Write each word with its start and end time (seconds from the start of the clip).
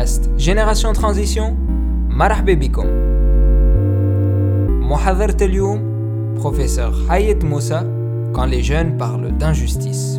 بودكاست 0.00 0.30
جينيراسيون 0.36 0.94
ترانزيسيون 0.94 1.56
مرحبا 2.10 2.54
بكم 2.54 2.86
محاضرة 4.88 5.36
اليوم 5.44 5.80
بروفيسور 6.34 6.92
حيت 7.08 7.44
موسى 7.44 7.92
quand 8.34 8.46
les 8.46 8.62
jeunes 8.62 8.96
parlent 8.98 9.32
d'injustice 9.38 10.18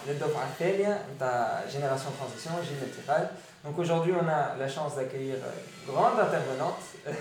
للدفعة 0.08 0.48
الثانية 0.48 1.06
نتاع 1.16 1.64
جينيراسيون 1.72 2.12
ترانزيسيون 2.18 2.56
جيل 2.62 2.78
الانتقال 2.82 3.28
Donc 3.64 3.78
aujourd'hui, 3.80 4.12
on 4.12 4.28
a 4.28 4.54
la 4.56 4.68
chance 4.68 4.94
d'accueillir 4.94 5.34
une 5.34 5.92
grande 5.92 6.20
intervenante. 6.20 6.82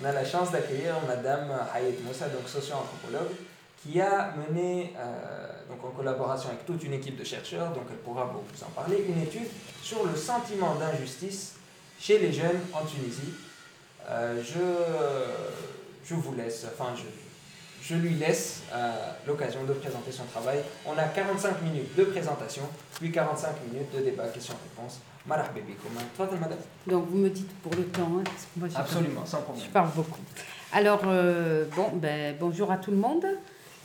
on 0.00 0.04
a 0.04 0.10
la 0.10 0.24
chance 0.24 0.50
d'accueillir 0.50 0.94
Madame 1.06 1.52
Hayet 1.72 1.98
Moussa, 2.04 2.28
donc 2.28 2.48
socio-anthropologue, 2.48 3.30
qui 3.80 4.00
a 4.00 4.34
mené, 4.36 4.92
euh, 4.98 5.46
donc 5.68 5.84
en 5.84 5.90
collaboration 5.90 6.48
avec 6.48 6.66
toute 6.66 6.82
une 6.82 6.94
équipe 6.94 7.16
de 7.16 7.22
chercheurs, 7.22 7.68
donc 7.68 7.84
elle 7.90 7.98
pourra 7.98 8.24
vous 8.24 8.64
en 8.64 8.70
parler, 8.70 9.04
une 9.08 9.22
étude 9.22 9.48
sur 9.84 10.04
le 10.04 10.16
sentiment 10.16 10.74
d'injustice 10.74 11.54
chez 12.00 12.18
les 12.18 12.32
jeunes 12.32 12.60
en 12.72 12.84
Tunisie. 12.84 13.34
Euh, 14.08 14.42
je, 14.42 14.64
je 16.04 16.14
vous 16.16 16.34
laisse, 16.34 16.66
enfin 16.72 16.92
je, 16.96 17.04
je 17.87 17.95
lui 17.95 18.15
laisse 18.15 18.63
euh, 18.73 18.91
l'occasion 19.25 19.63
de 19.63 19.73
présenter 19.73 20.11
son 20.11 20.25
travail. 20.25 20.59
On 20.85 20.97
a 20.97 21.03
45 21.03 21.61
minutes 21.61 21.95
de 21.95 22.03
présentation, 22.03 22.63
puis 22.99 23.11
45 23.11 23.49
minutes 23.71 23.95
de 23.95 24.01
débat, 24.01 24.27
questions-réponses. 24.27 24.99
Donc 26.85 27.07
vous 27.09 27.17
me 27.17 27.29
dites 27.29 27.51
pour 27.61 27.73
le 27.75 27.83
temps. 27.85 28.09
Hein, 28.19 28.23
moi, 28.57 28.67
Absolument, 28.75 29.25
sans 29.25 29.41
problème. 29.41 29.65
Je 29.65 29.69
parle 29.71 29.89
beaucoup. 29.95 30.21
Alors, 30.73 31.01
euh, 31.05 31.65
bon, 31.75 31.91
ben, 31.93 32.35
bonjour 32.39 32.71
à 32.71 32.77
tout 32.77 32.91
le 32.91 32.97
monde. 32.97 33.25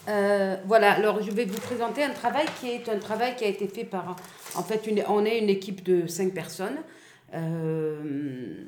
Euh, 0.09 0.57
voilà, 0.67 0.93
alors 0.93 1.23
je 1.23 1.31
vais 1.31 1.45
vous 1.45 1.61
présenter 1.61 2.03
un 2.03 2.11
travail 2.11 2.47
qui 2.61 2.71
est 2.71 2.89
un 2.89 2.99
travail 2.99 3.37
qui 3.37 3.45
a 3.45 3.49
été 3.49 3.69
fait 3.69 3.85
par, 3.85 4.17
en 4.57 4.63
fait, 4.63 4.87
une, 4.89 5.03
on 5.09 5.25
est 5.25 5.39
une 5.39 5.49
équipe 5.49 5.85
de 5.85 6.09
cinq 6.09 6.35
personnes. 6.35 6.79
Euh, 7.35 8.65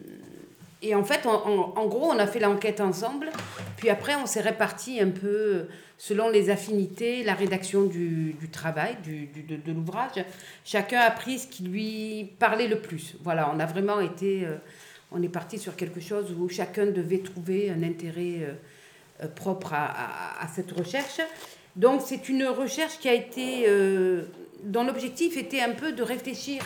et 0.85 0.95
en 0.95 1.03
fait, 1.03 1.27
en, 1.27 1.87
gros, 1.87 2.11
on 2.11 2.19
a 2.19 2.27
fait 2.27 2.41
l'enquête 2.41 2.81
ensemble. 2.81 3.31
Puis 3.79 3.89
après, 3.89 4.15
on 4.17 4.27
s'est 4.27 4.43
réparti 4.43 5.01
un 5.01 5.09
peu 5.09 5.67
selon 5.97 6.29
les 6.29 6.51
affinités, 6.51 7.25
la 7.25 7.33
rédaction 7.33 7.85
du, 7.85 8.35
du 8.35 8.51
travail, 8.51 8.99
du, 9.03 9.27
de, 9.27 9.57
de 9.57 9.73
l'ouvrage. 9.73 10.23
Chacun 10.65 11.01
a 11.01 11.11
pris 11.11 11.39
ce 11.39 11.47
qui 11.47 11.65
lui 11.65 12.33
parlait 12.39 12.69
le 12.69 12.79
plus. 12.79 13.17
Voilà, 13.23 13.51
on 13.55 13.59
a 13.61 13.67
vraiment 13.67 14.01
été. 14.01 14.45
Euh, 14.45 14.57
on 15.11 15.23
est 15.23 15.29
parti 15.29 15.59
sur 15.59 15.75
quelque 15.75 16.01
chose 16.01 16.35
où 16.39 16.49
chacun 16.51 16.87
devait 16.87 17.19
trouver 17.21 17.71
un 17.71 17.83
intérêt 17.83 18.41
euh, 18.43 18.53
euh, 19.23 19.29
propre 19.29 19.73
à, 19.73 19.87
à, 19.87 20.45
à, 20.45 20.49
cette 20.49 20.73
recherche. 20.73 21.21
Donc, 21.77 22.03
c'est 22.05 22.29
une 22.29 22.45
recherche 22.45 22.99
qui 22.99 23.09
a 23.09 23.15
été. 23.15 23.67
dont 24.63 24.85
l'objectif 24.85 25.37
était 25.37 25.61
un 25.61 25.73
peu 25.73 25.93
de 25.93 26.03
réfléchir 26.03 26.63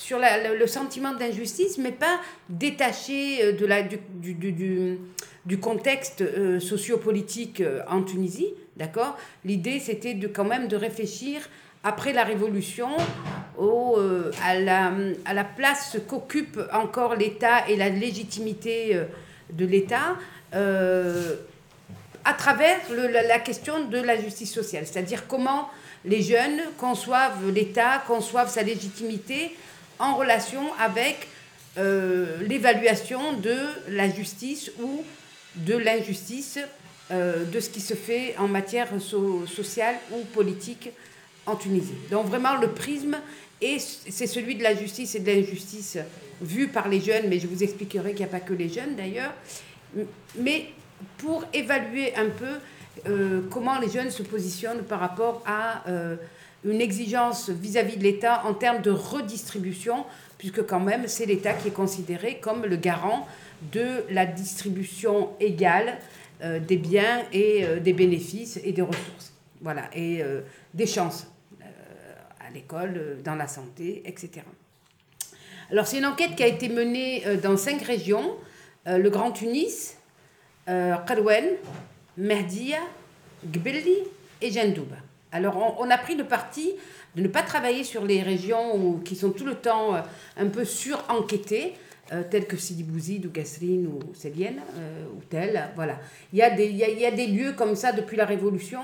sur 0.00 0.18
le, 0.18 0.66
sentiment 0.66 1.12
d'injustice, 1.12 1.76
mais 1.76 1.92
pas 1.92 2.20
détaché 2.48 3.44
euh, 3.44 3.52
de 3.52 3.66
la, 3.66 3.82
du, 3.82 3.98
du, 4.34 4.52
du, 4.52 4.98
du 5.44 5.60
contexte 5.60 6.22
euh, 6.22 6.58
sociopolitique 6.58 7.60
euh, 7.60 7.82
en 7.86 8.02
Tunisie. 8.02 8.48
D'accord? 8.78 9.18
L'idée, 9.44 9.78
c'était 9.78 10.14
de, 10.14 10.26
quand 10.26 10.46
même 10.46 10.68
de 10.68 10.76
réfléchir, 10.76 11.42
après 11.84 12.14
la 12.14 12.24
Révolution, 12.24 12.88
au, 13.58 13.98
à, 14.42 14.58
la, 14.58 14.92
à 15.24 15.34
la 15.34 15.44
place 15.44 15.96
qu'occupe 16.08 16.58
encore 16.72 17.14
l'État 17.14 17.68
et 17.68 17.76
la 17.76 17.88
légitimité 17.88 18.98
de 19.50 19.64
l'État 19.64 20.18
à 20.52 22.34
travers 22.34 22.76
le, 22.90 23.08
la 23.08 23.38
question 23.38 23.86
de 23.86 23.98
la 23.98 24.20
justice 24.20 24.52
sociale. 24.52 24.86
C'est-à-dire 24.86 25.26
comment 25.26 25.70
les 26.04 26.20
jeunes 26.20 26.60
conçoivent 26.76 27.50
l'État, 27.50 28.02
conçoivent 28.06 28.50
sa 28.50 28.62
légitimité 28.62 29.56
en 30.00 30.16
relation 30.16 30.62
avec 30.80 31.28
euh, 31.78 32.38
l'évaluation 32.48 33.34
de 33.34 33.56
la 33.88 34.10
justice 34.10 34.72
ou 34.82 35.04
de 35.54 35.76
l'injustice 35.76 36.58
euh, 37.12 37.44
de 37.44 37.60
ce 37.60 37.70
qui 37.70 37.80
se 37.80 37.94
fait 37.94 38.34
en 38.38 38.48
matière 38.48 38.88
sociale 39.46 39.94
ou 40.10 40.24
politique 40.32 40.90
en 41.46 41.54
Tunisie. 41.54 41.94
Donc 42.10 42.26
vraiment 42.26 42.56
le 42.56 42.68
prisme, 42.70 43.16
et 43.60 43.78
c'est 43.78 44.26
celui 44.26 44.56
de 44.56 44.62
la 44.62 44.74
justice 44.74 45.14
et 45.14 45.20
de 45.20 45.30
l'injustice 45.30 45.98
vue 46.40 46.68
par 46.68 46.88
les 46.88 47.00
jeunes, 47.00 47.28
mais 47.28 47.38
je 47.38 47.46
vous 47.46 47.62
expliquerai 47.62 48.10
qu'il 48.10 48.20
n'y 48.20 48.24
a 48.24 48.28
pas 48.28 48.40
que 48.40 48.54
les 48.54 48.68
jeunes 48.68 48.96
d'ailleurs, 48.96 49.34
mais 50.36 50.70
pour 51.18 51.44
évaluer 51.52 52.14
un 52.16 52.30
peu 52.30 53.08
euh, 53.08 53.42
comment 53.50 53.78
les 53.78 53.90
jeunes 53.90 54.10
se 54.10 54.22
positionnent 54.22 54.82
par 54.82 55.00
rapport 55.00 55.42
à 55.46 55.82
une 56.64 56.80
exigence 56.80 57.48
vis-à-vis 57.48 57.96
de 57.96 58.02
l'État 58.02 58.42
en 58.44 58.54
termes 58.54 58.82
de 58.82 58.90
redistribution, 58.90 60.04
puisque 60.38 60.66
quand 60.66 60.80
même 60.80 61.08
c'est 61.08 61.26
l'État 61.26 61.54
qui 61.54 61.68
est 61.68 61.72
considéré 61.72 62.38
comme 62.40 62.64
le 62.64 62.76
garant 62.76 63.26
de 63.72 64.04
la 64.10 64.26
distribution 64.26 65.30
égale 65.40 65.98
euh, 66.42 66.58
des 66.58 66.76
biens 66.76 67.22
et 67.32 67.64
euh, 67.64 67.80
des 67.80 67.92
bénéfices 67.92 68.58
et 68.64 68.72
des 68.72 68.82
ressources. 68.82 69.34
Voilà, 69.60 69.90
et 69.94 70.22
euh, 70.22 70.40
des 70.72 70.86
chances 70.86 71.26
à 72.40 72.52
l'école, 72.52 73.18
dans 73.22 73.36
la 73.36 73.46
santé, 73.46 74.02
etc. 74.06 74.40
Alors 75.70 75.86
c'est 75.86 75.98
une 75.98 76.06
enquête 76.06 76.34
qui 76.34 76.42
a 76.42 76.48
été 76.48 76.68
menée 76.68 77.22
dans 77.42 77.56
cinq 77.56 77.82
régions, 77.82 78.34
le 78.86 79.08
Grand 79.08 79.30
Tunis, 79.30 79.96
Qarwen, 80.66 81.44
Merdia, 82.16 82.78
Gbelli 83.46 83.98
et 84.40 84.50
Jendouba. 84.50 84.96
Alors, 85.32 85.76
on, 85.78 85.88
a 85.90 85.98
pris 85.98 86.16
le 86.16 86.24
parti 86.24 86.72
de 87.14 87.22
ne 87.22 87.28
pas 87.28 87.42
travailler 87.42 87.84
sur 87.84 88.04
les 88.04 88.20
régions 88.22 88.98
qui 89.04 89.14
sont 89.14 89.30
tout 89.30 89.44
le 89.44 89.54
temps 89.54 89.94
euh, 89.94 90.00
un 90.36 90.46
peu 90.46 90.64
sur-enquêtées, 90.64 91.74
euh, 92.12 92.24
telles 92.28 92.46
que 92.46 92.56
Sidi 92.56 92.82
Bouzid 92.82 93.26
ou 93.26 93.30
Gassrine 93.30 93.86
ou 93.86 94.00
Célienne, 94.14 94.60
euh, 94.76 95.04
ou 95.16 95.22
telles. 95.28 95.68
Voilà. 95.76 96.00
Il 96.32 96.38
y, 96.38 96.42
a 96.42 96.50
des, 96.50 97.26
lieux 97.28 97.52
comme 97.52 97.76
ça 97.76 97.92
depuis 97.92 98.16
la 98.16 98.24
Révolution 98.24 98.80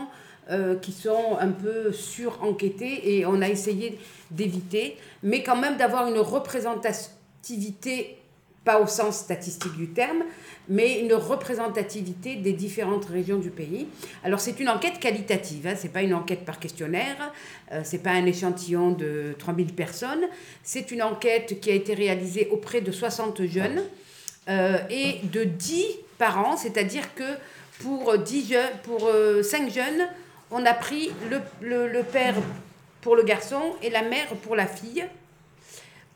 qui 0.81 0.93
sont 0.93 1.37
un 1.41 1.51
peu 1.51 1.91
sur-enquêtés 1.91 3.17
et 3.17 3.27
on 3.27 3.43
a 3.43 3.49
essayé 3.49 3.99
d'éviter, 4.31 4.97
mais 5.25 5.43
quand 5.43 5.57
même 5.57 5.77
d'avoir 5.77 6.07
une 6.07 6.21
représentativité 6.21 8.17
pas 8.67 8.81
au 8.81 8.87
sens 8.89 9.19
statistique 9.19 9.77
du 9.77 9.89
terme, 9.91 10.25
mais 10.69 10.99
une 10.99 11.15
représentativité 11.15 12.35
des 12.35 12.53
différentes 12.53 13.05
régions 13.05 13.39
du 13.39 13.51
pays. 13.51 13.87
Alors 14.25 14.41
c'est 14.41 14.59
une 14.59 14.69
enquête 14.69 14.99
qualitative, 14.99 15.69
hein, 15.69 15.77
ce 15.77 15.85
n'est 15.85 15.93
pas 15.93 16.03
une 16.03 16.13
enquête 16.13 16.45
par 16.45 16.59
questionnaire, 16.59 17.33
euh, 17.71 17.85
ce 17.85 17.93
n'est 17.93 18.03
pas 18.03 18.11
un 18.11 18.27
échantillon 18.27 18.91
de 18.91 19.37
3000 19.39 19.73
personnes, 19.73 20.25
c'est 20.65 20.91
une 20.91 21.03
enquête 21.03 21.61
qui 21.61 21.71
a 21.71 21.75
été 21.75 21.95
réalisée 21.95 22.49
auprès 22.51 22.81
de 22.81 22.91
60 22.91 23.47
jeunes 23.47 23.83
euh, 24.49 24.79
et 24.91 25.21
de 25.23 25.45
10 25.45 25.87
parents, 26.19 26.57
c'est-à-dire 26.57 27.15
que 27.15 27.37
pour, 27.79 28.19
10 28.19 28.49
jeunes, 28.49 28.73
pour 28.83 29.01
5 29.01 29.09
euh, 29.09 29.71
jeunes, 29.71 30.09
on 30.51 30.67
a 30.67 30.75
pris 30.75 31.13
le, 31.31 31.87
le 31.87 32.03
père 32.03 32.35
pour 33.01 33.15
le 33.15 33.23
garçon 33.23 33.63
et 33.81 33.91
la 33.91 34.03
mère 34.03 34.27
pour 34.43 34.57
la 34.57 34.67
fille 34.67 35.05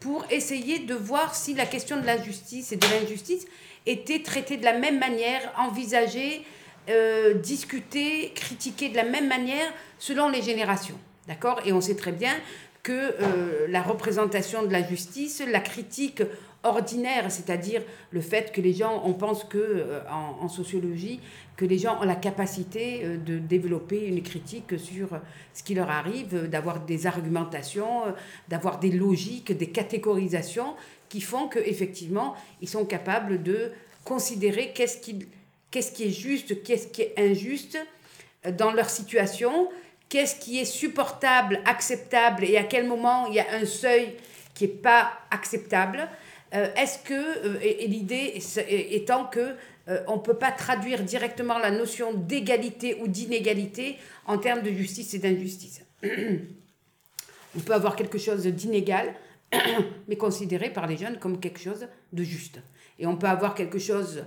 pour 0.01 0.25
essayer 0.31 0.81
de 0.81 0.95
voir 0.95 1.35
si 1.35 1.55
la 1.55 1.67
question 1.67 2.01
de 2.01 2.07
la 2.07 2.21
justice 2.21 2.73
et 2.73 2.77
de 2.77 2.87
l'injustice 2.87 3.47
était 3.87 4.23
traitée 4.23 4.57
de 4.57 4.65
la 4.65 4.79
même 4.79 4.99
manière, 4.99 5.53
envisagée, 5.59 6.43
euh, 6.89 7.35
discutée, 7.35 8.33
critiquée 8.35 8.89
de 8.89 8.97
la 8.97 9.05
même 9.05 9.29
manière 9.29 9.73
selon 9.99 10.29
les 10.29 10.43
générations. 10.43 10.99
D'accord? 11.29 11.61
Et 11.65 11.73
on 11.73 11.81
sait 11.81 11.97
très 11.97 12.13
bien 12.13 12.35
que 12.83 12.93
euh, 12.93 13.67
la 13.69 13.83
représentation 13.83 14.63
de 14.65 14.73
la 14.73 14.87
justice, 14.87 15.43
la 15.47 15.61
critique 15.61 16.23
ordinaire, 16.63 17.31
c'est-à-dire 17.31 17.83
le 18.11 18.21
fait 18.21 18.53
que 18.53 18.61
les 18.61 18.73
gens, 18.73 19.03
on 19.05 19.15
pense 19.15 19.45
que 19.45 19.59
euh, 19.59 20.01
en, 20.11 20.49
sociologie, 20.49 21.21
que 21.57 21.65
les 21.65 21.79
gens 21.79 22.01
ont 22.01 22.05
la 22.05 22.17
capacité 22.17 23.01
euh, 23.03 23.17
de 23.17 23.39
développer 23.39 24.07
une 24.07 24.23
critique 24.23 24.79
sur 24.79 25.09
ce 25.55 25.63
qui 25.63 25.75
leur 25.75 25.91
arrive, 25.91 26.49
d'avoir 26.49 26.81
des 26.81 27.07
argumentations, 27.07 28.07
euh, 28.07 28.13
d'avoir 28.49 28.79
des 28.79 28.91
logiques, 28.91 29.57
des 29.57 29.71
catégorisations 29.71 30.75
qui 31.09 31.21
font 31.21 31.49
qu'effectivement, 31.49 32.35
ils 32.61 32.69
sont 32.69 32.85
capables 32.85 33.43
de 33.43 33.73
considérer 34.05 34.73
qu'est-ce 34.75 34.99
qui, 34.99 35.27
qu'est-ce 35.71 35.93
qui 35.93 36.05
est 36.05 36.13
juste, 36.13 36.63
qu'est-ce 36.63 36.89
qui 36.89 37.03
est 37.03 37.15
injuste 37.19 37.79
dans 38.59 38.73
leur 38.73 38.89
situation, 38.89 39.69
qu'est-ce 40.09 40.37
qui 40.37 40.59
est 40.59 40.65
supportable, 40.65 41.61
acceptable 41.65 42.45
et 42.45 42.57
à 42.57 42.65
quel 42.65 42.87
moment 42.87 43.27
il 43.27 43.35
y 43.35 43.41
a 43.41 43.47
un 43.55 43.67
seuil 43.67 44.17
qui 44.55 44.65
n'est 44.65 44.75
pas 44.75 45.13
acceptable. 45.31 46.09
Est-ce 46.53 46.99
que, 46.99 47.63
et, 47.63 47.87
l'idée 47.87 48.43
étant 48.91 49.25
que 49.27 49.55
on 50.07 50.17
ne 50.17 50.21
peut 50.21 50.35
pas 50.35 50.53
traduire 50.53 51.03
directement 51.03 51.59
la 51.59 51.71
notion 51.71 52.15
d'égalité 52.15 52.97
ou 53.01 53.09
d'inégalité 53.09 53.97
en 54.27 54.39
termes 54.39 54.63
de 54.63 54.71
justice 54.71 55.15
et 55.15 55.19
d'injustice. 55.19 55.83
on 57.57 57.61
peut 57.61 57.73
avoir 57.73 57.97
quelque 57.97 58.19
chose 58.19 58.47
d'inégal, 58.47 59.15
mais 60.09 60.17
considéré 60.17 60.71
par 60.71 60.87
les 60.87 60.97
jeunes 60.97 61.19
comme 61.19 61.41
quelque 61.41 61.61
chose 61.61 61.87
de 62.13 62.23
juste. 62.23 62.61
Et 62.99 63.07
on 63.07 63.17
peut 63.17 63.27
avoir 63.27 63.55
quelque 63.55 63.79
chose 63.79 64.25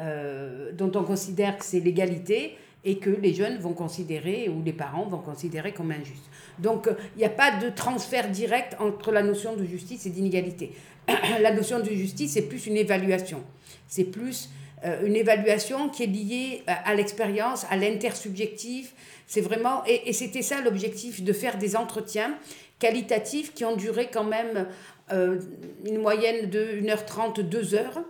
euh, 0.00 0.72
dont 0.72 0.90
on 0.94 1.04
considère 1.04 1.58
que 1.58 1.64
c'est 1.64 1.80
l'égalité 1.80 2.56
et 2.86 2.98
que 2.98 3.10
les 3.10 3.32
jeunes 3.32 3.58
vont 3.58 3.72
considérer, 3.72 4.48
ou 4.48 4.62
les 4.62 4.72
parents 4.72 5.06
vont 5.06 5.18
considérer 5.18 5.72
comme 5.72 5.90
injuste. 5.90 6.28
Donc 6.58 6.88
il 7.16 7.18
n'y 7.18 7.24
a 7.24 7.30
pas 7.30 7.58
de 7.58 7.70
transfert 7.70 8.30
direct 8.30 8.76
entre 8.78 9.10
la 9.10 9.22
notion 9.22 9.56
de 9.56 9.64
justice 9.64 10.04
et 10.04 10.10
d'inégalité. 10.10 10.72
la 11.40 11.52
notion 11.52 11.80
de 11.80 11.90
justice, 11.90 12.32
c'est 12.32 12.48
plus 12.48 12.66
une 12.66 12.76
évaluation. 12.76 13.42
C'est 13.88 14.04
plus 14.04 14.50
euh, 14.84 15.06
une 15.06 15.16
évaluation 15.16 15.88
qui 15.88 16.04
est 16.04 16.06
liée 16.06 16.62
à, 16.66 16.94
l'expérience, 16.94 17.66
à 17.70 17.76
l'intersubjectif. 17.76 18.94
C'est 19.26 19.40
vraiment, 19.40 19.82
et, 19.86 20.08
et 20.08 20.12
c'était 20.12 20.42
ça 20.42 20.60
l'objectif, 20.60 21.22
de 21.22 21.32
faire 21.32 21.58
des 21.58 21.76
entretiens 21.76 22.36
qualitatifs 22.78 23.54
qui 23.54 23.64
ont 23.64 23.76
duré 23.76 24.08
quand 24.12 24.24
même 24.24 24.66
euh, 25.12 25.38
une 25.84 25.98
moyenne 25.98 26.48
de 26.48 26.80
1h30, 26.80 27.40
2 27.42 27.74
heures. 27.74 28.00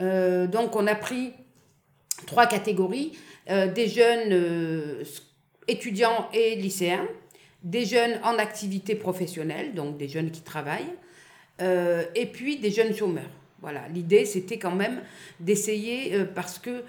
Euh, 0.00 0.46
donc 0.46 0.74
on 0.74 0.86
a 0.86 0.94
pris 0.94 1.32
trois 2.26 2.46
catégories, 2.46 3.12
euh, 3.50 3.72
des 3.72 3.88
jeunes 3.88 5.04
étudiants 5.68 6.28
et 6.32 6.56
lycéens, 6.56 7.06
des 7.62 7.84
jeunes 7.84 8.18
en 8.24 8.38
activité 8.38 8.94
professionnelle, 8.94 9.74
donc 9.74 9.96
des 9.96 10.08
jeunes 10.08 10.30
qui 10.30 10.40
travaillent, 10.40 10.94
et 11.60 12.26
puis 12.26 12.58
des 12.58 12.70
jeunes 12.70 12.94
chômeurs. 12.94 13.30
Voilà, 13.60 13.86
l'idée 13.88 14.24
c'était 14.24 14.58
quand 14.58 14.74
même 14.74 15.02
d'essayer, 15.38 16.24
parce 16.34 16.58
que 16.58 16.82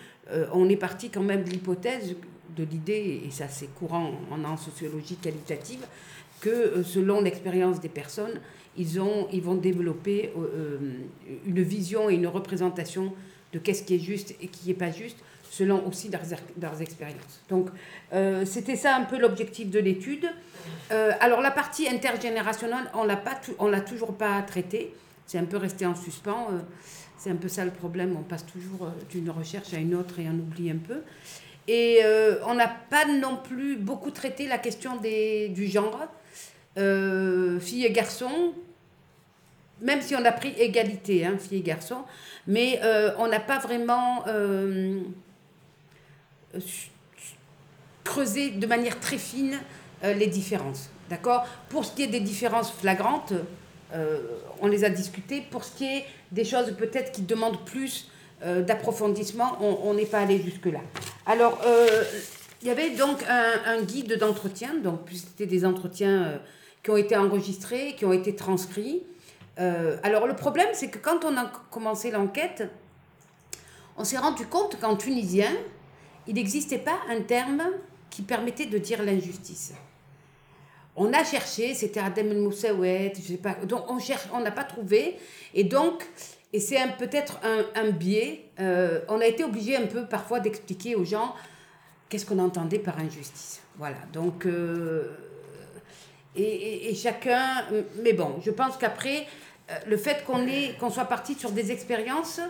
on 0.53 0.69
est 0.69 0.77
parti 0.77 1.09
quand 1.09 1.23
même 1.23 1.43
de 1.43 1.49
l'hypothèse, 1.49 2.15
de 2.55 2.63
l'idée, 2.63 3.21
et 3.25 3.31
ça 3.31 3.47
c'est 3.47 3.73
courant 3.75 4.11
en 4.31 4.57
sociologie 4.57 5.15
qualitative, 5.15 5.85
que 6.41 6.49
euh, 6.49 6.83
selon 6.83 7.21
l'expérience 7.21 7.79
des 7.79 7.89
personnes, 7.89 8.41
ils, 8.77 8.99
ont, 8.99 9.27
ils 9.31 9.41
vont 9.41 9.55
développer 9.55 10.31
euh, 10.35 10.47
euh, 10.55 10.77
une 11.45 11.61
vision 11.61 12.09
et 12.09 12.15
une 12.15 12.27
représentation 12.27 13.13
de 13.53 13.59
qu'est-ce 13.59 13.83
qui 13.83 13.95
est 13.95 13.99
juste 13.99 14.35
et 14.41 14.47
qui 14.47 14.69
n'est 14.69 14.73
pas 14.73 14.91
juste, 14.91 15.17
selon 15.53 15.85
aussi 15.85 16.09
leurs, 16.09 16.81
expériences. 16.81 17.41
Donc, 17.49 17.69
c'était 18.45 18.77
ça 18.77 18.95
un 18.95 19.03
peu 19.03 19.19
l'objectif 19.19 19.69
de 19.69 19.79
l'étude. 19.79 20.29
alors, 21.19 21.41
la 21.41 21.51
partie 21.51 21.89
intergénérationnelle, 21.89 22.89
on 22.93 23.03
ne 23.03 23.71
l'a 23.71 23.81
toujours 23.81 24.15
pas 24.15 24.41
traitée. 24.43 24.93
C'est 25.27 25.37
un 25.39 25.45
peu 25.45 25.57
resté 25.57 25.85
en 25.85 25.93
suspens. 25.93 26.47
c'est 27.17 27.31
un 27.31 27.35
peu 27.35 27.49
ça 27.49 27.65
le 27.65 27.71
problème. 27.71 28.15
On 28.17 28.23
passe 28.23 28.45
toujours 28.45 28.93
d'une 29.09 29.29
recherche 29.29 29.73
à 29.73 29.77
une 29.77 29.93
autre 29.93 30.19
et 30.19 30.27
on 30.29 30.39
oublie 30.39 30.71
un 30.71 30.77
peu. 30.77 31.01
Et 31.67 31.99
on 32.47 32.55
n'a 32.55 32.69
pas 32.69 33.05
non 33.05 33.35
plus 33.35 33.75
beaucoup 33.75 34.11
traité 34.11 34.47
la 34.47 34.57
question 34.57 34.95
des, 34.95 35.49
du 35.49 35.67
genre 35.67 35.99
euh, 36.77 37.59
filles 37.59 37.85
et 37.85 37.91
garçons, 37.91 38.53
même 39.81 40.01
si 40.01 40.15
on 40.15 40.23
a 40.23 40.31
pris 40.31 40.53
égalité, 40.57 41.25
hein, 41.25 41.37
filles 41.37 41.59
et 41.59 41.63
garçons, 41.63 42.03
mais 42.47 42.79
euh, 42.83 43.11
on 43.17 43.27
n'a 43.27 43.41
pas 43.41 43.59
vraiment 43.59 44.23
euh, 46.55 46.59
creusé 48.03 48.51
de 48.51 48.67
manière 48.67 48.99
très 48.99 49.17
fine 49.17 49.59
les 50.03 50.27
différences. 50.27 50.89
D'accord? 51.09 51.45
Pour 51.69 51.85
ce 51.85 51.95
qui 51.95 52.01
est 52.03 52.07
des 52.07 52.19
différences 52.19 52.71
flagrantes, 52.71 53.33
on 54.61 54.67
les 54.67 54.83
a 54.83 54.89
discutées. 54.89 55.41
Pour 55.51 55.63
ce 55.63 55.77
qui 55.77 55.85
est 55.85 56.05
des 56.31 56.43
choses 56.43 56.75
peut-être 56.75 57.11
qui 57.11 57.21
demandent 57.21 57.63
plus 57.65 58.09
d'approfondissement, 58.43 59.59
on 59.61 59.93
n'est 59.93 60.07
pas 60.07 60.21
allé 60.21 60.41
jusque-là. 60.41 60.79
Alors, 61.27 61.61
il 62.63 62.67
y 62.67 62.71
avait 62.71 62.89
donc 62.95 63.23
un, 63.29 63.73
un 63.77 63.81
guide 63.83 64.17
d'entretien, 64.17 64.73
donc 64.73 65.01
c'était 65.13 65.45
des 65.45 65.63
entretiens 65.63 66.41
qui 66.83 66.89
ont 66.89 66.97
été 66.97 67.15
enregistrés, 67.15 67.95
qui 67.95 68.05
ont 68.05 68.13
été 68.13 68.35
transcrits. 68.35 69.03
Euh, 69.59 69.97
alors 70.03 70.27
le 70.27 70.35
problème, 70.35 70.69
c'est 70.73 70.89
que 70.89 70.97
quand 70.97 71.23
on 71.25 71.37
a 71.37 71.51
commencé 71.69 72.11
l'enquête, 72.11 72.63
on 73.97 74.03
s'est 74.03 74.17
rendu 74.17 74.45
compte 74.47 74.79
qu'en 74.79 74.95
tunisien, 74.95 75.51
il 76.27 76.35
n'existait 76.35 76.79
pas 76.79 76.99
un 77.09 77.21
terme 77.21 77.63
qui 78.09 78.21
permettait 78.21 78.65
de 78.65 78.77
dire 78.77 79.03
l'injustice. 79.03 79.73
On 80.95 81.13
a 81.13 81.23
cherché, 81.23 81.73
c'était 81.73 82.01
Adem 82.01 82.31
El 82.31 82.39
Moussawet, 82.39 83.13
je 83.15 83.21
sais 83.21 83.37
pas, 83.37 83.53
donc 83.65 83.89
on 83.89 83.97
cherche, 83.99 84.27
on 84.33 84.41
n'a 84.41 84.51
pas 84.51 84.65
trouvé, 84.65 85.17
et 85.53 85.63
donc, 85.63 86.05
et 86.51 86.59
c'est 86.59 86.77
peut-être 86.99 87.39
un, 87.43 87.81
un, 87.81 87.91
biais, 87.91 88.45
euh, 88.59 88.99
on 89.07 89.21
a 89.21 89.25
été 89.25 89.43
obligé 89.45 89.77
un 89.77 89.87
peu 89.87 90.05
parfois 90.05 90.41
d'expliquer 90.41 90.95
aux 90.95 91.05
gens 91.05 91.33
qu'est-ce 92.09 92.25
qu'on 92.25 92.39
entendait 92.39 92.79
par 92.79 92.99
injustice. 92.99 93.61
Voilà, 93.77 93.97
donc 94.11 94.45
euh, 94.45 95.15
et, 96.35 96.93
chacun. 96.95 97.65
Mais 98.03 98.13
bon, 98.13 98.35
je 98.43 98.51
pense 98.51 98.77
qu'après, 98.77 99.27
euh, 99.69 99.75
le 99.87 99.97
fait 99.97 100.23
qu'on 100.25 100.45
qu'on 100.79 100.89
soit 100.89 101.05
parti 101.05 101.35
sur 101.35 101.51
des 101.51 101.71
expériences 101.71 102.41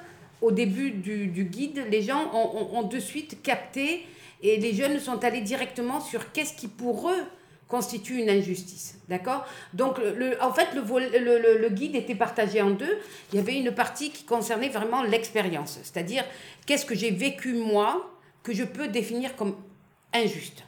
au 0.42 0.52
début 0.52 0.92
du, 0.92 1.28
du 1.28 1.46
guide, 1.46 1.86
les 1.90 2.02
gens 2.02 2.32
ont, 2.34 2.78
ont, 2.78 2.84
de 2.84 3.00
suite 3.00 3.42
capté 3.44 4.06
et 4.42 4.58
les 4.58 4.74
jeunes 4.74 5.00
sont 5.00 5.24
allés 5.24 5.42
directement 5.42 6.02
sur 6.02 6.32
qu'est-ce 6.32 6.54
qui 6.54 6.68
pour 6.68 7.10
eux 7.10 7.24
constitue 7.68 8.18
une 8.18 8.30
injustice. 8.30 8.98
D'accord? 9.08 9.46
Donc, 9.74 9.98
le, 10.00 10.42
en 10.44 10.52
fait, 10.52 10.68
le, 10.74 10.82
le, 10.82 11.58
le, 11.62 11.70
guide 11.70 11.96
était 11.96 12.16
partagé 12.16 12.62
en 12.62 12.72
deux. 12.72 13.00
Il 13.32 13.38
y 13.38 13.40
avait 13.40 13.58
une 13.58 13.72
partie 13.72 14.12
qui 14.12 14.26
concernait 14.26 14.70
vraiment 14.70 15.04
l'expérience, 15.04 15.80
c'est-à-dire 15.84 16.26
qu'est-ce 16.66 16.86
que 16.86 16.96
j'ai 16.96 17.12
vécu 17.12 17.54
moi 17.54 18.12
que 18.44 18.54
je 18.54 18.64
peux 18.64 18.88
définir 18.88 19.36
comme 19.36 19.56
injuste. 20.14 20.64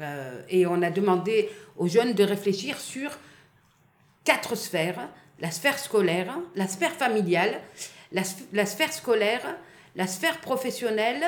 Euh, 0.00 0.42
et 0.48 0.66
on 0.66 0.82
a 0.82 0.90
demandé 0.90 1.50
aux 1.76 1.88
jeunes 1.88 2.14
de 2.14 2.24
réfléchir 2.24 2.80
sur 2.80 3.10
quatre 4.24 4.56
sphères, 4.56 5.08
la 5.40 5.50
sphère 5.50 5.78
scolaire, 5.78 6.36
la 6.56 6.66
sphère 6.66 6.92
familiale, 6.92 7.60
la, 8.12 8.22
la 8.52 8.66
sphère 8.66 8.92
scolaire, 8.92 9.56
la 9.96 10.06
sphère 10.06 10.40
professionnelle 10.40 11.24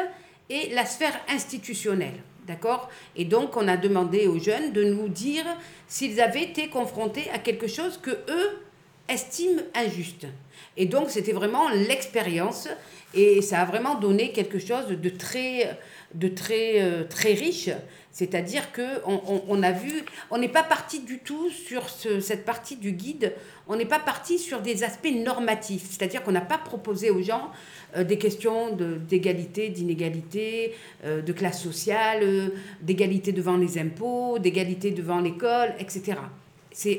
et 0.49 0.71
la 0.71 0.87
sphère 0.87 1.19
institutionnelle. 1.29 2.23
D'accord? 2.47 2.89
Et 3.15 3.25
donc, 3.25 3.57
on 3.57 3.69
a 3.69 3.77
demandé 3.77 4.27
aux 4.27 4.39
jeunes 4.39 4.73
de 4.73 4.83
nous 4.83 5.09
dire 5.09 5.45
s'ils 5.87 6.21
avaient 6.21 6.43
été 6.43 6.69
confrontés 6.69 7.31
à 7.33 7.39
quelque 7.39 7.69
chose 7.69 7.99
que 8.03 8.11
eux 8.11 8.59
estiment 9.09 9.63
injuste. 9.75 10.27
Et 10.77 10.87
donc, 10.87 11.11
c'était 11.11 11.33
vraiment 11.33 11.69
l'expérience 11.69 12.69
et 13.15 13.43
ça 13.43 13.61
a 13.61 13.65
vraiment 13.65 13.97
donné 13.97 14.33
quelque 14.33 14.59
chose 14.59 14.87
de 14.89 15.11
très, 15.11 15.79
de 16.15 16.29
très, 16.29 16.81
euh, 16.81 17.05
très 17.05 17.35
riche 17.35 17.71
c'est-à-dire 18.13 18.73
qu'on 18.73 19.43
on, 19.49 19.63
a 19.63 19.71
vu, 19.71 20.05
on 20.31 20.39
n'est 20.39 20.49
pas 20.49 20.65
parti 20.65 21.01
du 21.01 21.19
tout 21.21 21.49
sur 21.49 21.89
cette 21.89 22.45
partie 22.45 22.77
du 22.77 22.93
guide, 22.93 23.35
on 23.69 23.77
n'est 23.77 23.87
pas 23.87 24.01
parti 24.01 24.39
sur 24.39 24.61
des 24.61 24.83
aspects 24.83 25.13
normatifs, 25.15 25.87
c'est-à-dire 25.91 26.25
qu'on 26.25 26.33
n'a 26.33 26.41
pas 26.41 26.59
proposé 26.59 27.11
aux 27.11 27.23
gens 27.23 27.51
euh, 27.97 28.03
des 28.03 28.19
questions 28.19 28.77
d'égalité, 28.77 29.69
d'inégalité, 29.69 30.75
euh, 31.05 31.23
de 31.23 31.33
classe 31.33 31.63
sociale, 31.63 32.21
euh, 32.23 32.49
d'égalité 32.83 33.31
devant 33.31 33.57
les 33.57 33.79
impôts, 33.79 34.41
d'égalité 34.41 34.91
devant 34.91 35.21
l'école, 35.21 35.73
etc. 35.79 36.19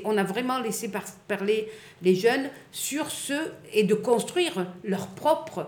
On 0.05 0.17
a 0.17 0.23
vraiment 0.23 0.59
laissé 0.59 0.91
parler 1.27 1.67
les 2.01 2.15
jeunes 2.15 2.49
sur 2.71 3.09
ce 3.09 3.33
et 3.73 3.83
de 3.83 3.95
construire 3.95 4.67
leur 4.83 5.07
propre, 5.07 5.67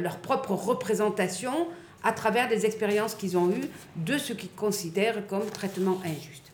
leur 0.00 0.16
propre 0.16 0.52
représentation 0.52 1.68
à 2.04 2.12
travers 2.12 2.48
des 2.48 2.66
expériences 2.66 3.14
qu'ils 3.14 3.36
ont 3.36 3.50
eues 3.50 3.68
de 3.96 4.18
ce 4.18 4.32
qu'ils 4.34 4.52
considèrent 4.52 5.26
comme 5.26 5.46
traitement 5.50 6.00
injuste. 6.04 6.52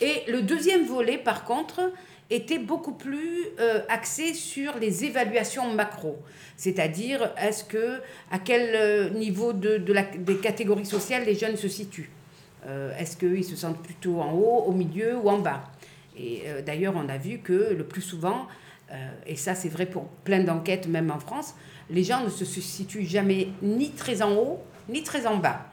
Et 0.00 0.30
le 0.30 0.42
deuxième 0.42 0.86
volet, 0.86 1.18
par 1.18 1.44
contre, 1.44 1.92
était 2.30 2.58
beaucoup 2.58 2.92
plus 2.92 3.48
euh, 3.60 3.80
axé 3.88 4.32
sur 4.32 4.78
les 4.78 5.04
évaluations 5.04 5.72
macro, 5.72 6.18
c'est-à-dire 6.56 7.32
est-ce 7.36 7.64
que 7.64 8.00
à 8.30 8.38
quel 8.38 8.74
euh, 8.74 9.10
niveau 9.10 9.52
de, 9.52 9.76
des 9.76 10.36
catégories 10.38 10.86
sociales 10.86 11.24
les 11.26 11.34
jeunes 11.34 11.56
se 11.56 11.68
situent? 11.68 12.10
Euh, 12.66 12.96
est-ce 12.96 13.16
qu'ils 13.16 13.44
se 13.44 13.56
sentent 13.56 13.82
plutôt 13.82 14.20
en 14.20 14.32
haut, 14.32 14.64
au 14.66 14.72
milieu 14.72 15.16
ou 15.16 15.28
en 15.28 15.38
bas? 15.38 15.64
Et 16.16 16.42
d'ailleurs, 16.66 16.92
on 16.94 17.08
a 17.08 17.16
vu 17.16 17.38
que 17.38 17.72
le 17.72 17.84
plus 17.84 18.02
souvent, 18.02 18.46
et 19.26 19.34
ça 19.34 19.54
c'est 19.54 19.70
vrai 19.70 19.86
pour 19.86 20.04
plein 20.24 20.44
d'enquêtes, 20.44 20.86
même 20.86 21.10
en 21.10 21.18
France, 21.18 21.54
les 21.88 22.04
gens 22.04 22.22
ne 22.22 22.28
se 22.28 22.44
situent 22.44 23.06
jamais 23.06 23.48
ni 23.62 23.92
très 23.92 24.20
en 24.20 24.34
haut 24.34 24.60
ni 24.88 25.02
très 25.02 25.26
en 25.26 25.36
bas. 25.36 25.66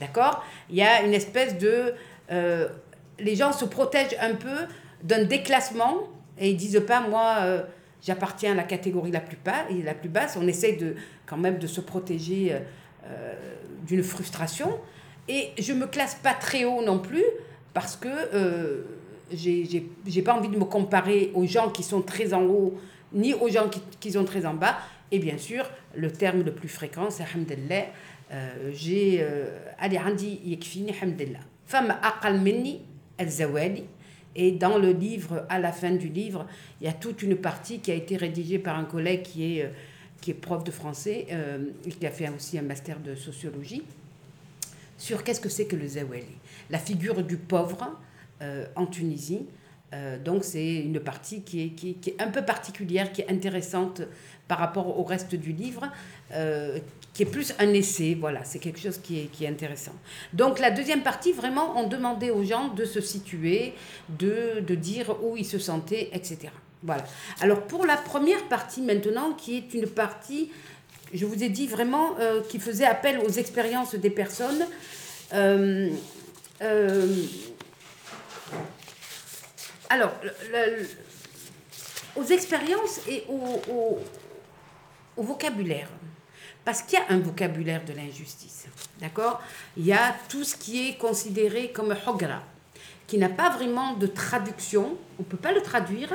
D'accord? 0.00 0.44
Il 0.70 0.76
y 0.76 0.82
a 0.82 1.02
une 1.02 1.14
espèce 1.14 1.58
de... 1.58 1.94
Euh, 2.30 2.68
les 3.18 3.34
gens 3.34 3.52
se 3.52 3.64
protègent 3.64 4.16
un 4.20 4.34
peu 4.34 4.66
d'un 5.02 5.24
déclassement 5.24 6.02
et 6.38 6.50
ils 6.50 6.56
disent 6.56 6.82
pas, 6.86 7.00
moi, 7.00 7.36
euh, 7.40 7.62
j'appartiens 8.02 8.52
à 8.52 8.54
la 8.54 8.62
catégorie 8.62 9.10
la 9.10 9.20
plus, 9.20 9.38
basse. 10.08 10.36
On 10.38 10.46
essaie 10.46 10.72
de, 10.72 10.96
quand 11.24 11.38
même 11.38 11.58
de 11.58 11.66
se 11.66 11.80
protéger 11.80 12.52
euh, 13.06 13.34
d'une 13.86 14.02
frustration. 14.02 14.78
Et 15.28 15.50
je 15.58 15.72
me 15.72 15.86
classe 15.86 16.14
pas 16.16 16.34
très 16.34 16.64
haut 16.64 16.82
non 16.82 16.98
plus 16.98 17.24
parce 17.72 17.96
que 17.96 18.84
j'ai 19.32 20.22
pas 20.22 20.34
envie 20.34 20.48
de 20.48 20.58
me 20.58 20.64
comparer 20.64 21.30
aux 21.34 21.46
gens 21.46 21.70
qui 21.70 21.82
sont 21.82 22.02
très 22.02 22.32
en 22.32 22.42
haut 22.44 22.78
ni 23.12 23.34
aux 23.34 23.48
gens 23.48 23.68
qui, 23.68 23.80
qui 23.98 24.12
sont 24.12 24.24
très 24.24 24.46
en 24.46 24.54
bas. 24.54 24.76
Et 25.10 25.18
bien 25.18 25.38
sûr, 25.38 25.64
le 25.94 26.10
terme 26.10 26.42
le 26.42 26.52
plus 26.52 26.68
fréquent, 26.68 27.10
c'est 27.10 27.24
Hamdallah. 27.24 27.86
Euh, 28.32 28.70
j'ai. 28.72 29.24
Ali 29.78 29.98
Andi 29.98 30.40
Yekfini 30.44 30.92
Hamdallah. 31.00 31.40
Femme 31.66 31.96
Aqal 32.02 32.40
Minni 32.40 32.80
Al-Zawali. 33.18 33.84
Et 34.38 34.52
dans 34.52 34.76
le 34.76 34.92
livre, 34.92 35.46
à 35.48 35.58
la 35.58 35.72
fin 35.72 35.92
du 35.92 36.08
livre, 36.08 36.46
il 36.80 36.86
y 36.86 36.90
a 36.90 36.92
toute 36.92 37.22
une 37.22 37.36
partie 37.36 37.80
qui 37.80 37.90
a 37.90 37.94
été 37.94 38.16
rédigée 38.16 38.58
par 38.58 38.78
un 38.78 38.84
collègue 38.84 39.22
qui 39.22 39.56
est, 39.58 39.64
euh, 39.64 39.68
qui 40.20 40.32
est 40.32 40.34
prof 40.34 40.62
de 40.62 40.70
français 40.70 41.26
euh, 41.30 41.64
et 41.86 41.90
qui 41.90 42.06
a 42.06 42.10
fait 42.10 42.28
aussi 42.28 42.58
un 42.58 42.62
master 42.62 43.00
de 43.00 43.14
sociologie 43.14 43.82
sur 44.98 45.24
qu'est-ce 45.24 45.40
que 45.40 45.48
c'est 45.48 45.66
que 45.66 45.76
le 45.76 45.86
Zawali. 45.86 46.24
La 46.68 46.78
figure 46.78 47.22
du 47.22 47.36
pauvre 47.36 47.98
en 48.74 48.86
Tunisie. 48.86 49.46
donc 50.24 50.44
c'est 50.44 50.76
une 50.76 51.00
partie 51.00 51.40
qui 51.40 51.62
est, 51.62 51.68
qui, 51.70 51.96
est, 52.06 52.20
un 52.20 52.28
peu 52.28 52.42
particulière, 52.42 53.12
qui 53.12 53.22
est 53.22 53.30
intéressante 53.30 54.02
par 54.48 54.58
rapport 54.58 54.98
au 54.98 55.02
reste 55.02 55.34
du 55.34 55.52
livre, 55.52 55.90
euh, 56.32 56.78
qui 57.16 57.22
est 57.22 57.26
plus 57.26 57.54
un 57.58 57.72
essai. 57.72 58.14
Voilà, 58.14 58.44
c'est 58.44 58.58
quelque 58.58 58.78
chose 58.78 58.98
qui 58.98 59.30
est, 59.40 59.48
intéressant. 59.48 59.94
Donc 60.34 60.58
la 60.58 60.70
deuxième 60.70 61.02
partie, 61.02 61.32
vraiment, 61.32 61.72
on 61.74 61.88
demandait 61.88 62.28
aux 62.28 62.44
gens 62.44 62.68
de 62.68 62.84
se 62.84 63.00
situer, 63.00 63.72
de, 64.10 64.60
dire 64.74 65.16
où 65.24 65.34
ils 65.34 65.46
se 65.46 65.58
sentaient, 65.58 66.10
etc. 66.12 66.48
Voilà. 66.82 67.06
Alors 67.40 67.62
pour 67.62 67.86
la 67.86 67.96
première 67.96 68.46
partie 68.48 68.82
maintenant, 68.82 69.32
qui 69.32 69.56
est 69.56 69.72
une 69.72 69.86
partie, 69.86 70.50
je 71.14 71.24
vous 71.24 71.42
ai 71.42 71.48
dit 71.48 71.66
vraiment, 71.66 72.18
euh, 72.20 72.42
qui 72.42 72.58
faisait 72.58 72.84
appel 72.84 73.18
aux 73.20 73.30
expériences 73.30 73.94
des 73.94 74.10
personnes. 74.10 74.66
Euh, 75.32 75.90
alors, 79.88 80.12
le, 80.52 80.86
aux 82.14 82.24
expériences 82.24 83.00
et 83.08 83.24
au 83.28 84.02
vocabulaire. 85.16 85.88
Parce 86.66 86.82
qu'il 86.82 86.98
y 86.98 87.02
a 87.02 87.14
un 87.14 87.20
vocabulaire 87.20 87.84
de 87.84 87.92
l'injustice. 87.92 88.66
D'accord? 89.00 89.40
Il 89.76 89.86
y 89.86 89.92
a 89.92 90.16
tout 90.28 90.42
ce 90.42 90.56
qui 90.56 90.88
est 90.88 90.98
considéré 90.98 91.70
comme 91.70 91.94
hogra, 92.06 92.42
qui 93.06 93.18
n'a 93.18 93.28
pas 93.28 93.50
vraiment 93.50 93.94
de 93.94 94.08
traduction, 94.08 94.96
on 95.18 95.22
ne 95.22 95.28
peut 95.28 95.36
pas 95.36 95.52
le 95.52 95.62
traduire, 95.62 96.12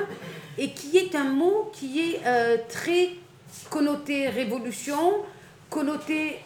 et 0.58 0.72
qui 0.74 0.98
est 0.98 1.15
un 1.15 1.24
mot 1.24 1.72
qui 1.72 2.01
est 2.01 2.22
euh, 2.25 2.58
très 2.67 3.12
connoté 3.70 4.27
révolution, 4.27 5.24
connoté 5.70 6.39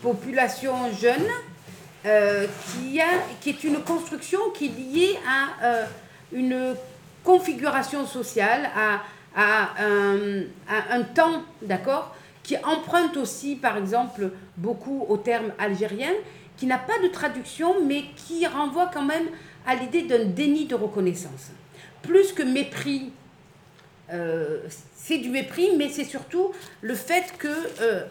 population 0.00 0.90
jeune, 0.98 1.28
euh, 2.06 2.46
qui, 2.72 3.02
a, 3.02 3.04
qui 3.42 3.50
est 3.50 3.64
une 3.64 3.82
construction 3.82 4.38
qui 4.54 4.66
est 4.66 4.78
liée 4.78 5.18
à 5.28 5.66
euh, 5.66 5.84
une 6.32 6.74
configuration 7.22 8.06
sociale, 8.06 8.70
à 8.74 9.02
à 9.36 9.70
un, 9.78 11.02
temps, 11.14 11.42
d'accord, 11.62 12.14
qui 12.50 12.56
emprunte 12.64 13.16
aussi, 13.16 13.54
par 13.54 13.76
exemple, 13.76 14.32
beaucoup 14.56 15.06
au 15.08 15.16
terme 15.16 15.52
algérien, 15.56 16.10
qui 16.56 16.66
n'a 16.66 16.78
pas 16.78 16.98
de 17.00 17.06
traduction, 17.06 17.86
mais 17.86 18.06
qui 18.16 18.44
renvoie 18.44 18.90
quand 18.92 19.04
même 19.04 19.28
à 19.64 19.76
l'idée 19.76 20.02
d'un 20.02 20.24
déni 20.24 20.66
de 20.66 20.74
reconnaissance. 20.74 21.52
Plus 22.02 22.32
que 22.32 22.42
mépris, 22.42 23.12
euh, 24.12 24.62
c'est 24.96 25.18
du 25.18 25.28
mépris, 25.28 25.76
mais 25.78 25.90
c'est 25.90 26.02
surtout 26.02 26.50
le 26.80 26.96
fait 26.96 27.34
que 27.38 27.46
euh, 27.82 28.02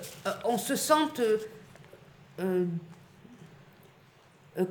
on 0.45 0.57
se 0.57 0.77
sente 0.77 1.19
euh, 2.39 2.63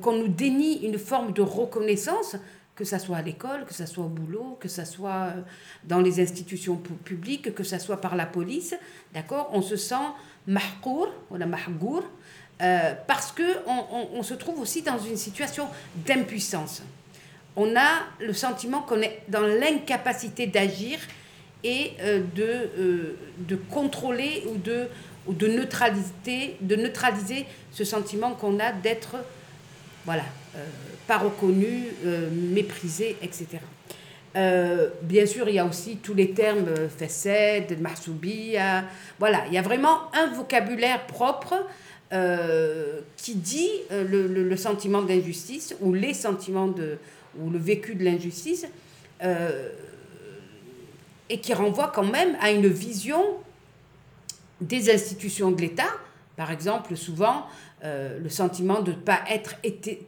qu'on 0.01 0.13
nous 0.13 0.29
dénie 0.29 0.83
une 0.83 0.97
forme 0.97 1.31
de 1.31 1.43
reconnaissance 1.43 2.37
que 2.79 2.85
ce 2.85 2.97
soit 2.97 3.17
à 3.17 3.21
l'école, 3.21 3.65
que 3.65 3.73
ce 3.73 3.85
soit 3.85 4.05
au 4.05 4.07
boulot, 4.07 4.57
que 4.57 4.69
ce 4.69 4.85
soit 4.85 5.11
euh, 5.35 5.41
dans 5.83 5.99
les 5.99 6.21
institutions 6.21 6.77
publiques, 6.77 7.53
que 7.53 7.63
ce 7.65 7.77
soit 7.77 7.99
par 7.99 8.15
la 8.15 8.25
police, 8.25 8.73
d'accord 9.13 9.49
On 9.51 9.61
se 9.61 9.75
sent 9.75 10.07
mahkour, 10.47 11.09
on 11.29 11.41
a 11.41 11.45
mahgour, 11.45 12.05
euh, 12.61 12.93
parce 13.05 13.33
qu'on 13.33 13.85
on, 14.13 14.23
se 14.23 14.33
trouve 14.33 14.61
aussi 14.61 14.81
dans 14.81 14.97
une 14.97 15.17
situation 15.17 15.67
d'impuissance. 16.07 16.81
On 17.57 17.75
a 17.75 18.03
le 18.21 18.31
sentiment 18.31 18.81
qu'on 18.83 19.01
est 19.01 19.23
dans 19.27 19.45
l'incapacité 19.45 20.47
d'agir 20.47 20.99
et 21.65 21.91
euh, 21.99 22.23
de, 22.33 23.17
de 23.39 23.55
contrôler 23.57 24.45
ou 24.47 24.57
de, 24.57 24.87
ou 25.27 25.33
de, 25.33 25.47
neutraliser, 25.47 26.55
de 26.61 26.77
neutraliser 26.77 27.45
ce 27.73 27.83
sentiment 27.83 28.35
qu'on 28.35 28.57
a 28.61 28.71
d'être 28.71 29.17
voilà, 30.05 30.23
pas 31.09 31.17
reconnu, 31.17 31.85
euh, 32.05 32.29
méprisé, 32.31 33.17
etc. 33.23 33.47
Euh, 34.35 34.89
bien 35.01 35.25
sûr, 35.25 35.49
il 35.49 35.55
y 35.55 35.59
a 35.59 35.65
aussi 35.65 35.97
tous 35.97 36.13
les 36.13 36.33
termes 36.35 36.67
euh, 36.67 36.87
Fessed, 36.87 37.81
Mahsoubi. 37.81 38.53
Voilà, 39.17 39.43
il 39.47 39.53
y 39.53 39.57
a 39.57 39.63
vraiment 39.63 40.13
un 40.13 40.27
vocabulaire 40.27 41.07
propre 41.07 41.55
qui 43.17 43.35
dit 43.35 43.69
le, 43.91 44.55
sentiment 44.55 45.03
d'injustice 45.03 45.75
ou 45.81 45.93
les 45.93 46.13
sentiments 46.15 46.73
ou 47.39 47.49
le 47.51 47.59
vécu 47.59 47.93
de 47.93 48.03
l'injustice 48.03 48.65
et 51.29 51.39
qui 51.39 51.53
renvoie 51.53 51.91
quand 51.93 52.05
même 52.11 52.35
à 52.41 52.49
une 52.49 52.67
vision 52.67 53.23
des 54.59 54.91
institutions 54.91 55.51
de 55.51 55.61
l'État. 55.61 55.91
Par 56.35 56.49
exemple, 56.49 56.97
souvent, 56.97 57.45
le 57.83 58.29
sentiment 58.29 58.81
de 58.81 58.91
ne 58.91 58.97
pas 58.97 59.19
être 59.29 59.53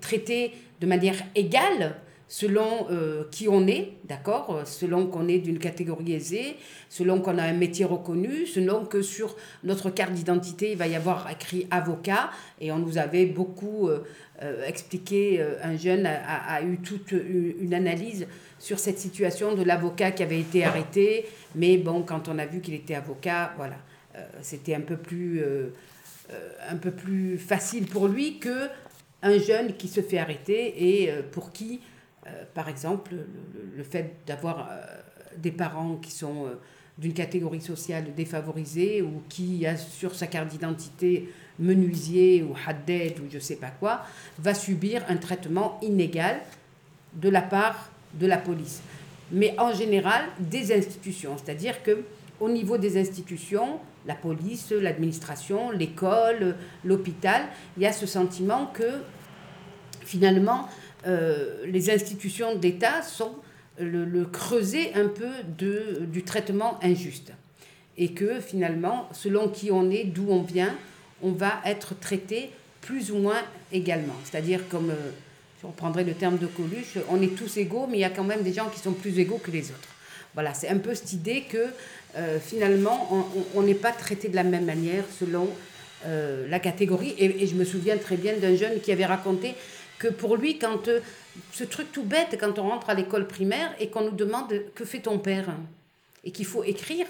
traité 0.01 0.53
de 0.81 0.87
manière 0.87 1.15
égale 1.35 1.95
selon 2.27 2.87
euh, 2.89 3.25
qui 3.29 3.49
on 3.49 3.67
est, 3.67 3.91
d'accord 4.05 4.61
Selon 4.65 5.07
qu'on 5.07 5.27
est 5.27 5.39
d'une 5.39 5.59
catégorie 5.59 6.13
aisée, 6.13 6.55
selon 6.89 7.19
qu'on 7.19 7.37
a 7.37 7.43
un 7.43 7.53
métier 7.53 7.83
reconnu, 7.83 8.47
selon 8.47 8.85
que 8.85 9.01
sur 9.01 9.35
notre 9.65 9.89
carte 9.89 10.13
d'identité, 10.13 10.71
il 10.71 10.77
va 10.77 10.87
y 10.87 10.95
avoir 10.95 11.29
écrit 11.29 11.67
avocat. 11.71 12.31
Et 12.61 12.71
on 12.71 12.79
nous 12.79 12.97
avait 12.97 13.25
beaucoup 13.25 13.89
euh, 13.89 13.99
euh, 14.41 14.65
expliqué, 14.65 15.45
un 15.61 15.75
jeune 15.75 16.05
a, 16.07 16.61
eu 16.63 16.77
toute 16.77 17.11
une 17.11 17.73
analyse 17.73 18.25
sur 18.59 18.79
cette 18.79 18.97
situation 18.97 19.53
de 19.53 19.63
l'avocat 19.63 20.11
qui 20.11 20.23
avait 20.23 20.39
été 20.39 20.63
arrêté. 20.63 21.25
Mais 21.55 21.75
bon, 21.75 22.01
quand 22.01 22.29
on 22.29 22.39
a 22.39 22.45
vu 22.45 22.61
qu'il 22.61 22.75
était 22.75 22.95
avocat, 22.95 23.53
voilà, 23.57 23.77
c'était 24.41 24.73
un 24.73 24.81
peu 24.81 24.95
plus... 24.97 25.43
un 26.69 26.77
peu 26.77 26.91
plus 26.91 27.37
facile 27.37 27.87
pour 27.87 28.07
lui 28.07 28.39
que 28.39 28.69
un 29.21 29.37
jeune 29.37 29.73
qui 29.75 29.87
se 29.87 30.01
fait 30.01 30.17
arrêter 30.17 31.01
et 31.03 31.11
euh, 31.11 31.21
pour 31.31 31.51
qui, 31.51 31.79
euh, 32.27 32.43
par 32.53 32.69
exemple, 32.69 33.13
le, 33.75 33.83
fait 33.83 34.15
d'avoir 34.25 34.69
euh, 34.71 34.81
des 35.37 35.51
parents 35.51 35.95
qui 35.95 36.11
sont 36.11 36.47
d'une 36.97 37.13
catégorie 37.13 37.61
sociale 37.61 38.13
défavorisée 38.15 39.01
ou 39.01 39.23
qui 39.29 39.65
a 39.65 39.77
sur 39.77 40.13
sa 40.13 40.27
carte 40.27 40.49
d'identité 40.49 41.29
menuisier 41.57 42.43
ou 42.43 42.53
hadded 42.67 43.19
ou 43.19 43.23
je 43.31 43.39
sais 43.39 43.55
pas 43.55 43.71
quoi, 43.71 44.01
va 44.39 44.53
subir 44.53 45.03
un 45.07 45.17
traitement 45.17 45.79
inégal 45.81 46.41
de 47.13 47.29
la 47.29 47.41
part 47.41 47.91
de 48.13 48.27
la 48.27 48.37
police. 48.37 48.81
Mais 49.31 49.55
en 49.57 49.73
général, 49.73 50.25
des 50.39 50.75
institutions. 50.75 51.37
C'est-à-dire 51.37 51.81
que 51.83 52.03
au 52.39 52.49
niveau 52.49 52.77
des 52.77 52.99
institutions, 52.99 53.79
la 54.05 54.15
police, 54.15 54.71
l'administration, 54.71 55.71
l'école, 55.71 56.55
l'hôpital, 56.83 57.43
il 57.77 57.83
y 57.83 57.85
a 57.85 57.93
ce 57.93 58.05
sentiment 58.05 58.67
que 58.67 59.01
finalement, 60.03 60.67
euh, 61.07 61.65
les 61.65 61.89
institutions 61.89 62.55
d'État 62.55 63.01
sont 63.01 63.35
le, 63.79 64.25
creuset 64.25 64.93
un 64.93 65.07
peu 65.07 65.29
de, 65.57 66.05
du 66.05 66.23
traitement 66.23 66.79
injuste. 66.83 67.33
Et 67.97 68.13
que 68.13 68.39
finalement, 68.39 69.09
selon 69.11 69.49
qui 69.49 69.71
on 69.71 69.89
est, 69.89 70.05
d'où 70.05 70.27
on 70.29 70.41
vient, 70.41 70.75
on 71.21 71.31
va 71.31 71.61
être 71.65 71.99
traité 71.99 72.51
plus 72.81 73.11
ou 73.11 73.17
moins 73.17 73.41
également. 73.71 74.15
C'est-à-dire 74.23 74.67
comme, 74.69 74.89
euh, 74.89 75.11
si 75.59 75.65
on 75.65 75.71
prendrait 75.71 76.03
le 76.03 76.13
terme 76.13 76.37
de 76.37 76.47
Coluche, 76.47 76.97
on 77.09 77.21
est 77.21 77.35
tous 77.35 77.57
égaux, 77.57 77.87
mais 77.87 77.97
il 77.97 78.01
y 78.01 78.05
a 78.05 78.09
quand 78.09 78.23
même 78.23 78.43
des 78.43 78.53
gens 78.53 78.69
qui 78.69 78.79
sont 78.79 78.93
plus 78.93 79.19
égaux 79.19 79.37
que 79.37 79.51
les 79.51 79.69
autres. 79.69 79.89
Voilà, 80.33 80.53
c'est 80.53 80.69
un 80.69 80.77
peu 80.77 80.95
cette 80.95 81.13
idée 81.13 81.41
que 81.41 81.67
euh, 82.15 82.39
finalement, 82.39 83.27
on 83.55 83.61
n'est 83.61 83.75
pas 83.75 83.91
traité 83.91 84.27
de 84.27 84.35
la 84.35 84.43
même 84.43 84.65
manière 84.65 85.05
selon 85.19 85.49
euh, 86.05 86.47
la 86.49 86.59
catégorie. 86.59 87.15
Et, 87.17 87.47
je 87.47 87.55
me 87.55 87.63
souviens 87.63 87.97
très 87.97 88.17
bien 88.17 88.35
d'un 88.37 88.55
jeune 88.55 88.81
qui 88.81 88.91
avait 88.91 89.05
raconté 89.05 89.53
que 89.99 90.07
pour 90.07 90.35
lui, 90.35 90.57
quand 90.57 90.87
euh, 90.87 90.99
ce 91.53 91.63
truc 91.63 91.91
tout 91.91 92.03
bête, 92.03 92.37
quand 92.39 92.59
on 92.59 92.63
rentre 92.69 92.89
à 92.89 92.93
l'école 92.93 93.27
primaire 93.27 93.73
et 93.79 93.89
qu'on 93.89 94.01
nous 94.01 94.15
demande 94.15 94.53
que 94.75 94.83
fait 94.83 94.99
ton 94.99 95.19
père? 95.19 95.55
Et 96.23 96.31
qu'il 96.31 96.45
faut 96.45 96.63
écrire, 96.63 97.07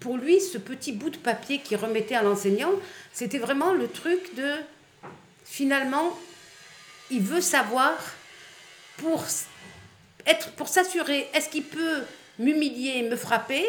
pour 0.00 0.16
lui, 0.16 0.40
ce 0.40 0.58
petit 0.58 0.92
bout 0.92 1.10
de 1.10 1.16
papier 1.16 1.58
qu'il 1.58 1.76
remettait 1.76 2.16
à 2.16 2.22
l'enseignant, 2.22 2.72
c'était 3.12 3.38
vraiment 3.38 3.72
le 3.72 3.86
truc 3.86 4.34
de 4.36 4.52
finalement, 5.44 6.18
il 7.10 7.20
veut 7.20 7.40
savoir 7.40 7.96
pour 8.96 9.24
pour 10.56 10.68
s'assurer 10.68 11.28
est-ce 11.34 11.48
qu'il 11.48 11.62
peut 11.62 12.02
m'humilier, 12.38 13.08
me 13.08 13.16
frapper 13.16 13.64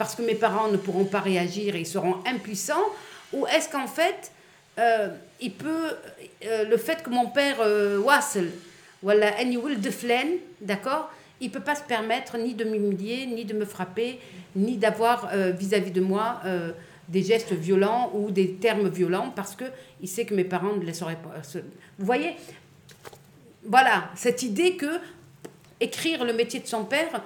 parce 0.00 0.14
que 0.14 0.22
mes 0.22 0.34
parents 0.34 0.68
ne 0.68 0.78
pourront 0.78 1.04
pas 1.04 1.20
réagir 1.20 1.76
et 1.76 1.80
ils 1.80 1.86
seront 1.86 2.16
impuissants 2.24 2.86
ou 3.34 3.46
est-ce 3.48 3.68
qu'en 3.68 3.86
fait 3.86 4.32
euh, 4.78 5.08
il 5.42 5.52
peut 5.52 5.88
euh, 6.46 6.64
le 6.64 6.78
fait 6.78 7.02
que 7.02 7.10
mon 7.10 7.26
père 7.26 7.58
euh, 7.60 7.98
wasl 7.98 8.48
voilà 9.02 9.32
de 9.44 10.38
d'accord 10.62 11.10
il 11.42 11.48
ne 11.48 11.52
peut 11.52 11.60
pas 11.60 11.74
se 11.74 11.82
permettre 11.82 12.38
ni 12.38 12.54
de 12.54 12.64
m'humilier, 12.64 13.26
ni 13.26 13.44
de 13.44 13.52
me 13.52 13.66
frapper, 13.66 14.20
ni 14.56 14.78
d'avoir 14.78 15.30
vis-à-vis 15.58 15.90
de 15.90 16.02
moi 16.02 16.40
des 17.08 17.22
gestes 17.22 17.52
violents 17.52 18.10
ou 18.14 18.30
des 18.30 18.54
termes 18.54 18.88
violents 18.88 19.32
parce 19.34 19.56
qu'il 19.56 20.08
sait 20.08 20.26
que 20.26 20.34
mes 20.34 20.44
parents 20.44 20.74
ne 20.74 20.84
laisseraient 20.84 21.16
pas. 21.16 21.40
Vous 21.98 22.04
voyez? 22.04 22.36
Voilà, 23.64 24.10
cette 24.16 24.42
idée 24.42 24.76
que 24.76 24.98
écrire 25.80 26.24
le 26.26 26.34
métier 26.34 26.60
de 26.60 26.66
son 26.66 26.84
père, 26.84 27.22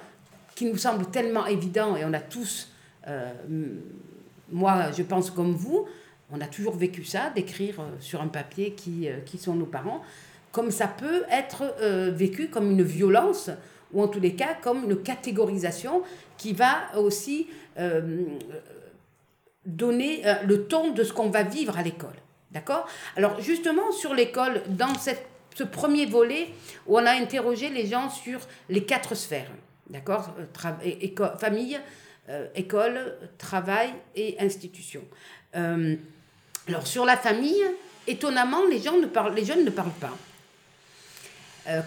qui 0.55 0.65
nous 0.65 0.77
semble 0.77 1.05
tellement 1.11 1.45
évident, 1.45 1.95
et 1.95 2.05
on 2.05 2.13
a 2.13 2.19
tous, 2.19 2.71
euh, 3.07 3.31
moi 4.51 4.91
je 4.91 5.03
pense 5.03 5.29
comme 5.29 5.53
vous, 5.53 5.85
on 6.31 6.41
a 6.41 6.47
toujours 6.47 6.75
vécu 6.75 7.03
ça, 7.03 7.29
d'écrire 7.35 7.75
sur 7.99 8.21
un 8.21 8.27
papier 8.27 8.71
qui, 8.71 9.07
qui 9.25 9.37
sont 9.37 9.53
nos 9.53 9.67
parents, 9.67 10.01
comme 10.51 10.71
ça 10.71 10.87
peut 10.87 11.23
être 11.29 11.75
vécu 12.11 12.47
comme 12.47 12.71
une 12.71 12.81
violence 12.81 13.51
ou 13.93 14.01
en 14.01 14.07
tous 14.07 14.19
les 14.19 14.35
cas 14.35 14.55
comme 14.61 14.83
une 14.83 15.01
catégorisation 15.01 16.03
qui 16.37 16.53
va 16.53 16.97
aussi 16.97 17.47
euh, 17.77 18.25
donner 19.65 20.25
euh, 20.25 20.35
le 20.45 20.65
ton 20.65 20.91
de 20.91 21.03
ce 21.03 21.13
qu'on 21.13 21.29
va 21.29 21.43
vivre 21.43 21.77
à 21.77 21.81
l'école. 21.81 22.15
D'accord? 22.51 22.87
Alors 23.15 23.41
justement 23.41 23.91
sur 23.91 24.13
l'école, 24.13 24.61
dans 24.69 24.93
cette, 24.95 25.25
ce 25.55 25.63
premier 25.63 26.05
volet 26.05 26.49
où 26.87 26.97
on 26.97 27.05
a 27.05 27.11
interrogé 27.11 27.69
les 27.69 27.87
gens 27.87 28.09
sur 28.09 28.39
les 28.69 28.83
quatre 28.83 29.15
sphères, 29.15 29.51
d'accord? 29.89 30.35
Euh, 30.39 31.37
Famille, 31.39 31.79
école, 32.55 33.17
travail 33.37 33.89
et 34.15 34.35
institution. 34.39 35.01
alors 35.53 36.87
sur 36.87 37.05
la 37.05 37.17
famille, 37.17 37.63
étonnamment, 38.07 38.65
les, 38.65 38.79
gens 38.79 38.97
ne 38.97 39.05
parlent, 39.05 39.35
les 39.35 39.45
jeunes 39.45 39.63
ne 39.63 39.69
parlent 39.69 39.91
pas. 39.99 40.17
Euh, 41.67 41.81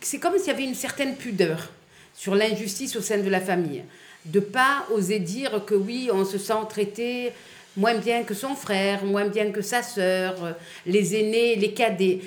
c'est 0.00 0.18
comme 0.18 0.38
s'il 0.38 0.48
y 0.48 0.50
avait 0.50 0.64
une 0.64 0.74
certaine 0.74 1.16
pudeur 1.16 1.70
sur 2.14 2.34
l'injustice 2.34 2.96
au 2.96 3.00
sein 3.00 3.18
de 3.18 3.30
la 3.30 3.40
famille. 3.40 3.84
De 4.24 4.40
pas 4.40 4.86
oser 4.92 5.18
dire 5.18 5.64
que 5.64 5.74
oui, 5.74 6.10
on 6.12 6.24
se 6.24 6.38
sent 6.38 6.54
traité 6.68 7.32
moins 7.76 7.94
bien 7.94 8.24
que 8.24 8.34
son 8.34 8.54
frère, 8.54 9.04
moins 9.04 9.26
bien 9.26 9.50
que 9.50 9.62
sa 9.62 9.82
sœur, 9.82 10.44
euh, 10.44 10.52
les 10.86 11.16
aînés, 11.16 11.56
les 11.56 11.72
cadets. 11.72 12.20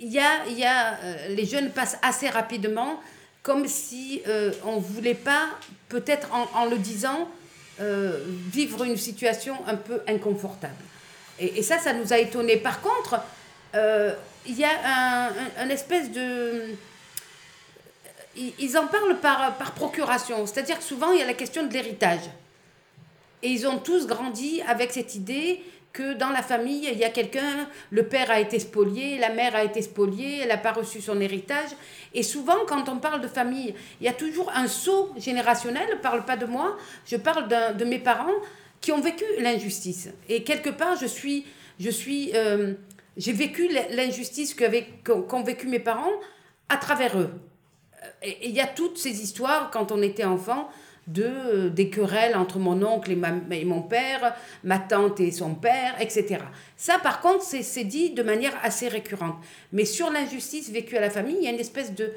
Il 0.00 0.12
y 0.12 0.18
a, 0.18 0.46
il 0.48 0.58
y 0.58 0.64
a, 0.64 0.98
euh, 1.02 1.28
les 1.34 1.44
jeunes 1.44 1.70
passent 1.70 1.98
assez 2.02 2.28
rapidement 2.28 3.00
comme 3.42 3.66
si 3.66 4.22
on 4.64 4.76
ne 4.76 4.80
voulait 4.80 5.14
pas, 5.14 5.48
peut-être 5.88 6.28
en, 6.32 6.66
le 6.66 6.76
disant, 6.78 7.28
vivre 7.78 8.84
une 8.84 8.96
situation 8.96 9.56
un 9.66 9.76
peu 9.76 10.02
inconfortable. 10.06 10.74
Et, 11.38 11.62
ça, 11.62 11.78
ça 11.78 11.94
nous 11.94 12.12
a 12.12 12.18
étonnés. 12.18 12.58
Par 12.58 12.80
contre, 12.82 13.20
il 13.74 14.58
y 14.58 14.64
a 14.64 15.30
un, 15.58 15.68
espèce 15.68 16.10
de... 16.10 16.74
Ils 18.36 18.76
en 18.76 18.86
parlent 18.86 19.18
par, 19.20 19.56
par 19.56 19.72
procuration, 19.72 20.46
c'est-à-dire 20.46 20.78
que 20.78 20.84
souvent 20.84 21.12
il 21.12 21.18
y 21.18 21.22
a 21.22 21.26
la 21.26 21.34
question 21.34 21.66
de 21.66 21.72
l'héritage. 21.72 22.30
Et 23.42 23.48
ils 23.48 23.66
ont 23.66 23.78
tous 23.78 24.06
grandi 24.06 24.62
avec 24.66 24.92
cette 24.92 25.14
idée 25.14 25.62
que 25.92 26.14
dans 26.14 26.30
la 26.30 26.42
famille, 26.42 26.88
il 26.92 26.98
y 26.98 27.04
a 27.04 27.10
quelqu'un, 27.10 27.68
le 27.90 28.06
père 28.06 28.30
a 28.30 28.38
été 28.40 28.58
spolié, 28.58 29.18
la 29.18 29.30
mère 29.30 29.56
a 29.56 29.64
été 29.64 29.82
spoliée, 29.82 30.40
elle 30.42 30.48
n'a 30.48 30.56
pas 30.56 30.72
reçu 30.72 31.00
son 31.00 31.20
héritage. 31.20 31.70
Et 32.14 32.22
souvent, 32.22 32.58
quand 32.66 32.88
on 32.88 32.98
parle 32.98 33.20
de 33.20 33.28
famille, 33.28 33.74
il 34.00 34.04
y 34.04 34.08
a 34.08 34.12
toujours 34.12 34.50
un 34.54 34.68
saut 34.68 35.12
générationnel, 35.16 35.88
ne 35.90 35.96
parle 35.96 36.24
pas 36.24 36.36
de 36.36 36.46
moi, 36.46 36.76
je 37.06 37.16
parle 37.16 37.48
de 37.48 37.84
mes 37.84 37.98
parents 37.98 38.38
qui 38.80 38.92
ont 38.92 39.00
vécu 39.00 39.24
l'injustice. 39.38 40.08
Et 40.28 40.44
quelque 40.44 40.70
part, 40.70 40.96
je 40.96 41.06
suis, 41.06 41.44
je 41.78 41.90
suis 41.90 42.30
euh, 42.34 42.74
j'ai 43.16 43.32
vécu 43.32 43.68
l'injustice 43.90 44.56
qu'ont 45.04 45.42
vécu 45.42 45.66
mes 45.66 45.78
parents 45.78 46.12
à 46.68 46.76
travers 46.76 47.18
eux. 47.18 47.30
Et 48.22 48.48
il 48.48 48.52
y 48.52 48.60
a 48.60 48.66
toutes 48.66 48.98
ces 48.98 49.22
histoires, 49.22 49.70
quand 49.70 49.92
on 49.92 50.00
était 50.00 50.24
enfant, 50.24 50.70
de, 51.06 51.24
euh, 51.24 51.70
des 51.70 51.90
querelles 51.90 52.36
entre 52.36 52.58
mon 52.58 52.82
oncle 52.82 53.10
et, 53.10 53.18
et, 53.56 53.64
mon 53.64 53.82
père, 53.82 54.34
ma 54.64 54.78
tante 54.78 55.20
et 55.20 55.30
son 55.30 55.54
père, 55.54 55.94
etc. 56.00 56.38
Ça, 56.76 56.98
par 57.02 57.20
contre, 57.20 57.42
c'est 57.44 57.84
dit 57.84 58.10
de 58.10 58.22
manière 58.22 58.52
assez 58.62 58.88
récurrente. 58.88 59.36
Mais 59.72 59.84
sur 59.84 60.10
l'injustice 60.10 60.70
vécue 60.70 60.96
à 60.96 61.00
la 61.00 61.10
famille, 61.10 61.36
il 61.38 61.44
y 61.44 61.48
a 61.48 61.52
une 61.52 61.58
espèce 61.58 61.94
de, 61.94 62.12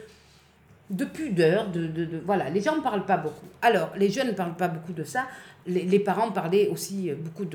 de 0.89 1.05
pudeur, 1.05 1.69
de, 1.69 1.88
de, 1.88 2.21
voilà, 2.25 2.49
les 2.49 2.62
gens 2.62 2.75
ne 2.75 2.81
parlent 2.81 3.05
pas 3.05 3.17
beaucoup. 3.17 3.47
Alors, 3.62 3.91
les 3.95 4.10
jeunes 4.10 4.27
ne 4.27 4.34
parlent 4.34 4.58
pas 4.58 4.67
beaucoup 4.67 4.93
de 4.93 5.03
ça, 5.03 5.25
les, 5.65 5.84
les 5.84 5.99
parents 5.99 6.31
parlaient 6.31 6.67
aussi 6.67 7.12
beaucoup 7.12 7.45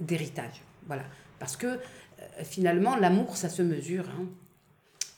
d'héritage, 0.00 0.62
voilà, 0.86 1.04
parce 1.38 1.56
que 1.56 1.78
euh, 2.38 2.44
finalement, 2.44 2.96
l'amour, 2.96 3.36
ça 3.36 3.48
se 3.48 3.62
mesure. 3.62 4.04
Hein. 4.08 4.26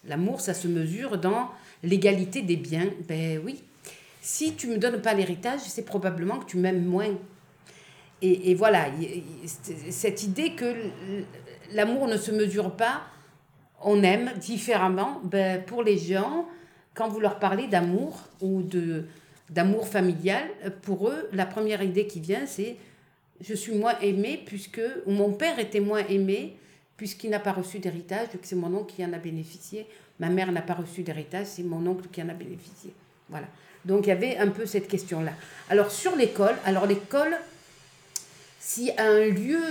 L'amour, 0.07 0.41
ça 0.41 0.55
se 0.55 0.69
mesure 0.69 1.19
dans 1.19 1.51
l'égalité 1.83 2.43
des 2.43 2.57
biens. 2.57 2.91
Ben 3.09 3.41
oui. 3.45 3.63
Si 4.27 4.57
tu 4.57 4.67
me 4.67 4.77
donnes 4.77 5.01
pas 5.01 5.15
l'héritage, 5.15 5.61
c'est 5.61 5.85
probablement 5.85 6.41
que 6.41 6.47
tu 6.47 6.57
m'aimes 6.57 6.85
moins. 6.85 7.17
Et, 8.21 8.51
et, 8.51 8.57
voilà, 8.57 8.87
cette 9.89 10.25
idée 10.25 10.57
que 10.57 10.75
l'amour 11.73 12.09
ne 12.09 12.17
se 12.17 12.33
mesure 12.33 12.75
pas, 12.75 13.03
on 13.85 14.03
aime 14.03 14.33
différemment. 14.41 15.21
Ben, 15.23 15.63
pour 15.63 15.85
les 15.85 15.97
gens, 15.97 16.49
quand 16.95 17.07
vous 17.07 17.21
leur 17.21 17.39
parlez 17.39 17.69
d'amour 17.69 18.19
ou 18.41 18.63
de 18.63 19.05
d'amour 19.49 19.87
familial, 19.87 20.43
pour 20.83 21.09
eux, 21.09 21.29
la 21.33 21.47
première 21.47 21.85
idée 21.85 22.09
qui 22.09 22.19
vient, 22.19 22.47
c'est 22.47 22.79
je 23.41 23.55
suis 23.55 23.77
moins 23.77 23.97
aimé 24.01 24.43
puisque 24.45 24.83
ou 25.07 25.13
mon 25.13 25.35
père 25.35 25.61
était 25.61 25.79
moins 25.79 26.05
aimé 26.09 26.57
puisqu'il 26.97 27.31
n'a 27.31 27.39
pas 27.39 27.53
reçu 27.53 27.79
d'héritage, 27.79 28.31
que 28.31 28.39
c'est 28.43 28.57
mon 28.57 28.75
oncle 28.75 28.93
qui 28.93 29.05
en 29.05 29.13
a 29.13 29.19
bénéficié. 29.19 29.87
Ma 30.19 30.31
mère 30.31 30.51
n'a 30.51 30.63
pas 30.63 30.75
reçu 30.75 31.05
d'héritage, 31.05 31.47
c'est 31.47 31.63
mon 31.63 31.87
oncle 31.87 32.09
qui 32.11 32.21
en 32.21 32.29
a 32.29 32.35
bénéficié. 32.35 32.93
Voilà. 33.29 33.47
Donc 33.87 34.07
il 34.07 34.09
y 34.09 34.13
avait 34.13 34.37
un 34.37 34.49
peu 34.49 34.67
cette 34.67 34.89
question-là. 34.89 35.33
Alors 35.71 35.91
sur 35.91 36.17
l'école, 36.17 36.57
alors 36.65 36.87
l'école, 36.87 37.39
si 38.59 38.91
un 38.99 39.21
lieu, 39.21 39.63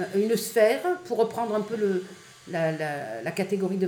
euh, 0.00 0.04
une 0.16 0.36
sphère, 0.36 0.82
pour 1.04 1.18
reprendre 1.18 1.54
un 1.54 1.60
peu 1.60 1.76
les 2.50 3.32
catégories 3.34 3.76
de 3.76 3.86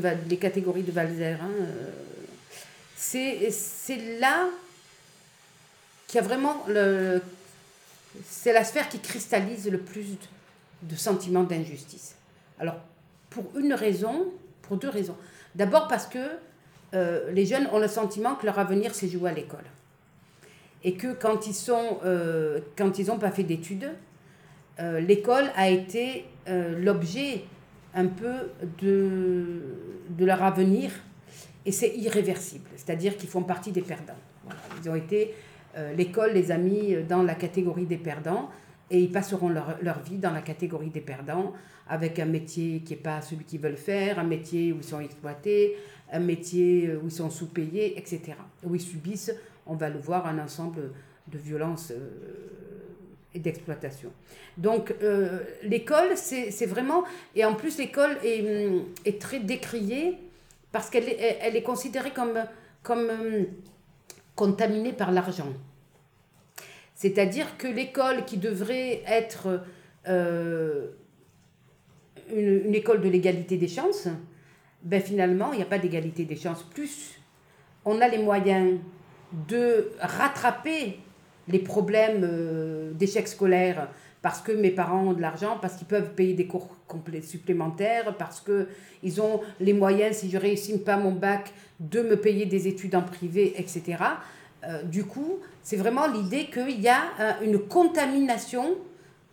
Valzer, 0.92 1.38
hein, 1.40 1.50
euh, 1.60 1.90
c'est 2.98 4.18
là 4.20 4.48
qu'il 6.06 6.20
y 6.20 6.22
a 6.22 6.26
vraiment. 6.26 6.66
C'est 8.26 8.52
la 8.52 8.64
sphère 8.64 8.88
qui 8.88 8.98
cristallise 8.98 9.70
le 9.70 9.78
plus 9.78 10.18
de 10.82 10.96
sentiments 10.96 11.44
d'injustice. 11.44 12.16
Alors, 12.58 12.76
pour 13.30 13.44
une 13.56 13.72
raison, 13.72 14.26
pour 14.62 14.76
deux 14.76 14.88
raisons. 14.90 15.16
D'abord 15.54 15.88
parce 15.88 16.06
que 16.06 16.18
euh, 16.94 17.30
les 17.32 17.46
jeunes 17.46 17.68
ont 17.72 17.78
le 17.78 17.88
sentiment 17.88 18.34
que 18.34 18.46
leur 18.46 18.58
avenir 18.58 18.94
s'est 18.94 19.08
joué 19.08 19.30
à 19.30 19.32
l'école. 19.32 19.64
Et 20.82 20.94
que 20.94 21.12
quand 21.12 21.46
ils 21.46 21.54
sont, 21.54 21.98
euh, 22.04 22.60
quand 22.76 22.98
ils 22.98 23.06
n'ont 23.06 23.18
pas 23.18 23.30
fait 23.30 23.42
d'études, 23.42 23.90
euh, 24.80 25.00
l'école 25.00 25.50
a 25.56 25.68
été 25.68 26.24
l'objet 26.78 27.44
un 27.94 28.06
peu 28.06 28.50
de, 28.82 29.62
de 30.08 30.24
leur 30.24 30.42
avenir 30.42 30.90
et 31.64 31.70
c'est 31.70 31.94
irréversible. 31.96 32.68
C'est-à-dire 32.74 33.16
qu'ils 33.16 33.28
font 33.28 33.44
partie 33.44 33.70
des 33.70 33.82
perdants. 33.82 34.18
Ils 34.82 34.90
ont 34.90 34.96
été, 34.96 35.32
l'école 35.96 36.32
les 36.32 36.50
a 36.50 36.58
mis 36.58 36.96
dans 37.04 37.22
la 37.22 37.36
catégorie 37.36 37.84
des 37.84 37.98
perdants 37.98 38.50
et 38.90 38.98
ils 38.98 39.12
passeront 39.12 39.48
leur, 39.48 39.76
leur, 39.80 40.00
vie 40.00 40.18
dans 40.18 40.32
la 40.32 40.40
catégorie 40.40 40.90
des 40.90 41.00
perdants 41.00 41.52
avec 41.88 42.18
un 42.18 42.24
métier 42.24 42.80
qui 42.80 42.94
n'est 42.94 43.00
pas 43.00 43.20
celui 43.22 43.44
qu'ils 43.44 43.60
veulent 43.60 43.76
faire, 43.76 44.18
un 44.18 44.24
métier 44.24 44.72
où 44.72 44.78
ils 44.78 44.84
sont 44.84 45.00
exploités, 45.00 45.76
un 46.12 46.20
métier 46.20 46.94
où 46.96 47.06
ils 47.06 47.12
sont 47.12 47.30
sous-payés, 47.30 47.98
etc. 47.98 48.34
Où 48.64 48.74
ils 48.74 48.80
subissent, 48.80 49.34
on 49.66 49.74
va 49.74 49.88
le 49.88 49.98
voir, 49.98 50.26
un 50.26 50.38
ensemble 50.38 50.92
de 51.28 51.38
violences 51.38 51.92
euh, 51.92 52.08
et 53.34 53.38
d'exploitation. 53.38 54.10
Donc 54.56 54.94
euh, 55.02 55.40
l'école, 55.62 56.16
c'est 56.16 56.66
vraiment... 56.66 57.04
Et 57.36 57.44
en 57.44 57.54
plus, 57.54 57.78
l'école 57.78 58.16
est, 58.24 58.66
hum, 58.66 58.84
est, 59.04 59.20
très 59.20 59.40
décriée 59.40 60.18
parce 60.72 60.90
qu'elle 60.90 61.08
est, 61.08 61.38
elle 61.40 61.56
est 61.56 61.62
considérée 61.62 62.10
comme, 62.10 62.38
comme 62.82 63.08
hum, 63.10 63.46
contaminée 64.34 64.92
par 64.92 65.12
l'argent. 65.12 65.52
C'est-à-dire 66.94 67.56
que 67.56 67.66
l'école 67.66 68.26
qui 68.26 68.36
devrait 68.36 69.02
être 69.06 69.62
euh, 70.06 70.88
une, 72.30 72.74
école 72.74 73.00
de 73.00 73.08
l'égalité 73.08 73.56
des 73.56 73.68
chances, 73.68 74.08
ben 74.82 75.00
finalement, 75.00 75.52
il 75.52 75.56
n'y 75.56 75.62
a 75.62 75.66
pas 75.66 75.78
d'égalité 75.78 76.24
des 76.24 76.36
chances. 76.36 76.62
Plus 76.62 77.20
on 77.84 78.00
a 78.00 78.08
les 78.08 78.18
moyens 78.18 78.78
de 79.48 79.92
rattraper 80.00 80.98
les 81.48 81.58
problèmes 81.58 82.22
euh, 82.24 82.92
d'échec 82.92 83.26
scolaire 83.28 83.88
parce 84.22 84.40
que 84.40 84.52
mes 84.52 84.70
parents 84.70 85.02
ont 85.06 85.12
de 85.14 85.22
l'argent, 85.22 85.58
parce 85.62 85.76
qu'ils 85.76 85.86
peuvent 85.86 86.12
payer 86.14 86.34
des 86.34 86.46
cours 86.46 86.68
supplémentaires, 87.22 88.14
parce 88.18 88.42
qu'ils 88.42 89.20
ont 89.22 89.40
les 89.60 89.72
moyens, 89.72 90.16
si 90.16 90.30
je 90.30 90.36
ne 90.36 90.42
réussis 90.42 90.78
pas 90.78 90.98
mon 90.98 91.12
bac, 91.12 91.52
de 91.78 92.02
me 92.02 92.16
payer 92.16 92.44
des 92.44 92.68
études 92.68 92.94
en 92.94 93.02
privé, 93.02 93.54
etc. 93.56 93.96
Euh, 94.64 94.82
du 94.82 95.04
coup, 95.04 95.38
c'est 95.62 95.76
vraiment 95.76 96.06
l'idée 96.06 96.50
qu'il 96.52 96.82
y 96.82 96.88
a 96.88 97.00
une 97.42 97.58
contamination 97.58 98.76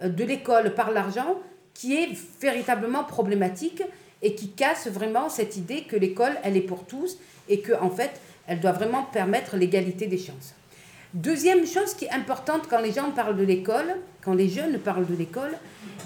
euh, 0.01 0.07
de 0.07 0.23
l'école 0.23 0.73
par 0.73 0.91
l'argent 0.91 1.35
qui 1.73 1.95
est 1.95 2.09
véritablement 2.41 3.03
problématique 3.03 3.83
et 4.21 4.35
qui 4.35 4.49
casse 4.49 4.87
vraiment 4.87 5.29
cette 5.29 5.57
idée 5.57 5.83
que 5.83 5.95
l'école, 5.95 6.33
elle 6.43 6.57
est 6.57 6.61
pour 6.61 6.85
tous 6.85 7.17
et 7.49 7.61
que 7.61 7.73
en 7.73 7.89
fait, 7.89 8.19
Elle 8.47 8.61
doit 8.61 8.71
vraiment 8.71 9.03
permettre 9.03 9.57
l'égalité 9.57 10.07
des 10.07 10.17
chances. 10.17 10.55
Deuxième 11.13 11.67
chose 11.67 11.93
qui 11.93 12.05
est 12.05 12.11
importante 12.11 12.67
quand 12.69 12.79
les 12.79 12.93
gens 12.93 13.11
parlent 13.11 13.35
de 13.35 13.43
l'école, 13.43 13.97
quand 14.21 14.33
les 14.33 14.47
jeunes 14.47 14.79
parlent 14.79 15.05
de 15.05 15.15
l'école, 15.15 15.51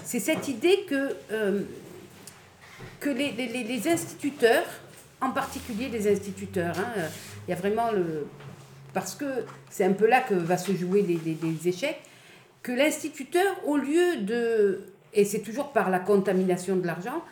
c'est 0.04 0.18
cette 0.18 0.48
idée 0.48 0.84
que, 0.88 1.16
euh, 1.30 1.62
que 3.00 3.10
les, 3.10 3.30
les, 3.32 3.88
instituteurs, 3.88 4.66
en 5.20 5.30
particulier 5.30 5.88
les 5.88 6.10
instituteurs, 6.12 6.76
hein, 6.78 6.92
euh, 6.98 7.08
il 7.46 7.50
y 7.50 7.54
a 7.54 7.56
vraiment 7.56 7.92
le... 7.92 8.26
Parce 8.92 9.14
que 9.14 9.24
c'est 9.70 9.84
un 9.84 9.92
peu 9.92 10.06
là 10.06 10.20
que 10.20 10.34
va 10.34 10.58
se 10.58 10.72
jouer 10.72 11.02
les, 11.02 11.18
les 11.24 11.68
échecs, 11.68 12.00
que 12.62 12.72
l'instituteur, 12.72 13.56
au 13.66 13.76
lieu 13.76 14.18
de... 14.18 14.84
Et 15.14 15.24
c'est 15.24 15.40
toujours 15.40 15.72
par 15.72 15.90
la 15.90 15.98
contamination 15.98 16.76
de 16.76 16.86
l'argent, 16.86 17.22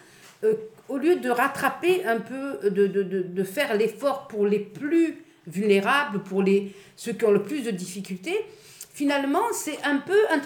euh, 0.45 0.55
au 0.89 0.97
lieu 0.97 1.17
de 1.17 1.31
rattraper 1.31 2.05
un 2.05 2.19
peu, 2.19 2.71
de, 2.71 2.87
de, 2.87 3.03
de, 3.03 3.23
de 3.23 3.45
faire 3.45 3.75
l'effort 3.75 4.27
pour 4.27 4.47
les 4.47 4.59
plus 4.59 5.25
vulnérables, 5.47 6.23
pour 6.23 6.43
les, 6.43 6.75
ceux 6.97 7.13
qui 7.13 7.25
ont 7.25 7.31
le 7.31 7.43
plus 7.43 7.63
de 7.63 7.71
difficultés, 7.71 8.45
finalement, 8.93 9.43
c'est 9.53 9.83
un 9.85 9.99
peu 9.99 10.19
un 10.31 10.41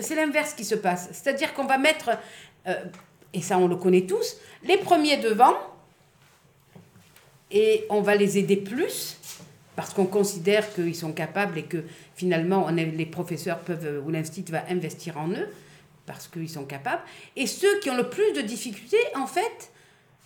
c'est 0.00 0.14
l'inverse 0.14 0.54
qui 0.54 0.64
se 0.64 0.74
passe. 0.74 1.08
C'est-à-dire 1.12 1.54
qu'on 1.54 1.64
va 1.64 1.78
mettre, 1.78 2.10
euh, 2.66 2.74
et 3.32 3.42
ça 3.42 3.58
on 3.58 3.68
le 3.68 3.76
connaît 3.76 4.06
tous, 4.06 4.36
les 4.64 4.76
premiers 4.76 5.16
devant, 5.18 5.54
et 7.50 7.86
on 7.90 8.00
va 8.00 8.16
les 8.16 8.38
aider 8.38 8.56
plus, 8.56 9.18
parce 9.76 9.94
qu'on 9.94 10.06
considère 10.06 10.72
qu'ils 10.74 10.96
sont 10.96 11.12
capables 11.12 11.58
et 11.58 11.64
que 11.64 11.84
finalement 12.14 12.68
les 12.70 13.06
professeurs 13.06 13.60
peuvent, 13.60 14.02
ou 14.04 14.10
l'institut 14.10 14.52
va 14.52 14.64
investir 14.68 15.16
en 15.18 15.28
eux, 15.28 15.48
parce 16.06 16.28
qu'ils 16.28 16.48
sont 16.48 16.64
capables. 16.64 17.02
Et 17.34 17.46
ceux 17.46 17.80
qui 17.80 17.90
ont 17.90 17.96
le 17.96 18.08
plus 18.08 18.32
de 18.32 18.40
difficultés, 18.40 18.96
en 19.14 19.26
fait, 19.26 19.72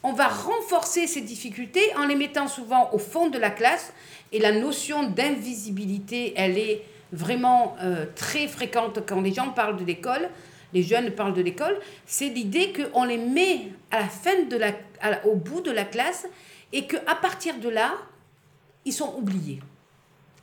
on 0.03 0.13
va 0.13 0.29
renforcer 0.29 1.07
ces 1.07 1.21
difficultés 1.23 1.95
en 1.97 2.07
les 2.07 2.15
mettant 2.15 2.49
souvent 2.49 2.91
au 2.93 2.99
fond 2.99 3.29
de 3.29 3.39
la 3.39 3.51
classe. 3.51 3.93
Et 4.33 4.39
la 4.39 4.53
notion 4.53 5.09
d'invisibilité, 5.09 6.35
elle 6.37 6.59
est 6.59 6.83
vraiment 7.13 7.77
euh, 7.83 8.07
très 8.15 8.47
fréquente 8.47 9.01
quand 9.07 9.21
les 9.21 9.33
gens 9.33 9.51
parlent 9.51 9.77
de 9.77 9.85
l'école, 9.85 10.31
les 10.73 10.83
jeunes 10.83 11.11
parlent 11.11 11.35
de 11.35 11.43
l'école. 11.43 11.79
C'est 12.07 12.29
l'idée 12.29 12.73
qu'on 12.73 13.05
les 13.05 13.19
met 13.19 13.73
à 13.91 14.01
la 14.01 14.09
fin 14.09 14.43
de 14.49 14.57
la, 14.57 14.73
au 15.27 15.35
bout 15.35 15.61
de 15.61 15.73
la 15.73 15.85
classe 15.85 16.27
et 16.73 16.87
qu'à 16.87 17.17
partir 17.21 17.59
de 17.59 17.69
là, 17.69 17.95
ils 18.85 18.93
sont 18.93 19.15
oubliés. 19.19 19.61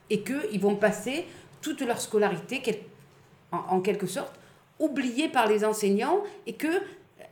Et 0.10 0.21
qu'ils 0.21 0.60
vont 0.60 0.76
passer 0.76 1.26
toute 1.62 1.82
leur 1.82 2.00
scolarité, 2.00 2.62
en 3.52 3.82
quelque 3.82 4.08
sorte, 4.08 4.34
oubliés 4.79 5.29
par 5.29 5.47
les 5.47 5.65
enseignants 5.65 6.21
et 6.45 6.53
que 6.53 6.81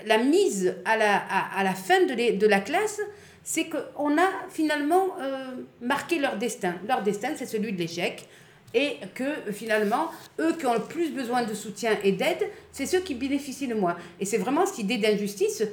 la 0.05 0.17
mise 0.17 0.75
à 0.85 0.97
la, 0.97 1.17
à, 1.17 1.63
la 1.63 1.73
fin 1.73 2.05
de, 2.05 2.37
de, 2.37 2.47
la 2.47 2.59
classe, 2.59 3.01
c'est 3.43 3.69
qu'on 3.69 4.17
a 4.17 4.29
finalement 4.49 5.07
euh, 5.19 5.55
marqué 5.81 6.19
leur 6.19 6.37
destin. 6.37 6.75
Leur 6.87 7.01
destin, 7.01 7.29
c'est 7.35 7.45
celui 7.45 7.73
de 7.73 7.77
l'échec. 7.77 8.27
Et 8.73 8.97
que 9.13 9.51
finalement, 9.53 10.11
eux 10.37 10.53
qui 10.59 10.65
ont 10.65 10.73
le 10.73 10.81
plus 10.81 11.11
besoin 11.11 11.43
de 11.43 11.53
soutien 11.53 11.97
et 12.03 12.11
d'aide, 12.11 12.49
c'est 12.73 12.85
ceux 12.85 12.99
qui 12.99 13.15
bénéficient 13.15 13.67
le 13.67 13.75
moins. 13.75 13.95
Et 14.19 14.25
c'est 14.25 14.37
vraiment 14.37 14.65
cette 14.65 14.79
idée 14.79 14.97
d'injustice. 14.97 15.63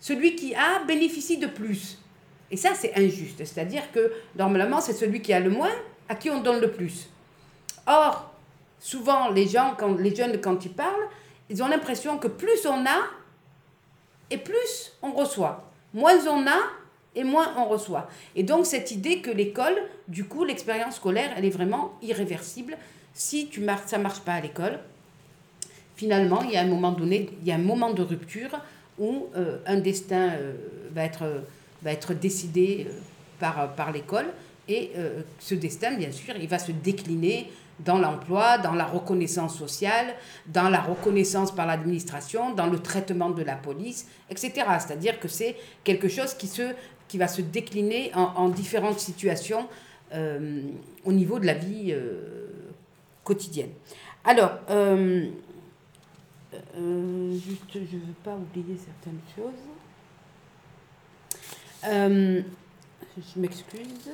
Celui 0.00 0.34
qui 0.34 0.52
a 0.56 0.82
bénéficie 0.84 1.36
de 1.38 1.46
plus. 1.46 1.98
Et 2.50 2.56
ça, 2.56 2.70
c'est 2.74 2.92
injuste. 2.96 3.38
C'est-à-dire 3.38 3.92
que 3.92 4.12
normalement, 4.36 4.80
c'est 4.80 4.94
celui 4.94 5.22
qui 5.22 5.32
a 5.32 5.38
le 5.38 5.50
moins 5.50 5.70
à 6.08 6.16
qui 6.16 6.28
on 6.28 6.40
donne 6.40 6.60
le 6.60 6.72
plus. 6.72 7.08
Or, 7.86 8.31
souvent, 8.82 9.30
les 9.30 9.48
gens, 9.48 9.74
quand, 9.78 9.96
les 9.96 10.14
jeunes, 10.14 10.38
quand 10.40 10.64
ils 10.66 10.72
parlent, 10.72 11.08
ils 11.48 11.62
ont 11.62 11.68
l'impression 11.68 12.18
que 12.18 12.26
plus 12.26 12.66
on 12.66 12.84
a, 12.84 12.98
et 14.30 14.38
plus 14.38 14.92
on 15.02 15.12
reçoit. 15.12 15.70
Moins 15.94 16.26
on 16.26 16.46
a, 16.46 16.58
et 17.14 17.24
moins 17.24 17.54
on 17.56 17.66
reçoit. 17.66 18.08
Et 18.34 18.42
donc 18.42 18.66
cette 18.66 18.90
idée 18.90 19.20
que 19.20 19.30
l'école, 19.30 19.76
du 20.08 20.24
coup, 20.24 20.44
l'expérience 20.44 20.96
scolaire, 20.96 21.30
elle 21.36 21.44
est 21.44 21.50
vraiment 21.50 21.92
irréversible. 22.02 22.76
Si 23.14 23.48
tu 23.48 23.64
ça 23.86 23.98
marche 23.98 24.20
pas 24.20 24.32
à 24.32 24.40
l'école, 24.40 24.78
finalement, 25.96 26.42
il 26.42 26.50
y 26.52 26.56
a 26.56 26.62
un 26.62 26.66
moment 26.66 26.92
donné, 26.92 27.30
il 27.40 27.46
y 27.46 27.52
a 27.52 27.54
un 27.54 27.58
moment 27.58 27.92
de 27.92 28.02
rupture 28.02 28.58
où 28.98 29.28
euh, 29.36 29.58
un 29.66 29.76
destin 29.76 30.30
euh, 30.30 30.54
va, 30.92 31.04
être, 31.04 31.44
va 31.82 31.92
être 31.92 32.14
décidé 32.14 32.86
euh, 32.88 32.92
par, 33.38 33.74
par 33.74 33.92
l'école. 33.92 34.26
Et 34.68 34.92
ce 35.40 35.56
destin, 35.56 35.96
bien 35.96 36.12
sûr, 36.12 36.34
il 36.40 36.48
va 36.48 36.58
se 36.58 36.70
décliner 36.70 37.50
dans 37.80 37.98
l'emploi, 37.98 38.58
dans 38.58 38.74
la 38.74 38.84
reconnaissance 38.84 39.56
sociale, 39.58 40.14
dans 40.46 40.68
la 40.68 40.80
reconnaissance 40.80 41.52
par 41.54 41.66
l'administration, 41.66 42.54
dans 42.54 42.66
le 42.66 42.78
traitement 42.78 43.30
de 43.30 43.42
la 43.42 43.56
police, 43.56 44.06
etc. 44.30 44.52
C'est-à-dire 44.78 45.18
que 45.18 45.28
c'est 45.28 45.56
quelque 45.84 46.08
chose 46.08 46.34
qui, 46.34 46.46
se, 46.46 46.74
qui 47.08 47.18
va 47.18 47.28
se 47.28 47.42
décliner 47.42 48.12
en, 48.14 48.48
différentes 48.48 49.00
situations 49.00 49.68
euh, 50.12 50.62
au 51.04 51.12
niveau 51.12 51.38
de 51.38 51.46
la 51.46 51.54
vie 51.54 51.92
euh, 51.92 52.48
quotidienne. 53.24 53.70
Alors, 54.24 54.52
euh, 54.70 55.28
juste, 57.32 57.72
je 57.74 57.78
ne 57.96 58.02
veux 58.02 58.14
pas 58.22 58.36
oublier 58.36 58.76
certaines 58.76 59.20
choses. 59.34 59.52
je 61.84 63.40
m'excuse. 63.40 64.10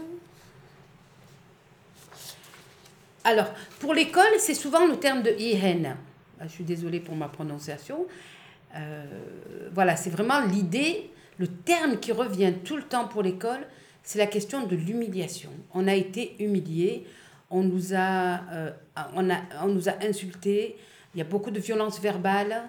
Alors, 3.28 3.52
pour 3.80 3.92
l'école, 3.92 4.38
c'est 4.38 4.54
souvent 4.54 4.86
le 4.86 4.96
terme 4.96 5.22
de 5.22 5.30
ihen. 5.38 5.96
Ah, 6.40 6.44
je 6.46 6.48
suis 6.48 6.64
désolée 6.64 6.98
pour 6.98 7.14
ma 7.14 7.28
prononciation. 7.28 8.06
Euh, 8.74 9.04
voilà, 9.74 9.96
c'est 9.96 10.08
vraiment 10.08 10.40
l'idée, 10.40 11.10
le 11.36 11.46
terme 11.46 12.00
qui 12.00 12.10
revient 12.10 12.54
tout 12.64 12.78
le 12.78 12.84
temps 12.84 13.06
pour 13.06 13.22
l'école, 13.22 13.60
c'est 14.02 14.18
la 14.18 14.26
question 14.26 14.66
de 14.66 14.74
l'humiliation. 14.74 15.50
On 15.74 15.86
a 15.88 15.94
été 15.94 16.36
humilié, 16.42 17.04
on 17.50 17.62
nous 17.62 17.92
a, 17.92 18.40
euh, 18.50 18.70
on 19.14 19.28
a, 19.28 19.36
on 19.62 19.68
nous 19.68 19.90
a 19.90 20.02
insulté, 20.08 20.78
il 21.14 21.18
y 21.18 21.20
a 21.20 21.26
beaucoup 21.26 21.50
de 21.50 21.60
violence 21.60 22.00
verbale. 22.00 22.62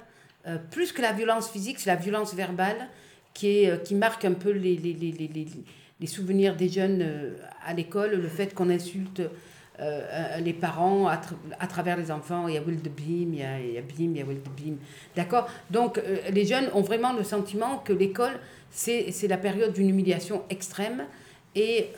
Euh, 0.45 0.57
plus 0.71 0.91
que 0.91 1.01
la 1.01 1.13
violence 1.13 1.49
physique, 1.49 1.79
c'est 1.79 1.89
la 1.89 1.95
violence 1.95 2.33
verbale 2.33 2.89
qui, 3.33 3.63
est, 3.63 3.83
qui 3.85 3.95
marque 3.95 4.25
un 4.25 4.33
peu 4.33 4.51
les, 4.51 4.75
les, 4.75 4.91
les, 4.91 5.13
les, 5.13 5.47
les 6.01 6.07
souvenirs 6.07 6.57
des 6.57 6.67
jeunes 6.67 7.33
à 7.65 7.73
l'école, 7.73 8.15
le 8.15 8.27
fait 8.27 8.53
qu'on 8.53 8.69
insulte 8.69 9.21
euh, 9.81 10.37
les 10.39 10.51
parents 10.51 11.07
à, 11.07 11.67
travers 11.67 11.95
les 11.95 12.11
enfants. 12.11 12.49
Il 12.49 12.55
y 12.55 12.57
a 12.57 12.61
Will 12.61 12.81
de 12.81 12.91
il 12.99 13.35
y 13.35 13.43
a, 13.43 13.59
il 13.59 13.81
il 13.97 14.17
y 14.17 14.21
a 14.21 14.25
Will 14.25 14.41
de. 14.41 14.73
D'accord? 15.15 15.47
Donc, 15.69 15.97
euh, 15.97 16.17
les 16.31 16.45
jeunes 16.45 16.69
ont 16.73 16.81
vraiment 16.81 17.13
le 17.13 17.23
sentiment 17.23 17.77
que 17.77 17.93
l'école, 17.93 18.39
c'est 18.71 19.13
la 19.29 19.37
période 19.37 19.71
d'une 19.71 19.89
humiliation 19.89 20.43
extrême 20.49 21.05
et 21.55 21.91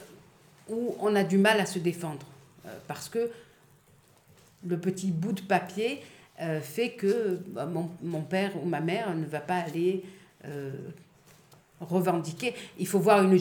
où 0.69 0.95
on 0.99 1.15
a 1.15 1.23
du 1.23 1.39
mal 1.39 1.59
à 1.59 1.65
se 1.65 1.79
défendre. 1.79 2.25
Euh, 2.67 2.69
parce 2.87 3.09
que 3.09 3.31
le 4.65 4.77
petit 4.77 5.09
bout 5.09 5.33
de 5.33 5.41
papier 5.41 6.01
fait 6.61 6.91
que 6.91 7.39
bah, 7.47 7.67
mon, 7.67 7.89
mon, 8.01 8.21
père 8.21 8.51
ou 8.63 8.65
ma 8.65 8.79
mère 8.79 9.15
ne 9.15 9.25
va 9.25 9.41
pas 9.41 9.57
aller 9.57 10.03
revendiquer. 11.81 12.53
Il 12.79 12.87
faut 12.87 12.99
voir 12.99 13.23
une, 13.23 13.37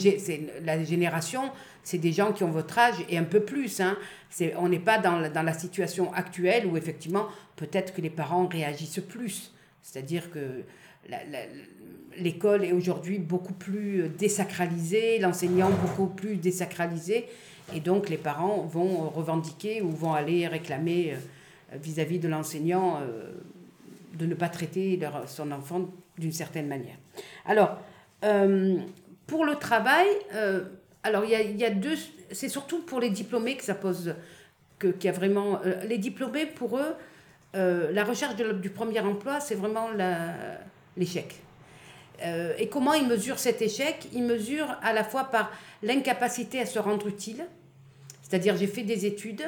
la 0.64 0.83
génération, 0.83 1.42
c'est 1.83 1.98
des 1.98 2.12
gens 2.12 2.33
qui 2.33 2.44
ont 2.44 2.50
votre 2.50 2.79
âge 2.79 2.96
et 3.09 3.18
un 3.18 3.24
peu 3.24 3.40
plus. 3.40 3.81
Hein. 3.81 3.96
on 4.59 4.68
n'est 4.68 4.79
pas 4.79 4.98
dans 4.98 5.18
la, 5.18 5.29
dans 5.29 5.42
la 5.42 5.53
situation 5.53 6.12
actuelle 6.12 6.66
où 6.66 6.76
effectivement 6.76 7.26
peut-être 7.57 7.94
que 7.94 8.00
les 8.00 8.11
parents 8.11 8.46
réagissent 8.46 9.00
plus. 9.00 9.53
C'est-à-dire 9.83 10.31
que 10.31 10.62
l'école 12.16 12.64
est 12.64 12.72
aujourd'hui 12.72 13.18
beaucoup 13.18 13.55
plus 13.55 14.09
désacralisée, 14.09 15.18
l'enseignant 15.18 15.70
beaucoup 15.70 16.07
plus 16.07 16.37
désacralisé, 16.37 17.26
et 17.74 17.81
donc 17.81 18.09
les 18.09 18.16
parents 18.16 18.62
vont 18.62 19.09
revendiquer 19.11 19.83
ou 19.83 19.90
vont 19.90 20.12
aller 20.12 20.46
réclamer 20.46 21.12
euh, 21.12 21.76
vis-à-vis 21.76 22.18
de 22.18 22.29
l'enseignant 22.29 22.98
euh, 23.00 23.33
de 24.14 24.26
ne 24.26 24.35
pas 24.35 24.48
traiter 24.48 24.96
leur, 24.96 25.29
son 25.29 25.53
enfant 25.53 25.88
d'une 26.18 26.33
certaine 26.33 26.66
manière. 26.66 26.96
Alors, 27.46 27.79
euh, 28.24 28.78
pour 29.26 29.44
le 29.44 29.56
travail, 29.56 30.06
euh, 30.35 30.64
alors 31.02 31.24
il 31.24 31.56
y 31.56 31.64
a, 31.64 31.70
deux, 31.70 31.96
c'est 32.33 32.48
surtout 32.48 32.83
pour 32.83 33.00
les 33.00 33.11
diplômés 33.11 33.56
que 33.56 33.64
ça 33.64 33.74
pose, 33.74 34.14
qu'il 34.78 35.04
y 35.04 35.09
a 35.09 35.12
vraiment, 35.12 35.61
euh, 35.64 35.85
les 35.85 35.98
diplômés 35.98 36.46
pour 36.46 36.78
eux, 36.78 36.94
la 37.54 38.04
recherche 38.04 38.37
du 38.37 38.70
premier 38.70 39.00
emploi, 39.00 39.40
c'est 39.40 39.56
vraiment 39.56 39.88
l'échec. 40.96 41.35
et 42.22 42.68
comment 42.68 42.94
ils 42.94 43.09
mesurent 43.09 43.40
cet 43.40 43.61
échec? 43.61 44.09
Ils 44.12 44.22
mesurent 44.22 44.78
à 44.83 44.92
la 44.92 45.02
fois 45.02 45.24
par 45.24 45.50
l'incapacité 45.83 46.61
à 46.61 46.66
se 46.66 46.78
rendre 46.78 47.09
utile, 47.09 47.44
c'est-à-dire 48.22 48.56
j'ai 48.56 48.68
fait 48.68 48.85
des 48.85 49.04
études, 49.04 49.42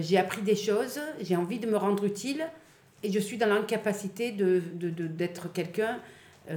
j'ai 0.00 0.18
appris 0.18 0.42
des 0.42 0.56
choses, 0.56 1.00
j'ai 1.22 1.36
envie 1.36 1.58
de 1.58 1.66
me 1.66 1.78
rendre 1.78 2.04
utile, 2.04 2.44
et 3.04 3.12
je 3.12 3.18
suis 3.18 3.38
dans 3.38 3.46
l'incapacité 3.46 4.32
d'être 4.32 4.78
de, 4.78 4.88
de, 4.90 5.48
quelqu'un 5.52 5.94
euh, 5.94 5.98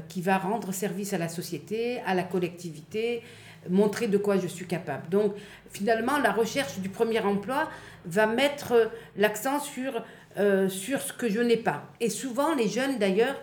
qui 0.08 0.22
va 0.22 0.38
rendre 0.38 0.72
service 0.72 1.12
à 1.12 1.18
la 1.18 1.28
société, 1.28 2.00
à 2.06 2.14
la 2.14 2.22
collectivité, 2.22 3.22
montrer 3.68 4.08
de 4.08 4.18
quoi 4.18 4.38
je 4.38 4.46
suis 4.46 4.66
capable. 4.66 5.08
Donc 5.08 5.34
finalement, 5.70 6.18
la 6.18 6.32
recherche 6.32 6.78
du 6.78 6.88
premier 6.88 7.20
emploi 7.20 7.68
va 8.04 8.26
mettre 8.26 8.90
l'accent 9.16 9.60
sur, 9.60 10.04
euh, 10.38 10.68
sur 10.68 11.00
ce 11.00 11.12
que 11.12 11.28
je 11.28 11.40
n'ai 11.40 11.56
pas. 11.56 11.84
Et 12.00 12.10
souvent, 12.10 12.54
les 12.54 12.68
jeunes 12.68 12.98
d'ailleurs, 12.98 13.40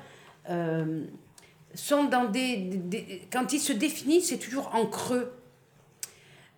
euh, 0.49 1.03
sont 1.75 2.05
dans 2.05 2.25
des, 2.25 2.81
quand 3.31 3.53
ils 3.53 3.59
se 3.59 3.73
définissent, 3.73 4.29
c'est 4.29 4.39
toujours 4.39 4.73
en 4.73 4.85
creux. 4.87 5.31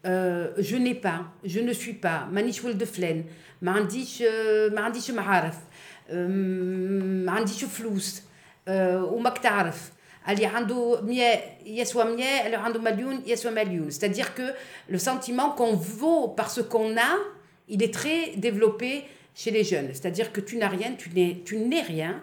Euh, 0.06 0.52
je 0.58 0.78
n'ai 0.78 0.96
pas, 0.96 1.26
je 1.44 1.60
ne 1.60 1.74
suis 1.74 1.94
pas, 1.94 2.28
مانيش 2.32 2.64
ولد 2.64 2.84
فلان 2.84 3.26
ما 3.62 3.72
عنديش 3.72 4.24
ما 4.72 4.82
عنديش 4.82 5.12
معارف 5.12 5.58
ما 6.10 7.32
عنديش 7.32 7.64
فلوس 7.66 8.22
وماك 8.68 9.38
تعرف 9.38 9.92
اللي 10.30 10.46
عنده 10.46 11.02
100 11.02 11.40
يسوى 11.66 12.04
100 12.04 12.46
اللي 12.46 12.56
عنده 12.56 12.80
مليون 12.80 13.24
يسوى 13.26 13.52
مليون 13.52 13.90
c'est-à-dire 13.92 14.36
que 14.36 14.54
le 14.90 14.98
sentiment 14.98 15.50
qu'on 15.52 15.74
vaut 15.74 16.28
parce 16.28 16.62
qu'on 16.64 16.98
a 16.98 17.18
il 17.70 17.82
est 17.84 17.94
très 17.94 18.36
développé 18.36 19.04
chez 19.34 19.52
les 19.52 19.64
jeunes 19.64 19.90
c'est-à-dire 19.94 20.32
que 20.32 20.42
tu 20.42 20.58
n'as 20.58 20.68
rien 20.68 20.94
tu 20.98 21.10
n'es 21.10 21.42
tu 21.46 21.58
n'es 21.58 21.82
rien 21.82 22.22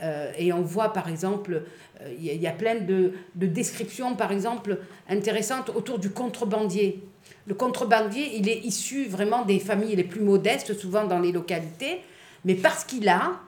euh, 0.00 0.32
et 0.38 0.52
on 0.52 0.62
voit 0.62 0.92
par 0.92 1.08
exemple, 1.08 1.62
euh, 2.00 2.14
il 2.18 2.24
y, 2.24 2.46
a 2.46 2.52
plein 2.52 2.76
de, 2.76 3.14
de, 3.34 3.46
descriptions 3.46 4.14
par 4.14 4.30
exemple 4.30 4.78
intéressantes 5.08 5.70
autour 5.70 5.98
du 5.98 6.10
contrebandier. 6.10 7.02
Le 7.46 7.54
contrebandier, 7.54 8.36
il 8.36 8.48
est 8.48 8.58
issu 8.58 9.06
vraiment 9.06 9.44
des 9.44 9.58
familles 9.58 9.96
les 9.96 10.04
plus 10.04 10.20
modestes, 10.20 10.78
souvent 10.78 11.04
dans 11.04 11.18
les 11.18 11.32
localités, 11.32 12.00
mais 12.44 12.54
parce 12.54 12.84
qu'il 12.84 13.08
a, 13.08 13.40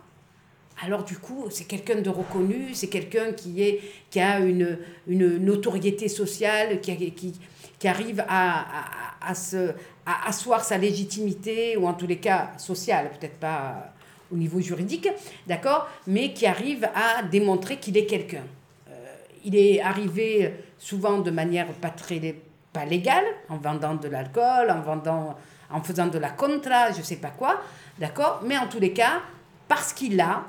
alors 0.83 1.03
du 1.03 1.17
coup, 1.17 1.47
c'est 1.49 1.65
quelqu'un 1.65 2.01
de 2.01 2.09
reconnu, 2.09 2.73
c'est 2.73 2.87
quelqu'un 2.87 3.31
qui, 3.31 3.79
qui 4.09 4.19
a 4.19 4.39
une, 4.39 4.77
une 5.07 5.37
notoriété 5.37 6.09
sociale, 6.09 6.81
qui, 6.81 7.11
qui, 7.11 7.39
qui 7.79 7.87
arrive 7.87 8.25
à, 8.27 8.59
à, 8.59 9.29
à, 9.29 9.35
se, 9.35 9.71
à 10.05 10.27
asseoir 10.27 10.63
sa 10.63 10.77
légitimité, 10.77 11.77
ou 11.77 11.87
en 11.87 11.93
tous 11.93 12.07
les 12.07 12.17
cas 12.17 12.51
sociale, 12.57 13.09
peut-être 13.17 13.39
pas 13.39 13.93
au 14.31 14.35
niveau 14.35 14.59
juridique, 14.59 15.07
d'accord, 15.47 15.87
mais 16.07 16.33
qui 16.33 16.45
arrive 16.45 16.89
à 16.93 17.23
démontrer 17.23 17.77
qu'il 17.77 17.95
est 17.97 18.05
quelqu'un. 18.05 18.43
Euh, 18.89 19.15
il 19.45 19.55
est 19.55 19.81
arrivé 19.81 20.53
souvent 20.77 21.19
de 21.19 21.31
manière 21.31 21.67
pas 21.67 21.89
très 21.89 22.35
pas 22.73 22.83
légale, 22.83 23.23
en 23.47 23.57
vendant 23.57 23.95
de 23.95 24.09
l'alcool, 24.09 24.69
en 24.69 24.81
vendant, 24.81 25.37
en 25.71 25.81
faisant 25.81 26.07
de 26.07 26.17
la 26.17 26.31
contra, 26.31 26.91
je 26.91 27.01
sais 27.01 27.15
pas 27.15 27.29
quoi, 27.29 27.61
d'accord, 27.97 28.41
mais 28.43 28.57
en 28.57 28.67
tous 28.67 28.81
les 28.81 28.91
cas, 28.91 29.21
parce 29.69 29.93
qu'il 29.93 30.19
a, 30.19 30.43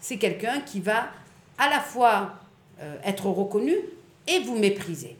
c'est 0.00 0.16
quelqu'un 0.16 0.60
qui 0.60 0.80
va 0.80 1.08
à 1.58 1.68
la 1.68 1.80
fois 1.80 2.34
euh, 2.80 2.96
être 3.04 3.26
reconnu 3.26 3.74
et 4.26 4.40
vous 4.40 4.58
mépriser. 4.58 5.16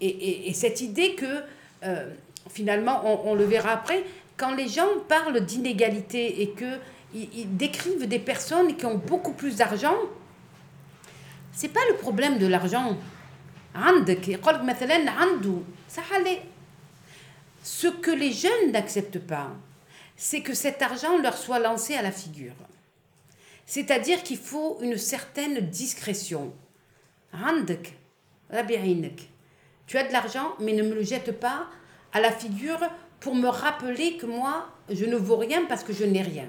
Et, 0.00 0.48
et, 0.48 0.54
cette 0.54 0.80
idée 0.80 1.14
que 1.14 1.42
euh, 1.84 2.10
finalement, 2.48 3.02
on, 3.04 3.32
on, 3.32 3.34
le 3.34 3.44
verra 3.44 3.72
après, 3.72 4.02
quand 4.38 4.54
les 4.54 4.66
gens 4.66 4.88
parlent 5.08 5.40
d'inégalité 5.40 6.40
et 6.40 6.50
que 6.50 6.78
ils, 7.14 7.56
décrivent 7.56 8.06
des 8.06 8.18
personnes 8.18 8.76
qui 8.76 8.86
ont 8.86 8.96
beaucoup 8.98 9.32
plus 9.32 9.56
d'argent. 9.56 9.96
C'est 11.52 11.68
pas 11.68 11.80
le 11.90 11.96
problème 11.96 12.38
de 12.38 12.46
l'argent. 12.46 12.96
Ce 17.62 17.86
que 17.88 18.10
les 18.10 18.32
jeunes 18.32 18.72
n'acceptent 18.72 19.18
pas, 19.18 19.50
c'est 20.16 20.40
que 20.42 20.54
cet 20.54 20.82
argent 20.82 21.18
leur 21.18 21.36
soit 21.36 21.58
lancé 21.58 21.94
à 21.94 22.02
la 22.02 22.12
figure. 22.12 22.54
C'est-à-dire 23.70 24.24
qu'il 24.24 24.36
faut 24.36 24.78
une 24.82 24.98
certaine 24.98 25.60
discrétion. 25.60 26.52
Tu 29.86 29.96
as 29.96 30.02
de 30.02 30.12
l'argent, 30.12 30.56
mais 30.58 30.72
ne 30.72 30.82
me 30.82 30.92
le 30.92 31.04
jette 31.04 31.38
pas 31.38 31.68
à 32.12 32.20
la 32.20 32.32
figure 32.32 32.80
pour 33.20 33.36
me 33.36 33.46
rappeler 33.46 34.16
que 34.16 34.26
moi, 34.26 34.66
je 34.90 35.04
ne 35.04 35.14
vaux 35.14 35.36
rien 35.36 35.66
parce 35.68 35.84
que 35.84 35.92
je 35.92 36.02
n'ai 36.04 36.22
rien. 36.22 36.48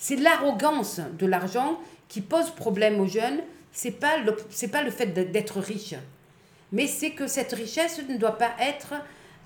C'est 0.00 0.16
l'arrogance 0.16 1.00
de 1.16 1.26
l'argent 1.26 1.78
qui 2.08 2.20
pose 2.20 2.50
problème 2.50 2.98
aux 2.98 3.06
jeunes. 3.06 3.42
C'est 3.70 3.92
pas 3.92 4.16
pas 4.72 4.82
le 4.82 4.90
fait 4.90 5.06
d'être 5.06 5.60
riche, 5.60 5.94
mais 6.72 6.88
c'est 6.88 7.12
que 7.12 7.28
cette 7.28 7.52
richesse 7.52 8.00
ne 8.08 8.16
doit 8.16 8.38
pas 8.38 8.50
être 8.58 8.94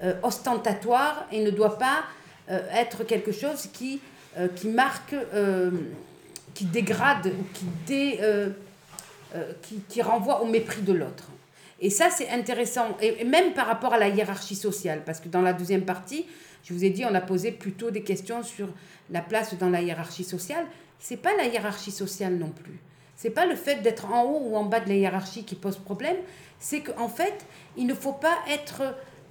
euh, 0.02 0.14
ostentatoire 0.22 1.26
et 1.30 1.44
ne 1.44 1.50
doit 1.50 1.76
pas 1.76 2.04
euh, 2.48 2.62
être 2.72 3.04
quelque 3.04 3.32
chose 3.32 3.68
qui 3.74 4.00
euh, 4.38 4.46
qui 4.48 4.68
marque, 4.68 5.12
qui 6.60 6.66
dégrade 6.66 7.26
ou 7.26 7.44
qui 7.54 7.64
dé, 7.86 8.20
qui, 9.62 9.80
qui 9.88 10.02
renvoie 10.02 10.42
au 10.42 10.46
mépris 10.46 10.82
de 10.82 10.92
l'autre. 10.92 11.30
Et 11.80 11.88
ça, 11.88 12.10
c'est 12.10 12.28
intéressant, 12.28 12.98
et 13.00 13.24
même 13.24 13.54
par 13.54 13.66
rapport 13.66 13.94
à 13.94 13.98
la 13.98 14.08
hiérarchie 14.08 14.54
sociale, 14.54 15.00
parce 15.06 15.20
que 15.20 15.28
dans 15.28 15.40
la 15.40 15.54
deuxième 15.54 15.86
partie, 15.86 16.26
je 16.64 16.74
vous 16.74 16.84
ai 16.84 16.90
dit, 16.90 17.06
on 17.06 17.14
a 17.14 17.22
posé 17.22 17.50
plutôt 17.52 17.90
des 17.90 18.02
questions 18.02 18.42
sur 18.42 18.68
la 19.10 19.22
place 19.22 19.54
dans 19.54 19.70
la 19.70 19.80
hiérarchie 19.80 20.24
sociale. 20.24 20.66
C'est 20.98 21.16
pas 21.16 21.34
la 21.38 21.46
hiérarchie 21.46 21.90
sociale 21.90 22.34
non 22.34 22.50
plus. 22.50 22.78
C'est 23.16 23.30
pas 23.30 23.46
le 23.46 23.56
fait 23.56 23.76
d'être 23.76 24.12
en 24.12 24.24
haut 24.24 24.40
ou 24.50 24.56
en 24.56 24.64
bas 24.64 24.80
de 24.80 24.88
la 24.90 24.96
hiérarchie 24.96 25.44
qui 25.44 25.54
pose 25.54 25.78
problème. 25.78 26.16
C'est 26.58 26.80
qu'en 26.80 27.08
fait, 27.08 27.46
il 27.78 27.86
ne 27.86 27.94
faut 27.94 28.12
pas 28.12 28.36
être, 28.46 28.82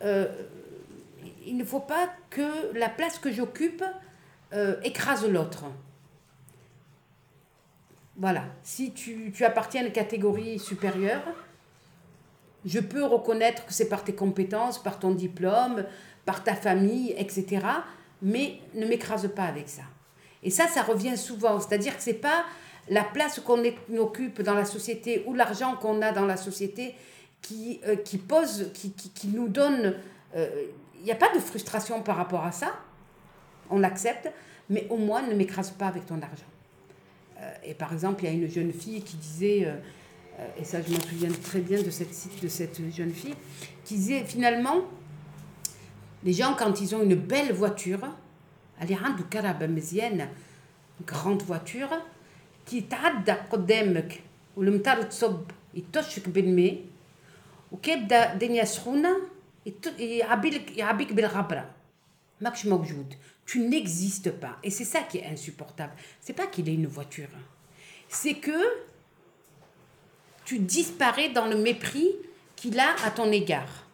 euh, 0.04 0.28
il 1.46 1.56
ne 1.56 1.64
faut 1.64 1.80
pas 1.80 2.10
que 2.32 2.74
la 2.74 2.90
place 2.90 3.20
que 3.20 3.32
j'occupe 3.32 3.84
euh, 4.54 4.76
écrase 4.84 5.28
l'autre. 5.28 5.66
Voilà. 8.20 8.44
Si 8.64 8.92
tu, 8.92 9.34
appartiens 9.46 9.82
à 9.82 9.86
une 9.86 9.94
catégorie 9.94 10.60
supérieure, 10.60 11.24
je 12.66 12.82
peux 12.82 13.06
reconnaître 13.06 13.66
que 13.66 13.74
c'est 13.74 13.88
par 13.88 14.04
tes 14.04 14.14
compétences, 14.14 14.78
par 14.84 15.00
ton 15.00 15.12
diplôme, 15.12 15.86
par 16.26 16.44
ta 16.44 16.54
famille, 16.54 17.16
etc. 17.18 17.66
Mais 18.22 18.60
ne 18.76 18.86
m'écrase 18.86 19.30
pas 19.34 19.46
avec 19.46 19.70
ça. 19.70 19.84
Et 20.44 20.50
ça, 20.50 20.68
ça 20.68 20.84
revient 20.84 21.18
souvent. 21.18 21.62
C'est-à-dire 21.62 21.96
que 21.96 22.04
ce 22.04 22.10
n'est 22.10 22.18
pas 22.18 22.44
la 22.90 23.06
place 23.06 23.40
qu'on 23.40 23.64
occupe 23.98 24.42
dans 24.42 24.54
la 24.54 24.66
société 24.66 25.24
ou 25.26 25.34
l'argent 25.34 25.78
qu'on 25.78 26.02
a 26.02 26.12
dans 26.12 26.26
la 26.26 26.38
société 26.38 26.96
qui, 27.42 27.80
euh, 27.88 27.96
pose, 28.28 28.70
qui, 28.74 28.92
qui, 28.92 29.28
nous 29.30 29.48
donne... 29.48 29.96
Il 30.34 30.40
euh, 30.42 30.66
n'y 31.06 31.12
a 31.12 31.16
pas 31.16 31.34
de 31.34 31.40
frustration 31.40 32.02
par 32.02 32.18
rapport 32.18 32.44
à 32.44 32.52
ça. 32.52 32.74
On 33.70 33.80
l'accepte, 33.80 34.30
mais 34.70 34.88
au 34.90 34.98
moins 34.98 35.22
ne 35.22 35.34
m'écrase 35.34 35.72
pas 35.72 35.88
avec 35.88 36.06
ton 36.06 36.22
argent. 36.22 36.49
Euh, 37.49 37.53
et 37.65 37.75
par 37.75 37.93
exemple, 37.93 38.25
il 38.25 38.27
y 38.27 38.31
a 38.31 38.33
une 38.33 38.51
jeune 38.51 38.73
fille 38.73 39.03
qui 39.03 39.17
disait, 39.17 39.73
et 40.59 40.65
ça 40.65 40.83
je 40.83 40.93
m'en 40.93 41.01
souviens 41.01 41.31
très 41.31 41.61
bien 41.61 41.83
de 41.83 41.91
cette, 41.91 42.11
de 42.43 42.49
cette 42.49 42.81
jeune 42.91 43.13
fille, 43.13 43.35
qui 43.85 43.95
disait 43.97 44.25
finalement, 44.25 44.85
les 46.25 46.33
gens, 46.33 46.55
quand 46.59 46.81
ils 46.81 46.95
ont 46.95 47.03
une 47.03 47.15
belle 47.15 47.53
voiture, 47.53 48.09
اللي 48.83 48.95
عنده 48.95 49.25
كرهبة 49.33 49.67
une 49.67 51.07
grande 51.07 51.43
voiture, 51.43 51.95
qui 52.67 52.83
تعدى 52.91 53.33
قدامك 53.33 54.21
والمطر 54.57 55.03
تصب 55.03 55.45
يطشك 55.75 56.29
بالماء 56.29 56.81
وكيبدا 57.73 58.33
الدنيا 58.33 58.65
سخونة 58.65 59.17
يعبيلك 59.99 60.77
يعبيك 60.77 61.13
بالغبرة 61.13 61.71
ماكش 62.41 62.67
موجود 62.67 63.15
tu 63.50 63.60
n'existes 63.60 64.32
pas 64.32 64.58
et 64.64 64.70
c'est 64.70 64.86
ça 64.86 65.02
qui 65.02 65.18
est 65.18 65.26
insupportable 65.26 65.94
c'est 66.22 66.34
pas 66.34 66.48
qu'il 66.48 66.70
ait 66.70 66.74
une 66.74 66.88
voiture 66.88 67.30
c'est 68.08 68.36
que 68.36 68.60
tu 70.46 70.60
disparais 70.60 71.30
dans 71.30 71.48
le 71.48 71.58
mépris 71.58 72.10
qu'il 72.56 72.80
a 72.80 72.96
à 73.06 73.12
ton 73.12 73.32
égard 73.32 73.90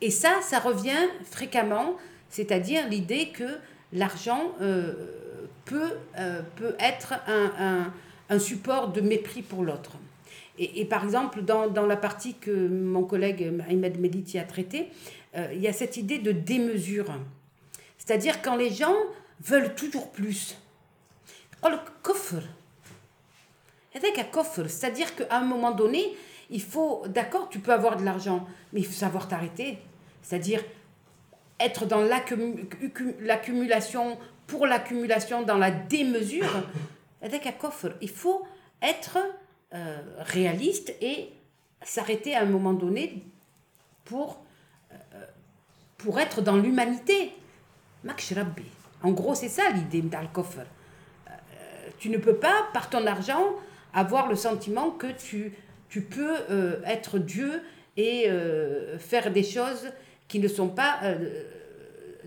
et 0.00 0.10
ça, 0.10 0.40
ça 0.42 0.60
revient 0.60 1.08
fréquemment, 1.24 1.96
c'est-à-dire 2.30 2.88
l'idée 2.88 3.28
que 3.28 3.58
l'argent 3.92 4.52
euh, 4.60 4.92
peut, 5.64 5.92
euh, 6.18 6.42
peut 6.56 6.74
être 6.78 7.14
un, 7.26 7.92
un, 8.28 8.38
support 8.38 8.92
de 8.92 9.00
mépris 9.00 9.42
pour 9.42 9.64
l'autre. 9.64 9.96
Et, 10.60 10.84
par 10.84 11.04
exemple, 11.04 11.42
dans, 11.42 11.68
dans, 11.68 11.86
la 11.86 11.96
partie 11.96 12.34
que 12.34 12.50
mon 12.50 13.04
collègue 13.04 13.52
Ahmed 13.70 14.00
Mediti 14.00 14.40
a 14.40 14.42
traitée, 14.42 14.88
euh, 15.36 15.46
il 15.54 15.60
y 15.60 15.68
a 15.68 15.72
cette 15.72 15.96
idée 15.96 16.18
de 16.18 16.32
démesure. 16.32 17.12
C'est-à-dire 18.08 18.40
quand 18.40 18.56
les 18.56 18.70
gens 18.70 18.96
veulent 19.38 19.74
toujours 19.74 20.10
plus. 20.10 20.56
C'est-à-dire 24.70 25.14
qu'à 25.14 25.36
un 25.36 25.44
moment 25.44 25.72
donné, 25.72 26.16
il 26.48 26.62
faut, 26.62 27.02
d'accord, 27.08 27.50
tu 27.50 27.58
peux 27.58 27.70
avoir 27.70 27.98
de 27.98 28.04
l'argent, 28.06 28.46
mais 28.72 28.80
il 28.80 28.86
faut 28.86 28.94
savoir 28.94 29.28
t'arrêter. 29.28 29.76
C'est-à-dire 30.22 30.64
être 31.60 31.84
dans 31.84 32.00
l'accumulation 32.00 34.18
pour 34.46 34.66
l'accumulation, 34.66 35.42
dans 35.42 35.58
la 35.58 35.70
démesure. 35.70 36.64
Il 38.00 38.10
faut 38.10 38.46
être 38.80 39.18
euh, 39.74 40.00
réaliste 40.20 40.94
et 41.02 41.28
s'arrêter 41.82 42.34
à 42.34 42.40
un 42.40 42.46
moment 42.46 42.72
donné 42.72 43.22
pour, 44.06 44.42
euh, 44.92 44.96
pour 45.98 46.18
être 46.18 46.40
dans 46.40 46.56
l'humanité. 46.56 47.34
En 49.02 49.12
gros, 49.12 49.34
c'est 49.34 49.48
ça 49.48 49.70
l'idée 49.70 50.02
coffre. 50.32 50.58
Euh, 50.58 51.30
tu 51.98 52.10
ne 52.10 52.18
peux 52.18 52.36
pas, 52.36 52.66
par 52.72 52.90
ton 52.90 53.06
argent, 53.06 53.42
avoir 53.94 54.28
le 54.28 54.36
sentiment 54.36 54.90
que 54.90 55.06
tu 55.06 55.52
tu 55.88 56.02
peux 56.02 56.36
euh, 56.50 56.82
être 56.84 57.18
Dieu 57.18 57.62
et 57.96 58.28
euh, 58.28 58.98
faire 58.98 59.32
des 59.32 59.42
choses 59.42 59.90
qui 60.28 60.38
ne 60.38 60.46
sont 60.46 60.68
pas 60.68 61.00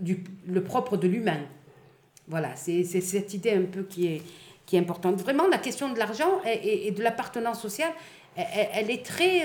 du, 0.00 0.24
le 0.48 0.64
propre 0.64 0.96
de 0.96 1.06
l'humain. 1.06 1.38
Voilà, 2.26 2.56
c'est 2.56 2.82
cette 2.82 3.32
idée 3.34 3.52
un 3.52 3.62
peu 3.62 3.84
qui 3.84 4.08
est, 4.08 4.22
qui 4.66 4.74
est 4.74 4.80
importante. 4.80 5.20
Vraiment, 5.20 5.46
la 5.46 5.58
question 5.58 5.92
de 5.92 5.98
l'argent 6.00 6.40
et, 6.44 6.90
de 6.90 7.00
l'appartenance 7.00 7.62
sociale, 7.62 7.92
elle, 8.34 8.90
est 8.90 9.06
très... 9.06 9.44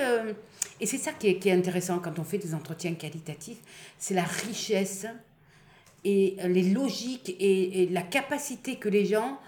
Et 0.82 0.88
c'est 0.88 0.98
ça 0.98 1.12
qui 1.12 1.28
est, 1.28 1.36
qui 1.38 1.50
est, 1.50 1.54
intéressant 1.54 2.00
quand 2.00 2.18
on 2.18 2.24
fait 2.24 2.40
des 2.40 2.56
entretiens 2.56 2.96
qualitatifs, 2.96 3.60
c'est 4.00 4.16
la 4.16 4.24
richesse 4.24 5.06
et 6.04 6.38
les 6.44 6.64
logiques 6.64 7.36
et, 7.40 7.88
la 7.92 8.02
capacité 8.02 8.76
que 8.76 8.90
les 8.90 9.06
gens 9.06 9.40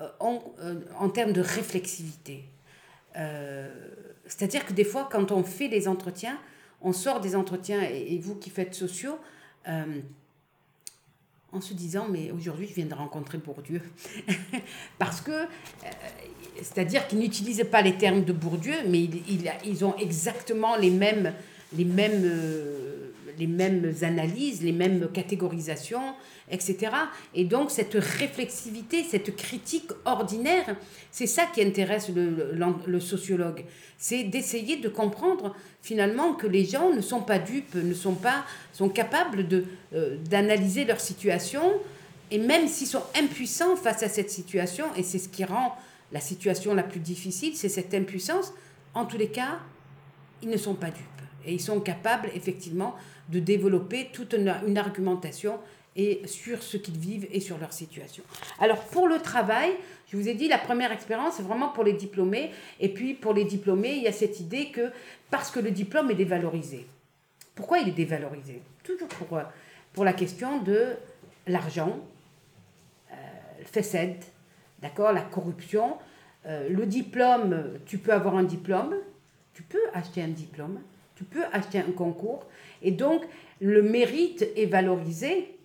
euh, 0.00 0.08
ont 0.20 0.42
euh, 0.60 0.80
en 0.98 1.08
termes 1.08 1.32
de 1.32 1.40
réflexivité. 1.40 2.44
C'est-à-dire 4.26 4.66
que 4.66 4.74
des 4.74 4.84
fois, 4.84 5.08
quand 5.10 5.32
on 5.32 5.42
fait 5.42 5.68
des 5.68 5.88
entretiens, 5.88 6.38
on 6.82 6.92
sort 6.92 7.20
des 7.20 7.34
entretiens, 7.34 7.80
et, 7.80 8.18
vous 8.18 8.34
qui 8.34 8.50
faites 8.50 8.74
sociaux, 8.74 9.18
en 11.56 11.60
se 11.60 11.74
disant 11.74 12.06
mais 12.08 12.30
aujourd'hui 12.30 12.66
je 12.68 12.74
viens 12.74 12.86
de 12.86 12.94
rencontrer 12.94 13.38
Bourdieu 13.38 13.80
parce 14.98 15.20
que 15.20 15.30
euh, 15.30 15.46
c'est-à-dire 16.56 17.06
qu'ils 17.06 17.18
n'utilisent 17.18 17.66
pas 17.70 17.82
les 17.82 17.96
termes 17.96 18.24
de 18.24 18.32
Bourdieu 18.32 18.74
mais 18.88 19.04
ils, 19.04 19.50
ils 19.64 19.84
ont 19.84 19.96
exactement 19.96 20.76
les 20.76 20.90
mêmes 20.90 21.32
les 21.76 21.84
mêmes 21.84 22.22
euh, 22.24 23.05
les 23.38 23.46
mêmes 23.46 23.92
analyses 24.02 24.62
les 24.62 24.72
mêmes 24.72 25.08
catégorisations 25.12 26.14
etc. 26.50 26.92
Et 27.34 27.44
donc 27.44 27.70
cette 27.70 27.94
réflexivité, 27.94 29.02
cette 29.02 29.34
critique 29.36 29.90
ordinaire, 30.04 30.76
c'est 31.10 31.26
ça 31.26 31.46
qui 31.46 31.62
intéresse 31.62 32.10
le, 32.14 33.00
sociologue. 33.00 33.64
C'est 33.98 34.24
d'essayer 34.24 34.76
de 34.76 34.88
comprendre 34.88 35.54
finalement 35.82 36.34
que 36.34 36.46
les 36.46 36.64
gens 36.64 36.92
ne 36.92 37.00
sont 37.00 37.22
pas 37.22 37.38
dupes, 37.38 37.74
ne 37.74 37.94
sont 37.94 38.14
pas 38.14 38.44
sont 38.72 38.88
capables 38.88 39.48
de 39.48 39.64
euh, 39.94 40.16
d'analyser 40.28 40.84
leur 40.84 41.00
situation 41.00 41.62
et 42.30 42.38
même 42.38 42.68
s'ils 42.68 42.88
sont 42.88 43.02
impuissants 43.18 43.76
face 43.76 44.02
à 44.02 44.08
cette 44.08 44.30
situation, 44.30 44.86
et 44.96 45.02
c'est 45.02 45.18
ce 45.18 45.28
qui 45.28 45.44
rend 45.44 45.76
la 46.12 46.20
situation 46.20 46.74
la 46.74 46.82
plus 46.82 47.00
difficile, 47.00 47.54
c'est 47.54 47.68
cette 47.68 47.94
impuissance, 47.94 48.52
en 48.94 49.04
tous 49.04 49.16
les 49.16 49.28
cas, 49.28 49.58
ils 50.42 50.48
ne 50.48 50.56
sont 50.56 50.74
pas 50.74 50.90
dupes. 50.90 51.04
Et 51.44 51.54
ils 51.54 51.60
sont 51.60 51.78
capables 51.78 52.28
effectivement 52.34 52.96
de 53.28 53.40
développer 53.40 54.10
toute 54.12 54.34
une 54.34 54.78
argumentation 54.78 55.58
et 55.96 56.22
sur 56.26 56.62
ce 56.62 56.76
qu'ils 56.76 56.98
vivent 56.98 57.26
et 57.32 57.40
sur 57.40 57.58
leur 57.58 57.72
situation. 57.72 58.22
Alors 58.60 58.80
pour 58.84 59.08
le 59.08 59.18
travail, 59.18 59.72
je 60.08 60.16
vous 60.16 60.28
ai 60.28 60.34
dit, 60.34 60.46
la 60.46 60.58
première 60.58 60.92
expérience, 60.92 61.34
c'est 61.36 61.42
vraiment 61.42 61.70
pour 61.70 61.84
les 61.84 61.94
diplômés. 61.94 62.52
Et 62.78 62.90
puis 62.90 63.14
pour 63.14 63.32
les 63.32 63.44
diplômés, 63.44 63.94
il 63.94 64.02
y 64.02 64.08
a 64.08 64.12
cette 64.12 64.38
idée 64.38 64.70
que 64.70 64.92
parce 65.30 65.50
que 65.50 65.58
le 65.58 65.70
diplôme 65.70 66.10
est 66.10 66.14
dévalorisé. 66.14 66.86
Pourquoi 67.54 67.78
il 67.78 67.88
est 67.88 67.92
dévalorisé? 67.92 68.60
Toujours 68.84 69.08
pour, 69.08 69.38
euh, 69.38 69.42
pour 69.94 70.04
la 70.04 70.12
question 70.12 70.60
de 70.60 70.92
l'argent, 71.46 71.98
euh, 73.10 73.14
le 73.58 73.64
FESED, 73.64 74.16
d'accord, 74.80 75.12
la 75.12 75.22
corruption. 75.22 75.96
Euh, 76.44 76.68
le 76.68 76.86
diplôme, 76.86 77.80
tu 77.86 77.98
peux 77.98 78.12
avoir 78.12 78.36
un 78.36 78.44
diplôme, 78.44 78.94
tu 79.54 79.62
peux 79.62 79.82
acheter 79.94 80.22
un 80.22 80.28
diplôme, 80.28 80.80
tu 81.16 81.24
peux 81.24 81.44
acheter 81.52 81.78
un 81.78 81.90
concours. 81.92 82.44
Et 82.82 82.90
donc, 82.90 83.22
le 83.60 83.82
mérite 83.82 84.46
est 84.56 84.66
valorisé 84.66 85.56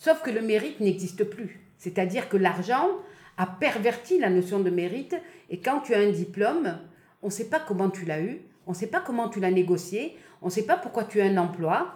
Sauf 0.00 0.22
que 0.22 0.30
le 0.30 0.40
mérite 0.40 0.80
n'existe 0.80 1.24
plus. 1.24 1.60
C'est-à-dire 1.76 2.30
que 2.30 2.38
l'argent 2.38 2.88
a 3.36 3.46
perverti 3.46 4.18
la 4.18 4.30
notion 4.30 4.60
de 4.60 4.70
mérite 4.70 5.14
et 5.50 5.58
quand 5.60 5.80
tu 5.80 5.94
as 5.94 5.98
un 5.98 6.10
diplôme, 6.10 6.78
on 7.22 7.26
ne 7.26 7.32
sait 7.32 7.50
pas 7.50 7.60
comment 7.60 7.90
tu 7.90 8.06
l'as 8.06 8.22
eu, 8.22 8.40
on 8.66 8.70
ne 8.70 8.76
sait 8.76 8.86
pas 8.86 9.00
comment 9.00 9.28
tu 9.28 9.40
l'as 9.40 9.50
négocié, 9.50 10.16
on 10.40 10.46
ne 10.46 10.50
sait 10.50 10.64
pas 10.64 10.78
pourquoi 10.78 11.04
tu 11.04 11.20
as 11.20 11.26
un 11.26 11.36
emploi. 11.36 11.94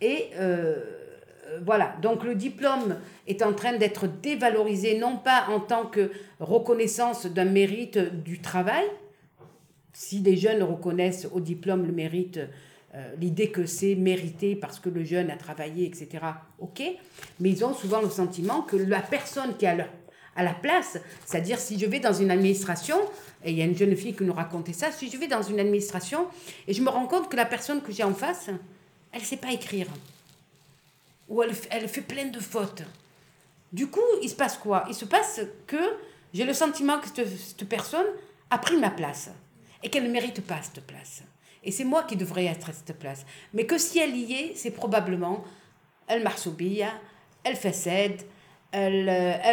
Et 0.00 0.30
euh, 0.36 0.82
voilà, 1.62 1.94
donc 2.00 2.24
le 2.24 2.34
diplôme 2.34 2.96
est 3.26 3.42
en 3.42 3.52
train 3.52 3.76
d'être 3.76 4.06
dévalorisé, 4.06 4.98
non 4.98 5.18
pas 5.18 5.46
en 5.50 5.60
tant 5.60 5.84
que 5.84 6.10
reconnaissance 6.40 7.26
d'un 7.26 7.44
mérite 7.44 7.98
du 7.98 8.40
travail, 8.40 8.84
si 9.92 10.20
les 10.20 10.38
jeunes 10.38 10.62
reconnaissent 10.62 11.28
au 11.32 11.40
diplôme 11.40 11.84
le 11.84 11.92
mérite 11.92 12.38
euh, 12.38 12.46
l'idée 13.20 13.50
que 13.50 13.66
c'est 13.66 13.94
mérité 13.94 14.56
parce 14.56 14.80
que 14.80 14.88
le 14.88 15.04
jeune 15.04 15.30
a 15.30 15.36
travaillé, 15.36 15.86
etc. 15.86 16.24
Ok, 16.58 16.82
mais 17.40 17.50
ils 17.50 17.64
ont 17.64 17.74
souvent 17.74 18.00
le 18.00 18.10
sentiment 18.10 18.62
que 18.62 18.76
la 18.76 19.00
personne 19.00 19.56
qui 19.56 19.66
est 19.66 19.68
à, 20.36 20.42
la 20.42 20.54
place, 20.54 20.98
c'est-à-dire 21.24 21.58
si 21.58 21.78
je 21.78 21.86
vais 21.86 22.00
dans 22.00 22.12
une 22.12 22.30
administration, 22.30 22.96
et 23.44 23.50
il 23.50 23.58
y 23.58 23.62
a 23.62 23.64
une 23.64 23.76
jeune 23.76 23.96
fille 23.96 24.14
qui 24.14 24.24
nous 24.24 24.32
racontait 24.32 24.72
ça, 24.72 24.92
si 24.92 25.10
je 25.10 25.16
vais 25.16 25.28
dans 25.28 25.42
une 25.42 25.60
administration 25.60 26.26
et 26.66 26.74
je 26.74 26.82
me 26.82 26.90
rends 26.90 27.06
compte 27.06 27.30
que 27.30 27.36
la 27.36 27.46
personne 27.46 27.80
que 27.82 27.92
j'ai 27.92 28.04
en 28.04 28.14
face, 28.14 28.48
elle 29.12 29.20
ne 29.20 29.24
sait 29.24 29.36
pas 29.36 29.52
écrire, 29.52 29.86
ou 31.28 31.42
elle, 31.42 31.52
elle 31.70 31.88
fait 31.88 32.02
plein 32.02 32.26
de 32.26 32.38
fautes. 32.38 32.82
Du 33.72 33.88
coup, 33.88 34.00
il 34.22 34.28
se 34.28 34.34
passe 34.34 34.56
quoi? 34.56 34.84
Il 34.88 34.94
se 34.94 35.04
passe 35.04 35.40
que 35.66 35.76
j'ai 36.32 36.44
le 36.44 36.54
sentiment 36.54 36.98
que 37.00 37.08
cette 37.08 37.68
personne 37.68 38.06
a 38.50 38.58
pris 38.58 38.76
ma 38.76 38.90
place 38.90 39.30
et 39.82 39.90
qu'elle 39.90 40.04
ne 40.04 40.10
mérite 40.12 40.40
pas 40.42 40.60
cette 40.62 40.86
place. 40.86 41.22
Et 41.66 41.72
c'est 41.72 41.84
moi 41.84 42.04
qui 42.04 42.16
devrais 42.16 42.46
être 42.46 42.70
à 42.70 42.72
cette 42.72 42.96
place. 42.96 43.26
Mais 43.52 43.66
que 43.66 43.76
si 43.76 43.98
elle 43.98 44.16
y 44.16 44.32
est, 44.32 44.52
c'est 44.54 44.70
probablement 44.70 45.44
El 46.06 46.22
Marsoubia, 46.22 46.90
El 47.42 47.56
Fased, 47.56 48.22
El, 48.70 49.10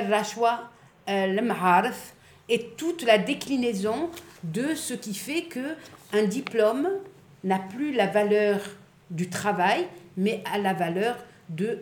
Rachwa, 0.10 0.70
El 1.08 1.44
Ma'arif, 1.44 2.14
et 2.50 2.70
toute 2.78 3.02
la 3.04 3.18
déclinaison 3.18 4.12
de 4.44 4.76
ce 4.76 4.94
qui 4.94 5.16
fait 5.16 5.44
que 5.44 5.76
un 6.14 6.24
diplôme 6.24 6.88
n'a 7.44 7.58
plus 7.58 7.94
la 7.94 8.06
valeur 8.06 8.60
du 9.10 9.30
travail, 9.30 9.88
mais 10.16 10.44
à 10.54 10.60
la 10.60 10.74
valeur 10.74 11.18
de 11.50 11.80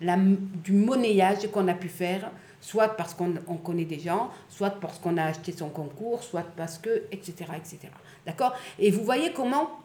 la, 0.00 0.16
du 0.16 0.72
monnayage 0.72 1.50
qu'on 1.50 1.66
a 1.66 1.74
pu 1.74 1.88
faire, 1.88 2.30
soit 2.60 2.88
parce 2.88 3.14
qu'on 3.14 3.32
connaît 3.56 3.84
des 3.84 3.98
gens, 3.98 4.30
soit 4.48 4.70
parce 4.70 4.98
qu'on 4.98 5.16
a 5.16 5.24
acheté 5.24 5.50
son 5.52 5.70
concours, 5.70 6.22
soit 6.22 6.46
parce 6.56 6.78
que, 6.78 7.02
etc., 7.10 7.46
etc. 7.56 7.88
D'accord? 8.30 8.54
Et 8.78 8.92
vous 8.92 9.02
voyez 9.02 9.32
comment, 9.32 9.80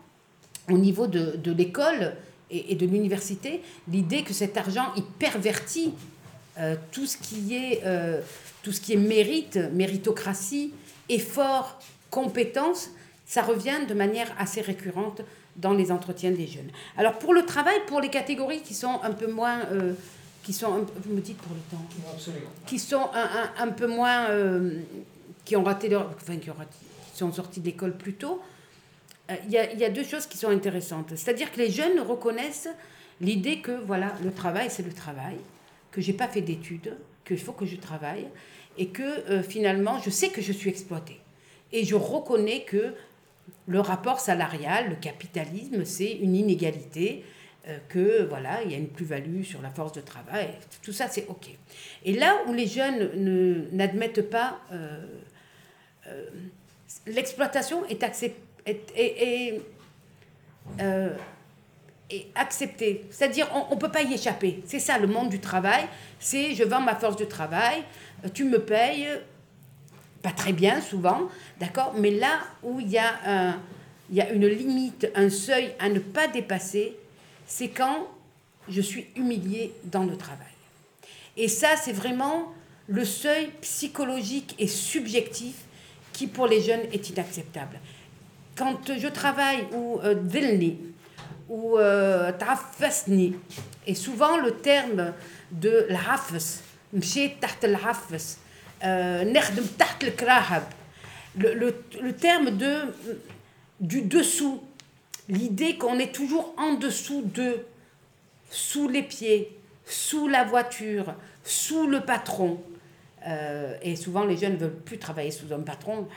au 0.70 0.78
niveau 0.78 1.08
de, 1.08 1.36
de 1.36 1.52
l'école 1.52 2.14
et, 2.52 2.76
de 2.76 2.86
l'université, 2.86 3.64
l'idée 3.88 4.22
que 4.22 4.34
cet 4.34 4.56
argent, 4.56 4.94
il 4.96 5.04
pervertit 5.04 5.94
euh, 6.60 6.76
tout, 6.92 7.08
ce 7.08 7.18
qui 7.18 7.56
est, 7.56 7.82
euh, 7.86 8.22
tout 8.62 8.72
ce 8.72 8.80
qui 8.82 8.94
est 8.94 8.98
mérite, 8.98 9.58
méritocratie, 9.74 10.74
effort, 11.10 11.80
compétence, 12.12 12.92
ça 13.26 13.42
revient 13.42 13.88
de 13.90 13.96
manière 13.96 14.32
assez 14.38 14.62
récurrente 14.62 15.22
dans 15.56 15.74
les 15.74 15.92
entretiens 15.92 16.30
des 16.30 16.46
jeunes. 16.46 16.70
Alors 16.98 17.18
pour 17.18 17.34
le 17.34 17.48
travail, 17.48 17.78
pour 17.88 18.00
les 18.00 18.10
catégories 18.10 18.62
qui 18.62 18.76
sont 18.76 19.00
un 19.02 19.12
peu 19.12 19.32
moins... 19.32 19.62
Euh, 19.72 19.94
qui 20.44 20.54
sont, 20.54 20.86
vous 21.04 21.16
me 21.16 21.22
dites 21.22 21.38
pour 21.40 21.56
le 21.56 21.62
temps, 21.72 21.84
Absolument. 22.14 22.46
qui 22.68 22.78
sont 22.78 23.10
un, 23.16 23.28
un, 23.42 23.64
un 23.64 23.70
peu 23.70 23.88
moins, 23.88 24.28
qui 25.44 25.56
ont 25.56 25.64
raté 25.64 25.90
leur, 25.90 26.12
enfin 26.16 26.38
qui 26.38 26.52
ont 26.52 26.56
raté, 26.56 26.76
sont 27.16 27.32
sortis 27.32 27.60
de 27.60 27.66
l'école 27.66 27.98
plus 27.98 28.14
tôt, 28.14 28.42
euh, 29.32 29.36
il 29.46 29.52
y, 29.52 29.58
a, 29.58 29.90
deux 29.90 30.04
choses 30.04 30.28
qui 30.28 30.38
sont 30.38 30.50
intéressantes. 30.50 31.16
C'est-à-dire 31.16 31.52
que 31.52 31.58
les 31.58 31.72
jeunes 31.72 32.00
reconnaissent 32.00 32.70
l'idée 33.22 33.60
que 33.60 33.72
voilà, 33.72 34.14
le 34.24 34.32
travail, 34.32 34.68
c'est 34.70 34.84
le 34.84 34.94
travail, 34.94 35.38
que 35.92 36.02
j'ai 36.02 36.14
pas 36.14 36.28
fait 36.28 36.42
d'études, 36.42 36.96
qu'il 37.26 37.40
faut 37.40 37.54
que 37.54 37.66
je 37.66 37.76
travaille, 37.76 38.28
et 38.78 38.88
que 38.88 39.04
euh, 39.04 39.42
finalement, 39.42 40.00
je 40.00 40.10
sais 40.10 40.30
que 40.30 40.42
je 40.42 40.52
suis 40.52 40.70
exploitée. 40.70 41.20
Et 41.72 41.86
je 41.86 41.96
reconnais 41.96 42.64
que 42.64 42.94
le 43.68 43.80
rapport 43.80 44.20
salarial, 44.20 44.90
le 44.90 44.96
capitalisme, 44.96 45.86
c'est 45.86 46.12
une 46.12 46.36
inégalité, 46.36 47.24
euh, 47.68 47.78
que 47.90 48.26
voilà, 48.26 48.62
il 48.64 48.72
y 48.72 48.76
a 48.76 48.78
une 48.78 48.90
plus-value 48.90 49.42
sur 49.42 49.62
la 49.62 49.72
force 49.72 49.94
de 49.94 50.02
travail, 50.02 50.50
tout 50.84 50.94
ça 50.94 51.08
c'est 51.08 51.26
OK. 51.30 51.48
Et 52.04 52.14
là 52.14 52.44
où 52.48 52.54
les 52.54 52.68
jeunes 52.68 53.10
n'admettent 53.72 54.30
pas 54.30 54.60
l'exploitation 57.06 57.84
euh, 60.80 61.10
est, 62.10 62.28
acceptée. 62.36 63.06
C'est-à-dire, 63.12 63.48
on 63.70 63.76
ne 63.76 63.80
peut 63.80 63.92
pas 63.92 64.04
y 64.04 64.14
échapper. 64.14 64.64
C'est 64.66 64.80
ça 64.80 64.98
le 64.98 65.08
monde 65.08 65.30
du 65.30 65.40
travail. 65.40 65.86
C'est 66.20 66.56
je 66.56 66.64
vends 66.64 66.82
ma 66.82 66.96
force 66.96 67.18
de 67.18 67.26
travail, 67.26 67.84
euh, 68.24 68.30
tu 68.34 68.46
me 68.46 68.60
payes, 68.60 69.08
pas 70.22 70.32
très 70.32 70.54
bien 70.54 70.82
souvent, 70.82 71.30
d'accord? 71.60 71.94
Mais 71.98 72.12
là 72.12 72.40
où 72.64 72.80
il 72.80 72.90
y, 72.90 72.98
a 72.98 73.58
il 74.10 74.16
y 74.16 74.22
a 74.22 74.30
une 74.32 74.48
limite, 74.48 75.08
un 75.16 75.30
seuil 75.30 75.74
à 75.80 75.90
ne 75.90 76.00
pas 76.00 76.28
dépasser, 76.28 76.96
c'est 77.48 77.70
quand 77.70 78.08
je 78.70 78.82
suis 78.82 79.08
humiliée 79.16 79.74
dans 79.84 80.04
le 80.04 80.16
travail. 80.18 80.46
Et 81.38 81.48
ça, 81.48 81.76
c'est 81.76 81.92
vraiment 81.92 82.54
le 82.88 83.04
seuil 83.04 83.52
psychologique 83.62 84.56
et 84.60 84.68
subjectif 84.68 85.56
qui 86.16 86.28
pour 86.28 86.48
les 86.48 86.62
jeunes 86.62 86.86
est 86.92 87.10
inacceptable. 87.10 87.80
Quand 88.56 88.80
je 88.98 89.08
travaille 89.08 89.68
ou 89.74 90.00
euh, 90.04 90.16
ou 91.50 91.78
euh, 91.78 92.32
et 93.86 93.96
souvent 93.96 94.38
le 94.38 94.52
terme 94.52 95.14
de 95.52 95.86
l'hafs, 95.90 96.34
euh, 98.84 99.24
le, 101.38 101.54
le, 101.54 101.84
le 102.02 102.14
terme 102.14 102.52
de, 102.58 102.76
du 103.82 104.02
dessous, 104.02 104.64
l'idée 105.28 105.78
qu'on 105.78 106.00
est 106.00 106.14
toujours 106.14 106.54
en 106.58 106.76
dessous 106.76 107.24
de, 107.26 107.58
sous 108.50 108.88
les 108.88 109.04
pieds, 109.04 109.52
sous 109.86 110.30
la 110.30 110.46
voiture, 110.46 111.14
sous 111.44 111.88
le 111.88 112.02
patron, 112.02 112.64
et 113.83 113.97
souvent 113.97 114.25
les 114.25 114.37
jeunes 114.37 114.55
ne 114.55 114.59
veulent 114.59 114.81
plus 114.81 114.99
travailler 114.99 115.31
sous 115.31 115.53
un 115.53 115.61
patron, 115.61 116.09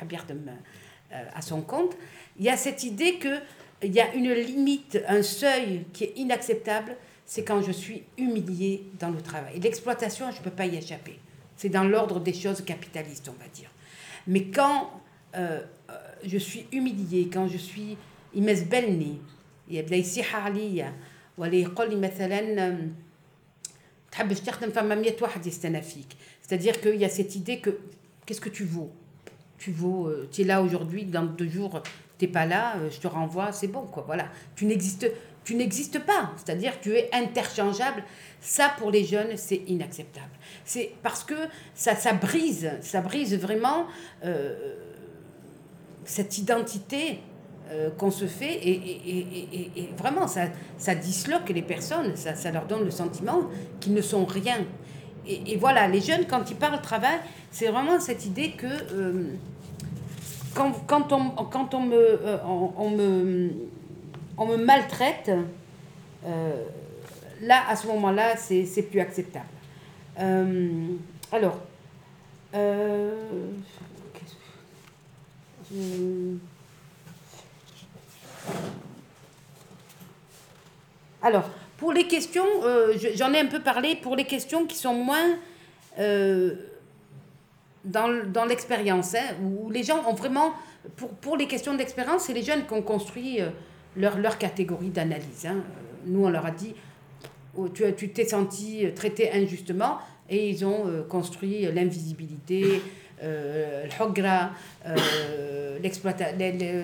à 1.12 1.42
son 1.42 1.62
compte. 1.62 1.96
Il 2.40 2.46
y 2.46 2.50
a 2.50 2.58
cette 2.58 2.84
idée 2.84 3.20
qu'il 3.20 3.94
y 3.94 4.00
a 4.00 4.14
une 4.14 4.32
limite, 4.32 5.00
un 5.08 5.22
seuil 5.22 5.86
qui 5.94 6.06
est 6.06 6.14
inacceptable, 6.16 6.96
c'est 7.26 7.44
quand 7.44 7.62
je 7.62 7.72
suis 7.72 8.04
humiliée 8.18 8.86
dans 9.00 9.10
le 9.10 9.22
travail. 9.22 9.60
L'exploitation, 9.60 10.32
je 10.32 10.40
ne 10.40 10.44
peux 10.44 10.52
pas 10.52 10.66
y 10.66 10.78
échapper. 10.78 11.20
C'est 11.58 11.70
dans 11.70 11.84
l'ordre 11.84 12.20
des 12.20 12.34
choses 12.34 12.64
capitalistes, 12.64 13.30
on 13.30 13.44
va 13.44 13.50
dire. 13.50 13.70
Mais 14.28 14.46
quand 14.46 14.92
euh, 15.36 15.62
euh, 15.90 15.94
je 16.26 16.38
suis 16.38 16.66
humiliée, 16.72 17.30
quand 17.32 17.48
je 17.48 17.58
suis 17.58 17.98
يمزبلني 18.36 19.18
يبدا 19.68 19.96
يصيح 19.96 20.36
عليا 20.36 20.94
ولا 21.38 21.56
يقول 21.56 21.90
لي 21.90 21.96
مثلا 21.96 22.78
تحبش 24.12 24.40
تخدم 24.40 24.70
فما 24.70 24.96
100 24.96 25.14
واحد 25.22 25.46
يستنى 25.46 25.82
فيك 25.82 26.08
c'est-à-dire 26.49 26.81
qu'il 26.81 26.97
y 26.97 27.05
a 27.05 27.11
cette 27.11 27.37
idée 27.37 27.61
que 27.61 27.79
qu'est-ce 28.25 28.41
que 28.41 28.49
tu 28.49 28.65
vaux? 28.65 28.91
Tu 29.59 29.71
vaux 29.71 30.07
euh, 30.07 30.31
es 30.39 30.45
là 30.45 30.63
aujourd'hui 30.63 31.05
dans 31.05 31.25
deux 31.25 31.49
jours 31.49 31.83
tu 32.19 32.25
n'es 32.25 32.33
pas 32.33 32.47
là 32.47 32.77
je 32.91 32.99
te 32.99 33.07
renvoie 33.07 33.53
c'est 33.53 33.69
bon 33.69 33.83
quoi 33.83 34.03
voilà. 34.07 34.29
Tu 34.57 34.65
n'existes 34.65 35.11
tu 35.45 35.55
n'existes 35.55 35.99
pas. 36.01 36.33
C'est-à-dire 36.37 36.81
tu 36.81 36.95
es 36.95 37.11
interchangeable. 37.13 38.03
Ça 38.41 38.73
pour 38.79 38.91
les 38.91 39.05
jeunes 39.05 39.37
c'est 39.37 39.63
inacceptable. 39.67 40.33
C'est 40.65 40.95
parce 41.03 41.23
que 41.23 41.37
ça 41.75 41.95
ça 41.95 42.15
brise 42.15 42.71
ça 42.81 43.03
brise 43.03 43.37
vraiment 43.39 43.87
euh, 44.25 44.75
cette 46.05 46.39
identité 46.39 47.21
euh, 47.71 47.91
qu'on 47.91 48.11
se 48.11 48.25
fait 48.25 48.55
et, 48.55 48.71
et, 48.71 49.71
et, 49.77 49.91
vraiment 49.99 50.27
ça, 50.27 50.47
ça 50.79 50.95
disloque 50.95 51.51
les 51.51 51.61
personnes, 51.61 52.17
ça, 52.17 52.35
ça 52.35 52.51
leur 52.51 52.65
donne 52.65 52.83
le 52.83 52.91
sentiment 52.91 53.43
qu'ils 53.79 53.93
ne 53.93 54.01
sont 54.01 54.25
rien. 54.25 54.65
Et, 55.27 55.57
voilà, 55.57 55.89
les 55.89 56.01
jeunes, 56.01 56.25
quand 56.27 56.51
ils 56.51 56.57
parlent 56.57 56.81
travail, 56.81 57.19
c'est 57.51 57.69
vraiment 57.69 58.01
cette 58.01 58.25
idée 58.25 58.53
que 58.53 58.67
euh, 58.67 59.35
quand, 60.55 60.73
quand, 60.87 61.13
on, 61.13 61.31
quand 61.45 61.75
on, 61.75 61.83
me, 61.83 61.97
euh, 61.97 62.39
on, 62.45 62.91
me, 62.91 63.51
on 64.37 64.47
me 64.47 64.57
maltraite, 64.57 65.31
là, 67.43 67.63
à 67.69 67.77
ce 67.77 67.87
moment-là, 67.89 68.37
c'est 68.37 68.83
plus 68.91 69.01
acceptable. 69.01 69.47
alors, 71.33 71.59
alors, 81.23 81.51
pour 81.79 81.93
les 81.93 82.09
questions, 82.09 82.45
euh, 82.65 82.93
j'en 83.15 83.33
ai 83.33 83.39
un 83.39 83.47
peu 83.47 83.61
parlé, 83.61 83.97
pour 83.97 84.17
les 84.17 84.25
questions 84.25 84.67
qui 84.67 84.77
sont 84.77 84.95
moins 84.95 85.37
euh, 85.99 86.57
dans, 87.85 88.45
l'expérience, 88.47 89.15
hein, 89.15 89.37
où 89.43 89.71
les 89.71 89.85
gens 89.85 90.05
ont 90.07 90.15
vraiment, 90.15 90.53
pour, 90.97 91.09
pour 91.11 91.37
les 91.37 91.47
questions 91.47 91.75
d'expérience, 91.75 92.25
c'est 92.25 92.35
les 92.35 92.43
jeunes 92.43 92.67
qui 92.67 92.73
ont 92.75 92.83
construit 92.83 93.41
euh, 93.41 93.51
leur, 93.97 94.19
leur 94.19 94.39
catégorie 94.39 94.91
d'analyse. 94.91 95.47
Hein. 95.47 95.63
Nous, 96.05 96.25
on 96.25 96.31
leur 96.31 96.47
a 96.47 96.51
dit, 96.51 96.75
oh, 97.57 97.69
tu 97.69 98.11
t'es 98.11 98.27
senti 98.27 98.85
traité 98.97 99.31
injustement, 99.33 99.99
et 100.29 100.51
ils 100.51 100.65
ont 100.65 101.05
construit 101.09 101.63
l'invisibilité, 101.73 102.83
euh, 103.23 103.87
euh 104.87 105.79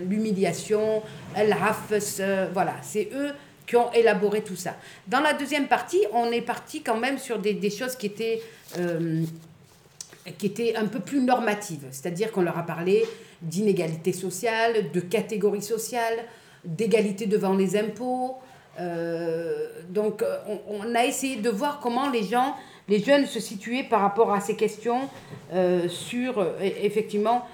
l'humiliation, 0.08 1.02
euh, 1.36 2.48
voilà, 2.52 2.74
c'est 2.82 3.08
eux 3.12 3.30
qui 3.66 3.76
ont 3.76 3.90
élaboré 3.92 4.42
tout 4.42 4.56
ça. 4.56 4.76
Dans 5.06 5.20
la 5.20 5.32
deuxième 5.32 5.68
partie, 5.68 6.00
on 6.12 6.30
est 6.30 6.42
parti 6.42 6.82
quand 6.82 6.96
même 6.96 7.18
sur 7.18 7.38
des, 7.38 7.54
des 7.54 7.70
choses 7.70 7.96
qui 7.96 8.06
étaient, 8.06 8.42
euh, 8.78 9.24
qui 10.38 10.46
étaient 10.46 10.76
un 10.76 10.86
peu 10.86 11.00
plus 11.00 11.20
normatives, 11.20 11.86
c'est-à-dire 11.90 12.30
qu'on 12.32 12.42
leur 12.42 12.58
a 12.58 12.66
parlé 12.66 13.04
d'inégalité 13.40 14.12
sociale, 14.12 14.90
de 14.92 15.00
catégorie 15.00 15.62
sociale, 15.62 16.24
d'égalité 16.64 17.26
devant 17.26 17.54
les 17.54 17.76
impôts. 17.76 18.36
donc 19.90 20.24
on, 20.68 20.94
a 20.94 21.04
essayé 21.04 21.36
de 21.36 21.50
voir 21.50 21.78
comment 21.80 22.10
les 22.10 22.24
gens 22.24 22.54
les 22.88 23.02
jeunes 23.02 23.26
se 23.26 23.40
situaient 23.40 23.84
par 23.84 24.00
rapport 24.00 24.32
à 24.32 24.40
ces 24.40 24.56
questions 24.56 25.08
euh, 25.52 25.88
sur 25.88 26.38
euh, 26.38 26.52
effectivement 26.60 27.46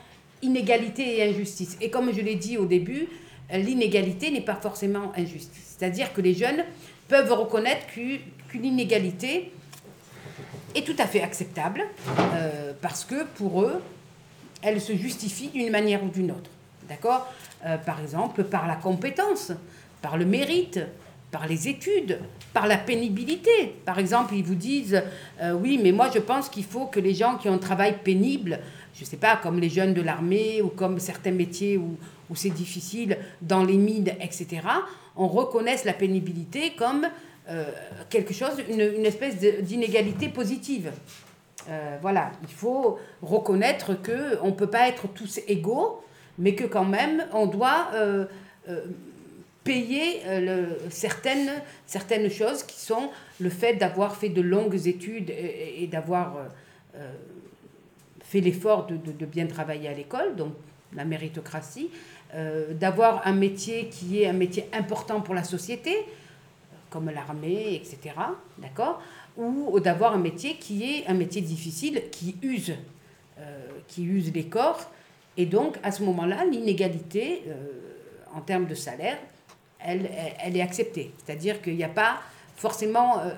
inégalité 0.42 1.18
et 1.18 1.22
injustice. 1.28 1.76
Et 1.80 1.90
comme 1.90 2.12
je 2.12 2.20
l'ai 2.20 2.34
dit 2.34 2.58
au 2.58 2.64
début, 2.64 3.08
l'inégalité 3.52 4.30
n'est 4.30 4.40
pas 4.40 4.54
forcément 4.54 5.12
injustice. 5.16 5.76
C'est-à-dire 5.78 6.12
que 6.12 6.20
les 6.20 6.34
jeunes 6.34 6.64
peuvent 7.08 7.32
reconnaître 7.32 7.86
qu'une 7.86 8.64
inégalité 8.64 9.52
est 10.74 10.86
tout 10.86 10.96
à 10.98 11.06
fait 11.06 11.22
acceptable 11.22 11.82
euh, 12.34 12.72
parce 12.80 13.04
que 13.04 13.24
pour 13.34 13.62
eux, 13.62 13.82
elle 14.62 14.80
se 14.80 14.94
justifie 14.94 15.48
d'une 15.48 15.70
manière 15.70 16.04
ou 16.04 16.08
d'une 16.08 16.30
autre. 16.30 16.50
D'accord? 16.88 17.32
Par 17.86 18.00
exemple, 18.00 18.44
par 18.44 18.66
la 18.66 18.74
compétence, 18.74 19.52
par 20.02 20.16
le 20.16 20.24
mérite, 20.24 20.80
par 21.30 21.46
les 21.46 21.68
études, 21.68 22.18
par 22.52 22.66
la 22.66 22.76
pénibilité. 22.76 23.74
Par 23.84 23.98
exemple, 23.98 24.34
ils 24.34 24.44
vous 24.44 24.54
disent, 24.54 25.02
euh, 25.40 25.52
oui, 25.52 25.78
mais 25.82 25.92
moi 25.92 26.10
je 26.12 26.18
pense 26.18 26.48
qu'il 26.48 26.64
faut 26.64 26.86
que 26.86 27.00
les 27.00 27.14
gens 27.14 27.36
qui 27.36 27.48
ont 27.48 27.54
un 27.54 27.58
travail 27.58 27.96
pénible, 28.02 28.58
je 28.94 29.02
ne 29.02 29.06
sais 29.06 29.16
pas, 29.16 29.36
comme 29.36 29.60
les 29.60 29.70
jeunes 29.70 29.94
de 29.94 30.02
l'armée 30.02 30.60
ou 30.62 30.68
comme 30.68 30.98
certains 30.98 31.30
métiers 31.30 31.76
où, 31.76 31.96
où 32.30 32.36
c'est 32.36 32.50
difficile, 32.50 33.18
dans 33.42 33.64
les 33.64 33.76
mines, 33.76 34.12
etc., 34.20 34.62
on 35.16 35.26
reconnaisse 35.26 35.84
la 35.84 35.92
pénibilité 35.92 36.72
comme 36.76 37.06
euh, 37.48 37.64
quelque 38.08 38.32
chose, 38.32 38.62
une, 38.68 38.80
une 38.80 39.06
espèce 39.06 39.36
d'inégalité 39.36 40.28
positive. 40.28 40.92
Euh, 41.68 41.98
voilà, 42.00 42.30
il 42.42 42.54
faut 42.54 42.98
reconnaître 43.22 43.94
qu'on 43.94 44.46
ne 44.46 44.52
peut 44.52 44.68
pas 44.68 44.88
être 44.88 45.08
tous 45.08 45.40
égaux, 45.48 46.02
mais 46.38 46.54
que 46.54 46.64
quand 46.64 46.84
même 46.84 47.26
on 47.32 47.46
doit 47.46 47.88
payer 49.64 50.20
euh, 50.26 50.74
certaines, 50.90 51.50
certaines 51.86 52.30
choses 52.30 52.62
qui 52.62 52.78
sont 52.78 53.10
le 53.40 53.50
fait 53.50 53.74
d'avoir 53.74 54.16
fait 54.16 54.28
de 54.28 54.40
longues 54.40 54.86
études 54.86 55.30
et, 55.30 55.86
d'avoir 55.88 56.36
fait 58.22 58.40
l'effort 58.40 58.86
de, 58.86 58.96
de, 58.96 59.26
bien 59.26 59.46
travailler 59.46 59.88
à 59.88 59.92
l'école, 59.92 60.36
donc 60.36 60.52
la 60.94 61.04
méritocratie, 61.04 61.90
d'avoir 62.78 63.26
un 63.26 63.32
métier 63.32 63.88
qui 63.88 64.22
est 64.22 64.26
un 64.26 64.32
métier 64.32 64.68
important 64.72 65.20
pour 65.20 65.34
la 65.34 65.42
société, 65.42 66.06
comme 66.88 67.10
l'armée, 67.10 67.74
etc. 67.74 68.14
D'accord 68.58 69.02
Ou 69.36 69.80
d'avoir 69.80 70.14
un 70.14 70.18
métier 70.18 70.54
qui 70.54 70.84
est 70.84 71.06
un 71.08 71.14
métier 71.14 71.40
difficile, 71.40 72.02
qui 72.12 72.36
use, 72.42 72.74
qui 73.88 74.04
use 74.04 74.32
les 74.32 74.44
corps. 74.44 74.90
Et 75.36 75.46
donc, 75.46 75.76
à 75.82 75.90
ce 75.90 76.04
moment-là, 76.04 76.44
l'inégalité 76.44 77.42
en 78.32 78.40
termes 78.42 78.66
de 78.66 78.74
salaire 78.74 79.18
elle, 79.84 80.10
elle 80.42 80.56
est 80.56 80.62
acceptée. 80.62 81.12
C'est-à-dire 81.24 81.60
qu'il 81.62 81.76
n'y 81.76 81.84
a 81.84 81.88
pas 81.88 82.18
forcément... 82.56 83.20
Euh, 83.20 83.30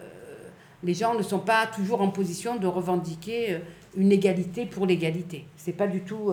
les 0.84 0.94
gens 0.94 1.14
ne 1.14 1.22
sont 1.22 1.38
pas 1.38 1.68
toujours 1.68 2.02
en 2.02 2.08
position 2.08 2.56
de 2.56 2.66
revendiquer 2.66 3.54
euh, 3.54 3.58
une 3.96 4.10
égalité 4.10 4.66
pour 4.66 4.86
l'égalité. 4.86 5.46
C'est 5.56 5.72
pas 5.72 5.86
du 5.86 6.00
tout... 6.00 6.32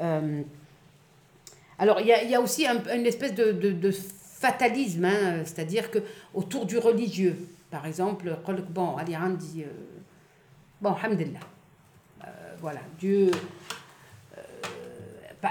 Euh, 0.00 0.42
alors, 1.80 2.00
il 2.00 2.06
y 2.06 2.34
a, 2.34 2.40
aussi 2.40 2.66
une 2.66 3.06
espèce 3.06 3.34
de, 3.34 3.90
fatalisme, 4.38 5.04
hein, 5.04 5.42
c'est-à-dire 5.44 5.90
que 5.90 5.98
autour 6.32 6.64
du 6.64 6.78
religieux, 6.78 7.36
par 7.70 7.86
exemple, 7.86 8.36
bon, 8.70 8.96
Aliran 8.96 9.30
dit... 9.30 9.64
bon, 10.80 10.92
alhamdulillah. 10.92 11.40
voilà, 12.60 12.80
Dieu... 12.98 13.30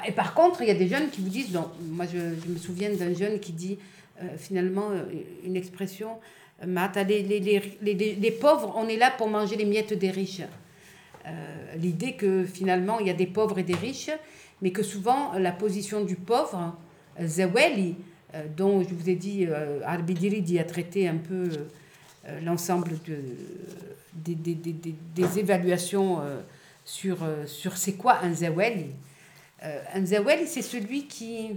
Et 0.08 0.12
par 0.12 0.34
contre, 0.34 0.62
il 0.62 0.68
y 0.68 0.72
a 0.72 0.76
des 0.76 0.88
jeunes 0.88 1.10
qui 1.10 1.22
vous 1.22 1.30
disent, 1.30 1.58
moi 1.82 2.06
je, 2.06 2.18
me 2.18 2.58
souviens 2.58 2.92
d'un 2.92 3.14
jeune 3.14 3.40
qui 3.40 3.54
dit 3.54 3.80
euh, 4.22 4.38
finalement 4.38 4.92
euh, 4.92 5.04
une 5.44 5.56
expression, 5.56 6.18
euh, 6.64 7.04
les, 7.08 7.24
les, 7.24 7.40
les, 7.82 7.94
les, 8.16 8.32
pauvres, 8.32 8.74
on 8.76 8.88
est 8.88 8.98
là 8.98 9.12
pour 9.12 9.30
manger 9.30 9.56
les 9.56 9.66
miettes 9.66 9.94
des 9.94 10.12
riches. 10.12 10.42
L'idée 11.76 12.14
que 12.14 12.44
finalement 12.44 13.00
il 13.00 13.06
y 13.06 13.10
a 13.12 13.14
des 13.14 13.28
pauvres 13.28 13.60
et 13.60 13.64
des 13.64 13.76
riches, 13.76 14.10
mais 14.62 14.72
que 14.72 14.84
souvent 14.84 15.34
la 15.34 15.52
position 15.52 16.04
du 16.04 16.16
pauvre, 16.16 16.76
Zaweli, 17.22 17.96
dont 18.56 18.84
je 18.84 18.94
vous 18.94 19.10
ai 19.10 19.16
dit, 19.16 19.48
Arbidiri 19.86 20.60
a 20.60 20.64
traité 20.64 21.08
un 21.08 21.18
peu 21.18 21.50
l'ensemble 22.44 22.92
de, 23.08 23.18
des, 24.14 24.36
des, 24.36 24.56
des, 24.56 24.96
des, 25.16 25.40
évaluations 25.40 26.22
sur, 26.86 27.18
sur 27.46 27.78
c'est 27.78 27.94
quoi 27.94 28.20
un 28.22 28.34
Zaweli. 28.34 28.88
un 29.62 30.06
Zaweli, 30.06 30.48
c'est 30.48 30.62
celui 30.62 31.08
qui 31.08 31.52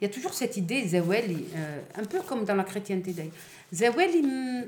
il 0.00 0.08
y 0.08 0.10
a 0.10 0.12
toujours 0.12 0.34
cette 0.34 0.56
idée, 0.56 0.86
Zaweli, 0.86 1.46
euh, 1.56 1.80
un 1.94 2.04
peu 2.04 2.20
comme 2.20 2.44
dans 2.44 2.56
la 2.56 2.64
chrétienté 2.64 3.12
d'ailleurs. 3.12 3.32
Zaweli, 3.72 4.22
mm, 4.22 4.64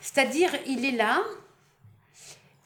c'est-à-dire, 0.00 0.50
il 0.66 0.84
est 0.84 0.96
là, 0.96 1.22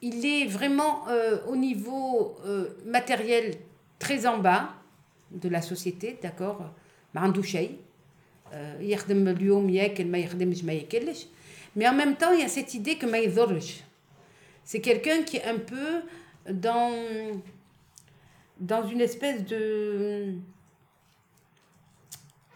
il 0.02 0.26
est 0.26 0.46
vraiment 0.46 1.08
euh, 1.08 1.38
au 1.46 1.56
niveau 1.56 2.36
euh, 2.44 2.68
matériel 2.84 3.54
très 3.98 4.26
en 4.26 4.38
bas 4.38 4.74
de 5.30 5.48
la 5.48 5.62
société, 5.62 6.18
d'accord 6.22 6.60
mais 11.74 11.88
en 11.88 11.94
même 11.94 12.16
temps 12.16 12.32
il 12.32 12.40
y 12.40 12.44
a 12.44 12.48
cette 12.48 12.74
idée 12.74 12.96
que 12.96 13.06
C'est 14.64 14.80
quelqu'un 14.80 15.22
qui 15.22 15.38
est 15.38 15.44
un 15.44 15.58
peu 15.58 16.02
dans, 16.52 16.92
dans 18.60 18.86
une 18.86 19.00
espèce 19.00 19.44
de, 19.44 20.34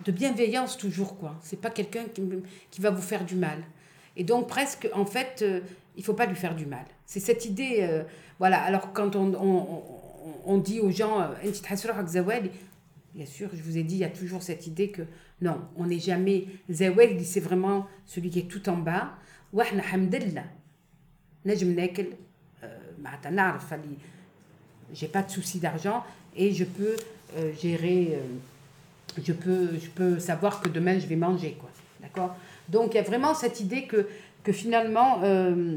de 0.05 0.13
bienveillance 0.13 0.77
toujours, 0.77 1.19
quoi. 1.19 1.35
C'est 1.43 1.61
pas 1.61 1.71
quelqu'un 1.71 2.05
qui, 2.05 2.23
qui, 2.71 2.81
va 2.81 2.91
vous 2.91 3.03
faire 3.03 3.25
du 3.25 3.35
mal. 3.35 3.59
Et 4.17 4.25
donc, 4.25 4.49
presque, 4.49 4.89
en 4.95 5.05
fait, 5.05 5.43
euh, 5.43 5.61
il 5.98 6.04
faut 6.04 6.14
pas 6.14 6.26
lui 6.26 6.36
faire 6.36 6.56
du 6.56 6.66
mal. 6.66 6.86
C'est 7.06 7.20
cette 7.20 7.46
idée, 7.46 7.80
euh, 7.82 8.04
voilà. 8.40 8.62
Alors, 8.62 8.94
quand 8.94 9.16
on, 9.16 9.34
on, 9.34 9.84
on 10.46 10.58
dit 10.58 10.80
aux 10.80 10.92
gens, 10.92 11.22
euh, 11.22 11.28
bien 13.14 13.26
sûr, 13.26 13.50
je 13.54 13.62
vous 13.62 13.78
ai 13.78 13.84
dit, 13.84 13.96
il 13.96 14.02
y 14.02 14.06
a 14.06 14.10
toujours 14.10 14.42
cette 14.42 14.68
idée 14.68 14.90
que 14.90 15.04
non, 15.42 15.60
on 15.76 15.88
n'est 15.88 16.00
jamais 16.00 16.46
zawel, 16.70 17.24
c'est 17.26 17.40
vraiment 17.40 17.88
celui 18.06 18.30
qui 18.30 18.40
est 18.40 18.48
tout 18.48 18.68
en 18.70 18.78
bas. 18.78 19.18
وإحنا 19.54 19.80
الحمد 19.80 20.16
j'ai 24.94 25.08
pas 25.08 25.24
de 25.24 25.32
souci 25.32 25.60
d'argent 25.60 26.04
et 26.36 26.54
je 26.54 26.64
peux 26.64 26.96
euh, 27.38 27.54
gérer 27.62 28.10
euh, 28.12 28.20
je 29.24 29.34
peux 29.34 29.70
je 29.82 29.90
peux 29.90 30.20
savoir 30.20 30.62
que 30.62 30.70
demain 30.70 31.00
je 31.00 31.08
vais 31.08 31.16
manger 31.16 31.58
quoi 31.60 31.70
d'accord 32.02 32.36
donc 32.70 32.94
il 32.94 32.98
y 32.98 33.00
a 33.00 33.04
vraiment 33.04 33.34
cette 33.34 33.60
idée 33.62 33.84
que 33.88 34.08
que 34.47 34.53
finalement 34.53 35.19
euh, 35.25 35.75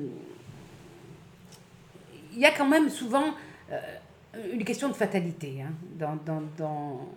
il 2.34 2.40
y 2.40 2.46
a 2.46 2.52
quand 2.52 2.68
même 2.68 2.88
souvent 2.90 3.34
une 4.54 4.64
question 4.64 4.90
de 4.90 4.94
fatalité 4.94 5.64
hein, 5.64 5.72
dans, 5.98 6.18
dans, 6.24 6.44
dans 6.56 7.08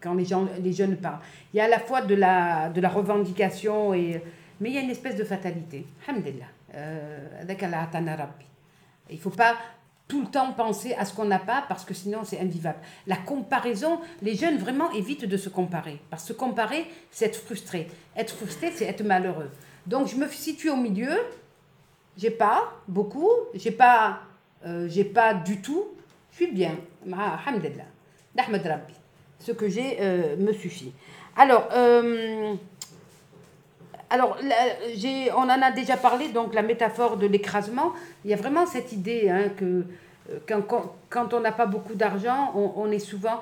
quand 0.00 0.14
les, 0.14 0.24
gens, 0.24 0.48
les 0.60 0.72
jeunes 0.72 0.96
parlent. 0.96 1.20
Il 1.54 1.58
y 1.58 1.60
a 1.60 1.66
à 1.66 1.68
la 1.68 1.78
fois 1.78 2.02
de 2.02 2.16
la, 2.16 2.70
de 2.70 2.80
la 2.80 2.88
revendication, 2.88 3.94
et, 3.94 4.20
mais 4.60 4.70
il 4.70 4.74
y 4.74 4.78
a 4.78 4.80
une 4.80 4.90
espèce 4.90 5.14
de 5.14 5.22
fatalité. 5.22 5.86
Alhamdulillah. 6.08 6.46
Il 9.08 9.16
ne 9.16 9.20
faut 9.20 9.30
pas 9.30 9.54
tout 10.08 10.22
le 10.22 10.26
temps 10.26 10.52
penser 10.52 10.94
à 10.94 11.04
ce 11.04 11.14
qu'on 11.14 11.26
n'a 11.26 11.38
pas 11.38 11.64
parce 11.68 11.84
que 11.84 11.94
sinon 11.94 12.24
c'est 12.24 12.40
invivable. 12.40 12.78
La 13.06 13.16
comparaison, 13.16 14.00
les 14.22 14.34
jeunes 14.34 14.58
vraiment 14.58 14.90
évitent 14.90 15.26
de 15.26 15.36
se 15.36 15.48
comparer. 15.48 16.00
Parce 16.10 16.22
que 16.24 16.28
se 16.28 16.32
comparer, 16.32 16.86
c'est 17.12 17.26
être 17.26 17.38
frustré. 17.38 17.88
Être 18.16 18.34
frustré, 18.34 18.72
c'est 18.74 18.86
être 18.86 19.04
malheureux. 19.04 19.50
Donc 19.86 20.08
je 20.08 20.16
me 20.16 20.28
situe 20.28 20.70
au 20.70 20.76
milieu. 20.76 21.12
J'ai 22.16 22.30
pas 22.30 22.72
beaucoup, 22.86 23.30
j'ai 23.54 23.70
pas, 23.70 24.20
euh, 24.66 24.86
j'ai 24.88 25.04
pas 25.04 25.34
du 25.34 25.60
tout. 25.60 25.88
Je 26.30 26.36
suis 26.36 26.52
bien. 26.52 26.76
Alhamdulillah. 27.06 27.84
Ce 29.38 29.52
que 29.52 29.68
j'ai 29.68 29.96
euh, 30.00 30.36
me 30.36 30.52
suffit. 30.52 30.92
Alors, 31.36 31.68
euh, 31.72 32.54
alors, 34.10 34.38
on 35.36 35.42
en 35.42 35.62
a 35.62 35.70
déjà 35.70 35.96
parlé, 35.96 36.28
donc 36.28 36.54
la 36.54 36.62
métaphore 36.62 37.16
de 37.16 37.26
l'écrasement. 37.26 37.92
Il 38.24 38.30
y 38.30 38.34
a 38.34 38.36
vraiment 38.36 38.66
cette 38.66 38.92
idée 38.92 39.30
hein, 39.30 39.50
que 39.56 39.84
quand, 41.08 41.32
on 41.32 41.40
n'a 41.40 41.52
pas 41.52 41.66
beaucoup 41.66 41.94
d'argent, 41.94 42.52
on, 42.54 42.90
est 42.90 42.98
souvent 42.98 43.40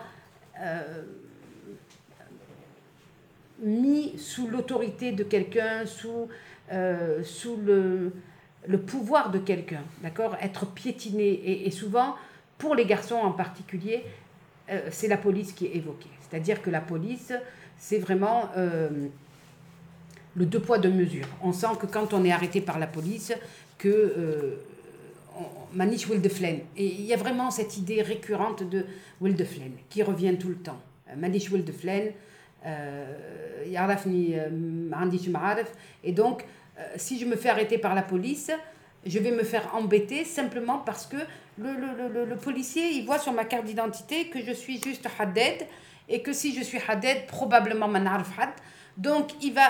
mis 3.63 4.19
sous 4.19 4.49
l'autorité 4.49 5.13
de 5.13 5.25
quelqu'un, 5.25 5.87
sous, 5.87 6.29
euh, 6.73 7.23
sous 7.25 7.57
le, 7.57 8.13
le, 8.67 8.79
pouvoir 8.79 9.31
de 9.31 9.39
quelqu'un, 9.39 9.83
d'accord? 10.03 10.37
Être 10.41 10.67
piétiné. 10.67 11.67
Et, 11.67 11.71
souvent, 11.71 12.15
pour 12.59 12.75
les 12.75 12.85
garçons 12.85 13.17
en 13.17 13.33
particulier, 13.33 14.05
c'est 14.91 15.09
la 15.09 15.17
police 15.17 15.53
qui 15.53 15.67
est 15.67 15.77
évoquée. 15.77 16.11
C'est-à-dire 16.21 16.61
que 16.61 16.69
la 16.69 16.81
police, 16.81 17.33
c'est 17.79 17.99
vraiment 17.99 18.51
le 18.55 20.47
deux 20.47 20.61
poids, 20.61 20.79
deux 20.79 20.91
mesures. 20.91 21.27
On 21.43 21.53
sent 21.53 21.77
que 21.81 21.87
quand 21.87 22.13
on 22.13 22.25
est 22.25 22.33
arrêté 22.33 22.61
par 22.61 22.79
la 22.79 22.87
police, 22.87 23.33
que 23.79 23.89
euh, 23.89 24.57
Manish 25.73 26.09
Wildeflen. 26.09 26.61
Et 26.77 26.87
il 26.87 27.03
y 27.03 27.15
a 27.15 27.17
vraiment 27.17 27.51
cette 27.51 27.77
idée 27.79 28.03
récurrente 28.03 28.69
de 28.69 28.85
Wildeflen 29.21 29.73
qui 29.89 30.03
revient 30.03 30.37
tout 30.39 30.49
le 30.49 30.57
temps. 30.57 30.81
Euh, 31.09 31.15
Euh, 32.67 33.65
Yarafni 33.67 34.35
Et 36.05 36.13
donc, 36.13 36.45
si 36.97 37.19
je 37.19 37.27
me 37.27 37.37
fais 37.37 37.49
arrêter 37.49 37.79
par 37.79 37.95
la 37.95 38.03
police, 38.03 38.51
je 39.07 39.19
vais 39.19 39.31
me 39.31 39.45
faire 39.45 39.75
embêter 39.75 40.25
simplement 40.25 40.79
parce 40.79 41.07
que 41.07 41.17
le, 41.59 41.73
le, 41.73 42.09
le, 42.13 42.25
le 42.25 42.37
policier, 42.37 42.91
il 42.93 43.07
voit 43.07 43.19
sur 43.19 43.33
ma 43.33 43.45
carte 43.45 43.65
d'identité 43.65 44.29
que 44.29 44.43
je 44.45 44.53
suis 44.53 44.81
juste 44.83 45.09
Haddad 45.19 45.67
et 46.09 46.23
que 46.23 46.33
si 46.33 46.55
je 46.55 46.63
suis 46.63 46.79
Haddad, 46.87 47.27
probablement 47.27 47.89
Manarf 47.89 48.39
Had. 48.39 48.51
Donc, 48.97 49.33
il 49.43 49.53
va 49.55 49.69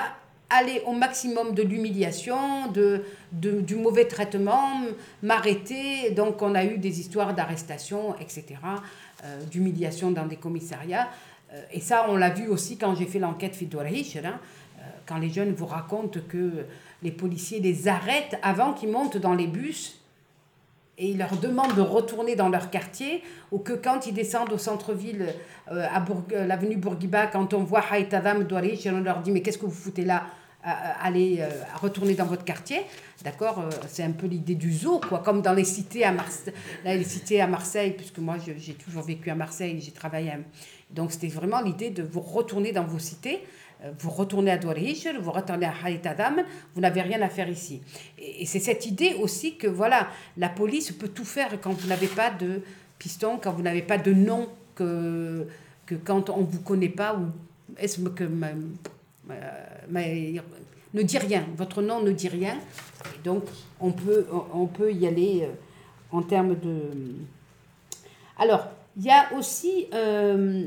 aller 0.50 0.82
au 0.86 0.92
maximum 0.92 1.54
de 1.54 1.62
l'humiliation, 1.62 2.70
de, 2.72 3.02
de, 3.32 3.60
du 3.60 3.76
mauvais 3.76 4.06
traitement, 4.06 4.80
m'arrêter. 5.22 6.10
Donc 6.10 6.40
on 6.42 6.54
a 6.54 6.64
eu 6.64 6.78
des 6.78 7.00
histoires 7.00 7.34
d'arrestation, 7.34 8.16
etc., 8.18 8.44
euh, 9.24 9.42
d'humiliation 9.50 10.10
dans 10.10 10.26
des 10.26 10.36
commissariats. 10.36 11.08
Euh, 11.52 11.62
et 11.72 11.80
ça, 11.80 12.06
on 12.08 12.16
l'a 12.16 12.30
vu 12.30 12.48
aussi 12.48 12.76
quand 12.76 12.94
j'ai 12.94 13.06
fait 13.06 13.18
l'enquête 13.18 13.54
Fidorhish, 13.54 14.16
hein, 14.16 14.38
euh, 14.78 14.82
quand 15.06 15.18
les 15.18 15.30
jeunes 15.30 15.52
vous 15.52 15.66
racontent 15.66 16.20
que 16.28 16.66
les 17.02 17.10
policiers 17.10 17.60
les 17.60 17.88
arrêtent 17.88 18.38
avant 18.42 18.72
qu'ils 18.72 18.90
montent 18.90 19.16
dans 19.16 19.34
les 19.34 19.46
bus 19.46 20.00
et 20.98 21.10
ils 21.10 21.18
leur 21.18 21.36
demandent 21.36 21.76
de 21.76 21.80
retourner 21.80 22.34
dans 22.34 22.48
leur 22.48 22.70
quartier, 22.70 23.22
ou 23.52 23.58
que 23.58 23.72
quand 23.72 24.08
ils 24.08 24.14
descendent 24.14 24.52
au 24.52 24.58
centre-ville, 24.58 25.32
à 25.68 26.04
l'avenue 26.44 26.76
Bourguiba, 26.76 27.28
quand 27.28 27.54
on 27.54 27.62
voit 27.62 27.84
Haïtadam 27.88 28.42
Douarish, 28.42 28.84
on 28.86 29.00
leur 29.00 29.20
dit 29.20 29.30
Mais 29.30 29.40
qu'est-ce 29.40 29.58
que 29.58 29.66
vous 29.66 29.70
foutez 29.70 30.04
là 30.04 30.24
à, 30.62 31.06
aller 31.06 31.38
euh, 31.40 31.48
à 31.74 31.78
retourner 31.78 32.14
dans 32.14 32.24
votre 32.24 32.44
quartier, 32.44 32.82
d'accord 33.22 33.60
euh, 33.60 33.70
C'est 33.88 34.02
un 34.02 34.10
peu 34.10 34.26
l'idée 34.26 34.54
du 34.54 34.72
zoo, 34.72 35.00
quoi, 35.00 35.20
comme 35.20 35.42
dans 35.42 35.52
les 35.52 35.64
cités 35.64 36.04
à 36.04 36.12
Marseille, 36.12 36.54
les 36.84 37.04
cités 37.04 37.40
à 37.40 37.46
Marseille, 37.46 37.92
puisque 37.96 38.18
moi 38.18 38.36
j'ai 38.38 38.74
toujours 38.74 39.02
vécu 39.02 39.30
à 39.30 39.34
Marseille, 39.34 39.80
j'ai 39.80 39.92
travaillé. 39.92 40.32
Donc 40.90 41.12
c'était 41.12 41.28
vraiment 41.28 41.60
l'idée 41.60 41.90
de 41.90 42.02
vous 42.02 42.20
retourner 42.20 42.72
dans 42.72 42.84
vos 42.84 42.98
cités, 42.98 43.40
euh, 43.84 43.92
vous 43.98 44.10
retournez 44.10 44.50
à 44.50 44.58
Douarich, 44.58 45.06
vous 45.20 45.30
retournez 45.30 45.66
à 45.66 45.74
Haïtadam, 45.84 46.42
vous 46.74 46.80
n'avez 46.80 47.02
rien 47.02 47.20
à 47.22 47.28
faire 47.28 47.48
ici. 47.48 47.80
Et, 48.18 48.46
c'est 48.46 48.58
cette 48.58 48.86
idée 48.86 49.14
aussi 49.14 49.56
que 49.56 49.66
voilà, 49.66 50.08
la 50.36 50.48
police 50.48 50.90
peut 50.92 51.08
tout 51.08 51.24
faire 51.24 51.60
quand 51.60 51.72
vous 51.72 51.88
n'avez 51.88 52.08
pas 52.08 52.30
de 52.30 52.62
piston, 52.98 53.38
quand 53.40 53.52
vous 53.52 53.62
n'avez 53.62 53.82
pas 53.82 53.98
de 53.98 54.12
nom, 54.12 54.48
que, 54.74 55.46
que 55.86 55.94
quand 55.94 56.30
on 56.30 56.40
ne 56.40 56.46
vous 56.46 56.60
connaît 56.60 56.88
pas, 56.88 57.14
ou 57.14 57.26
est-ce 57.78 58.00
que 58.00 58.24
ne 60.94 61.02
dit 61.02 61.18
rien. 61.18 61.44
Votre 61.56 61.82
nom 61.82 62.02
ne 62.02 62.12
dit 62.12 62.28
rien. 62.28 62.56
Donc, 63.24 63.44
on 63.80 63.92
peut, 63.92 64.26
on 64.52 64.66
peut 64.66 64.92
y 64.92 65.06
aller 65.06 65.42
euh, 65.44 65.52
en 66.10 66.22
termes 66.22 66.56
de. 66.56 66.80
Alors, 68.38 68.68
il 68.98 69.04
y 69.04 69.10
a 69.10 69.32
aussi 69.34 69.86
euh, 69.94 70.66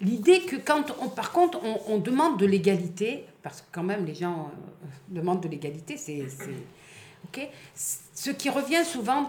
l'idée 0.00 0.40
que 0.40 0.56
quand 0.56 0.94
on, 1.00 1.08
par 1.08 1.32
contre, 1.32 1.60
on, 1.86 1.98
demande 1.98 2.38
de 2.38 2.46
l'égalité, 2.46 3.26
parce 3.42 3.60
que 3.60 3.66
quand 3.70 3.82
même 3.82 4.06
les 4.06 4.14
gens 4.14 4.50
euh, 4.50 4.86
demandent 5.08 5.42
de 5.42 5.48
l'égalité, 5.48 5.98
c'est. 5.98 6.26
ok 7.26 7.48
Ce 7.74 8.30
qui 8.30 8.48
revient 8.48 8.84
souvent, 8.84 9.26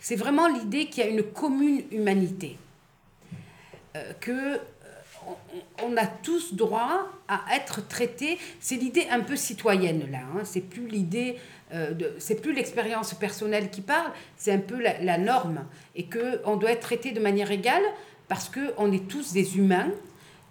c'est 0.00 0.16
vraiment 0.16 0.48
l'idée 0.48 0.86
qu'il 0.86 1.04
y 1.04 1.06
a 1.06 1.10
une 1.10 1.22
commune 1.22 1.82
humanité. 1.90 2.56
que 4.20 4.58
on 5.82 5.96
a 5.96 6.06
tous 6.06 6.54
droit 6.54 7.08
à 7.28 7.40
être 7.54 7.86
traités. 7.86 8.38
C'est 8.60 8.76
l'idée 8.76 9.06
un 9.10 9.20
peu 9.20 9.36
citoyenne 9.36 10.10
là. 10.10 10.18
Hein. 10.18 10.42
C'est 10.44 10.60
plus 10.60 10.86
l'idée, 10.86 11.36
euh, 11.72 11.94
c'est 12.18 12.40
plus 12.40 12.52
l'expérience 12.52 13.14
personnelle 13.14 13.70
qui 13.70 13.80
parle. 13.80 14.10
C'est 14.36 14.52
un 14.52 14.58
peu 14.58 14.80
la, 14.80 15.18
norme 15.18 15.64
et 15.94 16.04
que 16.04 16.40
on 16.44 16.56
doit 16.56 16.72
être 16.72 16.80
traité 16.80 17.12
de 17.12 17.20
manière 17.20 17.50
égale 17.50 17.82
parce 18.28 18.48
que 18.48 18.72
on 18.76 18.92
est 18.92 19.08
tous 19.08 19.32
des 19.32 19.56
humains, 19.56 19.90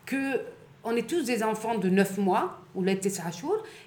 que 0.05 0.41
on 0.83 0.95
est 0.95 1.07
tous 1.09 1.23
des 1.23 1.43
enfants 1.43 1.77
de 1.77 1.89
9 1.89 2.17
mois 2.17 2.61
ou 2.75 2.85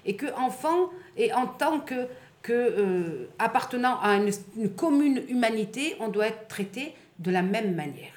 et 0.05 0.15
que 0.15 0.25
enfants 0.35 0.89
et 1.17 1.33
en 1.33 1.47
tant 1.47 1.79
que 1.79 2.07
que 2.41 2.53
euh, 2.53 3.29
appartenant 3.39 3.99
à 4.01 4.15
une, 4.15 4.69
commune 4.75 5.21
humanité, 5.29 5.95
on 5.99 6.07
doit 6.07 6.27
être 6.27 6.47
traité 6.47 6.95
de 7.19 7.31
la 7.31 7.41
même 7.41 7.75
manière. 7.75 8.13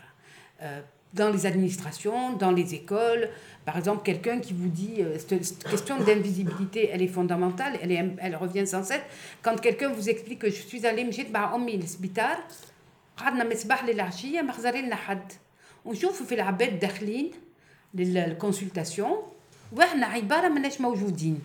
Euh, 0.63 0.81
dans 1.14 1.30
les 1.30 1.46
administrations, 1.46 2.34
dans 2.34 2.52
les 2.52 2.76
écoles. 2.76 3.30
Par 3.66 3.78
exemple, 3.78 4.04
quelqu'un 4.04 4.40
qui 4.40 4.54
vous 4.54 4.68
dit, 4.70 4.98
euh, 5.00 5.18
cette 5.18 5.64
question 5.64 6.00
d'invisibilité, 6.00 6.90
elle 6.94 7.02
est 7.02 7.08
fondamentale, 7.08 7.80
elle, 7.82 7.92
est, 7.92 8.06
elle 8.20 8.36
revient 8.36 8.68
sans 8.68 8.84
cesse. 8.84 9.02
Quand 9.42 9.60
quelqu'un 9.60 9.90
vous 9.90 10.10
explique 10.10 10.40
que 10.40 10.50
je 10.50 10.62
suis 10.62 10.86
allé 10.86 11.04
مشيت 11.04 11.32
مع 11.32 11.56
امي 11.56 11.78
للسبيطار 11.78 12.38
قعدنا 13.18 13.50
مصباح 13.50 13.86
للعشيه 13.86 14.42
ما 14.42 14.52
خزر 14.52 14.76
لنا 14.76 14.96
حد 14.96 15.34
ونشوفوا 15.86 16.26
في 16.26 16.36
العباد 16.36 16.80
داخلين 16.80 17.32
للكونسلتاسيون 17.94 19.18
واحنا 19.72 20.06
عباره 20.06 20.48
ماناش 20.48 20.82
موجودين 20.82 21.42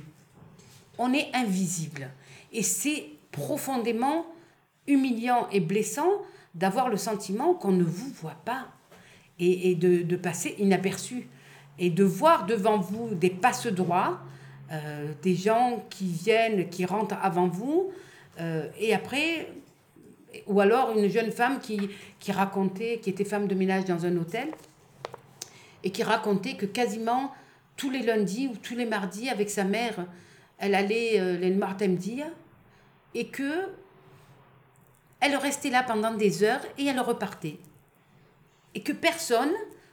on 0.98 1.12
est 1.12 1.34
invisible 1.34 2.08
et 2.52 2.62
c'est 2.62 3.04
profondément 3.32 4.26
humiliant 4.86 5.48
et 5.50 5.60
blessant 5.60 6.12
d'avoir 6.54 6.88
le 6.88 6.96
sentiment 6.96 7.54
qu'on 7.54 7.72
ne 7.72 7.82
vous 7.82 8.10
voit 8.22 8.40
pas 8.44 8.66
et, 9.39 9.75
de, 9.75 10.15
passer 10.15 10.55
inaperçu 10.59 11.27
et 11.77 11.89
de 11.89 12.03
voir 12.03 12.45
devant 12.45 12.77
vous 12.77 13.15
des 13.15 13.29
passe-droits 13.29 14.19
des 15.23 15.33
gens 15.35 15.83
qui 15.89 16.05
viennent, 16.05 16.69
qui 16.69 16.85
rentrent 16.85 17.17
avant 17.23 17.47
vous, 17.47 17.91
et 18.79 18.93
après, 18.93 19.47
ou 20.45 20.59
alors 20.59 20.95
une 20.95 21.09
jeune 21.09 21.31
femme 21.31 21.59
qui, 21.59 21.89
qui 22.19 22.31
racontait, 22.31 22.99
qui 23.01 23.09
était 23.09 23.25
femme 23.25 23.47
de 23.47 23.55
ménage 23.55 23.85
dans 23.85 24.05
un 24.05 24.15
hôtel, 24.17 24.49
et 25.83 25.91
qui 25.91 26.03
racontait 26.03 26.55
que 26.55 26.65
quasiment 26.65 27.31
tous 27.77 27.89
les 27.89 28.01
lundis 28.01 28.47
ou 28.47 28.57
tous 28.57 28.75
les 28.75 28.85
mardis, 28.85 29.29
avec 29.29 29.49
sa 29.49 29.63
mère, 29.63 30.05
elle 30.57 30.75
allait 30.75 31.19
euh, 31.19 31.37
les 31.37 31.51
martemdia, 31.51 32.27
et 33.15 33.27
que 33.27 33.69
elle 35.21 35.35
restait 35.35 35.69
là 35.69 35.83
pendant 35.83 36.13
des 36.13 36.43
heures 36.43 36.61
et 36.77 36.85
elle 36.85 36.99
repartait. 36.99 37.57
Et 38.75 38.81
que 38.81 38.91
personne 38.91 39.51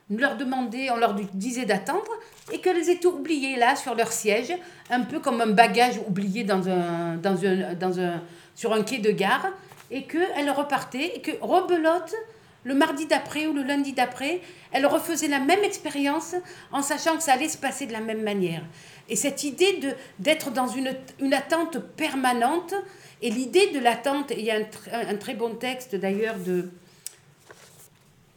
ne 0.09 0.21
leur 0.21 0.37
demandait, 0.37 0.91
on 0.91 0.97
leur 0.97 1.15
disait 1.15 1.65
d'attendre, 1.65 2.11
et 2.53 2.61
qu'elles 2.61 2.89
étaient 2.89 3.07
oubliées 3.07 3.57
là 3.57 3.75
sur 3.75 3.95
leur 3.95 4.13
siège, 4.13 4.55
un 4.91 5.01
peu 5.01 5.19
comme 5.19 5.41
un 5.41 5.49
bagage 5.49 5.99
oublié 6.07 6.45
dans 6.45 6.69
un, 6.69 7.17
dans 7.17 7.45
un, 7.45 7.75
dans 7.75 7.99
un, 7.99 8.23
sur 8.55 8.73
un 8.73 8.83
quai 8.83 8.99
de 8.99 9.11
gare, 9.11 9.49
et 9.91 10.05
qu'elle 10.05 10.51
repartait, 10.51 11.17
et 11.17 11.21
que 11.21 11.33
rebelote, 11.41 12.15
le 12.63 12.75
mardi 12.75 13.07
d'après 13.07 13.47
ou 13.47 13.53
le 13.53 13.63
lundi 13.63 13.93
d'après, 13.93 14.41
elle 14.73 14.87
refaisait 14.87 15.29
la 15.29 15.39
même 15.39 15.63
expérience 15.63 16.35
en 16.73 16.83
sachant 16.83 17.17
que 17.17 17.23
ça 17.23 17.33
allait 17.33 17.49
se 17.49 17.59
passer 17.59 17.87
de 17.87 17.93
la 17.93 18.01
même 18.01 18.23
manière. 18.23 18.63
Et 19.09 19.15
cette 19.15 19.45
idée 19.45 19.75
de, 19.79 19.93
d'être 20.19 20.51
dans 20.51 20.67
une, 20.67 20.93
une 21.21 21.33
attente 21.33 21.79
permanente, 21.79 22.75
et 23.23 23.31
l'idée 23.31 23.71
de 23.71 23.79
l'attente, 23.79 24.33
il 24.37 24.45
y 24.45 24.51
a 24.51 24.57
un, 24.57 25.09
un 25.09 25.17
très 25.17 25.35
bon 25.35 25.55
texte 25.55 25.97
d'ailleurs 25.97 26.37
de... 26.39 26.69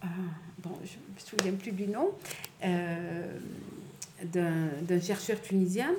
Ah, 0.01 0.07
bon, 0.59 0.71
je 0.83 0.93
ne 0.93 1.15
me 1.15 1.19
souviens 1.19 1.53
plus 1.53 1.71
du 1.71 1.87
nom, 1.87 2.11
euh, 2.63 3.37
d'un 4.23 5.01
chercheur 5.01 5.41
tunisien 5.41 5.91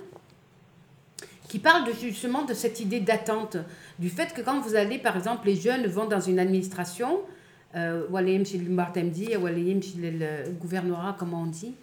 qui 1.50 1.58
parle 1.58 1.84
justement 2.00 2.44
de 2.44 2.54
cette 2.54 2.78
idée 2.78 3.00
d'attente, 3.00 3.56
du 3.98 4.08
fait 4.08 4.32
que 4.32 4.40
quand 4.40 4.60
vous 4.60 4.76
allez, 4.76 4.98
par 4.98 5.16
exemple, 5.16 5.46
les 5.46 5.56
jeunes 5.56 5.84
vont 5.88 6.06
dans 6.06 6.20
une 6.20 6.38
administration, 6.38 7.20
euh, 7.74 8.06
Walem 8.08 8.46
chez 8.46 8.58
Lumbartemdi, 8.58 9.36
Walem 9.36 9.82
chez 9.82 9.98
gouvernorat, 10.60 11.16
comment 11.18 11.42
on 11.42 11.46
dit? 11.46 11.74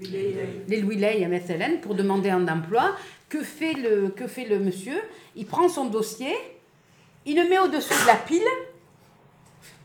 Les 0.00 0.80
Louis 0.82 0.98
MSLN, 0.98 1.80
pour 1.80 1.94
demander 1.94 2.28
un 2.28 2.46
emploi. 2.46 2.94
Que 3.30 3.42
fait, 3.42 3.72
le, 3.72 4.08
que 4.08 4.26
fait 4.26 4.44
le 4.44 4.58
monsieur? 4.58 5.00
Il 5.34 5.46
prend 5.46 5.68
son 5.68 5.86
dossier, 5.86 6.34
il 7.24 7.36
le 7.36 7.48
met 7.48 7.58
au-dessus 7.58 7.94
de 7.94 8.06
la 8.06 8.16
pile, 8.16 8.42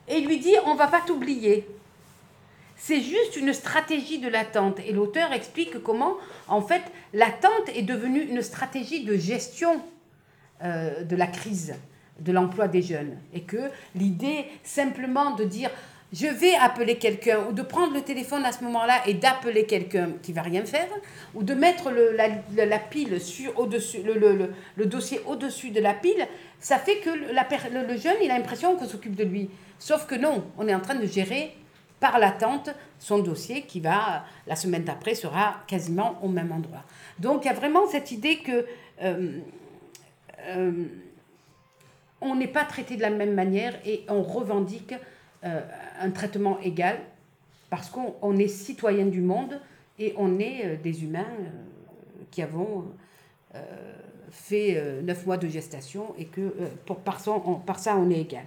et 0.09 0.19
lui 0.21 0.39
dit 0.39 0.55
on 0.65 0.75
va 0.75 0.87
pas 0.87 1.01
t'oublier 1.01 1.65
c'est 2.79 3.01
juste 3.01 3.35
une 3.35 3.53
stratégie 3.53 4.19
de 4.19 4.29
l'attente. 4.29 4.79
Et 4.87 4.93
l'auteur 4.93 5.33
explique 5.33 5.83
comment, 5.83 6.15
en 6.47 6.61
fait, 6.61 6.81
l'attente 7.13 7.69
est 7.75 7.83
devenue 7.83 8.21
une 8.21 8.41
stratégie 8.41 9.03
de 9.03 9.15
gestion 9.15 9.81
euh, 10.63 11.03
de 11.03 11.15
la 11.15 11.27
crise, 11.27 11.75
de 12.19 12.31
l'emploi 12.31 12.67
des 12.67 12.81
jeunes. 12.81 13.17
Et 13.33 13.41
que 13.41 13.69
l'idée 13.95 14.45
simplement 14.63 15.35
de 15.35 15.43
dire 15.43 15.69
je 16.11 16.25
vais 16.25 16.55
appeler 16.55 16.97
quelqu'un, 16.97 17.39
ou 17.47 17.53
de 17.53 17.61
prendre 17.61 17.93
le 17.93 18.01
téléphone 18.01 18.43
à 18.43 18.51
ce 18.51 18.63
moment-là 18.63 19.01
et 19.05 19.13
d'appeler 19.13 19.65
quelqu'un 19.65 20.13
qui 20.23 20.33
va 20.33 20.41
rien 20.41 20.65
faire, 20.65 20.87
ou 21.35 21.43
de 21.43 21.53
mettre 21.53 21.91
le, 21.91 22.15
la, 22.15 22.79
pile 22.79 23.21
sur, 23.21 23.59
au-dessus, 23.59 24.01
le, 24.03 24.51
le, 24.75 24.85
dossier 24.87 25.21
au-dessus 25.27 25.69
de 25.69 25.79
la 25.79 25.93
pile, 25.93 26.27
ça 26.59 26.79
fait 26.79 26.97
que 26.97 27.09
le, 27.11 27.97
jeune, 27.97 28.15
il 28.23 28.31
a 28.31 28.37
l'impression 28.37 28.75
qu'on 28.75 28.87
s'occupe 28.87 29.15
de 29.15 29.23
lui. 29.23 29.49
Sauf 29.79 30.05
que 30.05 30.15
non, 30.15 30.43
on 30.57 30.67
est 30.67 30.75
en 30.75 30.81
train 30.81 30.95
de 30.95 31.05
gérer 31.05 31.55
par 31.99 32.19
l'attente 32.19 32.69
son 32.97 33.19
dossier 33.19 33.63
qui 33.63 33.79
va, 33.79 34.25
la 34.47 34.55
semaine 34.55 34.83
d'après, 34.83 35.15
sera 35.15 35.61
quasiment 35.67 36.19
au 36.21 36.27
même 36.27 36.51
endroit. 36.51 36.83
Donc 37.17 37.45
il 37.45 37.47
y 37.47 37.51
a 37.51 37.53
vraiment 37.53 37.87
cette 37.87 38.11
idée 38.11 38.37
que 38.37 38.65
euh, 39.01 39.39
euh, 40.47 40.85
on 42.21 42.35
n'est 42.35 42.47
pas 42.47 42.65
traité 42.65 42.95
de 42.97 43.01
la 43.01 43.09
même 43.09 43.33
manière 43.33 43.73
et 43.85 44.05
on 44.09 44.21
revendique 44.21 44.93
euh, 45.45 45.61
un 46.01 46.11
traitement 46.11 46.59
égal 46.59 46.97
parce 47.69 47.89
qu'on 47.89 48.37
est 48.37 48.47
citoyen 48.47 49.05
du 49.05 49.21
monde 49.21 49.59
et 49.97 50.13
on 50.17 50.39
est 50.39 50.77
des 50.77 51.03
humains 51.03 51.27
qui 52.31 52.41
avons 52.41 52.85
fait 54.31 55.01
neuf 55.03 55.25
mois 55.25 55.37
de 55.37 55.47
gestation 55.47 56.15
et 56.17 56.25
que 56.25 56.53
pour, 56.85 56.97
par, 56.97 57.21
par 57.65 57.79
ça 57.79 57.95
on 57.95 58.09
est 58.09 58.21
égal. 58.21 58.45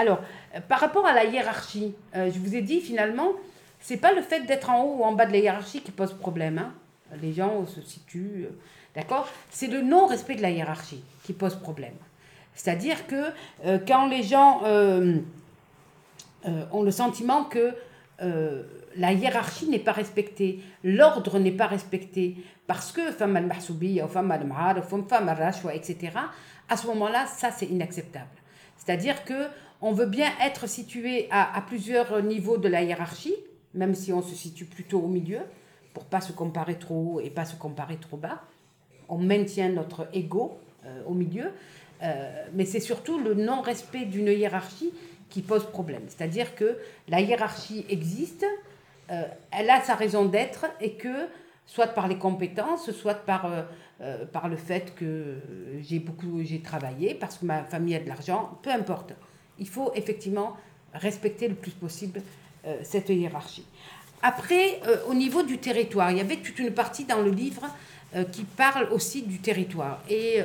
Alors, 0.00 0.20
euh, 0.54 0.60
par 0.66 0.80
rapport 0.80 1.06
à 1.06 1.12
la 1.12 1.24
hiérarchie, 1.24 1.94
euh, 2.16 2.30
je 2.32 2.38
vous 2.38 2.54
ai 2.54 2.62
dit 2.62 2.80
finalement, 2.80 3.32
c'est 3.80 3.98
pas 3.98 4.12
le 4.12 4.22
fait 4.22 4.46
d'être 4.46 4.70
en 4.70 4.82
haut 4.82 4.96
ou 5.00 5.04
en 5.04 5.12
bas 5.12 5.26
de 5.26 5.32
la 5.32 5.38
hiérarchie 5.38 5.82
qui 5.82 5.90
pose 5.90 6.14
problème. 6.14 6.58
Hein. 6.58 6.72
Les 7.20 7.34
gens 7.34 7.66
se 7.66 7.82
situent, 7.82 8.46
euh, 8.46 8.50
d'accord 8.94 9.28
C'est 9.50 9.66
le 9.66 9.82
non-respect 9.82 10.36
de 10.36 10.42
la 10.42 10.50
hiérarchie 10.50 11.04
qui 11.22 11.34
pose 11.34 11.56
problème. 11.56 11.94
C'est-à-dire 12.54 13.06
que 13.06 13.26
quand 13.86 14.06
les 14.08 14.22
gens 14.22 14.60
ont 16.72 16.82
le 16.82 16.90
sentiment 16.90 17.44
que 17.44 17.72
la 18.96 19.12
hiérarchie 19.12 19.68
n'est 19.68 19.78
pas 19.78 19.92
respectée, 19.92 20.60
l'ordre 20.84 21.38
n'est 21.38 21.52
pas 21.52 21.68
respecté, 21.68 22.36
parce 22.66 22.92
que 22.92 23.12
femme 23.12 23.36
al 23.36 23.46
ou 23.46 24.08
femme 24.08 24.30
al 24.30 24.82
femme 24.82 25.28
al 25.28 25.54
etc., 25.72 26.10
à 26.70 26.76
ce 26.76 26.86
moment-là, 26.86 27.26
ça 27.26 27.50
c'est 27.50 27.66
inacceptable. 27.66 28.30
C'est-à-dire 28.78 29.24
que 29.24 29.48
on 29.82 29.92
veut 29.92 30.06
bien 30.06 30.30
être 30.42 30.68
situé 30.68 31.26
à, 31.30 31.62
plusieurs 31.66 32.22
niveaux 32.22 32.58
de 32.58 32.68
la 32.68 32.82
hiérarchie, 32.82 33.34
même 33.74 33.94
si 33.94 34.12
on 34.12 34.22
se 34.22 34.34
situe 34.34 34.66
plutôt 34.66 35.00
au 35.00 35.08
milieu, 35.08 35.40
pour 35.94 36.04
pas 36.04 36.20
se 36.20 36.32
comparer 36.32 36.78
trop 36.78 37.14
haut 37.14 37.20
et 37.20 37.30
pas 37.30 37.44
se 37.44 37.56
comparer 37.56 37.96
trop 37.96 38.16
bas. 38.16 38.42
On 39.08 39.18
maintient 39.18 39.70
notre 39.70 40.08
ego 40.12 40.58
euh, 40.84 41.02
au 41.06 41.14
milieu, 41.14 41.52
euh, 42.02 42.44
mais 42.52 42.66
c'est 42.66 42.80
surtout 42.80 43.18
le 43.18 43.34
non-respect 43.34 44.04
d'une 44.04 44.28
hiérarchie 44.28 44.92
qui 45.30 45.42
pose 45.42 45.64
problème. 45.64 46.02
C'est-à-dire 46.08 46.54
que 46.54 46.76
la 47.08 47.20
hiérarchie 47.20 47.86
existe, 47.88 48.44
euh, 49.10 49.22
elle 49.50 49.70
a 49.70 49.80
sa 49.80 49.94
raison 49.94 50.26
d'être 50.26 50.66
et 50.80 50.92
que, 50.92 51.26
soit 51.70 51.88
par 51.88 52.08
les 52.08 52.16
compétences, 52.16 52.90
soit 52.90 53.14
par, 53.14 53.48
par 54.32 54.48
le 54.48 54.56
fait 54.56 54.92
que 54.96 55.36
j'ai 55.80 56.00
beaucoup 56.00 56.42
travaillé, 56.64 57.14
parce 57.14 57.38
que 57.38 57.46
ma 57.46 57.62
famille 57.62 57.94
a 57.94 58.00
de 58.00 58.08
l'argent, 58.08 58.58
peu 58.62 58.70
importe 58.70 59.14
il 59.60 59.68
faut 59.68 59.92
effectivement 59.94 60.56
respecter 60.92 61.46
le 61.46 61.54
plus 61.54 61.70
possible 61.70 62.22
euh, 62.66 62.78
cette 62.82 63.10
hiérarchie. 63.10 63.64
Après, 64.22 64.80
euh, 64.86 64.96
au 65.08 65.14
niveau 65.14 65.42
du 65.44 65.58
territoire, 65.58 66.10
il 66.10 66.18
y 66.18 66.20
avait 66.20 66.38
toute 66.38 66.58
une 66.58 66.72
partie 66.72 67.04
dans 67.04 67.22
le 67.22 67.30
livre 67.30 67.62
euh, 68.16 68.24
qui 68.24 68.42
parle 68.42 68.88
aussi 68.90 69.22
du 69.22 69.38
territoire. 69.38 70.02
Et 70.08 70.40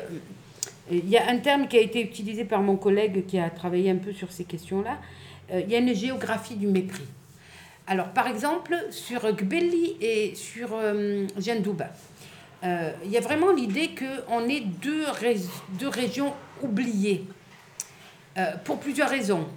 il 0.91 1.09
y 1.09 1.17
a 1.17 1.27
un 1.29 1.37
terme 1.37 1.67
qui 1.67 1.77
a 1.77 1.81
été 1.81 2.01
utilisé 2.01 2.45
par 2.45 2.61
mon 2.61 2.77
collègue 2.77 3.25
qui 3.25 3.39
a 3.39 3.49
travaillé 3.49 3.89
un 3.89 3.97
peu 3.97 4.13
sur 4.13 4.31
ces 4.31 4.43
questions-là. 4.43 4.99
il 5.51 5.67
y 5.67 5.75
a 5.75 5.79
une 5.79 5.95
géographie 5.95 6.55
du 6.55 6.67
mépris. 6.67 7.07
Alors, 7.87 8.07
par 8.09 8.27
exemple, 8.27 8.75
sur 8.89 9.31
Gbeli 9.31 9.97
et 10.01 10.33
sur 10.35 10.69
Jendouba, 11.37 11.89
il 12.63 13.11
y 13.11 13.17
a 13.17 13.21
vraiment 13.21 13.51
l'idée 13.51 13.91
qu'on 13.93 14.49
est 14.49 14.61
deux, 14.61 15.05
régions 15.89 16.33
oubliées 16.63 17.25
euh, 18.37 18.51
pour 18.65 18.79
plusieurs 18.79 19.09
raisons 19.09 19.47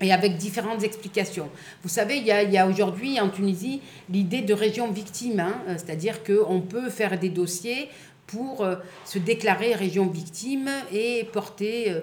et 0.00 0.12
avec 0.12 0.36
différentes 0.36 0.82
explications. 0.82 1.48
Vous 1.84 1.88
savez, 1.88 2.16
il 2.16 2.26
y 2.26 2.58
a, 2.58 2.66
aujourd'hui 2.66 3.20
en 3.20 3.28
Tunisie 3.28 3.80
l'idée 4.10 4.42
de 4.42 4.52
région 4.52 4.90
victime, 4.90 5.38
hein, 5.38 5.62
euh, 5.68 5.74
c'est-à-dire 5.76 6.24
qu'on 6.24 6.60
peut 6.60 6.90
faire 6.90 7.16
des 7.16 7.28
dossiers 7.28 7.88
pour 8.26 8.62
euh, 8.62 8.74
se 9.04 9.20
déclarer 9.20 9.74
région 9.74 10.08
victime 10.08 10.68
et 10.92 11.28
porter 11.32 11.94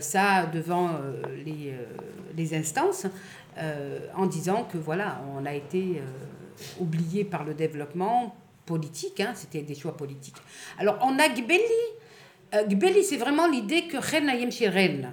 ça 0.00 0.46
devant 0.46 0.92
les, 1.44 2.54
instances 2.54 3.06
en 4.16 4.26
disant 4.26 4.64
que 4.64 4.78
voilà, 4.78 5.22
on 5.36 5.46
a 5.46 5.54
été 5.54 6.02
oublié 6.80 7.24
par 7.24 7.44
le 7.44 7.54
développement 7.54 8.34
politique, 8.66 9.20
hein, 9.20 9.32
c'était 9.34 9.62
des 9.62 9.74
choix 9.74 9.96
politiques. 9.96 10.36
Alors 10.78 10.98
on 11.02 11.18
a 11.18 11.28
Gbeli, 11.28 11.60
euh, 12.54 12.64
Gbeli, 12.64 13.02
c'est 13.02 13.16
vraiment 13.16 13.46
l'idée 13.46 13.86
que 13.86 13.96
Ren 13.96 14.26
Ren. 14.70 15.12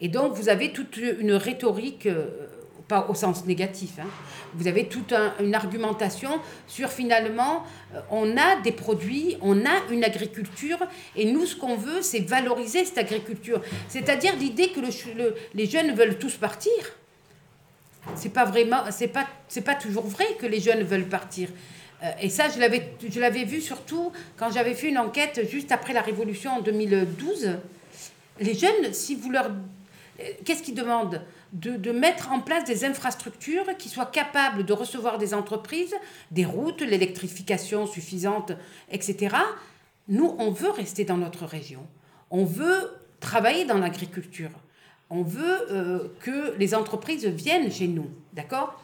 Et 0.00 0.08
donc, 0.08 0.34
vous 0.34 0.48
avez 0.48 0.72
toute 0.72 0.96
une 0.96 1.32
rhétorique, 1.32 2.06
euh, 2.06 2.46
pas 2.86 3.06
au 3.10 3.14
sens 3.14 3.44
négatif, 3.44 3.98
hein. 4.00 4.06
vous 4.54 4.66
avez 4.66 4.88
toute 4.88 5.12
une 5.40 5.54
argumentation 5.54 6.40
sur 6.66 6.88
finalement, 6.88 7.64
euh, 7.94 8.00
on 8.10 8.36
a 8.36 8.60
des 8.62 8.72
produits, 8.72 9.36
on 9.42 9.66
a 9.66 9.90
une 9.90 10.04
agriculture, 10.04 10.78
et 11.14 11.30
nous, 11.30 11.44
ce 11.44 11.54
qu'on 11.54 11.76
veut, 11.76 12.00
c'est 12.00 12.20
valoriser 12.20 12.84
cette 12.84 12.98
agriculture. 12.98 13.60
C'est-à-dire 13.88 14.34
l'idée 14.36 14.70
que 14.70 14.80
les 15.54 15.66
jeunes 15.66 15.94
veulent 15.94 16.18
tous 16.18 16.36
partir. 16.36 16.72
C'est 18.14 18.32
pas 18.32 18.44
vraiment, 18.44 18.82
c'est 18.90 19.08
pas, 19.08 19.26
c'est 19.48 19.62
pas 19.62 19.74
toujours 19.74 20.06
vrai 20.06 20.26
que 20.38 20.46
les 20.46 20.60
jeunes 20.60 20.82
veulent 20.82 21.08
partir. 21.08 21.48
Euh, 22.02 22.10
et 22.20 22.30
ça, 22.30 22.48
je 22.48 22.58
l'avais, 22.58 22.94
je 23.08 23.20
l'avais 23.20 23.44
vu 23.44 23.60
surtout 23.60 24.12
quand 24.36 24.50
j'avais 24.50 24.74
fait 24.74 24.88
une 24.88 24.98
enquête 24.98 25.48
juste 25.50 25.72
après 25.72 25.92
la 25.92 26.02
Révolution 26.02 26.52
en 26.52 26.60
2012. 26.60 27.58
Les 28.40 28.54
jeunes, 28.54 28.92
si 28.92 29.14
vous 29.14 29.30
leur... 29.30 29.50
qu'est-ce 30.44 30.62
qu'ils 30.62 30.74
demandent? 30.74 31.22
De, 31.54 31.78
de, 31.78 31.92
mettre 31.92 32.30
en 32.30 32.40
place 32.40 32.64
des 32.64 32.84
infrastructures 32.84 33.64
qui 33.78 33.88
soient 33.88 34.04
capables 34.04 34.66
de 34.66 34.72
recevoir 34.74 35.16
des 35.16 35.32
entreprises, 35.32 35.94
des 36.30 36.44
routes, 36.44 36.82
l'électrification 36.82 37.86
suffisante, 37.86 38.52
etc. 38.90 39.34
Nous, 40.08 40.36
on 40.38 40.50
veut 40.50 40.70
rester 40.70 41.04
dans 41.04 41.16
notre 41.16 41.46
région. 41.46 41.86
On 42.30 42.44
veut 42.44 42.92
travailler 43.20 43.64
dans 43.64 43.78
l'agriculture. 43.78 44.50
On 45.10 45.22
veut 45.22 45.70
euh, 45.70 46.08
que 46.20 46.54
les 46.58 46.74
entreprises 46.74 47.26
viennent 47.26 47.70
chez 47.70 47.88
nous, 47.88 48.08
d'accord? 48.32 48.82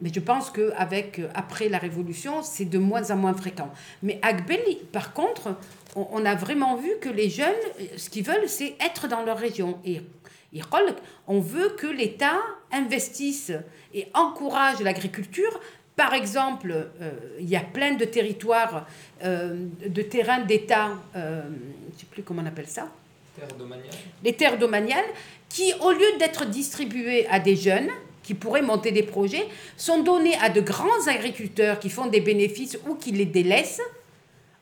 Mais 0.00 0.10
je 0.12 0.20
pense 0.20 0.50
qu'avec 0.50 1.20
après 1.34 1.68
la 1.68 1.78
révolution, 1.78 2.42
c'est 2.42 2.64
de 2.64 2.78
moins 2.78 3.10
en 3.10 3.16
moins 3.16 3.34
fréquent. 3.34 3.70
Mais 4.02 4.18
Agbeli, 4.22 4.76
par 4.90 5.12
contre, 5.12 5.56
on, 5.94 6.24
a 6.24 6.34
vraiment 6.34 6.76
vu 6.76 6.90
que 7.00 7.08
les 7.08 7.30
jeunes, 7.30 7.54
ce 7.96 8.10
qu'ils 8.10 8.24
veulent, 8.24 8.48
c'est 8.48 8.74
être 8.84 9.06
dans 9.06 9.22
leur 9.22 9.38
région. 9.38 9.78
Et 9.84 10.00
on 11.26 11.40
veut 11.40 11.70
que 11.70 11.86
l'État 11.86 12.38
investisse 12.72 13.52
et 13.92 14.08
encourage 14.14 14.80
l'agriculture. 14.80 15.60
Par 15.96 16.12
exemple, 16.12 16.72
euh, 16.72 17.12
il 17.38 17.48
y 17.48 17.56
a 17.56 17.60
plein 17.60 17.94
de 17.94 18.04
territoires, 18.04 18.86
euh, 19.22 19.66
de 19.86 20.02
terrains 20.02 20.40
d'État, 20.40 20.90
euh, 21.14 21.42
je 21.44 21.94
ne 21.94 21.98
sais 21.98 22.06
plus 22.10 22.22
comment 22.22 22.42
on 22.42 22.46
appelle 22.46 22.66
ça. 22.66 22.88
Les 24.22 24.34
terres 24.34 24.58
domaniales, 24.58 25.04
qui, 25.48 25.72
au 25.80 25.90
lieu 25.90 26.18
d'être 26.18 26.46
distribuées 26.46 27.26
à 27.28 27.38
des 27.38 27.56
jeunes, 27.56 27.90
qui 28.22 28.34
pourraient 28.34 28.62
monter 28.62 28.90
des 28.90 29.02
projets, 29.02 29.46
sont 29.76 30.02
donnés 30.02 30.36
à 30.40 30.48
de 30.48 30.60
grands 30.60 31.06
agriculteurs 31.06 31.78
qui 31.78 31.90
font 31.90 32.06
des 32.06 32.20
bénéfices 32.20 32.78
ou 32.88 32.94
qui 32.94 33.12
les 33.12 33.26
délaissent. 33.26 33.82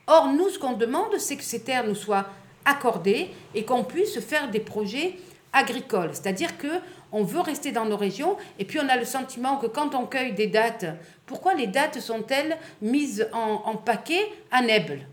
Or, 0.06 0.32
nous, 0.32 0.48
ce 0.48 0.58
qu'on 0.58 0.72
demande, 0.72 1.18
c'est 1.18 1.36
que 1.36 1.44
ces 1.44 1.62
terres 1.62 1.86
nous 1.86 1.94
soient 1.94 2.26
accordées 2.64 3.30
et 3.54 3.64
qu'on 3.64 3.84
puisse 3.84 4.18
faire 4.20 4.50
des 4.50 4.60
projets 4.60 5.16
agricoles. 5.52 6.10
C'est-à-dire 6.12 6.58
que 6.58 6.80
on 7.12 7.24
veut 7.24 7.40
rester 7.40 7.72
dans 7.72 7.84
nos 7.84 7.96
régions 7.96 8.36
et 8.58 8.64
puis 8.64 8.80
on 8.80 8.88
a 8.88 8.96
le 8.96 9.04
sentiment 9.04 9.58
que 9.58 9.66
quand 9.66 9.94
on 9.94 10.06
cueille 10.06 10.32
des 10.32 10.46
dates, 10.46 10.86
pourquoi 11.26 11.54
les 11.54 11.66
dates 11.66 12.00
sont-elles 12.00 12.56
mises 12.80 13.28
en, 13.32 13.62
en 13.66 13.76
paquet 13.76 14.30
à 14.50 14.62
Nebel 14.62 15.06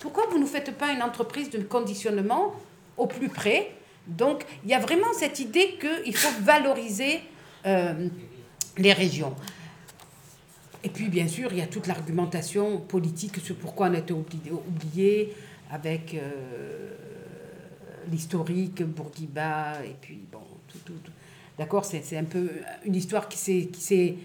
pourquoi 0.00 0.26
vous 0.30 0.38
ne 0.38 0.46
faites 0.46 0.76
pas 0.76 0.92
une 0.92 1.02
entreprise 1.02 1.50
de 1.50 1.58
conditionnement 1.58 2.54
au 2.96 3.06
plus 3.06 3.28
près? 3.28 3.72
Donc, 4.06 4.44
il 4.64 4.70
y 4.70 4.74
a 4.74 4.78
vraiment 4.78 5.12
cette 5.12 5.40
idée 5.40 5.78
qu'il 5.80 6.16
faut 6.16 6.42
valoriser 6.42 7.20
euh, 7.66 8.08
les 8.78 8.92
régions. 8.92 9.34
Et 10.84 10.88
puis, 10.88 11.08
bien 11.08 11.26
sûr, 11.26 11.52
il 11.52 11.58
y 11.58 11.62
a 11.62 11.66
toute 11.66 11.86
l'argumentation 11.86 12.78
politique 12.78 13.38
sur 13.38 13.56
pourquoi 13.56 13.88
on 13.88 13.94
a 13.94 13.98
été 13.98 14.12
oublié, 14.12 15.34
avec 15.70 16.14
euh, 16.14 16.94
l'historique, 18.10 18.84
Bourguiba, 18.84 19.84
et 19.84 19.96
puis, 20.00 20.20
bon, 20.30 20.42
tout, 20.68 20.78
tout, 20.84 21.12
D'accord 21.58 21.84
C'est 21.84 22.16
un 22.16 22.24
peu 22.24 22.50
une 22.84 22.94
histoire 22.94 23.28
qui 23.28 23.38
s'est 23.38 24.16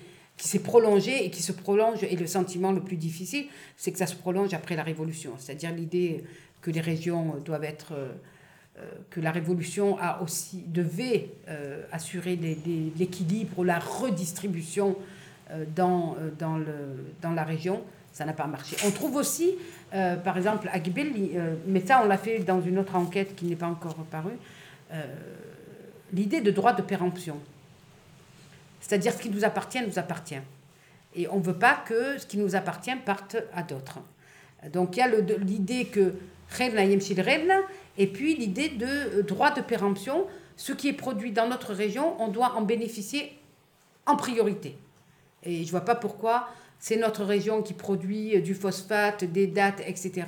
qui 0.42 0.48
s'est 0.48 0.60
prolongée 0.60 1.24
et 1.24 1.30
qui 1.30 1.44
se 1.44 1.52
prolonge. 1.52 2.02
Et 2.02 2.16
le 2.16 2.26
sentiment 2.26 2.72
le 2.72 2.82
plus 2.82 2.98
difficile, 2.98 3.46
c'est 3.78 3.92
que 3.92 4.00
ça 4.00 4.08
se 4.08 4.16
prolonge 4.16 4.56
après 4.56 4.76
la 4.76 4.82
Révolution. 4.82 5.34
C'est-à-dire 5.38 5.72
l'idée 5.72 6.24
que 6.64 6.72
les 6.72 6.82
régions 6.82 7.36
doivent 7.46 7.64
être 7.64 7.94
euh, 7.94 8.10
euh, 8.80 8.89
que 9.12 9.20
la 9.20 9.30
Révolution 9.30 10.00
a 10.00 10.20
aussi, 10.24 10.64
devait 10.66 11.30
euh, 11.48 11.84
assurer 11.92 12.39
l'équilibre, 12.98 13.64
la 13.64 13.78
redistribution 13.78 14.98
dans, 15.76 16.16
dans, 16.39 16.58
le, 16.58 17.14
dans 17.22 17.34
la 17.34 17.44
région. 17.44 17.84
Ça 18.12 18.26
n'a 18.26 18.34
pas 18.34 18.48
marché. 18.48 18.76
On 18.88 18.89
trouve 18.89 19.18
aussi, 19.18 19.52
par 19.92 20.38
exemple, 20.38 20.70
à 20.72 20.80
mais 21.68 21.86
ça 21.86 22.02
on 22.04 22.08
l'a 22.08 22.18
fait 22.18 22.39
dans 22.39 22.62
une 22.62 22.80
autre 22.80 22.96
enquête 22.96 23.36
qui 23.36 23.46
n'est 23.46 23.58
pas 23.58 23.68
encore 23.68 23.96
parue, 24.10 24.38
l'idée 26.14 26.39
de 26.39 26.52
droit 26.52 26.72
de 26.72 26.82
péremption. 26.82 27.38
C'est-à-dire 28.82 29.13
ce 29.13 29.21
qui 29.21 29.29
nous 29.29 29.45
appartient 29.45 29.82
nous 29.82 29.97
appartient. 29.97 30.41
Et 31.15 31.27
on 31.29 31.38
ne 31.38 31.43
veut 31.43 31.57
pas 31.57 31.75
que 31.86 32.17
ce 32.17 32.25
qui 32.25 32.38
nous 32.38 32.55
appartient 32.55 32.95
parte 33.05 33.38
à 33.53 33.63
d'autres. 33.63 33.99
Donc 34.73 34.97
il 34.97 34.99
y 34.99 35.03
a 35.03 35.07
l'idée 35.07 35.86
que 35.86 36.13
et 37.97 38.07
puis 38.07 38.36
l'idée 38.36 38.69
de 38.69 38.86
euh, 38.86 39.23
droit 39.23 39.51
de 39.51 39.61
péremption, 39.61 40.27
ce 40.57 40.73
qui 40.73 40.89
est 40.89 40.93
produit 40.93 41.32
dans 41.32 41.47
notre 41.47 41.73
région, 41.73 42.21
on 42.21 42.27
doit 42.27 42.55
en 42.55 42.61
bénéficier 42.61 43.38
en 44.05 44.15
priorité. 44.15 44.77
Et 45.43 45.57
je 45.57 45.65
ne 45.65 45.71
vois 45.71 45.86
pas 45.86 45.95
pourquoi 45.95 46.49
c'est 46.79 46.97
notre 46.97 47.23
région 47.23 47.61
qui 47.61 47.73
produit 47.73 48.36
euh, 48.36 48.41
du 48.41 48.53
phosphate, 48.53 49.23
des 49.23 49.47
dates, 49.47 49.82
etc. 49.88 50.23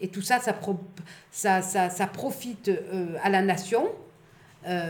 Et 0.00 0.08
tout 0.08 0.22
ça, 0.22 0.40
ça, 0.40 1.62
ça, 1.62 1.90
ça, 1.90 2.06
profite 2.06 2.68
euh, 2.68 3.16
à 3.22 3.30
la 3.30 3.42
nation, 3.42 3.90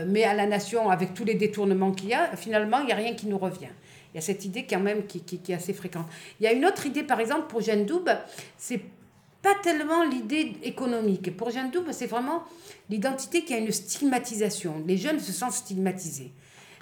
mais 0.07 0.23
à 0.23 0.33
la 0.33 0.45
nation, 0.45 0.89
avec 0.89 1.13
tous 1.13 1.23
les 1.23 1.35
détournements 1.35 1.91
qu'il 1.91 2.09
y 2.09 2.13
a, 2.13 2.35
finalement, 2.35 2.79
il 2.79 2.87
n'y 2.87 2.91
a 2.91 2.95
rien 2.95 3.13
qui 3.13 3.27
nous 3.27 3.37
revient. 3.37 3.73
Il 4.13 4.17
y 4.17 4.19
a 4.19 4.21
cette 4.21 4.45
idée 4.45 4.65
quand 4.69 4.79
même 4.79 5.07
qui, 5.07 5.21
qui, 5.21 5.51
est 5.51 5.55
assez 5.55 5.73
fréquente. 5.73 6.05
Il 6.39 6.43
y 6.43 6.47
a 6.47 6.53
une 6.53 6.65
autre 6.65 6.85
idée, 6.85 7.03
par 7.03 7.19
exemple, 7.19 7.47
pour 7.47 7.61
Jeanne 7.61 7.85
Doub, 7.85 8.07
c'est 8.57 8.81
pas 9.41 9.55
tellement 9.61 10.03
l'idée 10.03 10.53
économique. 10.63 11.35
Pour 11.35 11.49
Jeanne 11.49 11.71
Doub, 11.71 11.91
c'est 11.91 12.07
vraiment 12.07 12.43
l'identité 12.89 13.43
qui 13.43 13.53
a 13.53 13.57
une 13.57 13.71
stigmatisation. 13.71 14.83
Les 14.87 14.97
jeunes 14.97 15.19
se 15.19 15.31
sentent 15.31 15.53
stigmatisés. 15.53 16.31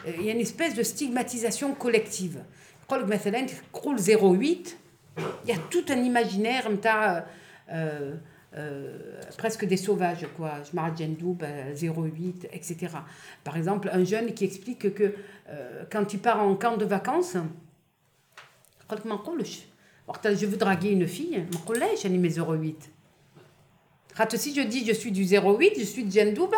Euh, 0.07 0.11
il 0.19 0.25
y 0.25 0.29
a 0.29 0.33
une 0.33 0.39
espèce 0.39 0.75
de 0.75 0.83
stigmatisation 0.83 1.73
collective. 1.73 2.43
Je 2.81 2.85
crois 2.85 2.99
que 2.99 4.25
08, 4.25 4.77
il 5.17 5.49
y 5.49 5.53
a 5.53 5.57
tout 5.69 5.85
un 5.89 6.03
imaginaire, 6.03 6.69
euh, 7.73 8.15
euh, 8.57 9.19
presque 9.37 9.65
des 9.65 9.77
sauvages, 9.77 10.27
quoi. 10.35 10.53
Je 10.69 10.75
m'arrête 10.75 10.97
Jeanne 10.97 11.15
Doub, 11.15 11.43
08, 11.43 12.49
etc. 12.51 12.87
Par 13.43 13.57
exemple, 13.57 13.89
un 13.93 14.03
jeune 14.03 14.33
qui 14.33 14.45
explique 14.45 14.93
que 14.93 15.15
quand 15.89 16.13
il 16.13 16.19
part 16.19 16.41
en 16.41 16.55
camp 16.55 16.77
de 16.77 16.85
vacances, 16.85 17.35
je 20.35 20.45
veux 20.45 20.57
draguer 20.57 20.91
une 20.91 21.07
fille, 21.07 21.43
je 21.51 22.07
mes 22.07 22.39
08. 22.39 22.91
Si 24.35 24.53
je 24.53 24.61
dis 24.61 24.85
je 24.85 24.93
suis 24.93 25.11
du 25.11 25.23
08, 25.23 25.73
je 25.79 25.83
suis 25.83 26.03
de 26.03 26.11
Djendouba, 26.11 26.57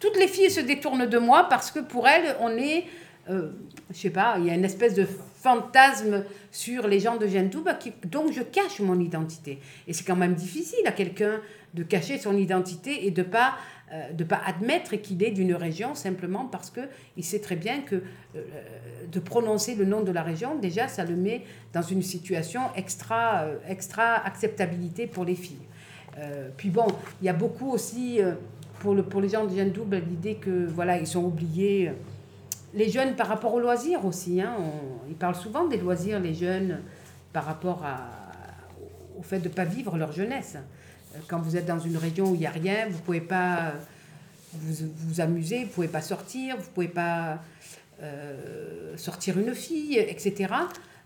toutes 0.00 0.16
les 0.16 0.28
filles 0.28 0.50
se 0.50 0.60
détournent 0.60 1.06
de 1.06 1.18
moi 1.18 1.46
parce 1.48 1.70
que 1.70 1.80
pour 1.80 2.06
elles, 2.06 2.36
on 2.40 2.50
est, 2.56 2.84
euh, 3.30 3.50
je 3.90 3.96
sais 3.96 4.10
pas, 4.10 4.36
il 4.38 4.46
y 4.46 4.50
a 4.50 4.54
une 4.54 4.64
espèce 4.64 4.94
de 4.94 5.06
fantasme 5.40 6.24
sur 6.50 6.88
les 6.88 7.00
gens 7.00 7.16
de 7.16 7.26
Djendouba, 7.26 7.78
donc 8.04 8.32
je 8.32 8.42
cache 8.42 8.80
mon 8.80 8.98
identité. 8.98 9.60
Et 9.86 9.92
c'est 9.92 10.04
quand 10.04 10.16
même 10.16 10.34
difficile 10.34 10.86
à 10.86 10.92
quelqu'un 10.92 11.40
de 11.74 11.82
cacher 11.82 12.18
son 12.18 12.36
identité 12.36 13.06
et 13.06 13.10
de 13.10 13.22
pas 13.22 13.54
euh, 13.92 14.24
pas 14.24 14.40
admettre 14.44 14.96
qu'il 14.96 15.22
est 15.22 15.30
d'une 15.30 15.54
région 15.54 15.94
simplement 15.94 16.44
parce 16.44 16.70
que 16.70 16.80
il 17.16 17.24
sait 17.24 17.40
très 17.40 17.56
bien 17.56 17.80
que 17.80 17.96
euh, 18.36 18.40
de 19.10 19.20
prononcer 19.20 19.74
le 19.74 19.86
nom 19.86 20.02
de 20.02 20.12
la 20.12 20.22
région 20.22 20.56
déjà 20.56 20.88
ça 20.88 21.04
le 21.04 21.16
met 21.16 21.42
dans 21.72 21.82
une 21.82 22.02
situation 22.02 22.60
extra 22.76 23.44
euh, 23.44 23.56
extra 23.66 24.16
acceptabilité 24.26 25.06
pour 25.06 25.24
les 25.24 25.34
filles. 25.34 25.66
puis 26.56 26.68
bon, 26.68 26.86
il 27.22 27.26
y 27.26 27.28
a 27.28 27.32
beaucoup 27.32 27.70
aussi 27.70 28.20
pour 28.80 28.94
le 28.94 29.02
pour 29.02 29.20
les 29.20 29.28
gens 29.28 29.46
de 29.46 29.64
Double 29.70 30.02
l'idée 30.10 30.34
que 30.34 30.66
voilà 30.66 30.98
ils 30.98 31.06
sont 31.06 31.24
oubliés. 31.24 31.92
Les 32.74 32.90
jeunes 32.90 33.16
par 33.16 33.28
rapport 33.28 33.54
aux 33.54 33.60
loisirs 33.60 34.04
aussi, 34.04 34.40
hein, 34.40 34.56
ils 35.08 35.16
parlent 35.16 35.34
souvent 35.34 35.66
des 35.66 35.78
loisirs 35.78 36.20
les 36.20 36.34
jeunes 36.34 36.80
par 37.32 37.44
rapport 37.44 37.84
au 39.18 39.22
fait 39.22 39.38
de 39.38 39.48
ne 39.48 39.54
pas 39.54 39.64
vivre 39.64 39.96
leur 39.96 40.12
jeunesse 40.12 40.56
quand 41.26 41.40
vous 41.40 41.56
êtes 41.56 41.66
dans 41.66 41.78
une 41.78 41.96
région 41.96 42.30
où 42.30 42.34
il 42.34 42.40
n'y 42.40 42.46
a 42.46 42.50
rien, 42.50 42.86
vous 42.88 42.98
ne 42.98 43.02
pouvez 43.02 43.20
pas 43.20 43.74
vous, 44.52 44.88
vous 44.96 45.20
amuser, 45.20 45.60
vous 45.60 45.64
ne 45.64 45.72
pouvez 45.72 45.88
pas 45.88 46.02
sortir, 46.02 46.56
vous 46.56 46.62
ne 46.62 46.74
pouvez 46.74 46.88
pas 46.88 47.40
euh, 48.02 48.96
sortir 48.96 49.38
une 49.38 49.54
fille, 49.54 49.98
etc. 49.98 50.52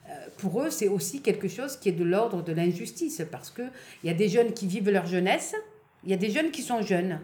Euh, 0.08 0.12
pour 0.38 0.62
eux, 0.62 0.70
c'est 0.70 0.88
aussi 0.88 1.22
quelque 1.22 1.48
chose 1.48 1.76
qui 1.76 1.88
est 1.88 1.92
de 1.92 2.04
l'ordre 2.04 2.42
de 2.42 2.52
l'injustice, 2.52 3.22
parce 3.30 3.50
qu'il 3.50 3.70
y 4.04 4.10
a 4.10 4.14
des 4.14 4.28
jeunes 4.28 4.52
qui 4.52 4.66
vivent 4.66 4.90
leur 4.90 5.06
jeunesse, 5.06 5.54
il 6.04 6.10
y 6.10 6.14
a 6.14 6.16
des 6.16 6.30
jeunes 6.30 6.50
qui 6.50 6.62
sont 6.62 6.82
jeunes, 6.82 7.20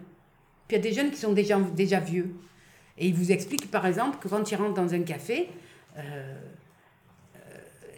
puis 0.66 0.76
il 0.76 0.84
y 0.84 0.86
a 0.86 0.90
des 0.90 0.94
jeunes 0.94 1.10
qui 1.10 1.18
sont 1.18 1.32
déjà, 1.32 1.58
déjà 1.58 2.00
vieux. 2.00 2.34
Et 2.98 3.08
ils 3.08 3.14
vous 3.14 3.32
expliquent, 3.32 3.70
par 3.70 3.86
exemple, 3.86 4.18
que 4.18 4.28
quand 4.28 4.50
ils 4.50 4.56
rentrent 4.56 4.74
dans 4.74 4.92
un 4.94 5.02
café, 5.02 5.48
euh, 5.96 6.34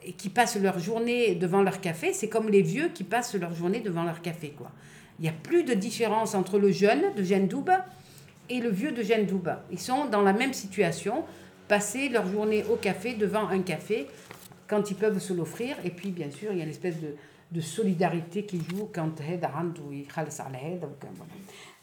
et 0.04 0.12
qui 0.12 0.28
passent 0.28 0.56
leur 0.56 0.78
journée 0.78 1.34
devant 1.34 1.62
leur 1.62 1.80
café, 1.80 2.12
c'est 2.12 2.28
comme 2.28 2.48
les 2.48 2.62
vieux 2.62 2.88
qui 2.88 3.04
passent 3.04 3.34
leur 3.34 3.54
journée 3.54 3.80
devant 3.80 4.04
leur 4.04 4.22
café. 4.22 4.50
Quoi. 4.56 4.70
Il 5.18 5.22
n'y 5.22 5.28
a 5.28 5.32
plus 5.32 5.62
de 5.62 5.74
différence 5.74 6.34
entre 6.34 6.58
le 6.58 6.70
jeune 6.70 7.14
de 7.14 7.22
Gendouba 7.22 7.84
et 8.48 8.60
le 8.60 8.70
vieux 8.70 8.92
de 8.92 9.02
Gendouba. 9.02 9.62
Ils 9.70 9.78
sont 9.78 10.06
dans 10.06 10.22
la 10.22 10.32
même 10.32 10.54
situation, 10.54 11.24
passer 11.68 12.08
leur 12.08 12.26
journée 12.26 12.64
au 12.70 12.76
café, 12.76 13.14
devant 13.14 13.48
un 13.48 13.60
café, 13.60 14.06
quand 14.66 14.90
ils 14.90 14.96
peuvent 14.96 15.18
se 15.18 15.32
l'offrir. 15.32 15.76
Et 15.84 15.90
puis, 15.90 16.10
bien 16.10 16.30
sûr, 16.30 16.52
il 16.52 16.58
y 16.58 16.60
a 16.60 16.64
une 16.64 16.70
espèce 16.70 17.00
de, 17.00 17.14
de 17.52 17.60
solidarité 17.60 18.44
qui 18.44 18.58
joue 18.70 18.88
quand 18.92 19.20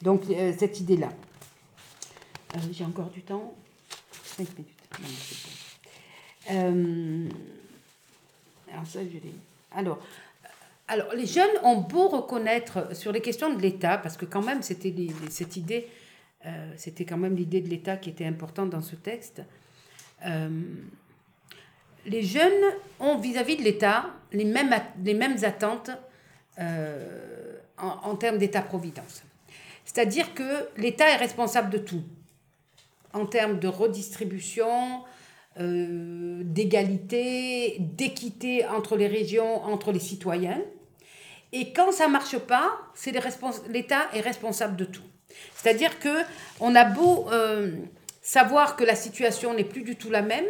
donc 0.01 0.23
euh, 0.29 0.53
cette 0.57 0.79
idée 0.79 0.97
là 0.97 1.09
euh, 2.55 2.59
j'ai 2.71 2.85
encore 2.85 3.09
du 3.09 3.21
temps 3.21 3.53
5 4.23 4.47
minutes 4.57 4.73
euh, 6.49 7.29
alors 8.71 8.85
ça, 8.85 8.99
je. 9.03 9.17
Alors, 9.71 9.99
alors, 10.87 11.13
les 11.13 11.25
jeunes 11.25 11.57
ont 11.63 11.77
beau 11.81 12.07
reconnaître 12.07 12.95
sur 12.95 13.11
les 13.11 13.21
questions 13.21 13.53
de 13.53 13.61
l'État, 13.61 13.97
parce 13.97 14.17
que 14.17 14.25
quand 14.25 14.41
même, 14.41 14.61
c'était 14.61 14.93
cette 15.29 15.57
idée, 15.57 15.87
euh, 16.45 16.71
c'était 16.77 17.05
quand 17.05 17.17
même 17.17 17.35
l'idée 17.35 17.61
de 17.61 17.69
l'État 17.69 17.97
qui 17.97 18.09
était 18.09 18.25
importante 18.25 18.69
dans 18.69 18.81
ce 18.81 18.95
texte. 18.95 19.41
Euh, 20.25 20.49
les 22.05 22.23
jeunes 22.23 22.63
ont 22.99 23.17
vis-à-vis 23.17 23.57
de 23.57 23.63
l'État 23.63 24.05
les 24.31 24.45
mêmes, 24.45 24.73
les 25.03 25.13
mêmes 25.13 25.37
attentes 25.43 25.91
euh, 26.59 27.57
en, 27.77 28.09
en, 28.09 28.15
termes 28.15 28.37
d'État-providence. 28.37 29.23
C'est-à-dire 29.83 30.33
que 30.33 30.69
l'État 30.77 31.09
est 31.09 31.17
responsable 31.17 31.69
de 31.69 31.77
tout, 31.79 32.03
en 33.17 33.25
termes 33.25 33.59
de 33.59 33.67
redistribution, 33.67 35.03
d'égalité, 35.59 37.77
d'équité 37.79 38.67
entre 38.67 38.95
les 38.95 39.07
régions, 39.07 39.63
entre 39.63 39.91
les 39.91 39.99
citoyens. 39.99 40.61
Et 41.51 41.73
quand 41.73 41.91
ça 41.91 42.07
marche 42.07 42.37
pas, 42.37 42.77
c'est 42.93 43.11
l'État 43.69 44.01
est 44.13 44.21
responsable 44.21 44.75
de 44.75 44.85
tout. 44.85 45.01
C'est-à-dire 45.55 45.99
que 45.99 46.23
on 46.59 46.75
a 46.75 46.85
beau 46.85 47.27
euh, 47.31 47.71
savoir 48.21 48.75
que 48.75 48.83
la 48.83 48.95
situation 48.95 49.53
n'est 49.53 49.63
plus 49.63 49.83
du 49.83 49.95
tout 49.95 50.09
la 50.09 50.21
même 50.21 50.47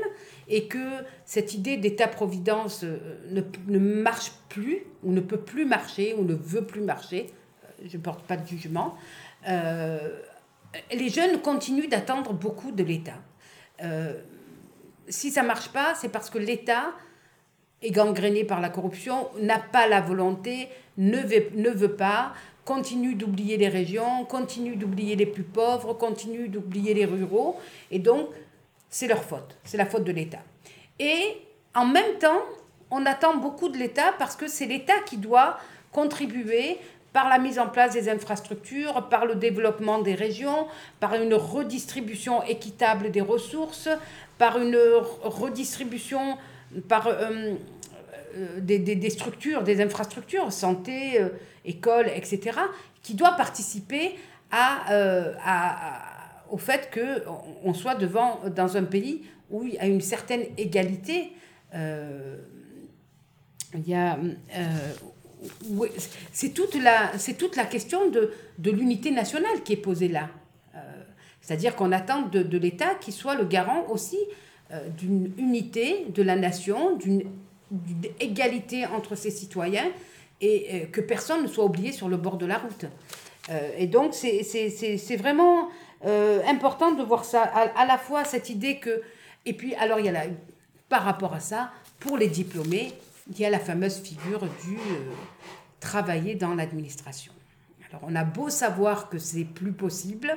et 0.48 0.68
que 0.68 0.88
cette 1.26 1.54
idée 1.54 1.78
d'État-providence 1.78 2.84
euh, 2.84 2.98
ne, 3.32 3.42
ne, 3.68 3.80
marche 3.80 4.32
plus 4.50 4.84
ou 5.04 5.12
ne 5.12 5.22
peut 5.22 5.40
plus 5.40 5.66
marcher 5.66 6.16
ou 6.18 6.24
ne 6.24 6.34
veut 6.34 6.66
plus 6.66 6.82
marcher, 6.82 7.28
euh, 7.64 7.88
je 7.88 7.98
ne 7.98 8.02
porte 8.02 8.24
pas 8.24 8.38
de 8.38 8.48
jugement, 8.48 8.96
les 10.92 11.10
jeunes 11.10 11.42
continuent 11.42 11.90
d'attendre 11.90 12.34
beaucoup 12.34 12.72
de 12.72 12.84
l'État. 12.84 13.20
si 15.08 15.32
ça 15.32 15.44
marche 15.44 15.70
pas, 15.70 15.96
c'est 15.96 16.10
parce 16.10 16.30
que 16.30 16.38
l'État 16.38 16.94
est 17.82 17.92
gangréné 17.92 18.44
par 18.44 18.60
la 18.60 18.70
corruption, 18.70 19.30
n'a 19.40 19.60
pas 19.60 19.88
la 19.88 20.02
volonté, 20.02 20.68
ne 20.98 21.18
veut, 21.18 21.50
ne 21.54 21.70
veut 21.70 21.96
pas, 21.96 22.34
continue 22.66 23.16
d'oublier 23.16 23.58
les 23.58 23.70
régions, 23.70 24.26
continue 24.26 24.76
d'oublier 24.76 25.16
les 25.16 25.26
plus 25.26 25.44
pauvres, 25.44 25.94
continue 25.94 26.50
d'oublier 26.50 26.94
les 26.94 27.06
ruraux. 27.06 27.58
Et 27.92 28.00
donc, 28.00 28.28
c'est 28.90 29.08
leur 29.08 29.24
faute, 29.24 29.58
c'est 29.64 29.78
la 29.78 29.86
faute 29.86 30.04
de 30.04 30.12
l'État. 30.12 30.42
Et 31.00 31.38
en 31.76 31.86
même 31.86 32.18
temps, 32.20 32.42
on 32.92 33.06
attend 33.06 33.38
beaucoup 33.38 33.70
de 33.70 33.78
l'État 33.78 34.14
parce 34.18 34.36
que 34.36 34.48
c'est 34.48 34.66
l'État 34.66 35.00
qui 35.06 35.18
doit 35.18 35.60
contribuer 35.92 36.78
par 37.18 37.30
la 37.30 37.40
mise 37.40 37.58
en 37.58 37.68
place 37.68 37.94
des 37.94 38.10
infrastructures, 38.10 39.10
par 39.10 39.26
le 39.26 39.34
développement 39.34 40.04
des 40.04 40.14
régions, 40.14 40.68
par 41.00 41.16
une 41.16 41.34
redistribution 41.34 42.44
équitable 42.44 43.10
des 43.10 43.22
ressources, 43.22 43.90
par 44.38 44.60
une 44.60 44.78
redistribution 45.24 46.38
par 46.88 47.08
euh, 47.08 47.56
euh, 48.36 48.60
des, 48.60 48.78
des, 48.78 49.10
structures, 49.10 49.64
des 49.64 49.82
infrastructures, 49.82 50.54
santé, 50.54 51.20
euh, 51.20 51.30
école, 51.66 52.06
etc., 52.14 52.60
qui 53.02 53.16
doit 53.16 53.32
participer 53.32 54.14
à, 54.52 54.84
à, 55.44 56.44
au 56.52 56.60
fait 56.60 56.92
qu'on 56.94 57.74
soit 57.74 57.96
devant, 57.96 58.42
dans 58.56 58.78
un 58.78 58.84
pays 58.84 59.24
où 59.50 59.64
il 59.64 59.74
y 59.74 59.80
a 59.80 59.88
une 59.88 60.02
certaine 60.02 60.44
égalité. 60.56 61.32
il 61.74 61.80
y 63.88 63.96
a. 63.96 64.20
c'est 66.32 66.50
toute, 66.50 66.76
la, 66.76 67.12
toute 67.38 67.56
la 67.56 67.66
question 67.66 68.10
de, 68.10 68.32
de 68.58 68.72
l'unité 68.72 69.12
nationale 69.12 69.64
qui 69.64 69.74
est 69.74 69.78
posée 69.78 70.08
là. 70.08 70.30
C'est-à-dire 71.48 71.78
qu'on 71.78 71.94
attend 71.94 72.24
de, 72.24 72.44
de 72.44 72.58
l'État 72.58 72.96
qu'il 72.96 73.14
soit 73.14 73.36
le 73.36 73.46
garant 73.46 73.86
aussi 73.90 74.18
euh, 74.74 74.90
d'une 74.90 75.32
unité 75.38 76.06
de 76.10 76.22
la 76.22 76.36
nation, 76.36 76.98
d'une 76.98 77.24
égalité 78.20 78.86
entre 78.86 79.16
ses 79.16 79.32
citoyens 79.32 79.90
et 80.42 80.68
euh, 80.70 80.86
que 80.88 81.00
personne 81.00 81.44
ne 81.44 81.48
soit 81.48 81.64
oublié 81.64 81.94
sur 81.94 82.10
le 82.10 82.18
bord 82.18 82.36
de 82.36 82.46
la 82.46 82.58
route. 82.58 82.84
Euh, 83.50 83.70
et 83.78 83.88
donc 83.88 84.14
c'est 84.14 85.16
vraiment 85.16 85.70
important 86.50 86.92
de 86.92 87.02
voir 87.02 87.24
ça, 87.24 87.44
à, 87.44 87.86
la 87.86 87.98
fois 87.98 88.26
cette 88.26 88.50
idée 88.50 88.80
que... 88.80 89.02
Et 89.46 89.54
puis 89.54 89.74
alors 89.76 90.02
il 90.02 90.06
y 90.06 90.10
a 90.10 90.12
la, 90.12 90.24
par 90.90 91.04
rapport 91.04 91.34
à 91.34 91.40
ça, 91.40 91.72
pour 92.02 92.18
les 92.18 92.28
diplômés, 92.28 92.92
il 93.30 93.40
y 93.40 93.46
a 93.46 93.50
la 93.50 93.60
fameuse 93.60 93.98
figure 93.98 94.42
du 94.64 94.78
travailler 95.80 96.36
dans 96.36 96.56
l'administration. 96.56 97.34
Alors 97.90 98.02
on 98.08 98.16
a 98.16 98.24
beau 98.24 98.50
savoir 98.50 99.10
que 99.10 99.18
c'est 99.18 99.46
plus 99.46 99.72
possible, 99.72 100.36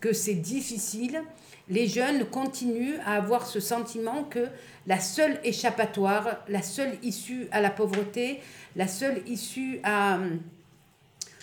que 0.00 0.12
c'est 0.12 0.34
difficile, 0.34 1.22
les 1.68 1.86
jeunes 1.86 2.26
continuent 2.26 2.98
à 3.06 3.14
avoir 3.14 3.46
ce 3.46 3.60
sentiment 3.60 4.24
que 4.24 4.48
la 4.86 5.00
seule 5.00 5.40
échappatoire, 5.44 6.38
la 6.48 6.62
seule 6.62 6.98
issue 7.02 7.46
à 7.52 7.60
la 7.60 7.70
pauvreté, 7.70 8.40
la 8.76 8.88
seule 8.88 9.22
issue 9.28 9.80
à, 9.84 10.18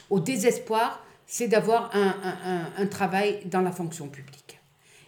au 0.10 0.20
désespoir, 0.20 1.06
c'est 1.26 1.48
d'avoir 1.48 1.92
un, 1.96 2.86
travail 2.88 3.40
dans 3.46 3.62
la 3.62 3.72
fonction 3.72 4.08
publique. 4.08 4.60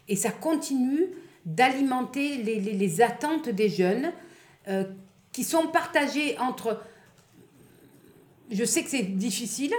Et 0.08 0.16
ça 0.16 0.32
continue 0.32 1.08
d'alimenter 1.46 2.38
les, 2.38 3.02
attentes 3.02 3.50
des 3.50 3.70
jeunes 3.70 4.12
euh, 4.68 4.84
qui 5.32 5.44
sont 5.44 5.68
partagées 5.68 6.38
entre... 6.40 6.82
Je 8.50 8.66
sais 8.66 8.84
que 8.84 8.90
c'est 8.90 9.04
difficile, 9.04 9.74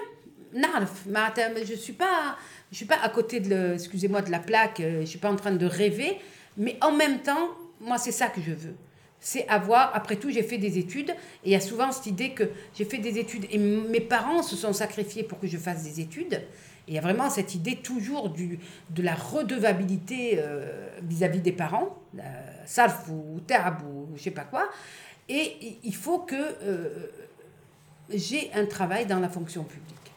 je 0.55 1.75
suis 1.75 1.93
pas 1.93 2.37
je 2.73 2.79
suis 2.79 2.87
pas 2.87 2.99
à 3.03 3.09
côté 3.11 3.39
de, 3.41 3.75
excusez-moi, 3.75 4.23
de 4.23 4.31
la 4.31 4.39
plaque, 4.39 4.81
euh, 4.81 5.03
je 5.03 5.07
suis 5.07 5.19
pas 5.19 5.31
en 5.31 5.37
train 5.37 5.53
de 5.53 5.67
rêver, 5.67 6.19
mais 6.57 6.79
en 6.81 6.91
même 6.91 7.21
temps, 7.21 7.51
moi, 7.81 7.99
c'est 7.99 8.13
ça 8.13 8.29
que 8.29 8.41
je 8.41 8.53
veux. 8.53 8.75
C'est 9.21 9.47
avoir, 9.47 9.95
après 9.95 10.17
tout, 10.17 10.31
j'ai 10.31 10.43
fait 10.43 10.57
des 10.57 10.79
études, 10.79 11.11
et 11.11 11.51
il 11.51 11.53
y 11.53 11.55
a 11.55 11.61
souvent 11.61 11.93
cette 11.93 12.07
idée 12.07 12.31
que 12.31 12.45
j'ai 12.75 12.87
fait 12.87 12.97
des 12.97 13.19
études, 13.19 13.47
et 13.51 13.59
mes 13.59 14.01
parents 14.01 14.43
se 14.43 14.57
sont 14.57 14.73
sacrifiés 14.73 15.23
pour 15.23 15.39
que 15.39 15.47
je 15.47 15.59
fasse 15.59 15.85
des 15.85 16.01
études. 16.01 16.43
Et 16.89 16.93
il 16.93 16.95
y 16.95 16.99
a 16.99 17.03
vraiment 17.03 17.31
cette 17.31 17.55
idée 17.55 17.77
toujours 17.77 18.31
du, 18.31 18.59
de 18.91 19.03
la 19.03 19.15
redevabilité 19.15 20.39
euh, 20.39 20.89
vis-à-vis 21.03 21.41
des 21.41 21.53
parents, 21.53 21.99
euh, 22.19 22.23
salf 22.65 23.07
ou 23.09 23.39
tab 23.47 23.83
ou 23.85 24.09
je 24.17 24.23
sais 24.23 24.31
pas 24.33 24.45
quoi. 24.45 24.69
Et 25.29 25.79
il 25.85 25.95
faut 25.95 26.19
que 26.19 26.57
j'ai 28.13 28.53
un 28.55 28.67
travail 28.67 29.07
dans 29.07 29.21
la 29.21 29.29
fonction 29.29 29.65
publique 29.65 30.13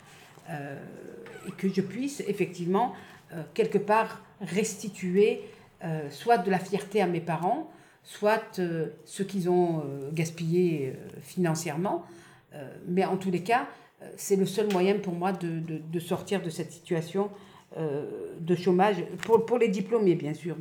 et 1.47 1.51
que 1.51 1.69
je 1.69 1.81
puisse 1.81 2.21
effectivement 2.21 2.93
euh, 3.33 3.41
quelque 3.53 3.77
part 3.77 4.21
restituer 4.41 5.41
euh, 5.83 6.09
soit 6.09 6.37
de 6.37 6.51
la 6.51 6.59
fierté 6.59 7.01
à 7.01 7.07
mes 7.07 7.21
parents, 7.21 7.71
soit 8.03 8.59
euh, 8.59 8.87
ce 9.05 9.23
qu'ils 9.23 9.49
ont 9.49 9.83
gaspillé 10.13 10.93
financièrement. 11.21 12.05
mais 12.87 13.03
en 13.03 13.17
tous 13.17 13.31
les 13.31 13.43
cas, 13.43 13.67
c'est 14.15 14.37
le 14.37 14.45
seul 14.45 14.71
moyen 14.71 14.99
pour 14.99 15.13
moi 15.13 15.33
de, 15.33 15.59
de, 15.59 15.99
sortir 15.99 16.41
de 16.41 16.49
cette 16.49 16.71
situation 16.71 17.29
de 17.75 18.55
chômage, 18.55 18.97
pour, 19.23 19.45
pour, 19.45 19.57
les 19.57 19.67
diplômés 19.67 20.15
bien 20.15 20.33
sûr, 20.33 20.55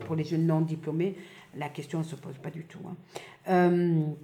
pour 0.00 0.16
les 0.16 0.24
jeunes 0.24 0.46
non 0.46 0.60
diplômés, 0.60 1.16
la 1.56 1.68
question 1.68 1.98
ne 1.98 2.04
se 2.04 2.16
pose 2.16 2.36
pas 2.38 2.50
du 2.50 2.64
tout. 2.64 2.80
Hein. 3.46 4.14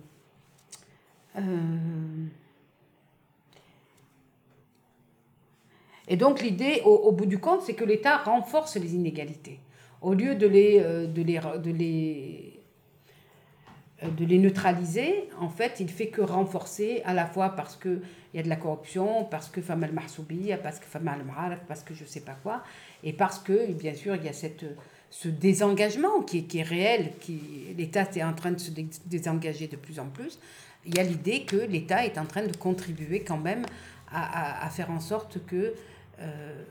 Et 6.08 6.16
donc 6.16 6.42
l'idée, 6.42 6.82
au, 6.84 7.12
bout 7.12 7.26
du 7.26 7.38
compte, 7.38 7.62
c'est 7.62 7.74
que 7.74 7.84
l'État 7.84 8.18
renforce 8.18 8.76
les 8.76 8.94
inégalités. 8.94 9.60
Au 10.00 10.14
lieu 10.14 10.34
de 10.34 10.46
les, 10.46 10.80
euh, 10.80 11.06
de 11.06 11.22
les, 11.22 11.38
de 11.38 11.70
les, 11.70 12.60
euh, 14.02 14.08
de 14.08 14.24
les 14.24 14.38
neutraliser, 14.38 15.28
en 15.40 15.48
fait, 15.48 15.78
il 15.78 15.88
fait 15.88 16.08
que 16.08 16.20
renforcer, 16.20 17.02
à 17.04 17.14
la 17.14 17.26
fois 17.26 17.50
parce 17.50 17.76
qu'il 17.76 18.02
y 18.34 18.38
a 18.40 18.42
de 18.42 18.48
la 18.48 18.56
corruption, 18.56 19.24
parce 19.24 19.48
que 19.48 19.62
femme 19.62 19.84
al 19.84 19.92
parce 19.92 20.80
que 20.80 20.86
femme 20.86 21.08
al 21.08 21.60
parce 21.68 21.84
que 21.84 21.94
je 21.94 22.02
ne 22.02 22.08
sais 22.08 22.22
pas 22.22 22.36
quoi, 22.42 22.64
et 23.04 23.12
parce 23.12 23.38
que, 23.38 23.72
bien 23.72 23.94
sûr, 23.94 24.16
il 24.16 24.24
y 24.24 24.28
a 24.28 24.32
cette, 24.32 24.64
ce 25.12 25.28
désengagement 25.28 26.22
qui, 26.22 26.46
qui 26.46 26.58
est 26.58 26.62
réel, 26.62 27.12
qui 27.20 27.38
l'État 27.76 28.08
est 28.16 28.22
en 28.22 28.32
train 28.32 28.50
de 28.50 28.58
se 28.58 28.70
désengager 29.04 29.68
de 29.68 29.76
plus 29.76 30.00
en 30.00 30.06
plus. 30.06 30.38
Il 30.86 30.96
y 30.96 30.98
a 30.98 31.02
l'idée 31.02 31.42
que 31.44 31.56
l'État 31.56 32.04
est 32.06 32.16
en 32.16 32.24
train 32.24 32.46
de 32.46 32.56
contribuer 32.56 33.20
quand 33.20 33.36
même 33.36 33.66
à, 34.10 34.62
à, 34.62 34.66
à 34.66 34.70
faire 34.70 34.90
en 34.90 35.00
sorte 35.00 35.38
que 35.46 35.74
euh, 36.18 36.64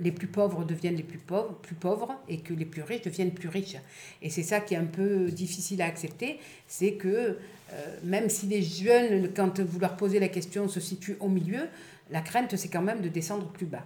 les 0.00 0.12
plus 0.12 0.28
pauvres 0.28 0.64
deviennent 0.64 0.94
les 0.94 1.02
plus 1.02 1.18
pauvres, 1.18 1.54
plus 1.60 1.74
pauvres 1.74 2.14
et 2.28 2.38
que 2.38 2.54
les 2.54 2.64
plus 2.64 2.82
riches 2.82 3.02
deviennent 3.02 3.34
plus 3.34 3.48
riches. 3.48 3.76
Et 4.22 4.30
c'est 4.30 4.44
ça 4.44 4.60
qui 4.60 4.74
est 4.74 4.78
un 4.78 4.86
peu 4.86 5.26
difficile 5.32 5.82
à 5.82 5.86
accepter, 5.86 6.38
c'est 6.68 6.92
que 6.92 7.08
euh, 7.08 7.96
même 8.04 8.30
si 8.30 8.46
les 8.46 8.62
jeunes, 8.62 9.32
quand 9.34 9.58
vous 9.58 9.80
leur 9.80 9.96
posez 9.96 10.20
la 10.20 10.28
question, 10.28 10.68
se 10.68 10.78
situent 10.78 11.16
au 11.18 11.28
milieu, 11.28 11.66
la 12.10 12.20
crainte, 12.20 12.54
c'est 12.56 12.68
quand 12.68 12.82
même 12.82 13.00
de 13.00 13.08
descendre 13.08 13.48
plus 13.48 13.66
bas. 13.66 13.84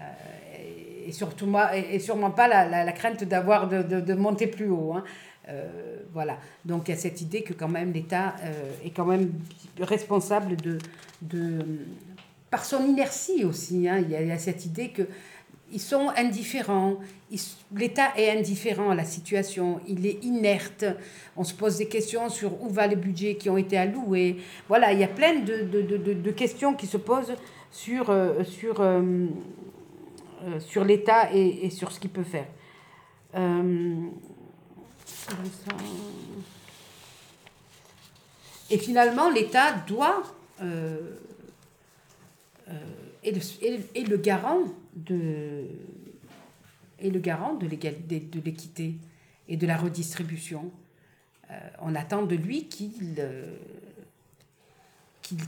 Euh, 0.00 0.04
et, 1.10 1.12
surtout 1.12 1.46
moi, 1.46 1.76
et, 1.76 1.98
sûrement 1.98 2.30
pas 2.30 2.48
la, 2.48 2.84
la, 2.84 2.92
crainte 2.92 3.24
d'avoir 3.24 3.68
de, 3.68 3.82
de, 3.82 4.00
de, 4.00 4.14
monter 4.14 4.46
plus 4.46 4.70
haut. 4.70 4.94
Hein. 4.94 5.04
voilà. 6.12 6.38
Donc 6.64 6.88
il 6.88 6.92
y 6.92 6.94
a 6.94 6.96
cette 6.96 7.20
idée 7.20 7.42
que 7.42 7.52
quand 7.52 7.68
même 7.68 7.92
l'État 7.92 8.34
est 8.84 8.90
quand 8.90 9.04
même 9.04 9.32
responsable 9.80 10.56
de, 10.56 10.78
de 11.22 11.58
par 12.50 12.64
son 12.64 12.84
inertie 12.84 13.44
aussi. 13.44 13.88
Hein. 13.88 13.98
Il, 13.98 14.10
y 14.10 14.32
a, 14.32 14.38
cette 14.38 14.66
idée 14.66 14.88
que 14.88 15.02
ils 15.72 15.80
sont 15.80 16.08
indifférents. 16.16 16.96
L'État 17.74 18.08
est 18.16 18.30
indifférent 18.36 18.90
à 18.90 18.94
la 18.94 19.04
situation, 19.04 19.80
il 19.86 20.04
est 20.04 20.24
inerte. 20.24 20.84
On 21.36 21.44
se 21.44 21.54
pose 21.54 21.78
des 21.78 21.86
questions 21.86 22.28
sur 22.28 22.60
où 22.62 22.68
va 22.68 22.88
les 22.88 22.96
budgets 22.96 23.36
qui 23.36 23.48
ont 23.48 23.56
été 23.56 23.78
alloués. 23.78 24.38
Voilà, 24.68 24.92
il 24.92 24.98
y 24.98 25.04
a 25.04 25.08
plein 25.08 25.38
de, 25.40 25.62
de, 25.62 25.82
de, 25.82 26.12
de 26.12 26.30
questions 26.32 26.74
qui 26.74 26.88
se 26.88 26.96
posent 26.96 27.34
sur, 27.70 28.10
euh, 28.10 28.42
sur, 28.42 28.80
euh, 30.40 30.56
euh, 30.56 30.60
sur 30.60 30.84
l'État 30.84 31.32
et, 31.32 31.70
sur 31.70 31.92
ce 31.92 32.00
qu'il 32.00 32.10
peut 32.10 32.24
faire. 32.24 32.46
et 38.70 38.78
finalement, 38.78 39.30
l'État 39.30 39.72
doit 39.86 40.22
est 43.22 43.32
le, 44.08 44.16
garant 44.16 44.64
de 44.94 45.64
le 47.02 47.18
garant 47.18 47.54
de 47.54 47.66
l'équité 47.66 48.94
et 49.48 49.56
de 49.56 49.66
la 49.66 49.76
redistribution. 49.76 50.70
Euh, 51.50 51.54
on 51.80 51.94
attend 51.94 52.22
de 52.22 52.36
lui 52.36 52.68
qu'il 52.68 53.16
euh, 53.18 53.56
qu'il 55.22 55.38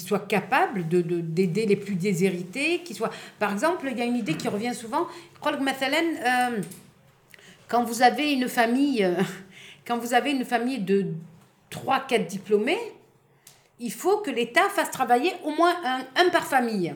soit 0.00 0.26
capable 0.26 0.88
d'aider 0.88 1.64
de, 1.64 1.68
les 1.68 1.76
plus 1.76 1.94
déshérités, 1.94 2.80
qu'il 2.82 2.96
soit... 2.96 3.10
Par 3.38 3.52
exemple, 3.52 3.88
il 3.90 3.98
y 3.98 4.02
a 4.02 4.04
une 4.04 4.16
idée 4.16 4.34
qui 4.34 4.48
revient 4.48 4.74
souvent. 4.74 5.06
Euh, 5.46 6.60
quand 7.68 7.84
vous 7.84 8.02
avez 8.02 8.32
une 8.32 8.48
famille, 8.48 9.08
quand 9.86 9.98
vous 9.98 10.14
avez 10.14 10.30
une 10.30 10.44
famille 10.44 10.78
de 10.78 11.06
3-4 11.70 12.26
diplômés, 12.26 12.78
il 13.80 13.92
faut 13.92 14.18
que 14.18 14.30
l'État 14.30 14.68
fasse 14.68 14.90
travailler 14.90 15.32
au 15.44 15.50
moins 15.50 15.74
un, 16.14 16.28
par 16.30 16.46
famille. 16.46 16.94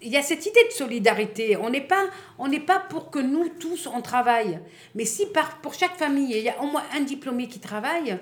Il 0.00 0.08
y 0.08 0.16
a 0.16 0.22
cette 0.22 0.46
idée 0.46 0.64
de 0.68 0.72
solidarité. 0.72 1.56
On 1.56 1.68
n'est 1.68 1.80
pas, 1.80 2.06
on 2.38 2.48
n'est 2.48 2.60
pas 2.60 2.78
pour 2.78 3.10
que 3.10 3.18
nous 3.18 3.48
tous 3.60 3.86
on 3.86 4.00
travaille. 4.00 4.60
Mais 4.94 5.04
si 5.04 5.26
par, 5.26 5.58
pour 5.58 5.74
chaque 5.74 5.96
famille 5.96 6.34
il 6.36 6.44
y 6.44 6.48
a 6.48 6.62
au 6.62 6.66
moins 6.66 6.84
un 6.94 7.00
diplômé 7.00 7.48
qui 7.48 7.60
travaille, 7.60 8.18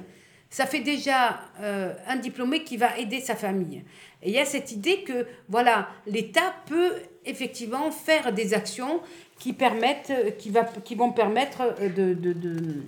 ça 0.55 0.67
fait 0.67 0.81
déjà 0.81 1.41
euh, 1.61 1.93
un 2.07 2.15
diplômé 2.15 2.63
qui 2.63 2.77
va 2.77 2.97
aider 2.97 3.21
sa 3.21 3.35
famille. 3.35 3.83
Et 4.23 4.29
il 4.29 4.35
y 4.35 4.39
a 4.39 4.45
cette 4.45 4.71
idée 4.71 5.03
que 5.03 5.27
voilà, 5.49 5.89
l'État 6.07 6.55
peut 6.67 6.93
effectivement 7.25 7.91
faire 7.91 8.33
des 8.33 8.55
actions 8.55 9.01
qui 9.41 9.53
permettent, 9.53 10.37
qui, 10.39 10.51
va, 10.51 10.63
qui 10.63 10.95
vont 10.95 11.11
permettre 11.11 11.75
de, 11.81 12.15
de, 12.15 12.33
de 12.33 12.83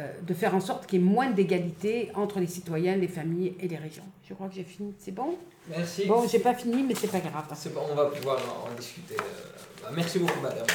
euh, 0.00 0.10
de 0.22 0.34
faire 0.34 0.54
en 0.54 0.60
sorte 0.60 0.86
qu'il 0.86 1.00
y 1.00 1.02
ait 1.02 1.06
moins 1.06 1.30
d'égalité 1.30 2.10
entre 2.14 2.40
les 2.40 2.46
citoyens, 2.46 2.94
les 2.96 3.08
familles 3.08 3.54
et 3.58 3.68
les 3.68 3.76
régions. 3.76 4.04
Je 4.28 4.34
crois 4.34 4.48
que 4.48 4.54
j'ai 4.54 4.64
fini. 4.64 4.94
C'est 4.98 5.12
bon? 5.12 5.38
Merci. 5.68 6.04
Bon, 6.04 6.28
j'ai 6.28 6.40
pas 6.40 6.54
fini, 6.54 6.82
mais 6.82 6.94
c'est 6.94 7.10
pas 7.10 7.20
grave. 7.20 7.44
C'est 7.54 7.72
bon, 7.72 7.82
on 7.90 7.94
va 7.94 8.06
pouvoir 8.06 8.38
en, 8.66 8.74
discuter. 8.74 9.16
Euh, 9.18 9.82
bah, 9.82 9.88
merci 9.94 10.18
beaucoup, 10.18 10.40
madame. 10.40 10.66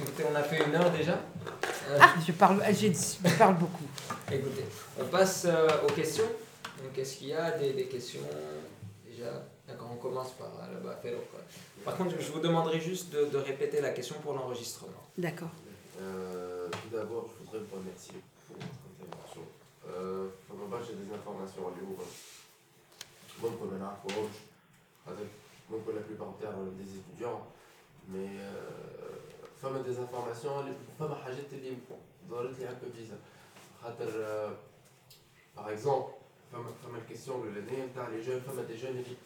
Écoutez, 0.00 0.24
on 0.30 0.34
a 0.34 0.42
fait 0.42 0.64
une 0.64 0.74
heure 0.74 0.90
déjà. 0.90 1.12
Euh, 1.12 1.98
ah, 2.00 2.14
je 2.26 2.32
parle, 2.32 2.62
je 2.72 3.36
parle 3.36 3.56
beaucoup. 3.56 3.84
Écoutez, 4.32 4.64
on 4.98 5.04
passe 5.04 5.44
euh, 5.44 5.68
aux 5.86 5.92
questions. 5.92 6.24
Donc, 6.82 6.96
est-ce 6.96 7.18
qu'il 7.18 7.28
y 7.28 7.34
a 7.34 7.50
des, 7.58 7.84
questions 7.84 8.22
euh, 8.32 8.60
déjà? 9.06 9.30
D'accord, 9.68 9.90
on 9.92 9.96
commence 9.96 10.32
par 10.32 10.48
là-bas, 10.72 11.02
Par 11.84 11.96
contre, 11.96 12.14
je 12.18 12.32
vous 12.32 12.40
demanderai 12.40 12.80
juste 12.80 13.12
de, 13.12 13.36
répéter 13.36 13.82
la 13.82 13.90
question 13.90 14.16
pour 14.22 14.32
l'enregistrement. 14.32 15.02
D'accord. 15.18 15.50
Tout 15.98 16.96
d'abord, 16.96 17.28
je 17.28 17.44
voudrais 17.44 17.58
vous 17.58 17.76
remercier 17.76 18.14
pour 18.46 18.56
votre 18.56 19.04
intervention. 19.04 19.42
Euh, 19.86 20.28
bas, 20.70 20.78
j'ai 20.86 20.94
des 20.94 21.12
informations 21.12 21.68
à 21.68 21.72
vous. 21.78 21.96
Donc, 23.42 23.58
on 23.60 23.76
a 23.76 23.78
la 23.78 23.98
forge, 24.02 24.32
avec 25.06 25.28
donc, 25.70 25.94
la 25.94 26.00
plupart 26.00 26.34
des 26.40 26.98
étudiants, 26.98 27.46
mais. 28.08 28.30
فما 29.62 29.80
اللي 30.60 30.72
فما 30.98 31.14
حاجات 31.14 31.52
اللي 31.52 31.76
ظهرت 32.30 32.58
لي 32.58 32.64
هكا 32.64 32.90
فيزا 32.96 33.18
خاطر 33.82 34.10
par 35.56 35.68
exemple 35.68 36.10
فما 36.52 36.72
فما 36.84 36.98
الكيستيون 36.98 37.48
الاولانيه 37.48 37.84
نتاع 37.84 38.08
لي 38.08 38.20
جون 38.20 38.40
فما 38.40 38.62
دي 38.62 38.76
جون 38.76 38.90
اللي 38.90 39.16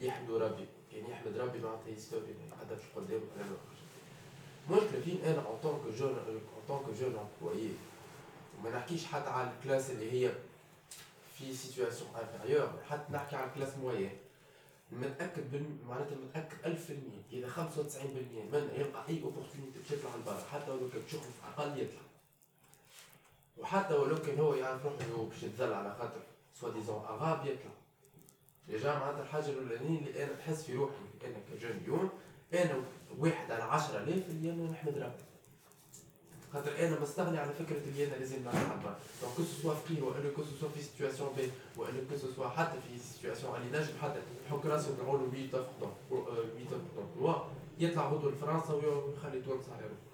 يحمدوا 0.00 0.38
ربي. 0.38 0.66
يعني 0.92 1.10
يحمد 1.10 1.38
ربي 1.38 1.58
معناتها 1.58 1.88
يستوفي 1.88 2.32
قدر 2.60 2.76
قدام 2.96 3.20
Moi, 4.66 4.78
je 4.80 4.96
le 4.96 5.02
vis 5.02 5.18
en 5.52 5.56
tant 5.62 5.74
que 5.84 5.92
jeune, 5.92 6.16
en 6.58 6.62
tant 6.66 6.78
que 6.78 6.94
jeune 6.94 7.14
employé. 7.16 7.70
ما 8.64 8.70
نحكيش 8.70 9.06
حتى 9.06 9.28
على 9.30 9.50
الكلاس 9.50 9.90
اللي 9.90 10.12
هي 10.12 10.32
في 11.38 11.54
سيتواسيون 11.54 12.10
انفيريور 12.16 12.68
حتى 12.90 13.12
نحكي 13.12 13.36
على 13.36 13.50
الكلاس 13.50 13.76
موين 13.76 14.10
متأكد 14.92 15.50
بال... 15.52 15.64
معناتها 15.88 16.16
متأكد 16.16 16.56
1000% 16.64 17.32
إذا 17.32 17.48
95% 17.48 17.58
من 18.52 18.70
يلقى 18.76 19.08
أي 19.08 19.22
اوبورتونيتي 19.22 19.78
باش 19.78 19.90
يطلع 19.90 20.16
لبرا 20.16 20.44
حتى 20.52 20.70
ولو 20.70 20.88
كان 20.88 21.02
شغل 21.10 21.20
في 21.20 21.48
أقل 21.62 21.80
يطلع. 21.80 22.00
وحتى 23.58 23.94
ولو 23.94 24.16
كان 24.16 24.38
هو 24.40 24.54
يعرف 24.54 24.84
روحه 24.84 25.28
باش 25.30 25.42
يتذل 25.42 25.72
على 25.72 25.96
خاطر 25.98 26.20
سوا 26.60 26.70
ديزون 26.70 27.04
أغاب 27.04 27.46
يطلع. 27.46 27.70
ديجا 28.68 28.98
معناتها 28.98 29.22
الحاجة 29.22 29.46
الأولانية 29.50 29.98
اللي 29.98 30.24
أنا 30.24 30.32
نحس 30.38 30.62
في 30.62 30.74
روحي 30.74 30.94
أنا 31.24 31.60
كجون 31.60 32.10
أنا 32.54 32.82
واحد 33.18 33.50
على 33.52 33.62
10000 33.62 34.28
اللي 34.28 34.50
أنا 34.52 34.70
نحمد 34.70 34.98
ربي. 34.98 35.33
خاطر 36.53 36.71
انا 36.79 36.99
مستغني 36.99 37.37
على 37.37 37.51
فكره 37.59 37.77
اللي 37.87 38.07
انا 38.07 38.15
لازم 38.15 38.39
نلعب 38.41 38.83
دونك 39.21 39.33
كو 39.37 39.43
سوا 39.61 39.73
في 39.73 39.87
خير 39.95 40.03
ولا 40.03 40.29
كو 40.35 40.43
سوا 40.43 40.69
في 40.75 40.81
سيتواسيون 40.81 41.29
بي 41.37 41.51
ولا 41.77 41.91
كو 42.09 42.27
سوا 42.35 42.49
حتى 42.49 42.77
في 42.87 42.99
سيتواسيون 42.99 43.55
اللي 43.55 43.79
نجم 43.79 43.93
حتى 44.01 44.19
نحك 44.47 44.65
راسي 44.65 44.87
ونقولوا 44.89 45.27
8 45.31 45.51
دونك 45.51 45.65
8 46.09 46.69
دونك 47.19 47.35
يطلع 47.79 48.09
غدوه 48.09 48.31
لفرنسا 48.31 48.73
ويخلي 48.73 49.41
تونس 49.41 49.63
على 49.75 49.81
روحه 49.83 50.09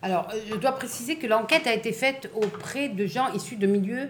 Alors, 0.00 0.26
je 0.48 0.54
dois 0.54 0.72
préciser 0.72 1.16
que 1.18 1.26
l'enquête 1.26 1.66
a 1.66 1.74
été 1.74 1.92
faite 1.92 2.30
auprès 2.34 2.88
de 2.88 3.04
gens 3.06 3.32
issus 3.32 3.56
de 3.56 3.66
milieux 3.66 4.08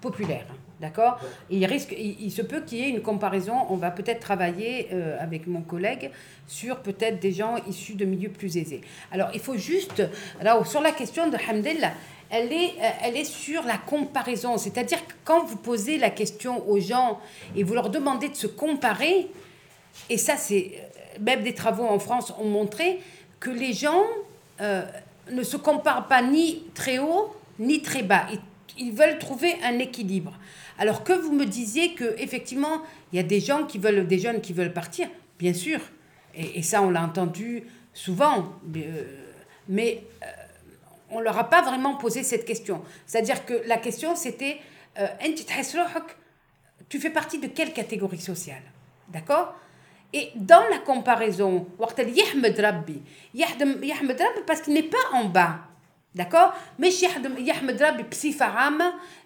populaires. 0.00 0.46
D'accord? 0.80 1.20
Il, 1.50 1.64
risque, 1.66 1.94
il, 1.98 2.30
se 2.30 2.40
peut 2.40 2.62
qu'il 2.62 2.78
y 2.78 2.82
ait 2.82 2.88
une 2.88 3.02
comparaison. 3.02 3.52
On 3.68 3.76
va 3.76 3.90
peut-être 3.90 4.20
travailler 4.20 4.88
euh, 4.92 5.22
avec 5.22 5.46
mon 5.46 5.60
collègue 5.60 6.10
sur 6.46 6.78
peut-être 6.78 7.20
des 7.20 7.32
gens 7.32 7.56
issus 7.68 7.94
de 7.94 8.06
milieux 8.06 8.30
plus 8.30 8.56
aisés. 8.56 8.80
Alors, 9.12 9.28
il 9.34 9.40
faut 9.40 9.58
juste. 9.58 10.02
Alors, 10.40 10.66
sur 10.66 10.80
la 10.80 10.92
question 10.92 11.28
de 11.28 11.36
Hamdel, 11.36 11.90
elle 12.30 12.50
est, 12.50 12.70
euh, 12.80 12.90
elle 13.04 13.16
est 13.18 13.26
sur 13.26 13.62
la 13.64 13.76
comparaison. 13.76 14.56
C'est-à-dire 14.56 15.06
que 15.06 15.12
quand 15.22 15.44
vous 15.44 15.56
posez 15.56 15.98
la 15.98 16.08
question 16.08 16.66
aux 16.66 16.80
gens 16.80 17.20
et 17.54 17.62
vous 17.62 17.74
leur 17.74 17.90
demandez 17.90 18.30
de 18.30 18.36
se 18.36 18.46
comparer, 18.46 19.28
et 20.08 20.16
ça, 20.16 20.36
c'est. 20.36 20.72
Euh, 20.74 20.86
même 21.20 21.42
des 21.42 21.52
travaux 21.52 21.84
en 21.84 21.98
France 21.98 22.32
ont 22.38 22.48
montré 22.48 23.00
que 23.40 23.50
les 23.50 23.74
gens 23.74 24.04
ne 24.60 25.42
se 25.42 25.56
comparent 25.56 26.06
pas 26.06 26.22
ni 26.22 26.62
très 26.72 26.98
haut 26.98 27.34
ni 27.60 27.82
très 27.82 28.02
bas. 28.02 28.26
Veulent 28.92 29.18
trouver 29.18 29.54
un 29.62 29.78
équilibre. 29.78 30.38
Alors 30.78 31.04
que 31.04 31.12
vous 31.12 31.32
me 31.32 31.44
disiez 31.44 31.94
que 31.94 32.14
effectivement, 32.18 32.82
il 33.12 33.16
y 33.16 33.18
a 33.18 33.22
des 33.22 33.40
gens 33.40 33.64
qui 33.64 33.78
veulent, 33.78 34.06
des 34.06 34.18
jeunes 34.18 34.40
qui 34.40 34.52
veulent 34.52 34.72
partir, 34.72 35.08
bien 35.38 35.52
sûr, 35.52 35.80
et, 36.34 36.62
ça 36.62 36.82
on 36.82 36.90
l'a 36.90 37.02
entendu 37.02 37.64
souvent, 37.92 38.54
mais, 38.64 38.86
euh, 38.86 39.94
euh, 40.22 40.26
on 41.10 41.20
leur 41.20 41.36
a 41.38 41.50
pas 41.50 41.62
vraiment 41.62 41.96
posé 41.96 42.22
cette 42.22 42.44
question. 42.44 42.82
C'est-à-dire 43.04 43.44
que 43.44 43.62
la 43.66 43.76
question 43.78 44.14
c'était, 44.14 44.58
euh, 44.98 45.06
tu 46.88 47.00
fais 47.00 47.10
partie 47.10 47.38
de 47.38 47.48
quelle 47.48 47.72
catégorie 47.72 48.20
sociale, 48.20 48.62
d'accord? 49.08 49.54
Et 50.12 50.30
dans 50.34 50.62
la 50.70 50.78
comparaison, 50.78 51.68
parce 54.46 54.60
qu'il 54.62 54.74
n'est 54.74 54.82
pas 54.82 54.98
en 55.12 55.26
bas. 55.26 55.69
D'accord? 56.12 56.52
Mais 56.80 56.90
Yahmed 56.90 57.80
Rabbi 57.80 58.04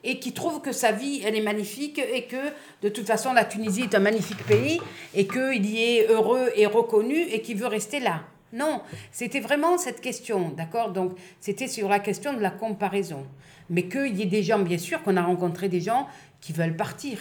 et 0.03 0.19
qui 0.19 0.33
trouve 0.33 0.61
que 0.61 0.73
sa 0.73 0.93
vie, 0.93 1.23
elle 1.25 1.35
est 1.35 1.41
magnifique 1.41 1.99
et 1.99 2.25
que 2.25 2.37
de 2.83 2.91
toute 2.91 3.07
façon, 3.07 3.33
la 3.33 3.47
Tunisie 3.47 3.85
est 3.85 3.95
un 3.95 4.01
magnifique 4.01 4.45
pays 4.45 4.81
et 5.15 5.27
qu'il 5.27 5.65
y 5.65 5.83
est 5.83 6.09
heureux 6.09 6.51
et 6.55 6.67
reconnu 6.67 7.19
et 7.19 7.41
qu'il 7.41 7.57
veut 7.57 7.69
rester 7.69 8.01
là. 8.01 8.25
Non, 8.53 8.83
c'était 9.11 9.41
vraiment 9.41 9.79
cette 9.79 10.01
question, 10.01 10.51
d'accord? 10.51 10.93
Donc, 10.93 11.17
c'était 11.41 11.69
sur 11.69 11.89
la 11.89 12.01
question 12.01 12.35
de 12.35 12.41
la 12.41 12.51
comparaison. 12.51 13.27
Mais 13.71 13.89
qu'il 13.89 14.15
y 14.17 14.23
ait 14.23 14.27
des 14.27 14.43
gens, 14.43 14.59
bien 14.59 14.79
sûr, 14.79 15.03
qu'on 15.03 15.17
a 15.17 15.23
rencontré 15.23 15.71
des 15.71 15.81
gens 15.81 16.07
qui 16.41 16.53
veulent 16.53 16.77
partir 16.77 17.19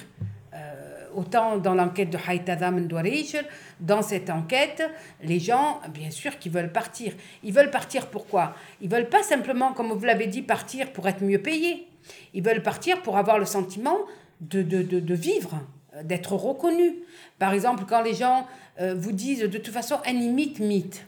autant 1.16 1.57
dans 1.57 1.74
l'enquête 1.74 2.09
de 2.09 2.18
Haïtada 2.28 2.72
Mendouarish, 2.72 3.36
dans 3.80 4.01
cette 4.01 4.30
enquête, 4.30 4.84
les 5.22 5.39
gens, 5.39 5.82
bien 5.89 6.11
sûr, 6.11 6.38
qui 6.39 6.49
veulent 6.49 6.72
partir. 6.72 7.14
Ils 7.43 7.53
veulent 7.53 7.72
partir 7.72 8.07
pourquoi? 8.07 8.55
Ils 8.82 8.89
veulent 8.89 9.09
pas 9.09 9.24
simplement, 9.24 9.74
comme 9.74 9.91
vous 9.91 10.05
l'avez 10.05 10.28
dit, 10.28 10.41
partir 10.41 10.91
pour 10.91 11.07
être 11.07 11.24
mieux 11.24 11.41
payés. 11.41 11.88
Ils 12.34 12.43
veulent 12.43 12.64
partir 12.64 13.01
pour 13.01 13.18
avoir 13.18 13.39
le 13.39 13.45
sentiment 13.45 13.97
de, 14.41 14.61
de, 14.61 14.82
de, 14.82 15.14
vivre, 15.14 15.61
d'être 16.03 16.34
reconnus. 16.34 16.93
Par 17.39 17.53
exemple, 17.53 17.86
quand 17.88 18.01
les 18.01 18.14
gens 18.14 18.47
euh, 18.80 18.95
vous 18.95 19.11
disent 19.11 19.41
de 19.41 19.57
toute 19.57 19.74
façon, 19.74 19.99
mythe, 20.05 20.59
mythe. 20.59 21.05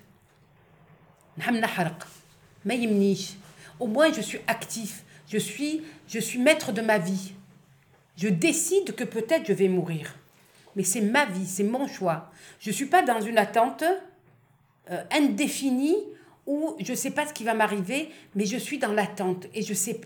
Au 3.80 3.88
moins, 3.88 4.14
je 4.14 4.22
suis 4.22 4.39
actif. 4.47 5.03
Je 5.28 5.38
suis, 5.38 5.84
je 6.08 6.20
suis 6.20 6.39
maître 6.39 6.72
de 6.72 6.82
ma 6.82 6.97
vie 6.97 7.34
je 8.18 8.28
décide 8.28 8.95
que 8.95 9.03
peut-être 9.03 9.47
je 9.47 9.53
vais 9.53 9.68
mourir. 9.68 10.16
mais 10.76 10.84
c'est 10.84 11.01
ma 11.01 11.26
vie, 11.26 11.45
c'est 11.45 11.63
mon 11.63 11.88
choix. 11.88 12.32
Je 12.59 12.70
ne 12.70 12.76
suis 12.76 12.88
pas 12.88 13.01
dans 13.01 13.22
une 13.22 13.38
attente 13.38 13.84
euh, 14.91 15.03
indéfinie 15.11 15.97
où 16.45 16.76
je 16.80 16.91
ne 16.91 16.97
sais 16.97 17.11
pas 17.11 17.26
ce 17.26 17.34
qui 17.34 17.43
va 17.43 17.53
m'arriver, 17.53 18.09
mais 18.36 18.45
je 18.45 18.57
suis 18.57 18.78
dans 18.78 18.91
l'attente. 18.91 19.47
Et, 19.53 19.61
je 19.61 19.74
sais, 19.74 19.99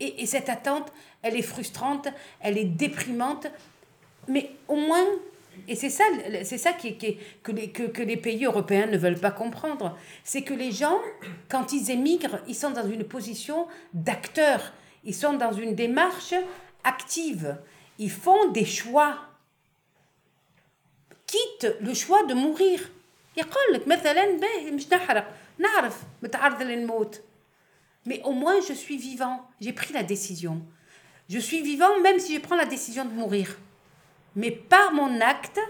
et, 0.00 0.22
et 0.22 0.26
cette 0.26 0.48
attente, 0.48 0.92
elle 1.22 1.36
est 1.36 1.42
frustrante, 1.42 2.08
elle 2.40 2.58
est 2.58 2.64
déprimante, 2.64 3.46
mais 4.28 4.50
au 4.68 4.76
moins 4.76 5.06
et 5.68 5.74
c'est 5.74 5.90
ça, 5.90 6.04
c'est 6.44 6.58
ça 6.58 6.72
qui, 6.72 6.96
qui 6.96 7.18
que, 7.42 7.52
les, 7.52 7.70
que, 7.70 8.02
les 8.02 8.16
pays 8.16 8.44
européens 8.44 8.86
ne 8.86 8.98
veulent 8.98 9.18
pas 9.18 9.30
comprendre. 9.30 9.96
C'est 10.24 10.42
que 10.42 10.54
les 10.54 10.70
gens, 10.70 10.98
quand 11.48 11.72
ils 11.72 11.90
émigrent, 11.90 12.40
ils 12.46 12.54
sont 12.54 12.70
dans 12.70 12.88
une 12.88 13.04
position 13.04 13.66
d'acteur. 13.94 14.72
Ils 15.04 15.14
sont 15.14 15.34
dans 15.34 15.52
une 15.52 15.74
démarche 15.74 16.34
active. 16.86 17.58
Ils 17.98 18.10
font 18.10 18.50
des 18.50 18.64
choix. 18.64 19.18
Quitte 21.26 21.76
le 21.80 21.92
choix 21.92 22.24
de 22.24 22.34
mourir. 22.34 22.80
Mais 28.06 28.22
au 28.22 28.32
moins, 28.32 28.60
je 28.66 28.72
suis 28.72 28.96
vivant. 28.96 29.46
J'ai 29.60 29.72
pris 29.72 29.92
la 29.92 30.02
décision. 30.02 30.64
Je 31.28 31.38
suis 31.38 31.60
vivant 31.60 32.00
même 32.00 32.20
si 32.20 32.34
je 32.34 32.40
prends 32.40 32.56
la 32.56 32.64
décision 32.64 33.04
de 33.04 33.10
mourir. 33.10 33.58
Mais 34.36 34.52
par 34.52 34.92
mon 34.92 35.20
acte, 35.20 35.60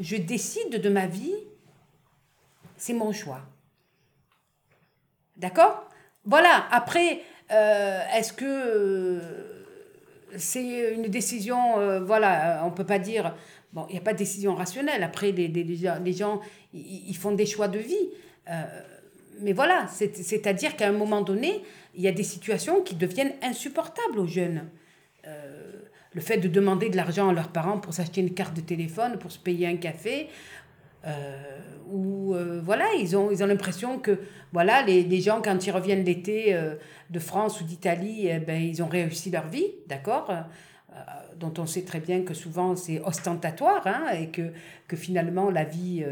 je 0.00 0.16
décide 0.16 0.80
de 0.80 0.88
ma 0.88 1.06
vie. 1.06 1.36
C'est 2.78 2.94
mon 2.94 3.12
choix. 3.12 3.42
D'accord? 5.36 5.88
Voilà. 6.24 6.66
Après, 6.70 7.22
est-ce 7.52 8.32
que 8.32 8.44
euh, 8.44 9.20
c'est 10.36 10.94
une 10.94 11.08
décision, 11.08 11.78
euh, 11.78 12.00
voilà, 12.00 12.62
on 12.64 12.70
ne 12.70 12.74
peut 12.74 12.86
pas 12.86 12.98
dire, 12.98 13.34
bon, 13.72 13.86
il 13.88 13.92
n'y 13.92 13.98
a 13.98 14.02
pas 14.02 14.12
de 14.12 14.18
décision 14.18 14.54
rationnelle. 14.54 15.02
Après, 15.02 15.32
les, 15.32 15.48
les, 15.48 16.12
gens, 16.12 16.40
ils 16.72 17.16
font 17.16 17.32
des 17.32 17.46
choix 17.46 17.68
de 17.68 17.78
vie. 17.78 18.10
mais 19.40 19.52
voilà, 19.52 19.86
c'est-à-dire 19.88 20.76
qu'à 20.76 20.88
un 20.88 20.92
moment 20.92 21.20
donné, 21.20 21.62
il 21.94 22.02
y 22.02 22.08
a 22.08 22.12
des 22.12 22.22
situations 22.22 22.80
qui 22.80 22.94
deviennent 22.94 23.34
insupportables 23.42 24.18
aux 24.18 24.26
jeunes 24.26 24.68
le 26.14 26.20
fait 26.20 26.36
de 26.38 26.48
demander 26.48 26.90
de 26.90 26.96
l'argent 26.96 27.28
à 27.28 27.32
leurs 27.32 27.48
parents 27.48 27.78
pour 27.78 27.94
s'acheter 27.94 28.20
une 28.20 28.34
carte 28.34 28.54
de 28.54 28.60
téléphone, 28.60 29.18
pour 29.18 29.32
se 29.32 29.38
payer 29.38 29.66
un 29.66 29.76
café, 29.76 30.28
euh, 31.06 31.58
ou 31.90 32.34
euh, 32.34 32.60
voilà, 32.64 32.86
ils 32.98 33.16
ont 33.16 33.30
ils 33.30 33.42
ont 33.42 33.46
l'impression 33.46 33.98
que 33.98 34.18
voilà 34.52 34.82
les, 34.82 35.02
les, 35.02 35.20
gens 35.20 35.42
quand 35.42 35.66
ils 35.66 35.70
reviennent 35.70 36.04
l'été 36.04 36.54
euh, 36.54 36.76
de 37.10 37.18
France 37.18 37.60
ou 37.60 37.64
d'Italie, 37.64 38.28
eh 38.28 38.38
ben 38.38 38.60
ils 38.60 38.82
ont 38.82 38.88
réussi 38.88 39.30
leur 39.30 39.48
vie, 39.48 39.66
d'accord, 39.88 40.30
euh, 40.30 40.94
dont 41.38 41.52
on 41.58 41.66
sait 41.66 41.82
très 41.82 42.00
bien 42.00 42.22
que 42.22 42.34
souvent 42.34 42.76
c'est 42.76 43.00
ostentatoire 43.00 43.86
hein, 43.86 44.06
et 44.18 44.28
que 44.28 44.52
que 44.88 44.96
finalement 44.96 45.50
la 45.50 45.64
vie 45.64 46.04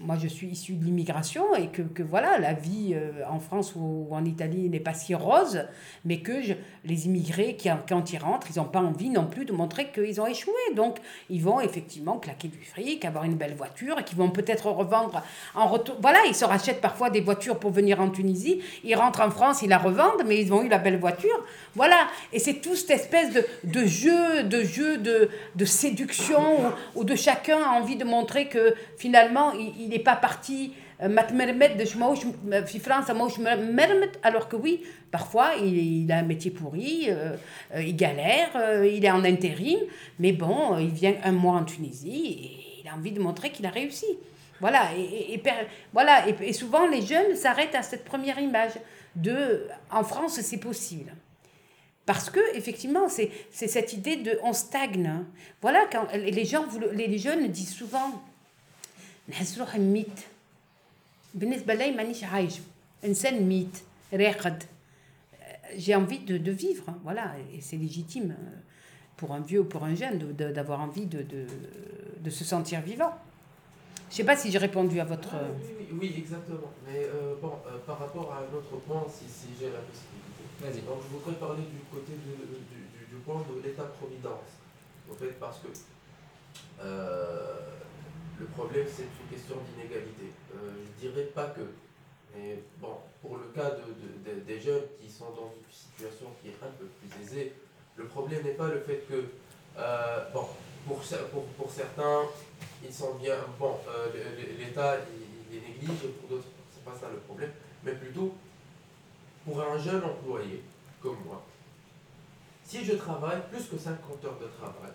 moi 0.00 0.16
je 0.20 0.28
suis 0.28 0.48
issue 0.48 0.74
de 0.74 0.84
l'immigration 0.84 1.54
et 1.54 1.68
que, 1.68 1.82
que, 1.82 2.02
voilà, 2.02 2.38
la 2.38 2.54
vie 2.54 2.94
euh, 2.94 3.22
en 3.28 3.38
France 3.38 3.74
ou, 3.76 4.08
en 4.10 4.24
Italie 4.24 4.68
n'est 4.68 4.80
pas 4.80 4.94
si 4.94 5.14
rose, 5.14 5.64
mais 6.04 6.20
que 6.20 6.32
les 6.84 7.06
immigrés, 7.06 7.56
qui, 7.56 7.68
quand 7.88 8.12
ils 8.12 8.18
rentrent, 8.18 8.46
ils 8.54 8.58
n'ont 8.58 8.64
pas 8.64 8.80
envie 8.80 9.10
non 9.10 9.26
plus 9.26 9.44
de 9.44 9.52
montrer 9.52 9.90
qu'ils 9.92 10.20
ont 10.20 10.26
échoué. 10.26 10.52
Donc 10.74 10.96
ils 11.28 11.42
vont 11.42 11.60
effectivement 11.60 12.18
claquer 12.18 12.48
du 12.48 12.62
fric, 12.64 13.04
avoir 13.04 13.24
une 13.24 13.34
belle 13.34 13.54
voiture 13.54 13.98
et 13.98 14.04
qu'ils 14.04 14.18
vont 14.18 14.30
peut-être 14.30 14.70
revendre 14.70 15.22
en 15.54 15.68
retour. 15.68 15.96
Voilà, 16.00 16.18
ils 16.26 16.34
se 16.34 16.44
rachètent 16.44 16.80
parfois 16.80 17.10
des 17.10 17.20
voitures 17.20 17.58
pour 17.58 17.70
venir 17.70 18.00
en 18.00 18.08
Tunisie, 18.08 18.62
ils 18.84 18.94
rentrent 18.94 19.20
en 19.20 19.30
France, 19.30 19.62
ils 19.62 19.68
la 19.68 19.78
revendent, 19.78 20.24
mais 20.26 20.40
ils 20.40 20.52
ont 20.52 20.62
eu 20.62 20.68
la 20.68 20.78
belle 20.78 20.98
voiture. 20.98 21.44
Voilà, 21.74 22.08
et 22.32 22.38
c'est 22.38 22.54
tout 22.54 22.74
cette 22.74 22.90
espèce 22.90 23.32
de, 23.32 23.44
de 23.64 23.86
jeu, 23.86 24.42
de 24.44 24.62
jeu 24.62 24.98
de, 24.98 25.28
de 25.54 25.64
séduction 25.64 26.40
où, 26.94 27.04
de 27.04 27.14
chacun 27.14 27.58
a 27.62 27.70
envie 27.70 27.96
de 27.96 28.04
montrer 28.04 28.48
que 28.48 28.74
finalement 28.96 29.52
n'est 29.90 29.98
pas 29.98 30.16
parti 30.16 30.72
euh, 31.02 31.08
euh, 31.08 31.16
alors 34.22 34.48
que 34.48 34.56
oui, 34.56 34.82
parfois 35.10 35.54
il, 35.56 36.12
a 36.12 36.18
un 36.18 36.22
métier 36.22 36.50
pourri, 36.50 37.06
euh, 37.08 37.36
il 37.78 37.96
galère, 37.96 38.50
il 38.84 39.04
est 39.04 39.10
en 39.10 39.24
intérim, 39.24 39.78
mais 40.18 40.32
bon, 40.32 40.78
il 40.78 40.90
vient 40.90 41.14
un 41.24 41.32
mois 41.32 41.54
en 41.54 41.64
Tunisie 41.64 42.38
et 42.42 42.82
il 42.82 42.88
a 42.88 42.94
envie 42.94 43.12
de 43.12 43.20
montrer 43.20 43.50
qu'il 43.50 43.66
a 43.66 43.70
réussi. 43.70 44.06
Voilà, 44.60 44.90
et, 44.94 45.42
voilà, 45.92 46.28
et, 46.28 46.52
souvent 46.52 46.86
les 46.86 47.00
jeunes 47.00 47.34
s'arrêtent 47.34 47.74
à 47.74 47.82
cette 47.82 48.04
première 48.04 48.38
image 48.38 48.72
de 49.16 49.66
en 49.90 50.04
France 50.04 50.38
c'est 50.40 50.60
possible. 50.60 51.14
Parce 52.04 52.28
que 52.28 52.40
effectivement, 52.56 53.08
c'est 53.08 53.30
cette 53.50 53.92
idée 53.92 54.16
de 54.16 54.38
on 54.42 54.52
stagne. 54.52 55.24
Voilà, 55.62 55.86
quand 55.92 56.08
les 56.12 56.44
gens, 56.44 56.66
les 56.92 57.18
jeunes 57.18 57.46
disent 57.48 57.72
souvent 57.72 58.20
نحس 59.29 59.59
روحي 59.59 59.79
ميت 59.79 60.19
بالنسبة 61.33 61.73
لي 61.73 61.91
مانيش 61.91 62.23
عايش 62.23 62.53
إنسان 63.05 63.43
ميت 63.43 63.77
راقد 64.13 64.63
j'ai 65.77 65.95
envie 65.95 66.19
de, 66.19 66.37
de 66.37 66.51
vivre, 66.51 66.83
hein, 66.87 66.97
voilà, 67.03 67.33
et 67.53 67.61
c'est 67.61 67.77
légitime 67.77 68.31
euh, 68.31 68.55
pour 69.17 69.33
un 69.33 69.39
vieux 69.39 69.61
ou 69.61 69.65
pour 69.65 69.83
un 69.83 69.95
jeune 69.95 70.33
d'avoir 70.33 70.81
envie 70.81 71.05
de, 71.05 71.21
de, 71.21 71.45
de, 72.19 72.29
se 72.29 72.43
sentir 72.43 72.81
vivant. 72.81 73.13
Je 74.09 74.13
ne 74.13 74.17
sais 74.17 74.23
pas 74.23 74.35
si 74.35 74.51
j'ai 74.51 74.57
répondu 74.57 74.99
à 74.99 75.05
votre... 75.05 75.29
Ah, 75.33 75.41
oui, 75.57 75.87
oui, 75.91 75.97
oui, 75.99 76.13
exactement. 76.17 76.71
Mais 76.85 77.05
euh, 77.05 77.35
bon, 77.41 77.53
euh, 77.67 77.77
par 77.85 77.99
rapport 77.99 78.33
à 78.33 78.39
un 78.39 78.57
autre 78.57 78.77
point, 78.87 79.05
si, 79.09 79.25
si 79.27 79.47
j'ai 79.59 79.71
la 79.71 79.79
possibilité. 79.79 80.85
Donc, 80.87 80.99
je 81.03 81.17
voudrais 81.17 81.33
parler 81.33 81.63
du 81.63 81.79
côté 81.91 82.13
du, 82.13 82.35
du, 82.35 83.15
du 83.15 83.21
point 83.25 83.43
de 83.49 83.67
l'État-providence. 83.67 84.51
En 85.11 85.15
fait, 85.15 85.39
parce 85.39 85.59
que 85.59 85.67
euh, 86.81 87.57
le 88.40 88.46
problème, 88.46 88.86
c'est 88.90 89.02
une 89.02 89.30
question 89.30 89.56
d'inégalité. 89.68 90.32
Euh, 90.54 90.70
je 91.00 91.06
ne 91.06 91.12
dirais 91.12 91.26
pas 91.26 91.46
que. 91.48 91.60
Mais 92.34 92.62
bon, 92.80 92.96
pour 93.20 93.36
le 93.36 93.48
cas 93.54 93.70
de, 93.70 94.40
des 94.40 94.60
jeunes 94.60 94.84
qui 95.00 95.10
sont 95.10 95.30
dans 95.30 95.52
une 95.54 95.70
situation 95.70 96.26
qui 96.40 96.48
est 96.48 96.58
un 96.62 96.70
peu 96.78 96.86
plus 96.86 97.22
aisée, 97.22 97.52
le 97.96 98.04
problème 98.06 98.42
n'est 98.44 98.54
pas 98.54 98.68
le 98.68 98.80
fait 98.80 99.04
que, 99.08 99.24
euh, 99.76 100.24
bon, 100.32 100.46
pour, 100.86 101.02
certains, 101.04 102.22
ils 102.82 102.92
sont 102.92 103.14
bien, 103.16 103.36
bon, 103.58 103.76
euh, 103.88 104.08
l'État, 104.58 104.96
il, 105.50 105.58
est 105.58 105.60
néglige, 105.60 106.08
pour 106.20 106.30
d'autres, 106.30 106.48
c'est 106.72 106.84
pas 106.84 106.96
ça 106.98 107.08
le 107.12 107.18
problème, 107.18 107.50
mais 107.84 107.92
plutôt, 107.92 108.34
pour 109.44 109.60
un 109.60 109.76
jeune 109.76 110.02
employé, 110.02 110.62
comme 111.02 111.18
moi, 111.26 111.42
si 112.64 112.84
je 112.84 112.92
travaille 112.92 113.42
plus 113.50 113.64
que 113.64 113.76
50 113.76 114.24
heures 114.24 114.38
de 114.38 114.46
travail, 114.46 114.92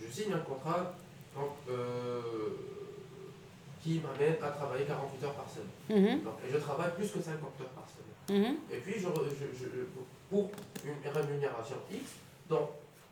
je 0.00 0.10
signe 0.10 0.32
un 0.32 0.38
contrat 0.38 0.94
donc, 1.34 1.50
euh, 1.68 2.20
qui 3.82 4.00
m'amène 4.00 4.42
à 4.42 4.50
travailler 4.50 4.84
48 4.86 5.24
heures 5.24 5.34
par 5.34 5.46
semaine. 5.48 5.68
Mhm. 5.90 6.22
Donc, 6.24 6.34
et 6.46 6.52
je 6.52 6.58
travaille 6.58 6.94
plus 6.94 7.10
que 7.10 7.20
50 7.20 7.42
heures 7.60 7.68
par 7.68 7.86
semaine. 7.88 8.42
Mhm. 8.42 8.56
Et 8.70 8.78
puis, 8.78 8.94
je, 8.94 9.00
je, 9.00 9.66
pour 10.30 10.50
une 10.84 11.10
rémunération 11.12 11.76
X, 11.90 12.12
donc, 12.48 12.70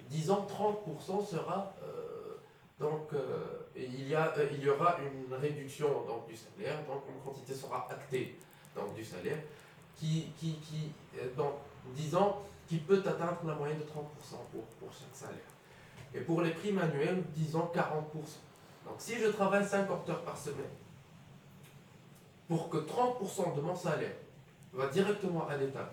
disons 0.09 0.47
30% 0.47 1.27
sera. 1.27 1.75
Euh, 1.83 2.37
donc, 2.81 3.13
euh, 3.13 3.69
il, 3.77 4.09
y 4.09 4.15
a, 4.15 4.35
il 4.51 4.63
y 4.63 4.69
aura 4.69 4.97
une 4.99 5.33
réduction 5.35 5.89
donc, 6.07 6.27
du 6.27 6.37
salaire, 6.37 6.79
donc 6.87 7.03
une 7.09 7.21
quantité 7.23 7.55
sera 7.55 7.87
actée 7.89 8.37
donc, 8.75 8.95
du 8.95 9.05
salaire, 9.05 9.39
qui, 9.97 10.33
qui, 10.39 10.55
qui 10.55 10.91
donc, 11.37 11.55
disons, 11.95 12.35
qui 12.67 12.79
peut 12.79 13.03
atteindre 13.07 13.39
la 13.47 13.55
moyenne 13.55 13.79
de 13.79 13.85
30% 13.85 13.87
pour, 14.51 14.65
pour 14.81 14.91
chaque 14.91 15.15
salaire. 15.15 15.52
Et 16.16 16.22
pour 16.22 16.42
les 16.42 16.52
primes 16.52 16.80
annuelles, 16.80 17.24
disons 17.36 17.70
40%. 17.74 17.82
Donc 18.86 18.96
si 18.98 19.18
je 19.18 19.28
travaille 19.28 19.66
50 19.66 20.10
heures 20.10 20.22
par 20.22 20.38
semaine, 20.38 20.74
pour 22.48 22.70
que 22.70 22.78
30% 22.78 23.56
de 23.56 23.62
mon 23.62 23.76
salaire 23.76 24.16
va 24.74 24.88
directement 24.88 25.48
à 25.48 25.58
l'État, 25.58 25.92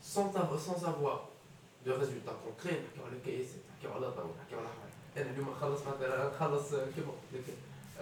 sans, 0.00 0.32
sans 0.32 0.84
avoir 0.84 1.28
de 1.84 1.92
résultats 1.92 2.36
concrets, 2.44 2.82
10% 7.96 8.00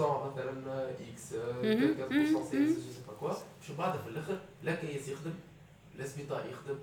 مثلا 0.00 0.90
اكس 0.90 1.32
15% 1.32 2.50
سي 2.50 2.64
جو 2.64 2.80
سي 2.80 3.00
با 3.06 3.14
كوا 3.20 3.32
شو 3.66 3.74
بعدها 3.74 4.02
في 4.02 4.08
الاخر 4.08 4.38
لا 4.62 4.74
كيس 4.74 5.08
يخدم 5.08 5.34
لا 5.98 6.06
سبيطار 6.06 6.44
يخدم 6.46 6.78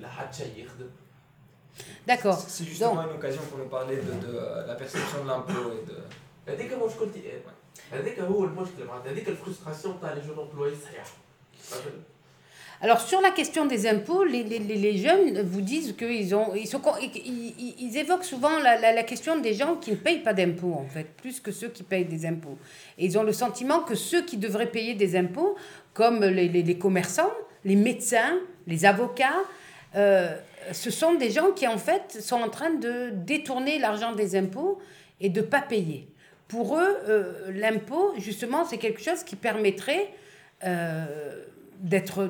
لا 0.00 0.08
حد 0.08 0.34
شيء 0.34 0.64
يخدم 0.64 0.90
D'accord. 2.06 2.38
C'est 2.46 2.64
justement 2.64 3.02
une 3.02 3.16
occasion 3.16 3.42
pour 3.48 3.58
nous 3.58 3.68
parler 3.68 3.96
de, 3.96 4.12
de 4.26 4.66
la 4.66 4.74
perception 4.74 5.24
de 5.24 5.28
l'impôt 5.28 5.72
et 5.72 5.86
de. 5.90 5.96
هذيك 6.48 6.72
مشكلتي 6.72 7.20
هذيك 7.92 8.20
هو 8.20 8.44
المشكل 8.44 8.84
معناتها 8.88 9.12
هذيك 9.12 9.28
الفرستراسيون 9.28 10.00
تاع 10.00 10.12
لي 10.12 10.20
جون 10.20 10.38
امبلوي 10.38 10.72
صحيح 10.74 11.04
Alors 12.82 13.00
sur 13.00 13.20
la 13.22 13.30
question 13.30 13.64
des 13.64 13.86
impôts, 13.86 14.24
les, 14.24 14.42
les, 14.42 14.58
les 14.58 14.96
jeunes 14.98 15.40
vous 15.42 15.62
disent 15.62 15.94
qu'ils 15.96 16.34
ont, 16.34 16.54
ils, 16.54 16.66
sont, 16.66 16.82
ils, 17.00 17.74
ils 17.78 17.96
évoquent 17.96 18.24
souvent 18.24 18.58
la, 18.58 18.78
la, 18.78 18.92
la, 18.92 19.04
question 19.04 19.38
des 19.40 19.54
gens 19.54 19.76
qui 19.76 19.92
ne 19.92 19.96
payent 19.96 20.22
pas 20.22 20.34
d'impôts 20.34 20.74
en 20.74 20.86
fait, 20.86 21.06
plus 21.16 21.40
que 21.40 21.50
ceux 21.50 21.68
qui 21.68 21.82
payent 21.82 22.04
des 22.04 22.26
impôts. 22.26 22.58
Et 22.98 23.06
ils 23.06 23.16
ont 23.16 23.22
le 23.22 23.32
sentiment 23.32 23.80
que 23.80 23.94
ceux 23.94 24.22
qui 24.26 24.36
devraient 24.36 24.70
payer 24.70 24.94
des 24.94 25.16
impôts, 25.16 25.56
comme 25.94 26.22
les, 26.24 26.48
les 26.48 26.78
commerçants, 26.78 27.32
les 27.64 27.76
médecins, 27.76 28.38
les 28.66 28.84
avocats, 28.84 29.40
ce 30.71 30.91
sont 30.91 31.15
des 31.15 31.31
gens 31.31 31.51
qui 31.51 31.67
en 31.67 31.77
fait 31.77 32.19
sont 32.21 32.41
en 32.41 32.49
train 32.49 32.71
de 32.71 33.09
détourner 33.11 33.79
l'argent 33.79 34.13
des 34.13 34.35
impôts 34.35 34.79
et 35.19 35.29
de 35.29 35.41
ne 35.41 35.45
pas 35.45 35.61
payer. 35.61 36.07
Pour 36.47 36.77
eux, 36.77 36.97
l'impôt, 37.49 38.13
justement, 38.17 38.65
c'est 38.65 38.77
quelque 38.77 39.01
chose 39.01 39.23
qui 39.23 39.35
permettrait 39.35 40.11
d'être 41.81 42.29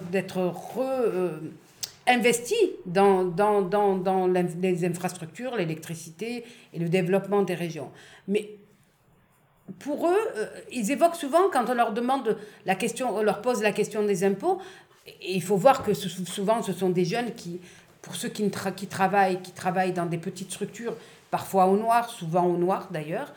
investi 2.10 2.56
dans, 2.86 3.24
dans, 3.24 3.62
dans, 3.62 3.96
dans 3.96 4.28
les 4.28 4.86
infrastructures, 4.86 5.56
l'électricité 5.56 6.44
et 6.74 6.80
le 6.80 6.90
développement 6.90 7.44
des 7.44 7.54
régions. 7.54 7.92
Mais 8.28 8.50
pour 9.78 10.08
eux, 10.08 10.18
euh, 10.36 10.48
ils 10.72 10.92
évoquent 10.92 11.16
souvent, 11.16 11.50
quand 11.52 11.70
on 11.70 11.76
leur 11.76 11.94
demande 11.94 12.38
la 12.66 12.76
question, 12.76 13.16
on 13.16 13.22
leur 13.22 13.42
pose 13.42 13.62
la 13.62 13.72
question 13.72 14.04
des 14.04 14.24
impôts, 14.24 14.60
et 15.06 15.36
il 15.36 15.44
faut 15.44 15.58
voir 15.58 15.84
que 15.84 15.94
souvent 15.94 16.64
ce 16.64 16.74
sont 16.74 16.90
des 16.90 17.06
jeunes 17.06 17.34
qui, 17.36 17.60
pour 18.02 18.16
ceux 18.16 18.30
qui, 18.30 18.50
qui, 18.76 18.88
travaillent, 18.88 19.42
qui 19.42 19.52
travaillent 19.52 19.94
dans 19.94 20.06
des 20.06 20.18
petites 20.18 20.52
structures, 20.52 20.96
parfois 21.32 21.66
au 21.66 21.78
noir, 21.78 22.10
souvent 22.10 22.46
au 22.46 22.58
noir 22.58 22.90
d'ailleurs, 22.92 23.34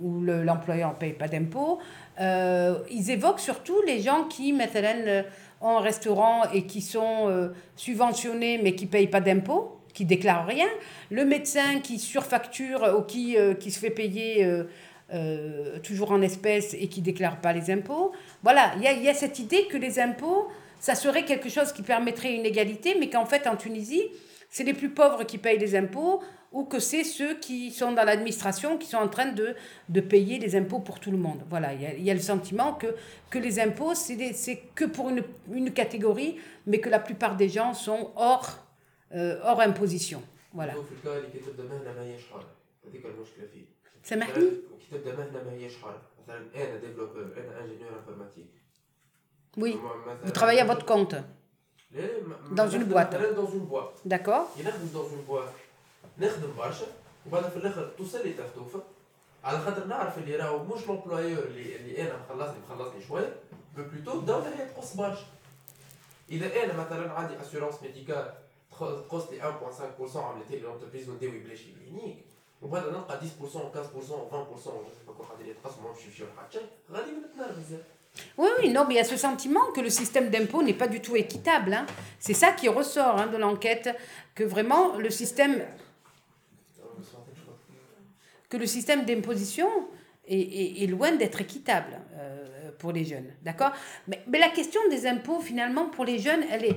où 0.00 0.22
l'employeur 0.22 0.90
ne 0.90 0.94
paye 0.94 1.12
pas 1.12 1.28
d'impôts, 1.28 1.78
euh, 2.20 2.78
ils 2.90 3.10
évoquent 3.10 3.40
surtout 3.40 3.80
les 3.86 4.00
gens 4.00 4.24
qui, 4.24 4.52
maintenant, 4.52 5.22
en 5.60 5.78
restaurant 5.78 6.42
et 6.52 6.64
qui 6.64 6.80
sont 6.80 7.28
euh, 7.28 7.48
subventionnés 7.76 8.58
mais 8.62 8.74
qui 8.74 8.86
ne 8.86 8.90
payent 8.90 9.08
pas 9.08 9.20
d'impôts, 9.20 9.80
qui 9.92 10.04
déclarent 10.04 10.46
rien, 10.46 10.68
le 11.10 11.24
médecin 11.24 11.80
qui 11.80 11.98
surfacture 11.98 12.96
ou 12.98 13.02
qui, 13.02 13.36
euh, 13.36 13.54
qui 13.54 13.70
se 13.70 13.78
fait 13.78 13.90
payer 13.90 14.46
euh, 15.12 15.78
toujours 15.80 16.12
en 16.12 16.22
espèces 16.22 16.72
et 16.74 16.86
qui 16.86 17.00
ne 17.00 17.04
déclare 17.06 17.40
pas 17.40 17.52
les 17.52 17.70
impôts. 17.70 18.12
Voilà, 18.44 18.72
il 18.76 18.82
y 18.82 19.04
y 19.04 19.08
a 19.08 19.14
cette 19.14 19.40
idée 19.40 19.66
que 19.66 19.76
les 19.76 19.98
impôts, 19.98 20.46
ça 20.79 20.95
serait 20.95 21.25
quelque 21.25 21.49
chose 21.49 21.71
qui 21.71 21.81
permettrait 21.81 22.33
une 22.33 22.45
égalité, 22.45 22.95
mais 22.99 23.09
qu'en 23.09 23.25
fait 23.25 23.47
en 23.47 23.55
Tunisie, 23.55 24.03
c'est 24.49 24.63
les 24.63 24.73
plus 24.73 24.89
pauvres 24.89 25.23
qui 25.23 25.37
payent 25.37 25.57
les 25.57 25.75
impôts 25.75 26.21
ou 26.51 26.63
que 26.63 26.79
c'est 26.79 27.03
ceux 27.03 27.35
qui 27.39 27.71
sont 27.71 27.91
dans 27.91 28.05
l'administration 28.05 28.77
qui 28.77 28.87
sont 28.87 28.97
en 28.97 29.09
train 29.09 29.31
de, 29.31 29.55
de 29.89 30.01
payer 30.01 30.39
les 30.39 30.55
impôts 30.55 30.79
pour 30.79 30.99
tout 30.99 31.11
le 31.11 31.17
monde. 31.17 31.41
Voilà, 31.49 31.73
il 31.73 31.81
y 31.81 31.85
a, 31.85 31.93
il 31.93 32.03
y 32.03 32.11
a 32.11 32.13
le 32.13 32.19
sentiment 32.21 32.73
que, 32.73 32.95
que 33.29 33.39
les 33.39 33.59
impôts, 33.59 33.93
c'est 33.93 34.61
que 34.73 34.85
pour 34.85 35.09
une, 35.09 35.23
une, 35.51 35.71
catégorie, 35.73 36.37
mais 36.65 36.79
que 36.79 36.89
la 36.89 36.99
plupart 36.99 37.35
des 37.35 37.49
gens 37.49 37.73
sont 37.73 38.11
hors, 38.15 38.59
euh, 39.13 39.39
hors 39.43 39.59
imposition. 39.61 40.21
Voilà. 40.53 40.73
سامحني 44.05 44.49
Oui, 49.57 49.79
vous 50.23 50.31
travaillez 50.31 50.61
à 50.61 50.65
votre 50.65 50.85
compte 50.85 51.15
Dans 52.51 52.69
une 52.69 52.83
boîte 52.83 53.15
Dans 53.35 53.47
une 53.47 53.65
boîte. 53.65 54.01
D'accord. 54.05 54.47
Dans 54.93 55.07
une 55.15 55.23
boîte. 55.23 55.53
نخدم 56.17 56.53
برشا 56.57 56.85
وبعد 57.27 57.43
في 57.49 57.57
الاخر 57.57 57.91
توصل 57.97 58.27
لي 58.27 58.33
تفتوفه 58.33 58.83
على 59.43 59.59
خاطر 59.59 59.85
نعرف 59.85 60.17
اللي 60.17 60.35
راهو 60.35 60.63
مش 60.63 60.87
لومبلويور 60.87 61.43
اللي, 61.43 61.75
اللي 61.75 62.01
انا 62.01 62.19
مخلصني 62.19 62.55
مخلصني 62.69 63.01
شويه 63.07 63.35
مو 63.77 63.83
بلوتو 63.83 64.19
الدوله 64.19 64.59
هي 64.59 64.65
تقص 64.65 64.95
برشا 64.95 65.25
اذا 66.29 66.63
انا 66.63 66.73
مثلا 66.85 67.11
عندي 67.11 67.41
اسيورونس 67.41 67.75
ميديكال 67.81 68.33
تقص 68.79 69.29
لي 69.29 69.41
1.5% 70.11 70.15
عملت 70.15 70.51
لي 70.51 70.59
لونتربريز 70.59 71.09
ونداوي 71.09 71.39
بلاش 71.39 71.61
كلينيك 71.61 72.17
وبعد 72.61 72.83
نلقى 72.83 73.19
10% 73.19 73.23
15% 73.23 73.23
20% 73.23 73.27
جو 75.07 75.13
كون 75.17 75.25
قاعدين 75.25 75.47
يتقسموا 75.47 75.91
ما 75.91 75.97
يمشيو 76.05 76.27
حتى 76.37 76.59
شيء 76.59 76.67
غادي 76.91 77.11
نتنرفز 77.11 77.77
oui, 78.36 78.48
oui, 78.60 78.70
non, 78.70 78.84
mais 78.86 78.94
il 78.94 78.96
y 78.96 79.00
a 79.00 79.04
ce 79.04 79.16
sentiment 79.16 79.72
que 79.74 79.80
le 79.80 79.90
système 79.90 80.30
d'impôt 80.30 80.62
n'est 80.62 80.74
pas 80.74 80.88
du 80.88 81.00
tout 81.00 81.16
équitable. 81.16 81.74
Hein. 81.74 81.86
C'est 82.18 82.34
ça 82.34 82.52
qui 82.52 82.68
ressort 82.68 83.18
hein, 83.18 83.26
de 83.26 83.36
l'enquête, 83.36 83.90
que 84.34 84.44
vraiment 84.44 84.96
le 84.96 85.10
système 85.10 85.62
que 88.48 88.56
le 88.56 88.66
système 88.66 89.04
d'imposition 89.04 89.68
est, 90.26 90.82
est, 90.82 90.86
loin 90.88 91.12
d'être 91.12 91.40
équitable 91.40 92.00
euh, 92.16 92.70
pour 92.78 92.90
les 92.90 93.04
jeunes. 93.04 93.30
D'accord? 93.42 93.70
Mais, 94.08 94.22
mais, 94.26 94.40
la 94.40 94.48
question 94.48 94.80
des 94.90 95.06
impôts, 95.06 95.40
finalement, 95.40 95.86
pour 95.86 96.04
les 96.04 96.18
jeunes, 96.18 96.42
elle 96.50 96.64
est. 96.64 96.76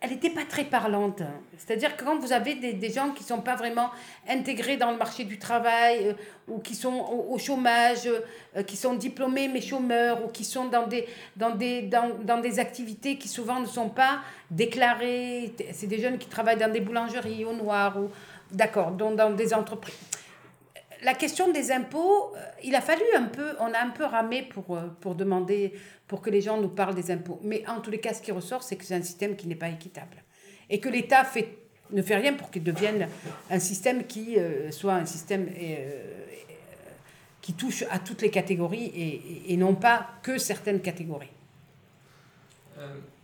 Elle 0.00 0.10
n'était 0.10 0.30
pas 0.30 0.44
très 0.44 0.62
parlante. 0.62 1.22
C'est-à-dire 1.56 1.96
que 1.96 2.04
quand 2.04 2.18
vous 2.20 2.32
avez 2.32 2.54
des, 2.54 2.72
des 2.72 2.90
gens 2.90 3.10
qui 3.10 3.24
ne 3.24 3.28
sont 3.28 3.40
pas 3.40 3.56
vraiment 3.56 3.90
intégrés 4.28 4.76
dans 4.76 4.92
le 4.92 4.96
marché 4.96 5.24
du 5.24 5.40
travail, 5.40 6.10
euh, 6.10 6.12
ou 6.46 6.60
qui 6.60 6.76
sont 6.76 7.26
au, 7.28 7.36
chômage, 7.38 8.06
euh, 8.06 8.62
qui 8.62 8.76
sont 8.76 8.94
diplômés 8.94 9.48
mais 9.48 9.60
chômeurs, 9.60 10.24
ou 10.24 10.28
qui 10.28 10.44
sont 10.44 10.66
dans 10.66 10.86
des, 10.86 11.04
dans, 11.34 11.50
des, 11.50 11.82
dans, 11.82 12.10
dans 12.22 12.38
des 12.38 12.60
activités 12.60 13.18
qui 13.18 13.26
souvent 13.26 13.58
ne 13.58 13.66
sont 13.66 13.88
pas 13.88 14.20
déclarées, 14.52 15.52
c'est 15.72 15.88
des 15.88 16.00
jeunes 16.00 16.18
qui 16.18 16.28
travaillent 16.28 16.58
dans 16.58 16.72
des 16.72 16.80
boulangeries 16.80 17.44
au 17.44 17.52
noir, 17.52 17.98
ou 17.98 18.08
d'accord, 18.52 18.92
dans, 18.92 19.10
dans 19.10 19.30
des 19.30 19.52
entreprises 19.52 19.96
la 21.04 21.14
question 21.14 21.52
des 21.52 21.70
impôts, 21.70 22.32
euh, 22.34 22.40
il 22.64 22.74
a 22.74 22.80
fallu 22.80 23.04
un 23.16 23.26
peu, 23.26 23.54
on 23.60 23.72
a 23.72 23.78
un 23.78 23.90
peu 23.90 24.04
ramé 24.04 24.42
pour, 24.42 24.76
pour 25.00 25.14
demander, 25.14 25.72
pour 26.08 26.22
que 26.22 26.30
les 26.30 26.40
gens 26.40 26.60
nous 26.60 26.68
parlent 26.68 26.94
des 26.94 27.10
impôts. 27.10 27.38
Mais 27.44 27.62
en 27.68 27.80
tous 27.80 27.90
les 27.90 28.00
cas, 28.00 28.14
ce 28.14 28.22
qui 28.22 28.32
ressort, 28.32 28.62
c'est 28.62 28.76
que 28.76 28.84
c'est 28.84 28.94
un 28.94 29.02
système 29.02 29.36
qui 29.36 29.46
n'est 29.46 29.54
pas 29.54 29.68
équitable. 29.68 30.24
Et 30.70 30.80
que 30.80 30.88
l'État 30.88 31.22
fait, 31.24 31.58
ne 31.90 32.02
fait 32.02 32.16
rien 32.16 32.32
pour 32.32 32.50
qu'il 32.50 32.64
devienne 32.64 33.08
un 33.50 33.58
système 33.58 34.04
qui 34.06 34.38
euh, 34.38 34.70
soit 34.70 34.94
un 34.94 35.06
système 35.06 35.48
qui 37.40 37.52
touche 37.54 37.84
à 37.90 37.98
toutes 37.98 38.22
les 38.22 38.30
catégories 38.30 38.86
et, 38.86 39.52
et, 39.52 39.56
non 39.56 39.74
pas 39.74 40.06
que 40.22 40.36
certaines 40.36 40.80
catégories. 40.80 41.30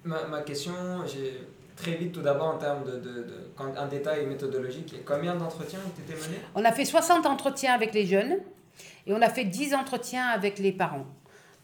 ma, 0.05 0.27
ma, 0.29 0.41
question, 0.41 0.73
j'ai 1.07 1.43
très 1.77 1.97
vite 1.97 2.13
tout 2.13 2.23
d'abord 2.23 2.55
en 2.55 2.59
termes 2.59 2.85
de, 2.85 2.93
de, 2.93 3.27
de, 3.27 3.91
détail 3.91 4.25
méthodologique. 4.27 4.95
Combien 5.05 5.35
d'entretiens 5.35 5.81
ont 5.81 6.01
été 6.03 6.15
menés? 6.15 6.41
On 6.55 6.65
a 6.65 6.73
fait 6.73 6.87
60 6.87 7.27
entretiens 7.27 7.75
avec 7.75 7.93
les 7.93 8.07
jeunes 8.07 8.39
et 9.07 9.13
on 9.13 9.21
a 9.21 9.29
fait 9.29 9.45
10 9.45 9.75
entretiens 9.75 10.27
avec 10.29 10.59
les 10.59 10.73
parents. 10.73 11.07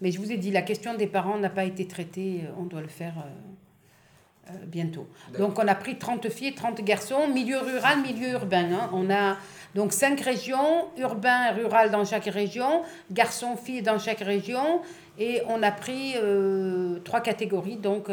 Mais 0.01 0.11
je 0.11 0.19
vous 0.19 0.33
ai 0.33 0.37
dit, 0.37 0.51
la 0.51 0.63
question 0.63 0.95
des 0.95 1.07
parents 1.07 1.39
n'a 1.39 1.51
pas 1.51 1.65
été 1.65 1.87
traitée, 1.87 2.43
on 2.59 2.65
doit 2.65 2.81
le 2.81 2.89
faire 2.89 3.15
euh, 3.19 4.51
euh, 4.51 4.67
bientôt. 4.67 5.07
Donc 5.39 5.59
on 5.59 5.69
a 5.69 5.75
pris 5.75 5.99
30 5.99 6.29
filles, 6.31 6.55
30 6.55 6.83
garçons, 6.83 7.29
milieu 7.29 7.59
rural, 7.59 8.01
milieu 8.01 8.31
urbain. 8.31 8.73
Hein. 8.73 8.91
On 8.93 9.11
a 9.11 9.37
donc 9.75 9.93
5 9.93 10.21
régions, 10.21 10.89
urbain 10.97 11.51
et 11.51 11.61
rural 11.61 11.91
dans 11.91 12.05
chaque 12.05 12.25
région, 12.25 12.83
garçons, 13.11 13.57
filles 13.57 13.83
dans 13.83 13.99
chaque 13.99 14.21
région. 14.21 14.81
Et 15.19 15.43
on 15.49 15.63
a 15.63 15.71
pris 15.71 16.15
euh, 16.17 16.99
trois 17.01 17.21
catégories, 17.21 17.77
donc 17.77 18.09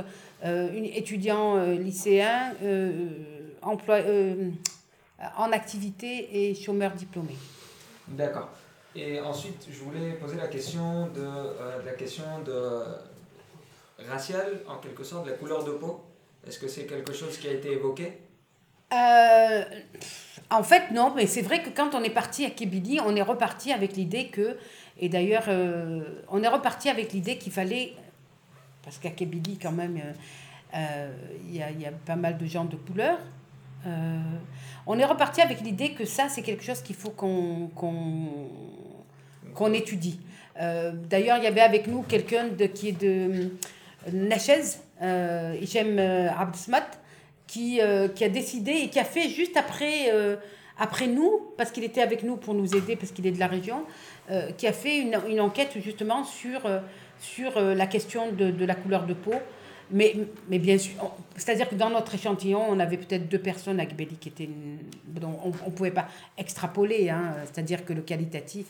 euh, 0.45 0.71
une, 0.73 0.85
étudiants 0.85 1.57
euh, 1.57 1.75
lycéens, 1.75 2.53
euh, 2.61 3.09
emploi, 3.61 3.99
en 5.35 5.51
activité 5.51 6.49
et 6.49 6.55
chômeurs 6.55 6.93
diplômés. 6.93 7.37
D'accord. 8.07 8.49
Et 8.97 9.21
ensuite, 9.21 9.67
je 9.71 9.79
voulais 9.79 10.13
poser 10.13 10.37
la 10.37 10.47
question 10.47 11.07
de, 11.07 11.23
la 11.85 11.93
question 11.93 12.23
de 12.43 12.83
raciale, 14.09 14.61
en 14.67 14.77
quelque 14.77 15.03
sorte, 15.03 15.25
de 15.25 15.31
la 15.31 15.37
couleur 15.37 15.63
de 15.63 15.71
peau. 15.71 16.03
Est-ce 16.45 16.59
que 16.59 16.67
c'est 16.67 16.85
quelque 16.85 17.13
chose 17.13 17.37
qui 17.37 17.47
a 17.47 17.51
été 17.51 17.71
évoqué? 17.73 18.17
En 20.49 20.63
fait, 20.63 20.91
non, 20.91 21.13
mais 21.15 21.27
c'est 21.27 21.41
vrai 21.43 21.61
que 21.61 21.69
quand 21.69 21.93
on 21.93 22.01
est 22.03 22.09
parti 22.09 22.43
à 22.45 22.49
Kébili, 22.49 22.99
on 22.99 23.15
est 23.15 23.21
reparti 23.21 23.71
avec 23.71 23.95
l'idée 23.95 24.27
que, 24.29 24.57
et 24.99 25.09
d'ailleurs, 25.09 25.47
on 26.29 26.41
est 26.41 26.47
reparti 26.47 26.89
avec 26.89 27.13
l'idée 27.13 27.37
qu'il 27.37 27.51
fallait 27.53 27.93
parce 28.87 28.99
qu'à 28.99 29.09
Kébili, 29.09 29.57
quand 29.61 29.73
même, 29.73 29.97
euh, 29.97 30.13
euh, 30.73 31.11
il 31.49 31.57
y, 31.57 31.61
a, 31.61 31.69
y, 31.71 31.85
a, 31.85 31.91
pas 31.91 32.15
mal 32.15 32.37
de 32.37 32.45
gens 32.45 32.63
de 32.63 32.77
couleur. 32.77 33.19
Euh, 33.85 34.21
on 34.85 34.97
est 34.97 35.03
reparti 35.03 35.41
avec 35.41 35.59
l'idée 35.59 35.91
que 35.91 36.05
ça, 36.05 36.29
c'est 36.29 36.41
quelque 36.41 36.63
chose 36.63 36.81
qu'il 36.81 36.95
faut 36.95 37.09
qu'on 37.09 37.69
qu'on 39.57 39.73
étudie. 39.73 40.19
D'ailleurs, 41.09 41.37
il 41.37 41.43
y 41.43 41.47
avait 41.47 41.61
avec 41.61 41.87
nous 41.87 42.01
quelqu'un 42.01 42.49
qui 42.73 42.89
est 42.89 42.99
de 42.99 43.51
Nachez, 44.11 44.79
euh, 45.03 45.55
Hichem 45.61 45.99
Abdsmat, 45.99 46.87
qui, 47.45 47.79
qui 48.15 48.23
a 48.23 48.29
décidé 48.29 48.71
et 48.71 48.89
qui 48.89 48.99
a 48.99 49.03
fait 49.03 49.29
juste 49.29 49.55
après, 49.55 50.11
après 50.79 51.07
nous, 51.07 51.51
parce 51.57 51.71
qu'il 51.71 51.83
était 51.83 52.01
avec 52.01 52.23
nous 52.23 52.37
pour 52.37 52.55
nous 52.55 52.75
aider, 52.75 52.95
parce 52.95 53.11
qu'il 53.11 53.27
est 53.27 53.31
de 53.31 53.39
la 53.39 53.47
région, 53.47 53.83
qui 54.57 54.65
a 54.65 54.73
fait 54.73 54.97
une, 54.97 55.19
une 55.29 55.41
enquête 55.41 55.73
justement 55.79 56.23
sur 56.23 56.61
sur 57.19 57.57
euh, 57.57 57.73
la 57.73 57.87
question 57.87 58.31
de, 58.31 58.51
de, 58.51 58.65
la 58.65 58.75
couleur 58.75 59.05
de 59.05 59.13
peau. 59.13 59.33
Mais, 59.89 60.15
mais 60.49 60.59
bien 60.59 60.77
sûr, 60.77 60.93
c'est-à-dire 61.37 61.69
que 61.69 61.75
dans 61.75 61.89
notre 61.89 62.13
échantillon, 62.13 62.61
on 62.67 62.77
avait 62.77 62.97
peut-être 62.97 63.29
deux 63.29 63.39
personnes 63.39 63.79
à 63.79 63.85
Gbeli 63.85 64.17
qui 64.17 64.27
étaient. 64.27 64.49
dont 65.07 65.39
on 65.45 65.47
ne 65.47 65.71
pouvait 65.71 65.91
pas 65.91 66.07
extrapoler, 66.37 67.09
hein, 67.09 67.35
c'est-à-dire 67.45 67.85
que 67.85 67.93
le 67.93 68.01
qualitatif 68.01 68.65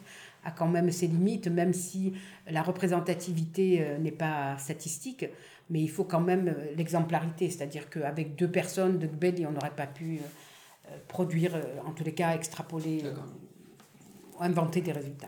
a 0.48 0.52
quand 0.52 0.68
même 0.68 0.92
ses 0.92 1.08
limites, 1.08 1.48
même 1.48 1.74
si 1.74 2.14
la 2.48 2.64
représentativité 2.64 3.82
euh, 3.82 3.98
n'est 3.98 4.12
pas 4.12 4.58
statistique, 4.58 5.26
mais 5.70 5.82
il 5.82 5.90
faut 5.90 6.06
quand 6.06 6.22
même 6.22 6.48
euh, 6.48 6.76
l'exemplarité, 6.76 7.50
c'est-à-dire 7.50 7.90
qu'avec 7.90 8.36
deux 8.36 8.50
personnes 8.50 8.98
de 9.00 9.08
Gbeli, 9.08 9.46
on 9.46 9.52
n'aurait 9.52 9.76
pas 9.76 9.88
pu 9.88 10.20
produire, 11.10 11.54
en 11.86 11.92
tous 11.92 12.06
les 12.06 12.14
cas, 12.14 12.34
extrapoler, 12.34 13.04
inventer 14.40 14.80
des 14.80 14.94
résultats. 14.94 15.28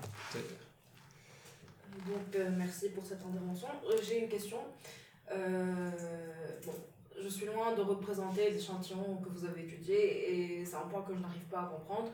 Donc 2.08 2.36
euh, 2.36 2.50
merci 2.58 2.90
pour 2.90 3.06
cette 3.06 3.22
intervention. 3.22 3.68
Euh, 3.86 3.98
j'ai 4.02 4.24
une 4.24 4.30
question. 4.30 4.58
Euh, 5.32 5.92
bon, 6.66 6.74
je 7.22 7.28
suis 7.28 7.46
loin 7.46 7.76
de 7.76 7.82
représenter 7.82 8.50
les 8.50 8.58
échantillons 8.58 9.18
que 9.24 9.30
vous 9.30 9.46
avez 9.46 9.62
étudiés 9.64 10.60
et 10.62 10.66
c'est 10.66 10.76
un 10.76 10.88
point 10.90 11.02
que 11.02 11.14
je 11.14 11.20
n'arrive 11.20 11.44
pas 11.52 11.62
à 11.62 11.66
comprendre. 11.66 12.10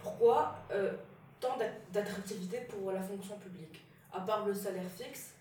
Pourquoi 0.00 0.56
euh, 0.72 0.92
tant 1.40 1.56
d'attractivité 1.92 2.58
pour 2.68 2.92
la 2.92 3.02
fonction 3.02 3.36
publique 3.38 3.82
À 4.12 4.20
part 4.20 4.46
le 4.46 4.54
salaire 4.54 4.90
fixe, 4.96 5.34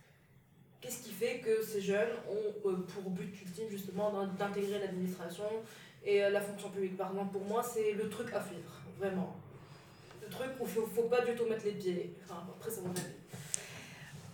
qu'est-ce 0.81 1.03
qui 1.03 1.11
fait 1.11 1.39
que 1.39 1.63
ces 1.63 1.81
jeunes 1.81 2.13
ont 2.29 2.69
euh, 2.69 2.85
pour 2.93 3.09
but 3.11 3.33
ultime 3.41 3.69
justement 3.69 4.11
d'intégrer 4.37 4.79
l'administration 4.79 5.45
et 6.05 6.23
euh, 6.23 6.29
la 6.29 6.41
fonction 6.41 6.69
publique? 6.69 6.97
Par 6.97 7.11
exemple, 7.11 7.31
pour 7.33 7.45
moi, 7.45 7.63
c'est 7.63 7.93
le 7.93 8.09
truc 8.09 8.27
à 8.33 8.41
suivre, 8.41 8.81
vraiment. 8.97 9.35
Le 10.21 10.29
truc 10.29 10.49
où 10.59 10.65
il 10.65 10.81
ne 10.81 10.87
faut, 10.87 11.03
pas 11.03 11.23
du 11.23 11.35
tout 11.35 11.45
mettre 11.45 11.65
les 11.65 11.71
pieds. 11.71 12.13
Après, 12.29 12.69
c'est 12.69 12.81
mon 12.81 12.91
avis. 12.91 13.01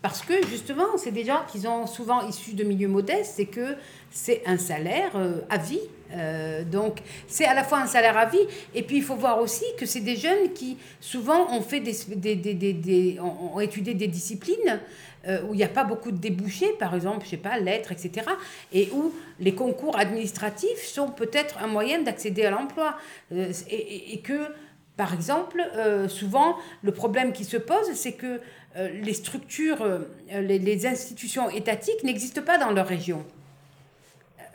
Parce 0.02 0.22
que 0.22 0.46
justement, 0.48 0.98
c'est 0.98 1.12
des 1.12 1.24
gens 1.24 1.46
qui 1.50 1.62
sont 1.62 1.88
souvent 1.88 2.28
issus 2.28 2.56
de 2.56 2.66
milieux 2.66 2.90
modestes, 2.90 3.36
c'est 3.38 3.46
que 3.46 3.78
c'est 4.12 4.46
un 4.46 4.58
salaire 4.58 5.16
euh, 5.16 5.40
à 5.50 5.58
vie. 5.58 5.80
Euh, 6.14 6.64
donc, 6.64 7.00
c'est 7.28 7.46
à 7.46 7.54
la 7.54 7.64
fois 7.64 7.80
un 7.80 7.88
salaire 7.88 8.18
à 8.18 8.26
vie, 8.26 8.46
et 8.74 8.84
puis 8.84 8.98
il 8.98 9.04
faut 9.04 9.16
voir 9.16 9.40
aussi 9.40 9.66
que 9.78 9.86
c'est 9.86 10.02
des 10.02 10.16
jeunes 10.16 10.54
qui 10.54 10.78
souvent 11.00 11.52
ont, 11.54 11.62
fait 11.62 11.80
des, 11.80 11.96
des, 12.16 12.36
des, 12.36 12.74
des 12.74 13.20
ont, 13.20 13.60
étudié 13.60 13.94
des 13.94 14.08
disciplines 14.08 14.80
euh, 15.28 15.42
où 15.44 15.54
il 15.54 15.58
n'y 15.58 15.64
a 15.64 15.70
pas 15.70 15.84
beaucoup 15.84 16.12
de 16.12 16.18
débouchés, 16.18 16.74
par 16.80 16.94
exemple, 16.96 17.26
je 17.26 17.32
sais 17.32 17.38
pas, 17.38 17.58
lettres, 17.58 17.92
etc., 17.92 18.28
et 18.72 18.90
où 18.94 19.14
les 19.40 19.56
concours 19.56 19.98
administratifs 19.98 20.84
sont 20.84 21.10
peut-être 21.10 21.58
un 21.64 21.68
moyen 21.68 22.02
d'accéder 22.02 22.46
à 22.46 22.52
l'emploi, 22.52 22.98
et, 23.32 24.14
et, 24.14 24.20
que 24.20 24.48
par 24.96 25.14
exemple, 25.14 25.64
souvent, 26.08 26.58
le 26.84 26.92
problème 26.92 27.34
qui 27.34 27.46
se 27.46 27.58
pose, 27.58 27.94
c'est 27.94 28.12
que 28.12 28.40
euh, 28.76 28.90
les 28.90 29.14
structures, 29.14 29.84
euh, 29.84 30.00
les, 30.32 30.88
institutions 30.88 31.50
étatiques 31.50 32.04
n'existent 32.04 32.42
pas 32.42 32.58
dans 32.58 32.72
leur 32.72 32.88
région. 32.88 33.24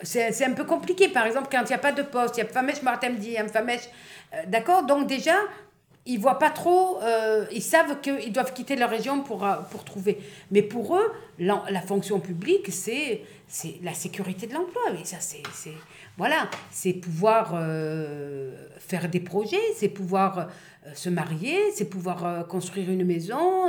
C'est 0.03 0.45
un 0.45 0.53
peu 0.53 0.65
compliqué, 0.65 1.09
par 1.09 1.27
exemple, 1.27 1.49
quand 1.51 1.63
il 1.63 1.69
n'y 1.69 1.75
a 1.75 1.79
pas 1.79 1.93
de 1.93 2.03
poste, 2.03 2.37
il 2.37 2.41
y 2.41 2.43
a 2.43 2.47
Famesh 2.47 2.83
Martemdi, 2.83 3.37
Famesh. 3.53 3.89
Euh, 4.33 4.43
d'accord? 4.47 4.85
Donc, 4.85 5.07
déjà, 5.07 5.35
ils 6.07 6.19
voient 6.19 6.39
pas 6.39 6.51
trop, 6.51 7.01
ils 7.53 7.61
savent 7.61 8.01
qu'ils 8.01 8.33
doivent 8.33 8.55
quitter 8.55 8.77
leur 8.77 8.89
région 8.89 9.21
pour, 9.21 9.47
pour 9.71 9.85
trouver. 9.85 10.19
Mais 10.51 10.63
pour 10.63 10.97
eux, 10.97 11.13
la, 11.39 11.83
fonction 11.83 12.19
publique, 12.19 12.71
c'est 12.73 13.25
la 13.83 13.93
sécurité 13.93 14.47
de 14.47 14.55
l'emploi. 14.55 14.81
Ça, 15.05 15.19
c'est 15.21 15.43
voilà, 16.17 16.49
c'est 16.71 16.95
pouvoir 16.95 17.55
faire 18.89 19.09
des 19.11 19.21
projets, 19.21 19.61
c'est 19.77 19.89
pouvoir 19.89 20.39
euh, 20.39 20.45
se 20.95 21.09
marier, 21.09 21.59
c'est 21.75 21.89
pouvoir 21.89 22.25
euh, 22.25 22.43
construire 22.43 22.91
une 22.91 23.05
maison, 23.05 23.69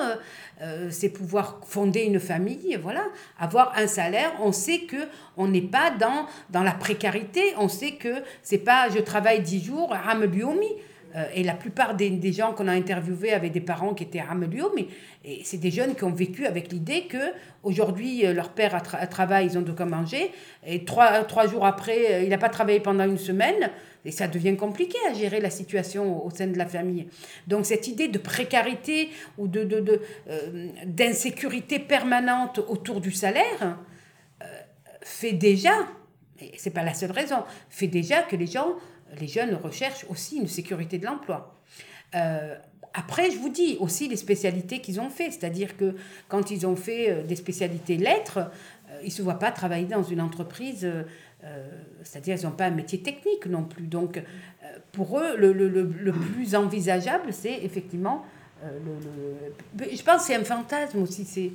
euh, 0.62 0.88
c'est 0.90 1.10
pouvoir 1.10 1.62
fonder 1.66 2.02
une 2.02 2.20
famille, 2.20 2.78
voilà, 2.82 3.04
avoir 3.38 3.74
un 3.78 3.88
salaire. 3.88 4.32
On 4.42 4.52
sait 4.52 4.82
que 4.82 4.98
on 5.38 5.48
n'est 5.48 5.62
pas 5.62 5.92
dans, 5.92 6.26
dans 6.50 6.64
la 6.64 6.72
précarité, 6.72 7.42
on 7.58 7.68
sait 7.68 7.92
que 7.92 8.22
c'est 8.44 8.60
pas 8.60 8.90
je 8.90 9.00
travaille 9.00 9.42
dix 9.42 9.64
jours, 9.64 9.92
Rameliomi. 9.92 10.68
et 11.34 11.44
la 11.44 11.56
plupart 11.56 11.96
des, 11.96 12.12
des 12.12 12.32
gens 12.32 12.54
qu'on 12.54 12.68
a 12.68 12.74
interviewés 12.74 13.34
avaient 13.34 13.50
des 13.50 13.62
parents 13.62 13.96
qui 13.96 14.04
étaient 14.04 14.24
mais 14.76 14.88
Et 15.26 15.42
c'est 15.44 15.58
des 15.58 15.72
jeunes 15.72 15.96
qui 15.96 16.04
ont 16.04 16.14
vécu 16.14 16.46
avec 16.46 16.72
l'idée 16.72 17.08
que 17.08 17.34
aujourd'hui 17.64 18.22
leur 18.32 18.50
père 18.50 18.76
a, 18.76 19.08
travaillé, 19.08 19.50
ils 19.50 19.58
ont 19.58 19.64
de 19.64 19.72
quoi 19.72 19.88
manger. 19.88 20.32
Et 20.68 20.86
trois, 20.86 21.24
trois 21.24 21.48
jours 21.48 21.66
après, 21.66 22.24
il 22.24 22.30
n'a 22.30 22.38
pas 22.38 22.50
travaillé 22.50 22.80
pendant 22.80 23.06
une 23.06 23.18
semaine. 23.18 23.72
Et 24.06 24.12
ça 24.12 24.28
devient 24.28 24.56
compliqué 24.56 24.98
à 25.10 25.14
gérer 25.14 25.42
la 25.42 25.50
situation 25.50 26.26
au 26.26 26.30
sein 26.30 26.48
de 26.48 26.58
la 26.58 26.66
famille. 26.66 27.08
Donc 27.48 27.66
cette 27.66 27.88
idée 27.88 28.08
de 28.08 28.18
précarité 28.18 29.10
ou 29.38 29.48
de, 29.48 29.64
de, 29.64 30.02
euh, 30.30 30.70
d'insécurité 30.86 31.80
permanente 31.80 32.60
autour 32.60 33.02
du 33.02 33.12
salaire 33.12 33.78
euh, 34.42 34.46
fait 35.02 35.34
déjà, 35.34 35.74
et 36.40 36.52
c'est 36.58 36.70
pas 36.70 36.84
la 36.84 36.94
seule 36.94 37.12
raison, 37.12 37.44
fait 37.70 37.88
déjà 37.88 38.24
que 38.24 38.36
les 38.36 38.48
gens, 38.48 38.76
les 39.20 39.28
jeunes 39.28 39.56
recherchent 39.56 40.06
aussi 40.10 40.38
une 40.38 40.48
sécurité 40.48 40.98
de 40.98 41.06
l'emploi. 41.06 41.60
Euh, 42.16 42.56
après, 42.94 43.30
je 43.30 43.38
vous 43.38 43.50
dis 43.50 43.78
aussi 43.80 44.08
les 44.08 44.16
spécialités 44.16 44.80
qu'ils 44.80 45.00
ont 45.00 45.10
fait, 45.10 45.30
c'est-à-dire 45.30 45.78
que 45.78 45.96
quand 46.28 46.50
ils 46.50 46.66
ont 46.66 46.76
fait 46.76 47.24
des 47.24 47.36
spécialités 47.36 47.98
lettres, 47.98 48.50
ils 49.04 49.10
ne 49.10 49.12
se 49.12 49.22
voient 49.22 49.38
pas 49.38 49.52
travailler 49.52 49.86
dans 49.86 50.02
une 50.02 50.20
entreprise 50.20 50.88
c'est-à-dire 52.04 52.38
qu'ils 52.38 52.48
n'ont 52.48 52.56
pas 52.56 52.66
un 52.66 52.72
métier 52.72 53.02
technique 53.02 53.46
non 53.46 53.64
plus. 53.64 53.88
Donc, 53.88 54.18
euh, 54.18 54.22
pour 54.92 55.20
eux, 55.20 55.38
le, 55.38 55.54
le, 55.54 55.70
le, 55.70 56.12
plus 56.12 56.56
envisageable, 56.56 57.32
c'est 57.32 57.64
effectivement 57.64 58.26
euh, 58.64 58.78
le, 59.78 59.86
Je 59.96 60.04
pense 60.04 60.22
que 60.22 60.28
c'est 60.28 60.36
un 60.36 60.44
fantasme 60.44 61.02
aussi. 61.02 61.26
C'est. 61.26 61.52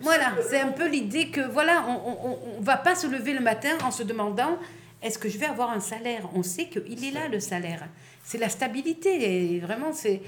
Voilà, 0.00 0.34
c'est 0.48 0.60
un 0.60 0.72
peu 0.72 0.88
l'idée 0.88 1.30
que 1.30 1.40
voilà, 1.40 1.84
on 1.88 2.60
ne 2.60 2.64
va 2.64 2.76
pas 2.76 2.94
se 2.94 3.06
lever 3.06 3.32
le 3.32 3.40
matin 3.40 3.70
en 3.84 3.90
se 3.90 4.02
demandant 4.02 4.58
est-ce 5.02 5.18
que 5.18 5.28
je 5.28 5.38
vais 5.38 5.46
avoir 5.46 5.70
un 5.70 5.80
salaire? 5.80 6.28
On 6.34 6.42
sait 6.42 6.66
qu'il 6.66 7.04
est 7.04 7.10
là 7.10 7.28
le 7.28 7.40
salaire. 7.40 7.88
C'est 8.24 8.38
la 8.38 8.48
stabilité. 8.48 9.54
Et 9.54 9.60
vraiment, 9.60 9.92
c'est 9.92 10.20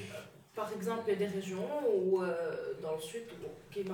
par 0.59 0.71
exemple, 0.75 1.03
il 1.07 1.13
y 1.13 1.17
a 1.17 1.29
des 1.29 1.35
régions 1.35 1.71
où, 1.87 2.21
euh, 2.21 2.75
dans 2.83 2.97
le 2.97 3.01
sud, 3.01 3.23
qui 3.71 3.85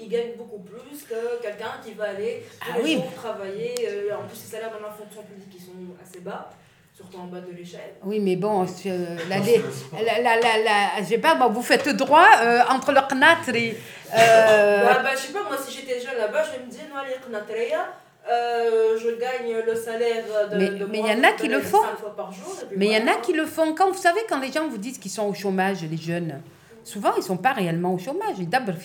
ils 0.00 0.08
gagnent 0.08 0.36
beaucoup 0.38 0.60
plus 0.60 1.02
que 1.02 1.42
quelqu'un 1.42 1.74
qui 1.84 1.92
va 1.92 2.04
aller 2.04 2.42
tous 2.58 2.72
ah 2.74 2.78
les 2.82 2.94
jours 2.94 3.12
travailler. 3.14 3.74
Euh, 3.86 4.16
en 4.16 4.26
plus, 4.26 4.40
les 4.44 4.50
salaires 4.50 4.70
dans 4.70 4.86
la 4.86 4.92
fonction 4.92 5.22
publique 5.22 5.50
qui 5.50 5.60
sont 5.60 5.92
assez 6.02 6.20
bas 6.20 6.50
surtout 6.96 7.18
en 7.18 7.24
bas 7.24 7.40
de 7.40 7.52
l'échelle. 7.52 7.94
Oui, 8.04 8.20
mais 8.20 8.36
bon, 8.36 8.64
euh, 8.64 9.16
la, 9.28 9.38
la, 10.20 10.36
la, 10.36 10.58
la, 10.62 11.02
je 11.02 11.06
sais 11.06 11.18
pas, 11.18 11.34
bon, 11.34 11.50
vous 11.50 11.62
faites 11.62 11.88
droit 11.88 12.28
euh, 12.40 12.60
entre 12.70 12.92
le 12.92 13.00
Knatri. 13.00 13.74
Bah, 14.12 15.02
bah, 15.02 15.10
je 15.12 15.18
sais 15.18 15.32
pas, 15.32 15.42
moi, 15.42 15.58
si 15.58 15.76
j'étais 15.76 16.00
jeune 16.00 16.16
là-bas, 16.16 16.44
je 16.44 16.64
me 16.64 16.70
disais, 16.70 16.84
non, 16.88 17.02
les 17.02 17.16
Knatria, 17.28 17.88
euh, 18.31 18.97
je 18.99 19.09
gagne 19.19 19.63
le 19.65 19.75
salaire 19.75 20.23
de, 20.51 20.57
mais, 20.57 20.69
mais 20.91 20.99
il 20.99 21.07
y 21.07 21.19
en 21.19 21.23
a 21.23 21.31
qui 21.31 21.47
le 21.47 21.61
font. 21.61 21.81
mais 22.75 22.87
il 22.87 22.91
y 22.91 22.97
en 23.01 23.07
a 23.07 23.15
qui 23.15 23.33
le 23.33 23.45
font. 23.45 23.73
Quand 23.73 23.89
vous 23.91 23.97
savez, 23.97 24.21
quand 24.29 24.39
les 24.39 24.51
gens 24.51 24.67
vous 24.67 24.77
disent 24.77 24.99
qu'ils 24.99 25.11
sont 25.11 25.27
au 25.27 25.33
chômage, 25.33 25.83
les 25.83 25.97
jeunes, 25.97 26.41
souvent 26.83 27.13
ils 27.17 27.23
sont 27.23 27.37
pas 27.37 27.53
réellement 27.53 27.93
au 27.93 27.97
chômage. 27.97 28.35
Ils 28.37 28.49
d'abord 28.49 28.75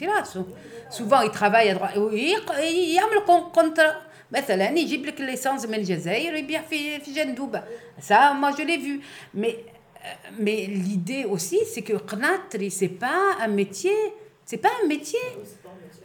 Souvent 0.90 1.20
ils 1.22 1.30
travaillent 1.30 1.70
à 1.70 1.74
droite. 1.74 1.92
Ils 2.12 2.94
يعملوا 2.94 3.50
contrat. 3.52 3.94
مثلا 4.32 4.70
يجيب 4.70 5.06
لك 5.06 5.18
l'essence 5.18 5.66
من 5.68 5.74
الجزائر 5.74 6.34
يبيع 6.34 6.62
في 6.62 7.00
في 7.00 7.12
جندوبه 7.12 7.62
ça 8.00 8.34
moi 8.40 8.50
je 8.58 8.62
l'ai 8.62 8.78
vu 8.78 9.00
mais 9.34 9.54
euh, 9.56 10.08
mais 10.38 10.66
l'idée 10.66 11.24
aussi 11.24 11.58
c'est 11.72 11.82
que 11.82 11.96
qnatri 12.10 12.70
c'est 12.70 12.96
pas 13.06 13.22
un 13.40 13.48
métier 13.48 13.98
c'est 14.44 14.62
pas 14.66 14.72
un 14.82 14.86
métier 14.88 15.26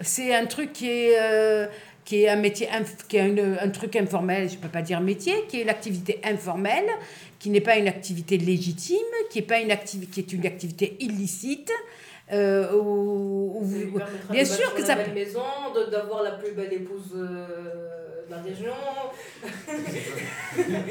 c'est 0.01 0.35
un 0.35 0.45
truc 0.45 0.73
qui 0.73 0.89
est 0.89 1.15
euh, 1.19 1.67
qui 2.04 2.24
est 2.24 2.28
un 2.28 2.36
métier, 2.36 2.68
qui 3.08 3.16
est 3.16 3.60
un, 3.60 3.70
truc 3.70 3.96
informel, 3.96 4.48
je 4.48 4.56
ne 4.56 4.60
peux 4.60 4.68
pas 4.68 4.82
dire 4.82 5.00
métier, 5.00 5.46
qui 5.48 5.60
est 5.60 5.64
l'activité 5.64 6.20
informelle, 6.22 6.88
qui 7.38 7.50
n'est 7.50 7.60
pas 7.60 7.76
une 7.76 7.88
activité 7.88 8.36
légitime, 8.36 8.96
qui 9.30 9.38
est, 9.38 9.42
pas 9.42 9.60
une, 9.60 9.70
activité, 9.70 10.12
qui 10.12 10.20
est 10.20 10.32
une 10.32 10.46
activité 10.46 10.96
illicite. 11.00 11.72
Euh, 12.32 12.66
bien 14.30 14.44
sûr 14.44 14.74
que 14.74 14.82
ça. 14.82 14.94
La 14.96 15.08
maison, 15.08 15.40
d'avoir 15.90 16.22
la 16.22 16.32
plus 16.32 16.52
belle 16.52 16.72
épouse 16.72 17.12
euh, 17.14 18.24
de 18.26 18.30
la 18.30 18.42
région. 18.42 18.72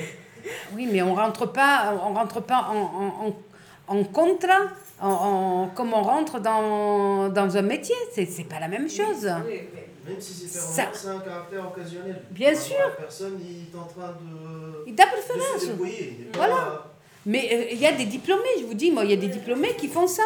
oui, 0.76 0.88
mais 0.92 1.02
on 1.02 1.16
rentre 1.16 1.52
pas, 1.52 2.00
on 2.08 2.14
rentre 2.14 2.42
pas 2.42 2.70
en, 2.72 3.28
en, 3.28 3.36
en 3.88 4.04
contrat, 4.04 4.70
en, 5.02 5.70
comme 5.76 5.94
on 5.94 6.02
rentre 6.02 6.40
dans, 6.40 7.30
dans 7.30 7.58
un 7.58 7.62
métier. 7.62 7.96
C'est, 8.14 8.48
pas 8.48 8.60
la 8.60 8.68
même 8.68 8.90
chose. 8.90 9.30
Oui, 9.48 9.62
même 10.07 10.21
si 10.21 10.33
c'est 10.33 10.49
ça... 10.49 10.91
c'est 10.93 11.09
un 11.09 11.21
caractère 11.21 11.67
occasionnel. 11.67 12.23
Bien 12.31 12.55
sûr. 12.55 12.77
La 12.79 13.03
personne 13.05 13.39
il 13.41 13.75
est 13.75 13.79
en 13.79 13.85
train 13.85 14.09
de. 14.09 14.85
Il 14.87 14.95
de 14.95 15.61
se 15.61 15.67
débrouiller. 15.67 16.31
Voilà. 16.35 16.85
Mais 17.27 17.49
euh, 17.53 17.65
il 17.73 17.79
y 17.79 17.87
a 17.87 17.93
des 17.93 18.07
diplômés, 18.07 18.55
je 18.61 18.65
vous 18.65 18.75
dis, 18.75 18.91
moi, 18.91 19.05
il 19.05 19.11
y 19.11 19.13
a 19.13 19.17
des 19.17 19.29
diplômés 19.29 19.75
qui 19.77 19.89
font 19.89 20.07
ça. 20.07 20.23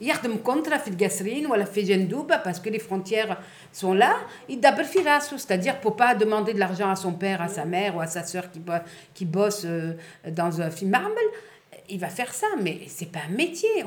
يخدم 0.00 0.36
كونترا 0.36 0.76
في 0.76 0.88
القصرين 0.88 1.46
ولا 1.46 1.64
في 1.64 1.82
جندوبة 1.82 2.36
parce 2.36 2.58
que 2.58 2.70
les 2.70 2.78
frontières 2.78 3.36
sont 3.72 3.92
là 3.92 4.16
يدبر 4.48 4.84
في 4.84 4.98
راسه 4.98 5.36
c'est-à-dire 5.36 5.78
pour 5.80 5.96
pas 5.96 6.14
demander 6.14 6.54
de 6.54 6.58
l'argent 6.58 6.90
à 6.90 6.96
son 6.96 7.12
père 7.12 7.42
à 7.42 7.48
sa 7.48 7.66
mère 7.66 7.96
ou 7.96 8.00
à 8.00 8.06
sa 8.06 8.22
sœur 8.22 8.50
qui, 8.50 8.60
qui 9.12 9.26
bosse 9.26 9.64
euh, 9.66 9.92
dans 10.26 10.62
un 10.62 10.70
film 10.70 10.90
marble 10.90 11.20
il 11.89 11.99
va 11.99 12.09
faire 12.09 12.33
ça, 12.33 12.47
mais 12.61 12.81
c'est 12.87 13.11
pas 13.11 13.19
un 13.27 13.33
métier. 13.33 13.83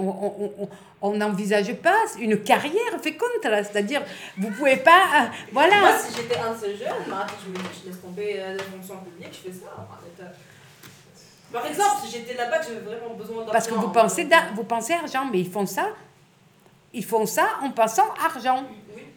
On 1.01 1.15
n'envisage 1.15 1.73
pas 1.75 2.05
une 2.19 2.43
carrière 2.43 3.01
féconde, 3.03 3.29
c'est-à-dire 3.43 4.03
vous 4.37 4.51
pouvez 4.51 4.77
pas, 4.77 5.03
euh, 5.15 5.27
voilà. 5.53 5.81
Moi, 5.81 5.99
si 5.99 6.17
j'étais 6.17 6.37
un 6.39 6.53
de 6.53 6.59
ces 6.59 6.77
jeunes, 6.77 7.05
bah, 7.09 7.27
je, 7.41 7.81
je 7.81 7.89
laisse 7.89 8.01
tomber 8.01 8.37
euh, 8.39 8.57
la 8.57 8.63
fonction 8.63 8.97
publique, 8.97 9.33
je 9.33 9.51
fais 9.51 9.57
ça. 9.57 9.89
Par 11.53 11.67
exemple, 11.67 11.97
si 12.05 12.11
j'étais 12.13 12.35
là-bas, 12.35 12.61
j'avais 12.61 12.81
vraiment 12.81 13.15
besoin 13.15 13.39
d'argent. 13.39 13.53
Parce 13.53 13.69
que 13.69 13.75
vous 13.75 13.89
pensez, 13.89 14.29
vous 14.55 14.65
pensez 14.65 14.93
argent, 14.95 15.25
mais 15.31 15.41
ils 15.41 15.51
font 15.51 15.67
ça, 15.67 15.89
ils 16.93 17.05
font 17.05 17.27
ça 17.27 17.49
en 17.63 17.71
pensant 17.71 18.13
argent. 18.25 18.65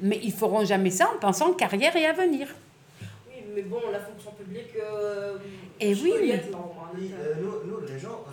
Mais 0.03 0.19
ils 0.23 0.33
feront 0.33 0.65
jamais 0.65 0.89
ça 0.89 1.11
en 1.13 1.19
pensant 1.19 1.53
carrière 1.53 1.95
et 1.95 2.07
avenir. 2.07 2.47
Oui, 3.29 3.43
mais 3.53 3.61
bon, 3.61 3.81
la 3.91 3.99
fonction 3.99 4.31
publique. 4.31 4.73
Euh, 4.81 5.37
et 5.79 5.93
oui. 5.93 6.13
Mais... 6.21 6.43
nous, 7.39 7.51
nous, 7.65 7.85
les 7.87 7.99
gens, 7.99 8.23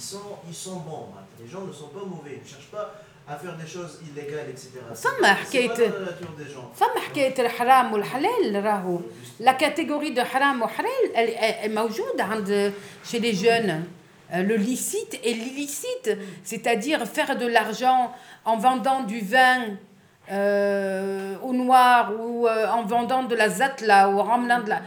sont, 0.00 0.18
ils 0.48 0.54
sont 0.54 0.76
bons. 0.80 1.06
Les 1.40 1.48
gens 1.48 1.62
ne 1.62 1.72
sont 1.72 1.88
pas 1.88 2.04
mauvais. 2.04 2.34
Ils 2.40 2.42
ne 2.42 2.48
cherchent 2.48 2.70
pas 2.72 2.86
à 3.28 3.36
faire 3.36 3.56
des 3.56 3.66
choses 3.66 3.98
illégales, 4.08 4.48
etc. 4.50 4.70
فما 4.94 5.34
C'est 5.34 5.58
حكاية 5.58 5.68
pas 5.68 5.74
dans 5.76 5.98
la 5.98 6.06
nature 6.10 6.34
des 6.38 6.48
gens. 6.54 6.70
فما 6.76 7.00
حكاية 7.08 7.34
الحرام 7.38 7.92
والحلال 7.92 8.64
راهو 8.64 9.00
لا 9.40 9.52
catégorie 9.58 10.14
de 10.14 10.20
حرام 10.20 10.62
وحلال 10.62 11.12
elle, 11.14 11.30
elle- 11.36 11.56
elle 11.64 11.74
موجودة 11.74 12.24
عند 12.24 12.72
chez 13.04 13.18
les 13.20 13.34
jeunes 13.34 13.84
Euh, 14.32 14.42
le 14.42 14.56
licite 14.56 15.14
et 15.22 15.34
l'illicite 15.34 16.08
c'est-à-dire 16.42 16.98
faire 17.06 17.36
de 17.42 17.46
l'argent 17.46 18.12
en 18.44 18.56
vendant 18.56 19.00
du 19.04 19.20
vin 19.20 19.60
euh, 20.30 21.36
au 21.42 21.52
noir 21.52 22.12
ou 22.20 22.46
euh, 22.48 22.66
en 22.68 22.82
vendant 22.84 23.22
de 23.22 23.34
la 23.36 23.48
zatla 23.48 24.08
ou 24.10 24.18
en 24.18 24.24
ramenant 24.24 24.60
de 24.62 24.70
la 24.70 24.80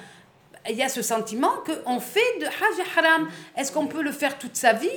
il 0.70 0.76
y 0.76 0.82
a 0.82 0.88
ce 0.88 1.02
sentiment 1.02 1.52
qu'on 1.66 2.00
fait 2.00 2.38
de 2.40 2.46
haja 2.46 2.84
haram. 2.96 3.28
Est-ce 3.56 3.72
qu'on 3.72 3.86
peut 3.86 4.02
le 4.02 4.12
faire 4.12 4.38
toute 4.38 4.56
sa 4.56 4.72
vie? 4.72 4.88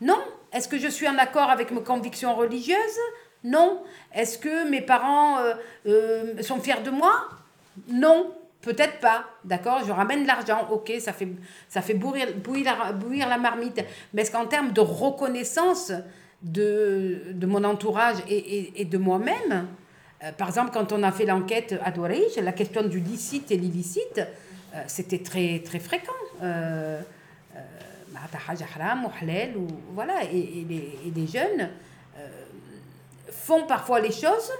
Non. 0.00 0.18
est-ce 0.52 0.68
que 0.68 0.78
je 0.78 0.86
suis 0.86 1.08
en 1.08 1.18
accord 1.18 1.50
avec 1.50 1.72
mes 1.72 1.82
convictions 1.82 2.34
religieuses? 2.34 3.00
Non. 3.42 3.82
Est-ce 4.14 4.38
que 4.38 4.68
mes 4.68 4.80
parents 4.80 5.38
euh, 5.38 5.54
euh, 5.86 6.42
sont 6.42 6.60
fiers 6.60 6.82
de 6.84 6.90
moi? 6.90 7.28
Non, 7.88 8.32
peut-être 8.62 9.00
pas. 9.00 9.24
D'accord? 9.44 9.82
Je 9.86 9.92
ramène 9.92 10.22
de 10.22 10.28
l'argent, 10.28 10.68
ok, 10.70 10.92
ça 11.00 11.12
fait, 11.12 11.28
ça 11.68 11.82
fait 11.82 11.94
bouillir, 11.94 12.28
bouillir, 12.36 12.76
la, 12.78 12.92
bouillir 12.92 13.28
la 13.28 13.38
marmite. 13.38 13.84
Mais 14.12 14.22
est-ce 14.22 14.30
qu'en 14.30 14.46
termes 14.46 14.72
de 14.72 14.80
reconnaissance 14.80 15.92
de, 16.42 17.22
de 17.32 17.46
mon 17.46 17.64
entourage 17.64 18.18
et, 18.28 18.80
et, 18.80 18.84
de 18.84 18.98
moi-même, 18.98 19.66
euh, 20.22 20.32
par 20.32 20.48
exemple, 20.48 20.70
quand 20.72 20.92
on 20.92 21.02
a 21.02 21.10
fait 21.10 21.26
l'enquête 21.26 21.74
à 21.84 21.90
Douarij, 21.90 22.36
la 22.40 22.52
question 22.52 22.82
du 22.82 23.00
licite 23.00 23.50
et 23.50 23.56
l'illicite, 23.56 24.20
euh, 24.74 24.82
c'était 24.86 25.18
très, 25.18 25.60
très 25.60 25.78
fréquent. 25.78 26.12
Euh, 26.42 27.00
euh, 27.56 27.60
voilà. 29.92 30.24
Et, 30.32 30.38
et, 30.38 30.66
les, 30.68 31.22
et 31.22 31.26
jeunes 31.26 31.70
font 33.30 33.66
parfois 33.66 34.00
les 34.00 34.12
choses, 34.12 34.50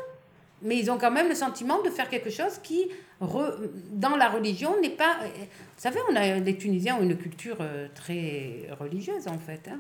mais 0.63 0.79
ils 0.79 0.91
ont 0.91 0.99
quand 0.99 1.11
même 1.11 1.29
le 1.29 1.35
sentiment 1.35 1.83
de 1.83 1.91
faire 1.91 2.09
quelque 2.09 2.31
chose 2.31 2.59
qui, 2.63 2.89
re, 3.21 3.53
dans 3.91 4.17
la 4.17 4.29
religion, 4.29 4.81
n'est 4.81 4.91
pas. 4.91 5.17
Vous 5.23 5.83
savez, 5.83 5.99
on 6.11 6.17
a, 6.17 6.37
les 6.37 6.57
Tunisiens 6.57 6.97
ont 6.97 7.03
une 7.03 7.17
culture 7.17 7.59
très 7.95 8.69
religieuse, 8.79 9.29
en 9.29 9.39
fait. 9.39 9.69
Hein. 9.69 9.79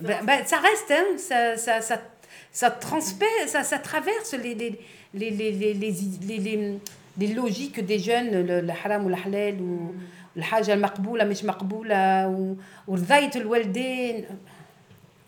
Ben, 0.00 0.24
ben, 0.24 0.46
ça 0.46 0.58
reste, 0.58 0.90
hein, 0.90 1.04
ça, 1.18 1.56
ça, 1.56 1.80
ça, 1.82 2.00
ça, 2.50 3.64
ça, 3.64 3.78
traverse 3.78 4.34
les, 4.34 4.54
les, 4.54 4.78
les, 5.12 5.30
les, 5.30 5.74
les 5.74 6.80
les 7.20 7.34
logiques 7.34 7.84
des 7.84 7.98
jeunes, 7.98 8.30
le, 8.30 8.60
le 8.60 8.70
haram 8.70 9.06
ou 9.06 9.08
le 9.08 9.14
halal, 9.14 9.60
ou 9.60 9.92
mm. 9.92 10.00
le 10.36 10.42
haja 10.50 10.72
al-maqboula, 10.72 11.24
mish 11.24 11.42
maqboula, 11.42 12.28
ou, 12.28 12.56
ou 12.88 12.96
le 12.96 13.02
zayt 13.02 13.36
al-waldin. 13.36 14.22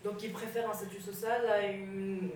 Donc 0.04 0.22
ils 0.22 0.32
préfèrent 0.32 0.68
un 0.70 0.74
statut 0.74 1.00
social 1.00 1.42
à 1.48 1.66
une 1.66 2.30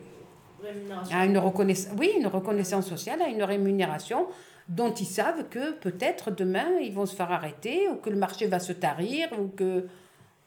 rémunération? 0.63 1.17
À 1.17 1.25
une 1.25 1.39
reconnaissance, 1.39 1.95
Oui, 1.99 2.13
une 2.17 2.27
reconnaissance 2.27 2.87
sociale, 2.87 3.23
à 3.23 3.29
une 3.29 3.43
rémunération 3.43 4.27
dont 4.69 4.93
ils 4.93 5.07
savent 5.07 5.49
que 5.49 5.73
peut-être 5.73 6.31
demain 6.31 6.79
ils 6.83 6.93
vont 6.93 7.07
se 7.07 7.15
faire 7.15 7.31
arrêter, 7.31 7.89
ou 7.89 7.97
que 7.97 8.11
le 8.11 8.17
marché 8.17 8.47
va 8.47 8.59
se 8.59 8.73
tarir, 8.73 9.29
ou 9.39 9.49
que. 9.49 9.87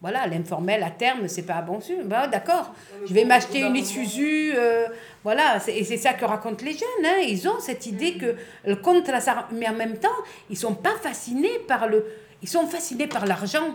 voilà, 0.01 0.27
l'informel 0.27 0.83
à 0.83 0.91
terme, 0.91 1.29
c'est 1.29 1.47
pas 1.53 1.63
bon 1.63 1.81
sûr. 1.81 2.01
Bah, 2.05 2.27
d'accord, 2.35 2.67
je 3.09 3.13
vais 3.15 3.25
m'acheter 3.25 3.61
une 3.61 3.77
Isuzu, 3.77 4.53
euh, 4.55 4.87
voilà, 5.23 5.47
c'est- 5.61 5.77
et 5.81 5.85
c'est 5.85 5.97
ça 6.07 6.13
que 6.19 6.25
racontent 6.35 6.63
les 6.69 6.73
jeunes. 6.83 7.05
hein. 7.11 7.19
Ils 7.35 7.43
ont 7.49 7.59
cette 7.69 7.85
idée 7.87 8.13
que 8.23 8.31
le 8.67 8.77
contrat, 8.77 9.21
ça- 9.21 9.49
mais 9.59 9.67
en 9.69 9.73
même 9.85 9.97
temps, 10.05 10.19
ils 10.51 10.59
sont 10.65 10.75
pas 10.87 10.97
fascinés 11.07 11.59
par 11.67 11.83
le, 11.93 11.99
ils 12.43 12.49
sont 12.57 12.67
fascinés 12.67 13.07
par 13.17 13.25
l'argent. 13.33 13.69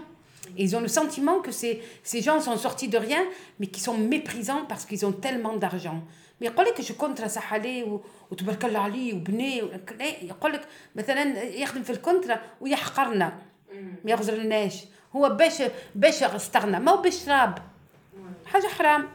Et 0.57 0.63
ils 0.67 0.73
ont 0.77 0.81
le 0.81 0.87
sentiment 0.99 1.37
que 1.45 1.51
ces, 1.51 1.73
ces 2.11 2.21
gens 2.27 2.39
sont 2.47 2.57
sortis 2.57 2.89
de 2.95 2.97
rien, 3.07 3.23
mais 3.59 3.67
qui 3.73 3.79
sont 3.87 3.97
méprisants 4.13 4.63
parce 4.71 4.83
qu'ils 4.87 5.03
ont 5.09 5.11
tellement 5.25 5.55
d'argent. 5.63 5.99
Mais 6.41 6.47
يقول 6.47 6.65
لك 6.65 6.81
جو 6.81 6.95
كونترا 6.95 7.27
صح 7.27 7.53
عليه 7.53 7.83
و- 7.83 8.01
وتبارك 8.31 8.65
الله 8.65 8.79
عليه 8.79 9.13
وبني 9.13 9.61
و- 9.61 9.69
لا، 9.99 10.05
يقول 10.21 10.53
لك 10.53 10.61
مثلا 10.95 11.43
يخدم 11.43 11.83
في 11.83 11.89
الكونترا 11.89 12.39
ويحقرنا 12.61 13.33
Mm. 13.69 13.73
ما 14.05 14.11
يغزرناش 14.11 14.85
هو 15.15 15.29
باش 15.29 15.61
باش 15.95 16.23
استغنى 16.23 16.79
ما 16.79 16.91
هو 16.91 17.01
باش 17.01 17.27
راب 17.29 17.57
Ouais. 17.57 18.47
حاجه 18.49 18.67
حرام 18.67 19.07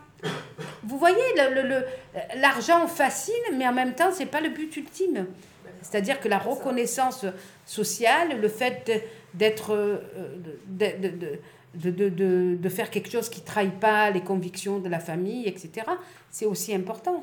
Vous 0.90 0.98
voyez, 1.06 1.28
le- 1.38 1.52
le- 1.56 1.68
le- 1.72 1.86
l'argent 2.44 2.86
fascine, 3.00 3.46
mais 3.58 3.66
en 3.68 3.74
même 3.80 3.94
temps, 4.00 4.12
c'est 4.18 4.30
pas 4.34 4.40
le 4.46 4.50
but 4.58 4.72
ultime. 4.82 5.26
C'est-à-dire 5.86 6.18
que 6.22 6.28
la 6.34 6.38
reconnaissance 6.50 7.20
sociale, 7.78 8.28
le 8.44 8.48
fait 8.60 8.76
de- 8.88 9.02
d'être, 9.40 9.68
euh, 9.74 9.98
de, 10.80 10.86
de, 11.02 11.08
de, 11.22 11.30
de, 11.82 11.90
de, 11.98 12.06
de- 12.20 12.56
de 12.64 12.68
faire 12.76 12.88
quelque 12.94 13.10
chose 13.16 13.28
qui 13.34 13.40
trahit 13.50 13.76
pas 13.88 14.02
les 14.16 14.22
convictions 14.30 14.76
de 14.84 14.88
la 14.96 15.00
famille, 15.10 15.44
etc., 15.52 15.68
c'est 16.36 16.46
aussi 16.52 16.70
important. 16.80 17.18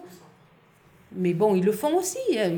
Mais 1.24 1.34
bon, 1.42 1.50
ils 1.56 1.66
le 1.72 1.76
font 1.82 1.94
aussi. 2.02 2.26
hein. 2.38 2.50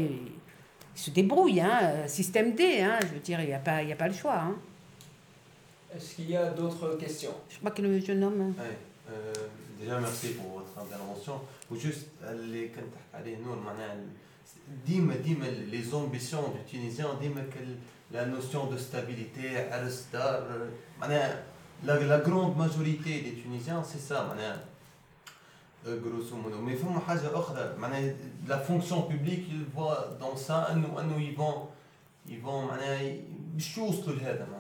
Ils 0.95 1.02
se 1.06 1.10
débrouillent, 1.19 1.61
hein. 1.61 1.80
système 2.07 2.49
D, 2.60 2.61
hein. 2.81 2.98
je 3.07 3.11
veux 3.15 3.19
dire, 3.30 3.40
il 3.41 3.48
n'y 3.48 3.53
a, 3.53 3.60
pas- 3.69 3.81
il 3.84 3.90
y 3.90 3.94
a 3.94 3.95
pas 4.03 4.10
le 4.14 4.14
choix. 4.22 4.40
hein. 4.48 4.56
Est-ce 5.98 6.15
qu'il 6.15 6.30
y 6.31 6.38
a 6.38 6.49
d'autres 6.49 6.95
questions 6.98 7.35
Je 7.52 7.57
crois 7.60 7.72
que 7.72 7.81
le 7.81 7.99
jeune 7.99 8.23
homme... 8.23 8.53
Ouais, 8.60 8.77
euh, 9.11 9.34
déjà 9.80 9.99
merci 9.99 10.27
pour 10.38 10.60
votre 10.60 10.76
intervention 10.85 11.40
وجوست 11.72 12.06
اللي 12.23 12.68
كنت 12.68 12.76
تحكي 12.94 13.14
عليه 13.18 13.38
نور 13.38 13.60
معناها 13.60 13.98
ديما 14.88 15.15
ديما 15.15 15.45
les 15.72 15.94
ambitions 15.94 16.45
du 16.56 16.61
Tunisien 16.72 17.19
ديما 17.22 17.41
كال- 17.53 17.77
la 18.14 18.26
notion 18.26 18.68
de 18.73 18.77
stabilité 18.77 19.57
عرس 19.72 20.06
دار 20.14 20.68
معناها 21.02 21.44
la, 21.85 21.94
la 21.99 22.19
grande 22.19 22.57
majorité 22.57 23.22
des 23.22 23.34
Tunisiens 23.44 23.84
c'est 23.84 24.14
ça 24.14 24.23
معناها 24.23 24.64
euh, 25.88 25.99
grosso 25.99 26.35
modo 26.35 26.57
mais 26.61 26.76
فما 26.76 26.99
حاجة 26.99 27.35
أخرى 27.40 27.76
معناها 27.77 28.14
la 28.48 28.57
fonction 28.57 29.02
publique 29.02 29.45
ils 29.52 29.65
voient 29.76 30.18
dans 30.19 30.35
ça 30.38 30.72
أنه 30.72 30.99
أنه 30.99 31.18
ils 31.19 31.35
vont 31.38 31.68
ils 32.30 32.41
vont 32.45 32.61
معناها 32.68 33.15
باش 33.53 33.77
يوصلوا 33.77 34.15
لهذا 34.15 34.48
معناها 34.52 34.56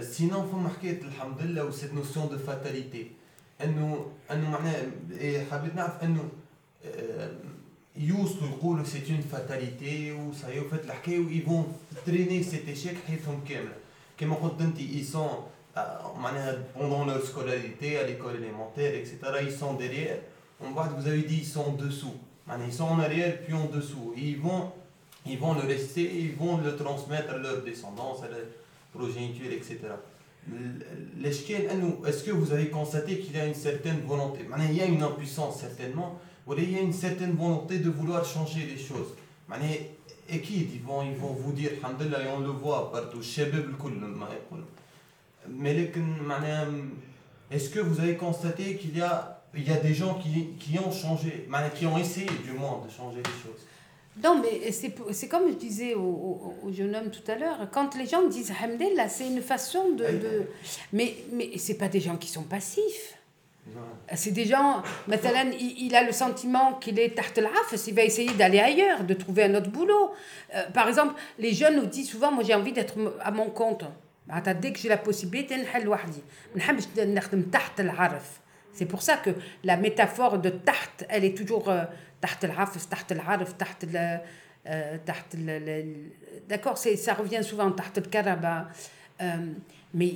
سينون 0.00 0.48
فما 0.52 0.68
حكايه 0.68 1.02
الحمد 1.02 1.42
لله 1.42 1.64
وسيت 1.64 1.94
نوسيون 1.94 2.28
دو 2.28 2.38
فاتاليتي 2.38 3.06
انه 3.64 4.06
انه 4.30 4.50
معناها 4.50 4.82
إيه، 5.10 5.44
حبيت 5.50 5.74
نعرف 5.74 6.02
انه 6.02 6.28
آه، 6.84 7.30
يوصلوا 7.96 8.48
يقولوا 8.48 8.84
سيت 8.84 9.10
اون 9.10 9.20
فاتاليتي 9.20 10.12
وصاي 10.12 10.60
وفات 10.60 10.84
الحكايه 10.84 11.18
وي 11.18 11.40
فون 11.40 11.72
تريني 12.06 12.42
سيت 12.42 12.68
ايشيك 12.68 12.96
حياتهم 13.06 13.44
كامله 13.48 13.76
كما 14.18 14.34
قلت 14.34 14.60
انت 14.60 14.78
اي 14.78 15.02
سون 15.02 15.28
معناها 16.16 16.64
بوندون 16.76 17.06
لور 17.06 17.24
سكولاريتي 17.24 17.98
à 18.00 18.06
l'école 18.06 18.36
élémentaire 18.36 18.94
etc 18.94 19.12
ils 19.42 19.52
sont 19.52 19.74
derrière 19.74 20.18
on 20.60 20.70
voit 20.70 20.88
que 20.88 20.94
vous 21.00 21.08
avez 21.08 21.22
dit 21.22 21.38
ils 21.38 21.52
sont 21.54 21.64
en 21.64 21.76
dessous 21.84 22.16
معناها 22.46 22.68
ils 22.68 22.74
sont 22.74 22.84
en 22.84 23.00
arrière 23.00 23.34
puis 23.44 23.54
en 23.54 23.66
dessous 23.76 24.14
et 24.16 24.20
ils 24.20 24.40
vont 24.40 24.70
ils 25.26 25.38
vont 25.38 25.54
le 25.54 25.66
rester 25.74 26.04
ils 26.24 26.34
vont 26.34 26.56
le 26.66 26.76
transmettre 26.76 27.30
à 27.34 27.38
leur 27.38 27.62
descendance 27.62 28.22
à 28.22 28.28
leur 28.28 28.46
progéniture, 28.93 29.51
etc. 29.51 29.79
Est-ce 31.25 32.23
que 32.23 32.31
vous 32.31 32.51
avez 32.51 32.69
constaté 32.69 33.19
qu'il 33.19 33.35
y 33.35 33.39
a 33.39 33.45
une 33.45 33.53
certaine 33.53 34.01
volonté? 34.01 34.47
Il 34.69 34.75
y 34.75 34.81
a 34.81 34.85
une 34.85 35.03
impuissance 35.03 35.59
certainement, 35.59 36.19
ou 36.45 36.53
il 36.57 36.71
y 36.71 36.77
a 36.77 36.81
une 36.81 36.93
certaine 36.93 37.35
volonté 37.35 37.79
de 37.79 37.89
vouloir 37.89 38.23
changer 38.23 38.65
les 38.65 38.77
choses? 38.77 39.13
Et 40.29 40.41
qui 40.41 40.67
ils 40.73 40.81
vont, 40.81 41.03
vous 41.33 41.53
dire, 41.53 41.71
Alhamdulillah, 41.83 42.19
on 42.35 42.39
le 42.39 42.49
voit 42.49 42.91
partout, 42.91 43.19
Mais 45.49 45.91
est-ce 47.49 47.69
que 47.69 47.79
vous 47.79 47.99
avez 47.99 48.15
constaté 48.15 48.75
qu'il 48.75 48.97
y 48.97 49.01
a, 49.01 49.41
des 49.53 49.93
gens 49.93 50.15
qui, 50.15 50.49
qui 50.59 50.77
ont 50.79 50.91
changé, 50.91 51.47
qui 51.75 51.85
ont 51.85 51.97
essayé 51.97 52.27
du 52.43 52.51
moins 52.51 52.83
de 52.85 52.91
changer 52.91 53.19
les 53.19 53.23
choses? 53.23 53.65
Non, 54.23 54.41
mais 54.41 54.71
c'est 54.71 55.27
comme 55.27 55.49
je 55.49 55.55
disais 55.55 55.93
au, 55.93 56.01
au, 56.01 56.53
au, 56.63 56.73
jeune 56.73 56.95
homme 56.95 57.11
tout 57.11 57.29
à 57.31 57.35
l'heure, 57.35 57.67
quand 57.71 57.95
les 57.95 58.05
gens 58.05 58.27
disent 58.27 58.51
Hamdallah, 58.63 59.09
c'est 59.09 59.27
une 59.27 59.41
façon 59.41 59.91
de. 59.91 60.05
de... 60.05 60.41
Mais, 60.93 61.15
mais 61.31 61.57
ce 61.57 61.73
pas 61.73 61.87
des 61.87 61.99
gens 61.99 62.17
qui 62.17 62.27
sont 62.27 62.43
passifs. 62.43 63.17
C'est 64.15 64.31
des 64.31 64.45
gens, 64.45 64.81
maintenant, 65.07 65.31
il, 65.59 65.87
il, 65.87 65.95
a 65.95 66.03
le 66.03 66.13
sentiment 66.13 66.75
qu'il 66.75 66.97
est 66.99 67.15
tarte 67.15 67.39
il 67.87 67.93
va 67.93 68.03
essayer 68.03 68.31
d'aller 68.33 68.59
ailleurs, 68.59 69.03
de 69.03 69.13
trouver 69.13 69.43
un 69.43 69.55
autre 69.55 69.69
boulot. 69.69 70.11
Euh, 70.55 70.63
par 70.73 70.87
exemple, 70.87 71.15
les 71.37 71.53
jeunes 71.53 71.75
nous 71.75 71.85
disent 71.85 72.09
souvent 72.09 72.31
Moi, 72.31 72.43
j'ai 72.45 72.55
envie 72.55 72.71
d'être 72.71 72.95
à 73.21 73.31
mon 73.31 73.49
compte. 73.49 73.83
Bah, 74.27 74.41
dès 74.53 74.71
que 74.71 74.79
j'ai 74.79 74.89
la 74.89 74.97
possibilité, 74.97 75.55
c'est 78.73 78.85
pour 78.85 79.01
ça 79.01 79.17
que 79.17 79.31
la 79.63 79.77
métaphore 79.77 80.39
de 80.39 80.49
tarte, 80.49 81.05
elle 81.09 81.25
est 81.25 81.35
toujours. 81.35 81.69
Euh, 81.69 81.83
تحت 82.20 82.44
العفس, 82.44 82.88
تحت 82.88 83.12
العرف, 83.12 83.52
تحت 83.52 83.84
ال, 83.84 84.20
euh, 84.66 84.70
تحت 85.06 85.34
ال, 85.34 85.50
ال- 85.50 86.10
D'accord, 86.48 86.76
c'est- 86.78 86.96
ça 86.96 87.14
revient 87.14 87.42
souvent 87.42 87.70
تحت 87.70 87.98
الكربة. 87.98 88.66
Euh, 89.20 89.52
mais 89.94 90.12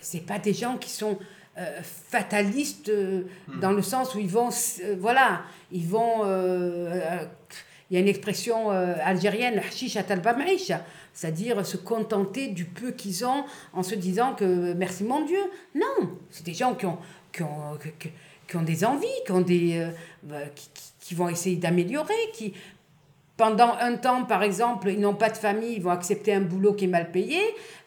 c'est 0.00 0.26
pas 0.26 0.38
des 0.38 0.52
gens 0.54 0.76
qui 0.78 0.90
sont 0.90 1.18
euh, 1.56 1.80
fatalistes 2.10 2.88
euh, 2.88 3.22
dans 3.60 3.70
le 3.72 3.82
sens 3.82 4.14
où 4.14 4.18
ils 4.18 4.28
vont, 4.38 4.48
s- 4.48 4.80
euh, 4.84 4.96
voilà, 4.98 5.42
ils 5.70 5.86
vont. 5.86 6.24
euh, 6.24 6.26
euh, 6.26 7.24
il 7.90 7.94
y 7.94 7.96
a 7.98 8.00
une 8.00 8.08
expression 8.08 8.72
euh, 8.72 8.94
algérienne, 9.12 9.58
"Hashisha 9.58 10.02
talba 10.02 10.32
maïcha", 10.32 10.78
c'est-à-dire 11.12 11.64
se 11.64 11.76
contenter 11.76 12.48
du 12.48 12.64
peu 12.64 12.90
qu'ils 12.92 13.24
ont 13.24 13.44
en 13.72 13.82
se 13.82 13.94
disant 13.94 14.34
que 14.34 14.72
merci 14.72 15.04
mon 15.04 15.24
Dieu. 15.24 15.44
Non, 15.74 15.96
c'est 16.30 16.44
des 16.44 16.54
gens 16.54 16.74
qui 16.74 16.86
ont, 16.86 16.98
qui 17.32 17.42
ont, 17.42 17.76
que- 17.82 17.90
que- 18.00 18.08
qui 18.48 18.56
ont 18.56 18.62
des 18.62 18.84
envies, 18.84 19.20
qui, 19.26 19.32
ont 19.32 19.42
des, 19.42 19.86
bah, 20.24 20.46
qui, 20.56 20.68
qui, 21.09 21.15
vont 21.15 21.29
essayer 21.29 21.55
d'améliorer, 21.55 22.13
qui, 22.33 22.53
pendant 23.39 23.73
un 23.79 23.95
temps, 23.95 24.25
par 24.25 24.43
exemple, 24.43 24.89
ils 24.89 24.99
n'ont 24.99 25.15
pas 25.15 25.29
de 25.29 25.37
famille, 25.37 25.75
ils 25.77 25.81
vont 25.81 25.91
accepter 25.91 26.33
un 26.33 26.41
boulot 26.41 26.73
qui 26.73 26.83
est 26.83 26.89
mal 26.89 27.09
payé, 27.09 27.39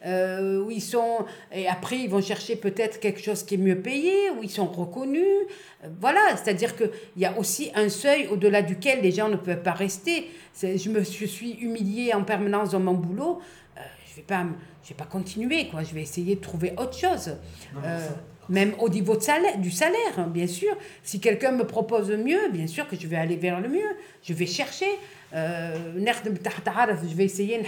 euh, 0.03 0.63
où 0.63 0.71
ils 0.71 0.81
sont, 0.81 1.25
et 1.51 1.67
après 1.67 1.99
ils 1.99 2.09
vont 2.09 2.23
chercher 2.23 2.55
peut-être 2.55 2.99
quelque 2.99 3.21
chose 3.21 3.43
qui 3.43 3.53
est 3.53 3.59
mieux 3.59 3.79
payé, 3.79 4.31
où 4.31 4.41
ils 4.41 4.49
sont 4.49 4.65
reconnus. 4.65 5.23
Euh, 5.83 5.89
voilà, 6.01 6.21
c'est-à-dire 6.35 6.75
qu'il 6.75 6.89
y 7.17 7.25
a 7.25 7.37
aussi 7.37 7.71
un 7.75 7.89
seuil 7.89 8.25
au-delà 8.29 8.63
duquel 8.63 9.01
les 9.01 9.11
gens 9.11 9.29
ne 9.29 9.35
peuvent 9.35 9.61
pas 9.61 9.73
rester. 9.73 10.31
Je 10.59 10.89
me 10.89 11.03
je 11.03 11.25
suis 11.25 11.51
humiliée 11.61 12.15
en 12.15 12.23
permanence 12.23 12.71
dans 12.71 12.79
mon 12.79 12.95
boulot, 12.95 13.39
euh, 13.77 13.81
je 14.07 14.11
ne 14.13 14.15
vais, 14.15 14.21
pas, 14.23 14.43
je 14.83 14.89
vais 14.89 14.95
pas 14.95 15.05
continuer, 15.05 15.67
quoi. 15.67 15.83
je 15.83 15.93
vais 15.93 16.01
essayer 16.01 16.35
de 16.35 16.41
trouver 16.41 16.73
autre 16.79 16.97
chose. 16.97 17.35
Même 18.49 18.73
au 18.79 18.89
niveau 18.89 19.15
de 19.15 19.21
salaire, 19.21 19.57
du 19.57 19.71
salaire, 19.71 20.17
hein, 20.17 20.27
bien 20.27 20.47
sûr. 20.47 20.75
Si 21.03 21.19
quelqu'un 21.19 21.51
me 21.51 21.65
propose 21.65 22.11
mieux, 22.11 22.49
bien 22.51 22.67
sûr 22.67 22.87
que 22.87 22.95
je 22.95 23.07
vais 23.07 23.15
aller 23.15 23.35
vers 23.35 23.61
le 23.61 23.69
mieux. 23.69 23.95
Je 24.23 24.33
vais 24.33 24.45
chercher. 24.45 24.87
je 27.09 27.15
vais 27.15 27.25
essayer 27.25 27.57
une 27.57 27.65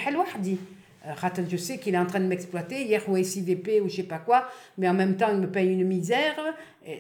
je 1.50 1.58
sais 1.58 1.78
qu'il 1.78 1.94
est 1.94 2.00
en 2.00 2.06
train 2.06 2.20
de 2.20 2.26
m'exploiter, 2.26 2.84
hier 2.84 3.02
ou 3.08 3.22
SIVP 3.22 3.82
ou 3.82 3.90
je 3.90 3.98
sais 3.98 4.04
pas 4.04 4.18
quoi, 4.18 4.48
mais 4.78 4.90
en 4.90 4.94
même 4.94 5.18
temps 5.18 5.30
il 5.32 5.38
me 5.38 5.48
paye 5.48 5.72
une 5.72 5.86
misère. 5.86 6.36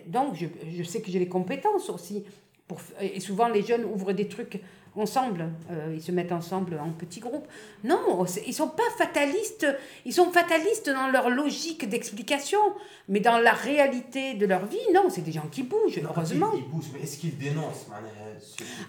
Donc 0.07 0.35
je, 0.35 0.45
je 0.77 0.83
sais 0.83 1.01
que 1.01 1.11
j'ai 1.11 1.19
les 1.19 1.27
compétences 1.27 1.89
aussi. 1.89 2.23
Pour, 2.67 2.79
et 2.99 3.19
souvent 3.19 3.47
les 3.47 3.61
jeunes 3.61 3.85
ouvrent 3.85 4.13
des 4.13 4.27
trucs 4.27 4.59
ensemble, 4.97 5.49
euh, 5.71 5.93
ils 5.93 6.01
se 6.01 6.11
mettent 6.11 6.31
ensemble 6.31 6.79
en 6.79 6.91
petits 6.91 7.19
groupes. 7.19 7.47
Non, 7.83 8.25
ils 8.45 8.53
sont 8.53 8.69
pas 8.69 8.83
fatalistes, 8.97 9.67
ils 10.05 10.13
sont 10.13 10.31
fatalistes 10.31 10.89
dans 10.89 11.07
leur 11.07 11.29
logique 11.29 11.87
d'explication, 11.89 12.59
mais 13.07 13.19
dans 13.19 13.37
la 13.37 13.53
réalité 13.53 14.33
de 14.35 14.45
leur 14.45 14.65
vie, 14.65 14.77
non, 14.93 15.05
c'est 15.09 15.21
des 15.21 15.31
gens 15.31 15.47
qui 15.51 15.63
bougent, 15.63 16.01
heureusement. 16.03 16.51
Ils, 16.55 16.63
bougent, 16.63 16.91
mais 16.93 17.01
est-ce 17.01 17.17
qu'ils 17.17 17.37
dénoncent 17.37 17.87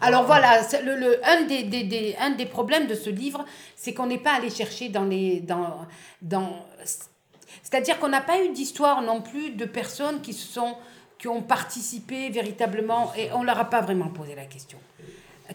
Alors 0.00 0.24
voilà, 0.24 0.60
le, 0.84 0.96
le, 0.96 1.26
un, 1.26 1.42
des, 1.42 1.64
des, 1.64 1.84
des, 1.84 2.16
un 2.20 2.30
des 2.30 2.46
problèmes 2.46 2.86
de 2.86 2.94
ce 2.94 3.10
livre, 3.10 3.44
c'est 3.74 3.94
qu'on 3.94 4.06
n'est 4.06 4.18
pas 4.18 4.34
allé 4.34 4.50
chercher 4.50 4.88
dans 4.88 5.04
les... 5.04 5.40
Dans, 5.40 5.86
dans, 6.22 6.66
C'est-à-dire 7.62 7.98
qu'on 7.98 8.08
n'a 8.08 8.20
pas 8.20 8.42
eu 8.42 8.50
d'histoire 8.50 9.02
non 9.02 9.20
plus 9.20 9.50
de 9.50 9.64
personnes 9.64 10.20
qui 10.20 10.32
se 10.32 10.46
sont 10.46 10.76
qui 11.18 11.28
ont 11.28 11.40
participé 11.40 12.28
véritablement 12.28 13.10
et 13.16 13.32
on 13.32 13.42
leur 13.42 13.58
a 13.58 13.64
pas 13.64 13.80
vraiment 13.80 14.08
posé 14.08 14.34
la 14.34 14.44
question 14.44 14.78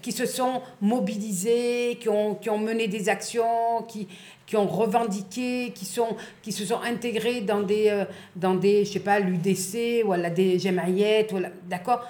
qui 0.02 0.12
se 0.12 0.26
sont 0.26 0.62
mobilisés, 0.82 1.98
qui 2.00 2.10
ont, 2.10 2.36
qui 2.36 2.50
ont 2.50 2.58
mené 2.58 2.88
des 2.88 3.10
actions, 3.10 3.84
qui, 3.88 4.08
qui 4.46 4.58
ont 4.58 4.68
revendiqué, 4.68 5.72
qui, 5.74 5.86
sont, 5.86 6.16
qui 6.42 6.52
se 6.52 6.66
sont 6.66 6.82
intégrés 6.82 7.42
dans 7.42 7.62
des, 7.62 7.90
euh, 7.90 8.06
dans 8.36 8.56
des 8.56 8.86
je 8.86 8.94
sais 8.94 9.00
pas, 9.00 9.20
l'UDC 9.20 10.06
ou 10.06 10.14
à 10.14 10.18
la 10.18 10.34
Jemaïet, 10.34 11.28
d'accord? 11.70 12.06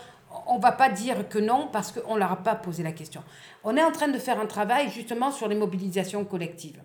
On 0.47 0.57
va 0.57 0.71
pas 0.71 0.89
dire 0.89 1.29
que 1.29 1.37
non 1.37 1.69
parce 1.71 1.91
qu'on 1.91 2.15
ne 2.15 2.19
leur 2.19 2.31
a 2.31 2.37
pas 2.37 2.55
posé 2.55 2.83
la 2.83 2.93
question. 2.93 3.21
On 3.63 3.77
est 3.77 3.83
en 3.83 3.91
train 3.91 4.07
de 4.07 4.17
faire 4.17 4.39
un 4.39 4.47
travail 4.47 4.89
justement 4.89 5.31
sur 5.31 5.47
les 5.47 5.55
mobilisations 5.55 6.25
collectives. 6.25 6.81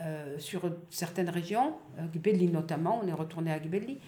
Euh, 0.00 0.38
sur 0.38 0.62
certaines 0.90 1.30
régions, 1.30 1.74
Gbelli 2.12 2.48
notamment, 2.48 3.00
on 3.02 3.06
est 3.06 3.12
retourné 3.12 3.52
à 3.52 3.60
Gbelli, 3.60 4.00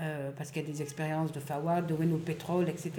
euh, 0.00 0.30
parce 0.38 0.50
qu'il 0.50 0.62
y 0.62 0.64
a 0.64 0.72
des 0.72 0.80
expériences 0.80 1.32
de 1.32 1.40
Fawad, 1.40 1.86
de 1.86 1.92
Renault 1.92 2.16
Pétrole, 2.16 2.66
etc. 2.70 2.92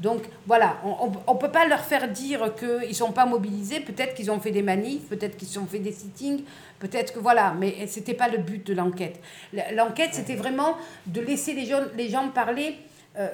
Donc 0.00 0.22
voilà, 0.46 0.78
on 0.84 1.32
ne 1.32 1.38
peut 1.38 1.50
pas 1.50 1.64
leur 1.64 1.78
faire 1.84 2.10
dire 2.10 2.52
qu'ils 2.56 2.88
ne 2.88 2.92
sont 2.92 3.12
pas 3.12 3.24
mobilisés. 3.24 3.78
Peut-être 3.78 4.14
qu'ils 4.14 4.32
ont 4.32 4.40
fait 4.40 4.50
des 4.50 4.60
manifs, 4.62 5.04
peut-être 5.08 5.36
qu'ils 5.36 5.56
ont 5.60 5.66
fait 5.66 5.78
des 5.78 5.92
sittings, 5.92 6.42
peut-être 6.80 7.12
que 7.12 7.20
voilà, 7.20 7.54
mais 7.56 7.86
ce 7.86 8.00
n'était 8.00 8.14
pas 8.14 8.28
le 8.28 8.38
but 8.38 8.66
de 8.66 8.74
l'enquête. 8.74 9.20
L'enquête, 9.74 10.10
c'était 10.12 10.34
vraiment 10.34 10.76
de 11.06 11.20
laisser 11.20 11.52
les 11.52 11.66
gens, 11.66 11.82
les 11.96 12.08
gens 12.08 12.28
parler, 12.30 12.78
euh, 13.16 13.28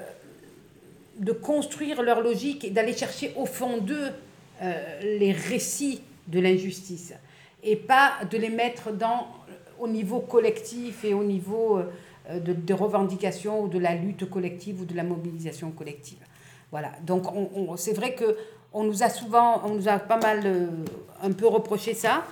de 1.17 1.31
construire 1.31 2.03
leur 2.03 2.21
logique 2.21 2.63
et 2.63 2.69
d'aller 2.69 2.95
chercher 2.95 3.33
au 3.35 3.47
fond 3.47 3.77
d'eux 3.79 4.11
euh, 4.61 5.17
les 5.19 5.31
récits 5.31 6.03
de 6.27 6.39
l'injustice 6.39 7.15
et 7.63 7.75
pas 7.75 8.11
de 8.29 8.37
les 8.37 8.49
mettre 8.49 8.91
dans, 8.91 9.27
au 9.79 9.87
niveau 9.87 10.19
collectif 10.19 11.03
et 11.03 11.15
au 11.15 11.23
niveau 11.23 11.81
de, 12.29 12.53
de, 12.53 12.73
revendications 12.73 13.63
ou 13.63 13.67
de 13.67 13.79
la 13.79 13.95
lutte 13.95 14.29
collective 14.29 14.81
ou 14.81 14.85
de 14.85 14.95
la 14.95 15.03
mobilisation 15.03 15.71
collective. 15.71 16.19
Voilà. 16.71 16.91
Donc 17.03 17.25
on, 17.35 17.75
c'est 17.77 17.93
vrai 17.93 18.15
que 18.15 18.37
on 18.73 18.83
nous 18.83 19.03
a 19.03 19.09
souvent, 19.09 19.61
on 19.65 19.75
nous 19.75 19.87
a 19.87 19.99
pas 19.99 20.17
mal 20.17 20.41
euh, 20.45 20.67
un 21.21 21.31
peu 21.31 21.47
reproché 21.47 21.93
ça, 21.93 22.25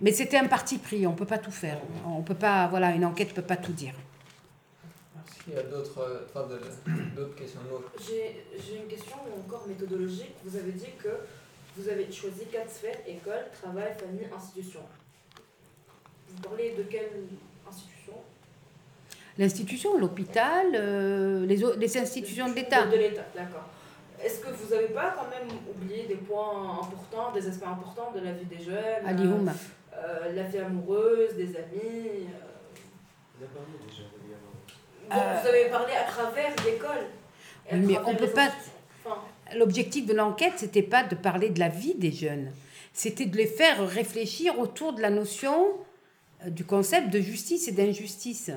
mais 0.00 0.12
c'était 0.12 0.36
un 0.36 0.48
parti 0.48 0.78
pris. 0.78 1.06
On 1.06 1.12
peut 1.12 1.26
pas 1.26 1.38
tout 1.38 1.52
faire. 1.52 1.78
On 2.06 2.22
peut 2.22 2.34
pas, 2.34 2.66
voilà, 2.68 2.90
une 2.90 3.04
enquête 3.04 3.32
peut 3.32 3.42
pas 3.42 3.56
tout 3.56 3.72
dire. 3.72 3.94
Merci. 5.14 5.38
Il 5.48 5.54
y 5.54 5.58
a 5.58 5.62
d'autres, 5.62 6.00
euh, 6.00 6.86
d'autres 7.16 7.36
questions. 7.36 7.60
J'ai, 8.00 8.44
j'ai 8.58 8.78
une 8.78 8.88
question 8.88 9.16
encore 9.44 9.66
méthodologique. 9.68 10.34
Vous 10.44 10.56
avez 10.56 10.72
dit 10.72 10.90
que 11.02 11.08
vous 11.76 11.88
avez 11.88 12.10
choisi 12.10 12.46
quatre 12.46 12.70
sphères 12.70 12.98
école, 13.06 13.46
travail, 13.62 13.94
famille, 13.98 14.26
institution. 14.34 14.80
Vous 16.28 16.42
parlez 16.42 16.74
de 16.76 16.82
quelle 16.82 17.10
institution? 17.68 18.14
L'institution, 19.38 19.98
l'hôpital, 19.98 20.66
euh, 20.74 21.46
les, 21.46 21.56
les, 21.76 21.98
institutions 21.98 22.48
de 22.48 22.54
l'État. 22.54 22.86
De 22.86 22.96
l'État, 22.96 23.24
d'accord. 23.34 23.64
Est-ce 24.22 24.40
que 24.40 24.48
vous 24.48 24.74
n'avez 24.74 24.88
pas 24.88 25.14
quand 25.16 25.28
même 25.28 25.48
oublié 25.68 26.06
des 26.06 26.14
points 26.14 26.80
importants, 26.80 27.32
des 27.32 27.46
aspects 27.46 27.66
importants 27.66 28.12
de 28.14 28.20
la 28.20 28.32
vie 28.32 28.46
des 28.46 28.64
jeunes 28.64 29.04
euh, 29.06 29.50
euh, 29.94 30.32
La 30.34 30.42
vie 30.44 30.58
amoureuse, 30.58 31.34
des 31.36 31.54
amis 31.56 32.26
Vous 33.34 33.44
avez 33.44 33.52
parlé 33.52 33.72
déjà 33.86 34.02
de 34.04 35.42
Vous 35.42 35.48
avez 35.48 35.68
parlé 35.70 35.92
à 35.94 36.04
travers 36.04 36.50
l'école. 36.64 37.04
Mais 37.72 37.98
on 38.06 38.14
peut 38.14 38.28
pas. 38.28 38.50
L'objectif 39.54 40.06
de 40.06 40.14
l'enquête, 40.14 40.54
c'était 40.56 40.82
pas 40.82 41.04
de 41.04 41.14
parler 41.14 41.50
de 41.50 41.60
la 41.60 41.68
vie 41.68 41.94
des 41.94 42.10
jeunes, 42.10 42.50
c'était 42.92 43.26
de 43.26 43.36
les 43.36 43.46
faire 43.46 43.86
réfléchir 43.86 44.58
autour 44.58 44.92
de 44.92 45.00
la 45.00 45.10
notion 45.10 45.68
du 46.46 46.64
concept 46.64 47.10
de 47.10 47.20
justice 47.20 47.68
et 47.68 47.72
d'injustice 47.72 48.50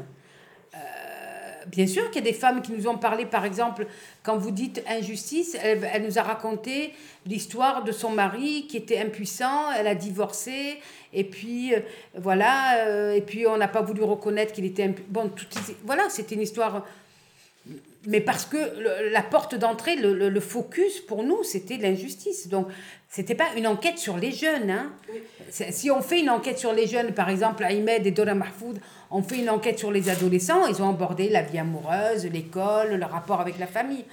bien 1.70 1.88
sûr 1.88 2.10
qu'il 2.10 2.24
y 2.26 2.28
a 2.28 2.32
des 2.32 2.38
femmes 2.38 2.62
qui 2.62 2.72
nous 2.72 2.88
ont 2.88 2.98
parlé, 2.98 3.26
par 3.26 3.46
exemple, 3.46 3.86
quand 4.24 4.38
vous 4.38 4.52
dites 4.52 4.84
injustice, 4.88 5.56
elle, 5.62 6.04
nous 6.04 6.18
a 6.18 6.24
raconté 6.24 6.94
l'histoire 7.26 7.84
de 7.84 7.92
son 7.92 8.12
mari 8.12 8.68
qui 8.68 8.78
était 8.78 9.00
impuissant, 9.00 9.72
elle 9.72 9.88
a 9.88 9.96
divorcé, 9.96 10.80
et 11.14 11.24
puis 11.24 11.74
euh, 11.74 11.80
voilà, 12.16 12.86
euh, 12.88 13.14
et 13.14 13.22
puis 13.22 13.48
on 13.48 13.58
n'a 13.58 13.68
pas 13.68 13.82
voulu 13.82 14.04
reconnaître 14.04 14.54
qu'il 14.54 14.66
était 14.66 14.84
impuissant. 14.84 15.10
Bon, 15.10 15.30
tout, 15.30 15.46
voilà, 15.84 16.10
c'était 16.10 16.36
une 16.36 16.42
histoire. 16.42 16.86
Mais 18.08 18.22
parce 18.22 18.46
que 18.46 18.58
la 19.12 19.22
porte 19.22 19.56
d'entrée, 19.56 19.96
le, 19.98 20.30
le, 20.30 20.40
focus 20.40 21.02
pour 21.02 21.24
nous, 21.24 21.44
c'était 21.44 21.78
l'injustice. 21.78 22.48
Donc, 22.48 22.68
c'était 23.10 23.34
pas 23.34 23.48
une 23.58 23.66
enquête 23.66 23.98
sur 23.98 24.18
les 24.18 24.32
jeunes. 24.32 24.70
Hein. 24.70 24.94
Si 25.50 25.90
on 25.90 26.02
fait 26.02 26.20
une 26.20 26.30
enquête 26.30 26.60
sur 26.60 26.74
les 26.74 26.86
jeunes, 26.86 27.12
par 27.14 27.30
exemple, 27.30 27.64
Ahmed 27.64 28.06
et 28.06 28.12
Dora 28.12 28.36
Mahfoud, 28.36 28.80
on 29.10 29.24
fait 29.24 29.40
une 29.40 29.50
enquête 29.50 29.80
sur 29.80 29.92
les 29.92 30.10
adolescents, 30.10 30.68
ils 30.68 30.80
ont 30.82 30.90
abordé 30.90 31.28
la 31.28 31.42
vie 31.42 31.58
amoureuse, 31.58 32.28
l'école, 32.28 32.96
le 32.96 33.06
rapport 33.06 33.42
avec 33.42 33.58
la 33.58 33.66
famille. 33.66 34.06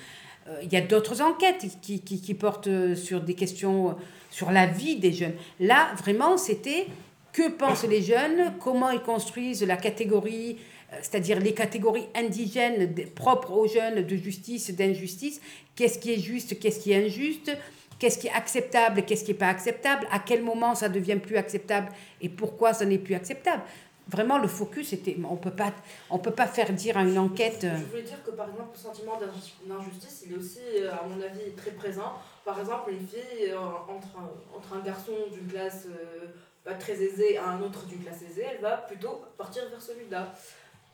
Euh, 0.48 0.60
il 0.62 0.72
y 0.72 0.76
a 0.76 0.80
d'autres 0.80 1.20
enquêtes 1.20 1.66
qui, 1.82 2.00
qui, 2.00 2.20
qui, 2.22 2.34
portent 2.34 2.94
sur 2.94 3.20
des 3.20 3.34
questions, 3.34 3.90
euh, 3.90 3.92
sur 4.30 4.50
la 4.50 4.64
vie 4.64 4.96
des 4.96 5.12
jeunes. 5.12 5.34
Là, 5.60 5.88
vraiment, 5.98 6.38
c'était 6.38 6.86
que 7.34 7.50
pensent 7.50 7.84
les 7.84 8.00
jeunes, 8.00 8.54
comment 8.60 8.90
ils 8.90 9.00
construisent 9.00 9.62
la 9.62 9.76
catégorie, 9.76 10.56
euh, 10.92 10.96
c'est-à-dire 11.02 11.38
les 11.38 11.52
catégories 11.52 12.06
indigènes 12.14 12.94
propres 13.14 13.52
aux 13.52 13.68
jeunes 13.68 14.06
de 14.06 14.16
justice, 14.16 14.70
d'injustice, 14.70 15.42
qu'est-ce 15.74 15.98
qui 15.98 16.14
est 16.14 16.18
juste, 16.18 16.58
qu'est-ce 16.58 16.80
qui 16.80 16.92
est 16.92 17.04
injuste, 17.04 17.50
qu'est-ce 17.98 18.18
qui 18.18 18.26
est 18.26 18.32
acceptable, 18.32 19.02
qu'est-ce 19.04 19.24
qui 19.24 19.32
n'est 19.32 19.38
pas 19.38 19.48
acceptable, 19.48 20.06
à 20.10 20.18
quel 20.18 20.42
moment 20.42 20.74
ça 20.74 20.88
devient 20.88 21.16
plus 21.16 21.36
acceptable 21.36 21.88
et 22.20 22.28
pourquoi 22.28 22.72
ça 22.74 22.84
n'est 22.84 22.98
plus 22.98 23.14
acceptable? 23.14 23.62
Vraiment 24.08 24.38
le 24.38 24.46
focus 24.46 24.92
était 24.92 25.16
on 25.28 25.34
peut 25.34 25.50
pas 25.50 25.72
on 26.10 26.18
peut 26.20 26.30
pas 26.30 26.46
faire 26.46 26.72
dire 26.72 26.96
à 26.96 27.02
une 27.02 27.18
enquête 27.18 27.66
je 27.68 27.84
voulais 27.90 28.02
dire 28.02 28.22
que 28.22 28.30
par 28.30 28.48
exemple 28.48 28.70
le 28.74 28.78
sentiment 28.78 29.18
d'injustice 29.66 30.22
il 30.24 30.34
est 30.34 30.36
aussi 30.36 30.60
euh, 30.76 30.92
à 30.92 31.02
mon 31.08 31.20
avis 31.20 31.50
très 31.56 31.72
présent. 31.72 32.12
Par 32.44 32.60
exemple 32.60 32.92
une 32.92 33.04
fille 33.04 33.50
euh, 33.50 33.58
entre 33.58 34.16
un, 34.16 34.56
entre 34.56 34.74
un 34.74 34.80
garçon 34.84 35.10
d'une 35.32 35.48
classe 35.48 35.86
euh, 35.88 36.26
pas 36.62 36.74
très 36.74 37.02
aisée 37.02 37.32
et 37.32 37.38
un 37.38 37.60
autre 37.60 37.84
d'une 37.86 37.98
classe 38.04 38.22
aisée 38.22 38.46
elle 38.48 38.60
va 38.60 38.76
plutôt 38.76 39.22
partir 39.36 39.68
vers 39.70 39.82
celui-là. 39.82 40.32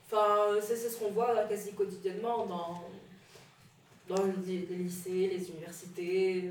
Enfin 0.06 0.58
c'est 0.62 0.76
ce 0.76 0.96
qu'on 0.98 1.10
voit 1.10 1.34
quasi 1.50 1.74
quotidiennement 1.74 2.46
dans 2.46 2.80
les 4.46 4.76
lycées, 4.76 5.30
les 5.32 5.50
universités. 5.50 6.50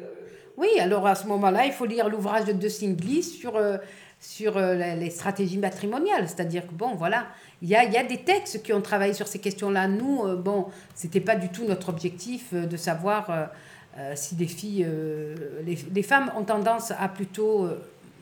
Oui, 0.58 0.68
alors 0.80 1.08
à 1.08 1.16
ce 1.16 1.28
moment-là, 1.28 1.66
il 1.66 1.72
faut 1.72 1.86
lire 1.86 2.10
l'ouvrage 2.10 2.46
de 2.46 2.54
De 2.54 2.70
Singlis 2.70 3.24
sur 3.24 3.58
sur 4.22 4.56
euh, 4.56 4.76
les 4.96 5.10
stratégies 5.10 5.58
matrimoniales. 5.58 6.30
C'est-à-dire 6.30 6.66
que, 6.66 6.74
bon, 6.74 6.94
voilà, 6.96 7.28
il 7.62 7.70
y 7.70 7.76
a, 7.76 7.84
y 7.84 7.98
a, 7.98 8.04
des 8.04 8.20
textes 8.20 8.62
qui 8.62 8.72
ont 8.72 8.82
travaillé 8.82 9.14
sur 9.14 9.28
ces 9.28 9.40
questions-là. 9.40 9.88
Nous, 9.88 10.24
euh, 10.24 10.36
bon, 10.36 10.68
c'était 10.94 11.20
pas 11.20 11.36
du 11.36 11.50
tout 11.50 11.66
notre 11.66 11.90
objectif 11.90 12.50
euh, 12.54 12.66
de 12.66 12.78
savoir 12.78 13.50
si 14.16 14.36
des 14.36 14.48
filles... 14.48 14.88
Les, 15.66 15.78
les, 15.94 16.02
femmes 16.02 16.32
ont 16.38 16.46
tendance 16.46 16.92
à 16.92 17.10
plutôt 17.10 17.68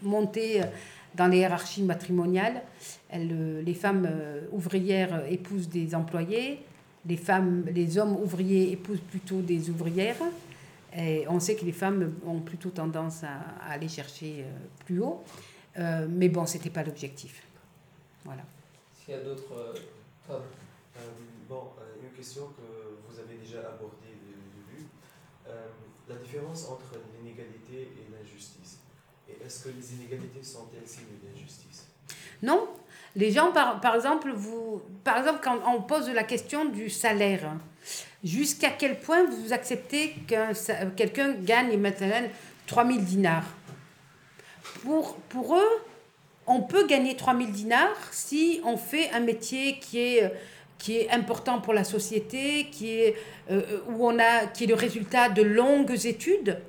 monter 0.01 0.61
dans 1.13 1.27
les 1.27 1.37
hiérarchies 1.37 1.83
matrimoniales. 1.83 2.63
Elles, 3.07 3.63
les 3.63 3.75
femmes 3.75 4.09
ouvrières 4.51 5.21
épousent 5.29 5.69
des 5.69 5.93
employés 5.93 6.65
les 7.05 7.17
femmes, 7.17 7.65
les 7.73 7.97
hommes 7.97 8.15
ouvriers 8.15 8.71
épousent 8.71 9.01
plutôt 9.01 9.41
des 9.41 9.69
ouvrières. 9.69 10.21
Et 10.95 11.27
on 11.27 11.39
sait 11.39 11.55
que 11.55 11.65
les 11.65 11.71
femmes 11.71 12.15
ont 12.25 12.39
plutôt 12.39 12.71
tendance 12.71 13.23
à, 13.23 13.39
aller 13.69 13.87
chercher 13.87 14.43
euh, 14.43 14.51
plus 14.85 14.99
haut. 14.99 15.23
Euh, 15.77 16.07
mais 16.09 16.29
bon, 16.29 16.45
ce 16.45 16.57
n'était 16.57 16.71
pas 16.71 16.83
l'objectif. 16.83 17.43
Voilà. 18.25 18.41
S'il 18.93 19.13
y 19.13 19.17
a 19.17 19.21
d'autres... 19.21 19.75
Euh, 20.31 20.39
bon, 21.47 21.61
une 22.03 22.09
question 22.17 22.47
que 22.47 23.07
vous 23.07 23.19
avez 23.19 23.37
déjà 23.37 23.59
abordée 23.59 24.13
au 24.13 24.73
début. 24.73 24.87
la 26.07 26.15
différence 26.15 26.67
entre 26.67 26.99
l'inégalité 27.17 27.91
et 27.97 28.11
l'injustice. 28.11 28.79
Et 29.27 29.45
est-ce 29.45 29.65
que 29.65 29.69
les 29.69 29.93
inégalités 29.93 30.43
sont-elles 30.43 30.87
signes 30.87 31.19
d'injustice? 31.23 31.87
Non. 32.41 32.67
Les 33.15 33.31
gens, 33.31 33.51
par, 33.51 33.79
par, 33.81 33.95
exemple, 33.95 34.31
vous, 34.33 34.81
par 35.03 35.17
exemple, 35.17 35.39
quand 35.43 35.59
on 35.67 35.81
pose 35.81 36.09
la 36.09 36.23
question 36.23 36.65
du 36.65 36.89
salaire, 36.89 37.51
jusqu'à 38.23 38.69
quel 38.69 38.99
point 38.99 39.25
vous 39.25 39.53
acceptez 39.53 40.15
que 40.27 40.89
quelqu'un 40.95 41.33
gagne 41.33 41.77
maintenant 41.77 42.27
3000 42.67 43.03
dinars? 43.03 43.45
Pour, 44.83 45.15
pour 45.29 45.55
eux, 45.55 45.81
on 46.49 46.61
peut 46.61 46.87
gagner 46.87 47.15
3000 47.15 47.51
dinars 47.51 47.97
si 48.11 48.59
on 48.65 48.77
fait 48.77 49.11
un 49.11 49.19
métier 49.19 49.79
qui 49.79 49.99
est, 49.99 50.33
qui 50.79 50.97
est 50.97 51.11
important 51.11 51.61
pour 51.61 51.73
la 51.73 51.83
société, 51.83 52.69
qui 52.71 52.91
est, 52.91 53.15
euh, 53.51 53.61
où 53.89 54.07
on 54.07 54.17
a, 54.17 54.47
qui 54.47 54.63
est 54.63 54.67
le 54.67 54.75
résultat 54.75 55.29
de 55.29 55.43
longues 55.43 56.05
études. 56.05 56.59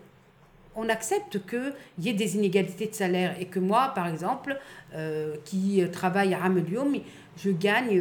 On 0.76 0.88
accepte 0.88 1.46
qu'il 1.46 1.74
y 1.98 2.10
ait 2.10 2.14
des 2.14 2.36
inégalités 2.36 2.86
de 2.86 2.94
salaire 2.94 3.34
et 3.40 3.46
que 3.46 3.58
moi, 3.58 3.92
par 3.94 4.06
exemple, 4.06 4.58
euh, 4.94 5.36
qui 5.44 5.82
travaille 5.92 6.34
à 6.34 6.38
Ramelioum, 6.38 6.96
je 7.36 7.50
gagne 7.50 8.00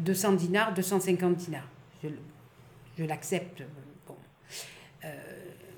200 0.00 0.32
euh, 0.32 0.36
dinars, 0.36 0.74
250 0.74 1.36
dinars. 1.36 1.68
Je, 2.02 3.04
l'accepte. 3.04 3.62
Euh, 5.04 5.08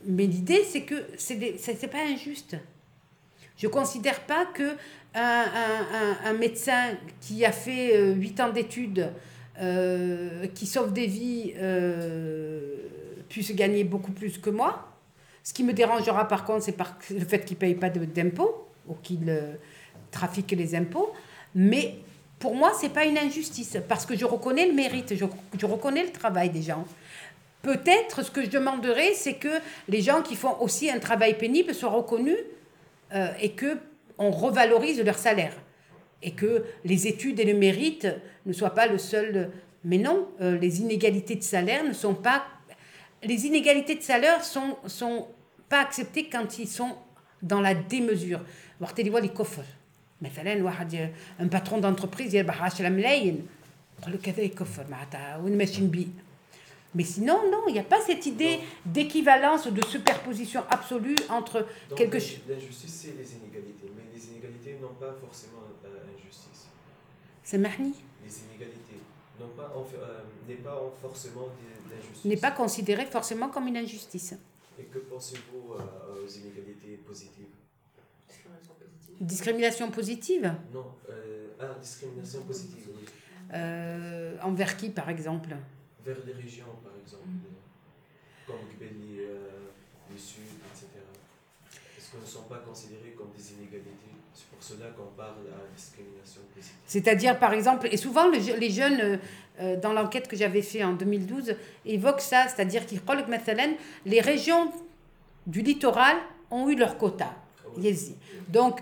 mais 0.06 0.26
l'idée, 0.26 0.64
c'est 0.64 0.82
que 0.82 0.94
ce 1.16 1.34
n'est 1.34 1.88
pas 1.88 2.04
injuste. 2.04 2.56
Je 3.56 3.66
ne 3.66 3.72
considère 3.72 4.20
pas 4.20 4.46
que 4.46 4.76
un, 5.14 6.32
médecin 6.32 6.96
qui 7.20 7.44
a 7.44 7.52
fait 7.52 8.12
8 8.14 8.40
ans 8.40 8.50
d'études, 8.50 9.10
qui 10.54 10.66
sauve 10.66 10.92
des 10.92 11.06
vies, 11.06 11.54
puisse 13.28 13.54
gagner 13.54 13.84
beaucoup 13.84 14.12
plus 14.12 14.38
que 14.38 14.50
moi 14.50 14.88
ce 15.44 15.52
qui 15.52 15.64
me 15.64 15.72
dérangera 15.72 16.26
par 16.28 16.44
contre, 16.44 16.64
c'est 16.64 16.76
le 17.10 17.24
fait 17.24 17.44
qu'il 17.44 17.56
ne 17.56 17.60
paye 17.60 17.74
pas 17.74 17.90
d'impôts 17.90 18.68
ou 18.86 18.94
qu'il 18.94 19.28
trafiquent 20.12 20.52
les 20.52 20.76
impôts, 20.76 21.12
mais 21.54 21.96
pour 22.38 22.54
moi, 22.54 22.72
ce 22.78 22.86
n'est 22.86 22.92
pas 22.92 23.04
une 23.04 23.18
injustice, 23.18 23.76
parce 23.88 24.06
que 24.06 24.16
je 24.16 24.24
reconnais 24.24 24.66
le 24.66 24.72
mérite, 24.72 25.16
je, 25.16 25.24
je 25.58 25.66
reconnais 25.66 26.04
le 26.04 26.12
travail 26.12 26.50
des 26.50 26.62
gens. 26.62 26.84
Peut-être 27.62 28.22
ce 28.24 28.30
que 28.30 28.42
je 28.42 28.50
demanderais, 28.50 29.14
c'est 29.14 29.34
que 29.34 29.60
les 29.88 30.02
gens 30.02 30.22
qui 30.22 30.34
font 30.34 30.60
aussi 30.60 30.90
un 30.90 30.98
travail 30.98 31.38
pénible 31.38 31.74
soient 31.74 31.90
reconnus 31.90 32.38
euh, 33.14 33.28
et 33.40 33.52
que 33.52 33.78
on 34.18 34.30
revalorise 34.30 35.00
leur 35.02 35.18
salaire 35.18 35.54
et 36.22 36.32
que 36.32 36.64
les 36.84 37.06
études 37.06 37.40
et 37.40 37.44
le 37.44 37.54
mérite 37.54 38.06
ne 38.46 38.52
soient 38.52 38.74
pas 38.74 38.86
le 38.86 38.98
seul. 38.98 39.50
Mais 39.84 39.98
non, 39.98 40.28
euh, 40.40 40.58
les 40.58 40.80
inégalités 40.80 41.36
de 41.36 41.42
salaire 41.42 41.84
ne 41.84 41.92
sont 41.92 42.14
pas. 42.14 42.44
Les 43.22 43.46
inégalités 43.46 43.94
de 43.94 44.02
salaire 44.02 44.44
sont 44.44 44.76
sont 44.86 45.28
pas 45.68 45.80
acceptées 45.80 46.28
quand 46.28 46.58
ils 46.58 46.68
sont 46.68 46.96
dans 47.42 47.60
la 47.60 47.74
démesure. 47.74 48.40
Voir 48.80 48.92
les 48.96 49.28
coffres. 49.28 49.62
مثلا 50.21 50.63
واحد 50.63 51.11
un 51.39 51.47
patron 51.57 51.81
d'entreprise 51.81 52.33
يربح 52.33 52.63
10 52.63 52.89
ملايين 52.89 53.47
يقول 54.01 54.13
لك 54.13 54.29
هذا 54.29 54.41
يكفر 54.41 54.85
معناتها 54.91 55.37
وين 55.37 55.57
ماشيين 55.57 55.89
بيه 55.89 56.07
mais 56.95 57.03
sinon, 57.03 57.39
non, 57.51 57.63
il 57.67 57.73
n'y 57.73 57.79
a 57.79 57.83
pas 57.83 58.01
cette 58.01 58.25
idée 58.25 58.59
d'équivalence, 58.85 59.67
de 59.67 59.85
superposition 59.85 60.63
absolue 60.69 61.15
entre 61.29 61.59
Donc, 61.89 61.97
quelque 61.97 62.17
chose. 62.17 62.39
L'injustice, 62.47 62.93
c'est 63.01 63.15
les 63.21 63.29
inégalités, 63.35 63.91
mais 63.95 64.03
les 64.11 64.25
inégalités 64.29 64.79
n'ont 64.81 64.95
pas 64.95 65.13
forcément 65.21 65.61
euh, 65.85 66.15
injustice. 66.17 66.67
C'est 67.43 67.59
Mahni 67.59 67.93
Les 68.25 68.33
inégalités 68.45 68.99
n'ont 69.39 69.49
pas, 69.49 69.71
euh, 69.75 70.21
n'est 70.47 70.55
pas 70.55 70.81
forcément 70.99 71.49
n'est 72.25 72.37
pas 72.37 72.51
considéré 72.51 73.05
forcément 73.05 73.49
comme 73.49 73.67
une 73.67 73.77
injustice. 73.77 74.33
Et 74.79 74.83
que 74.83 74.99
pensez-vous 74.99 75.73
euh, 75.73 76.23
aux 76.23 76.27
inégalités 76.27 76.97
positives 77.05 77.45
Discrimination 79.24 79.90
positive 79.90 80.52
Non, 80.72 80.86
euh, 81.08 81.48
ah, 81.60 81.76
discrimination 81.80 82.42
positive, 82.42 82.88
oui. 82.88 83.04
Euh, 83.54 84.36
envers 84.42 84.76
qui, 84.76 84.90
par 84.90 85.08
exemple? 85.08 85.50
Vers 86.04 86.16
les 86.26 86.32
régions, 86.32 86.66
par 86.82 86.92
exemple, 87.00 87.28
mm. 87.28 88.46
comme 88.46 88.68
Gbeli, 88.76 89.18
le 90.10 90.18
Sud, 90.18 90.42
etc. 90.72 90.86
Est-ce 91.96 92.10
qu'elles 92.10 92.20
ne 92.20 92.26
sont 92.26 92.42
pas 92.42 92.58
considérées 92.58 93.14
comme 93.16 93.30
des 93.36 93.52
inégalités 93.52 94.16
C'est 94.34 94.46
pour 94.48 94.62
cela 94.62 94.90
qu'on 94.90 95.14
parle 95.16 95.44
la 95.44 95.74
discrimination 95.76 96.40
positive. 96.52 96.76
C'est-à-dire, 96.86 97.38
par 97.38 97.52
exemple, 97.52 97.88
et 97.92 97.96
souvent 97.96 98.28
les 98.28 98.70
jeunes 98.70 99.20
euh, 99.60 99.78
dans 99.78 99.92
l'enquête 99.92 100.28
que 100.28 100.36
j'avais 100.36 100.62
fait 100.62 100.82
en 100.82 100.94
2012, 100.94 101.54
évoque 101.84 102.20
ça, 102.20 102.48
c'est-à-dire 102.48 102.86
qu'ils 102.86 103.02
les 104.06 104.20
régions 104.20 104.72
du 105.46 105.60
littoral 105.60 106.16
ont 106.50 106.68
eu 106.70 106.76
leur 106.76 106.96
quota. 106.96 107.34
Donc, 108.48 108.80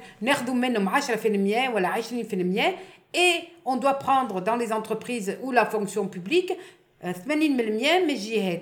et 3.13 3.33
on 3.65 3.77
doit 3.77 3.95
prendre 3.95 4.41
dans 4.41 4.57
les 4.57 4.73
entreprises 4.73 5.37
ou 5.43 5.51
la 5.51 5.67
fonction 5.67 6.07
publique 6.09 6.53
80% 7.05 8.61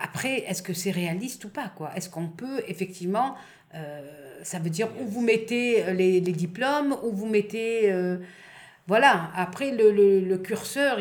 Après, 0.00 0.38
est-ce 0.48 0.62
que 0.62 0.72
c'est 0.72 0.90
réaliste 0.90 1.44
ou 1.44 1.50
pas 1.50 1.70
quoi? 1.76 1.90
Est-ce 1.94 2.08
qu'on 2.08 2.28
peut 2.28 2.62
effectivement, 2.68 3.34
euh, 3.74 4.00
ça 4.42 4.58
veut 4.58 4.70
dire 4.70 4.88
où 5.00 5.04
vous 5.04 5.20
mettez 5.20 5.92
les, 5.92 6.20
les 6.20 6.32
diplômes, 6.32 6.96
où 7.04 7.12
vous 7.12 7.26
mettez 7.26 7.92
euh, 7.92 8.16
voilà, 8.86 9.30
après 9.34 9.70
le, 9.70 9.90
le, 10.20 10.38
curseur, 10.38 10.98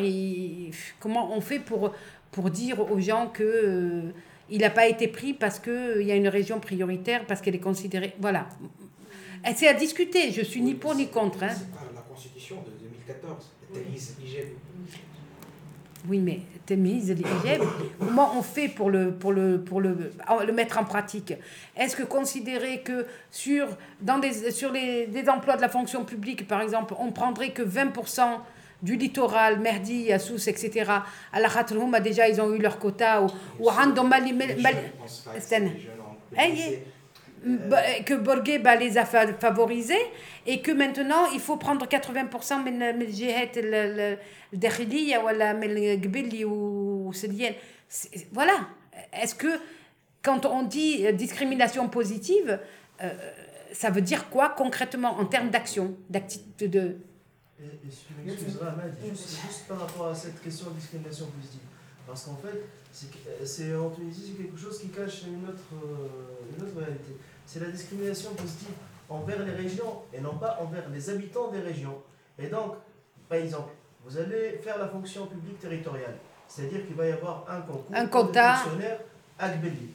comment 1.00 1.36
on 1.36 1.42
fait 1.42 1.60
pour, 1.60 1.94
pour 2.32 2.50
dire 2.50 2.80
aux 2.80 3.00
gens 3.00 3.28
que 3.28 3.44
euh, 3.44 4.02
il 4.50 4.62
n'a 4.62 4.70
pas 4.70 4.88
été 4.88 5.08
pris 5.08 5.34
parce 5.34 5.60
qu'il 5.60 6.02
y 6.04 6.12
a 6.12 6.16
une 6.16 6.28
région 6.28 6.60
prioritaire, 6.60 7.26
parce 7.26 7.42
qu'elle 7.42 7.56
est 7.56 7.60
considérée. 7.60 8.14
Voilà. 8.20 8.48
C'est 9.56 9.68
à 9.68 9.74
discuter, 9.74 10.32
je 10.32 10.42
suis 10.42 10.62
ni 10.62 10.74
pour 10.74 10.96
ni 10.96 11.08
contre. 11.08 11.44
Hein. 11.44 11.50
C'est 11.52 11.72
pas 11.72 11.82
la 11.94 12.02
constitution 12.02 12.58
de 12.62 12.72
2014, 12.80 13.52
oui, 16.10 16.20
mais 16.20 16.42
comment 18.00 18.38
on 18.38 18.42
fait 18.42 18.68
pour 18.68 18.90
le, 18.90 19.14
pour 19.14 19.32
le, 19.32 19.62
pour 19.62 19.80
le, 19.80 20.12
le 20.46 20.54
mettre 20.54 20.78
en 20.78 20.84
pratique? 20.84 21.34
Est-ce 21.78 21.96
que 21.96 22.04
considérer 22.04 22.82
que 22.82 23.06
sur, 23.32 23.68
dans 24.02 24.20
des, 24.20 24.52
sur 24.52 24.72
les, 24.72 25.08
des 25.08 25.30
emplois 25.30 25.56
de 25.56 25.62
la 25.62 25.70
fonction 25.70 26.04
publique, 26.04 26.46
par 26.48 26.62
exemple, 26.62 26.94
on 27.00 27.12
prendrait 27.12 27.52
que 27.52 27.62
20% 27.62 28.22
du 28.83 28.97
littoral, 28.97 29.59
Merdi, 29.59 30.03
Yassous, 30.03 30.49
etc., 30.49 30.91
à 31.33 31.41
la 31.41 31.49
Khatloum, 31.49 31.99
déjà 32.01 32.29
ils 32.29 32.41
ont 32.41 32.55
eu 32.55 32.59
leur 32.59 32.79
quota, 32.79 33.23
ou, 33.23 33.27
ou 33.59 33.69
que 38.05 38.15
Borgé 38.15 38.59
bah, 38.59 38.77
les 38.77 38.99
a 38.99 39.05
favorisés 39.05 39.95
et 40.47 40.61
que 40.61 40.73
maintenant 40.73 41.31
il 41.33 41.41
faut 41.41 41.57
prendre 41.57 41.87
80% 41.87 42.65
من 42.65 42.83
الجهات 42.83 43.51
الداخلية 44.53 45.19
ولا 45.19 45.53
من 45.53 45.77
القبلي 45.77 46.45
وسديان 46.45 47.55
voilà 48.33 48.59
est-ce 49.13 49.35
que 49.35 49.61
quand 50.23 50.47
on 50.47 50.63
dit 50.65 51.11
discrimination 51.13 51.89
positive 51.89 52.59
euh, 53.03 53.11
ça 53.73 53.91
veut 53.91 54.03
dire 54.03 54.29
quoi 54.29 54.51
concrètement 54.51 55.19
en 55.19 55.25
termes 55.25 55.51
d'action 55.51 55.95
d'activité 57.66 58.26
de 58.26 58.32
Excusez-moi, 58.32 58.74
juste, 59.10 59.42
juste 59.42 59.68
par 59.68 59.80
rapport 59.80 60.08
à 60.08 60.16
cette 60.16 60.42
question 60.42 60.70
de 60.70 60.76
discrimination 60.76 61.28
positive. 61.28 61.62
Parce 62.06 62.26
qu'en 62.26 62.36
fait, 62.36 62.66
c'est 63.46 63.76
en 63.76 63.90
Tunisie, 63.90 64.34
c'est 64.36 64.44
quelque 64.44 64.60
chose 64.60 64.80
qui 64.80 64.90
cache 64.90 65.24
une 65.28 65.48
autre, 65.48 65.74
euh, 65.74 66.58
une 66.58 66.64
autre 66.64 66.78
réalité 66.78 67.14
c'est 67.46 67.60
la 67.60 67.68
discrimination 67.68 68.34
positive 68.34 68.74
envers 69.10 69.44
les 69.44 69.52
régions 69.52 70.02
et 70.14 70.22
non 70.22 70.38
pas 70.38 70.58
envers 70.62 70.90
les 70.90 71.10
habitants 71.10 71.52
des 71.52 71.60
régions. 71.60 72.02
Et 72.40 72.48
donc, 72.48 72.76
par 73.30 73.38
exemple, 73.38 73.72
vous 74.06 74.18
allez 74.18 74.58
faire 74.64 74.78
la 74.78 74.88
fonction 74.88 75.28
publique 75.28 75.60
territoriale, 75.60 76.18
c'est-à-dire 76.48 76.86
qu'il 76.86 76.96
va 76.96 77.08
y 77.08 77.12
avoir 77.12 77.46
un 77.50 77.62
concours 77.62 77.86
un 77.94 78.08
quota. 78.08 78.54
de 78.54 78.58
fonctionnaires 78.58 79.00
Agbeli. 79.40 79.90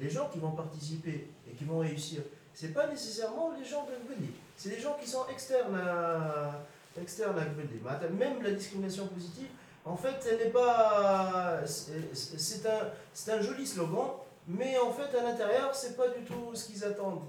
Les 0.00 0.10
gens 0.10 0.28
qui 0.32 0.38
vont 0.38 0.52
participer 0.52 1.28
et 1.48 1.54
qui 1.54 1.64
vont 1.64 1.78
réussir, 1.78 2.22
ce 2.54 2.66
n'est 2.66 2.72
pas 2.72 2.86
nécessairement 2.86 3.52
les 3.58 3.64
gens 3.64 3.86
d'Agbeli, 3.86 4.30
c'est 4.56 4.70
des 4.70 4.80
gens 4.80 4.96
qui 5.00 5.08
sont 5.08 5.26
externes 5.30 5.76
à, 5.76 6.62
externes 7.00 7.38
à 7.38 8.08
Même 8.08 8.42
la 8.42 8.50
discrimination 8.52 9.06
positive, 9.08 9.48
en 9.84 9.96
fait, 9.96 10.16
elle 10.30 10.38
n'est 10.38 10.52
pas. 10.52 11.60
C'est 11.64 12.66
un, 12.66 13.32
un 13.34 13.42
joli 13.42 13.66
slogan, 13.66 14.08
mais 14.46 14.78
en 14.78 14.92
fait, 14.92 15.16
à 15.16 15.22
l'intérieur, 15.22 15.74
c'est 15.74 15.96
pas 15.96 16.08
du 16.08 16.24
tout 16.24 16.54
ce 16.54 16.66
qu'ils 16.66 16.84
attendent. 16.84 17.22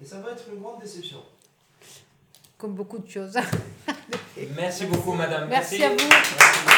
Et 0.00 0.04
ça 0.04 0.20
va 0.20 0.32
être 0.32 0.44
une 0.52 0.60
grande 0.60 0.80
déception. 0.80 1.18
Comme 2.56 2.74
beaucoup 2.74 2.98
de 2.98 3.08
choses. 3.08 3.36
Merci 4.56 4.86
beaucoup, 4.86 5.12
madame. 5.12 5.48
Merci, 5.48 5.82
à 5.82 5.90
vous. 5.90 6.76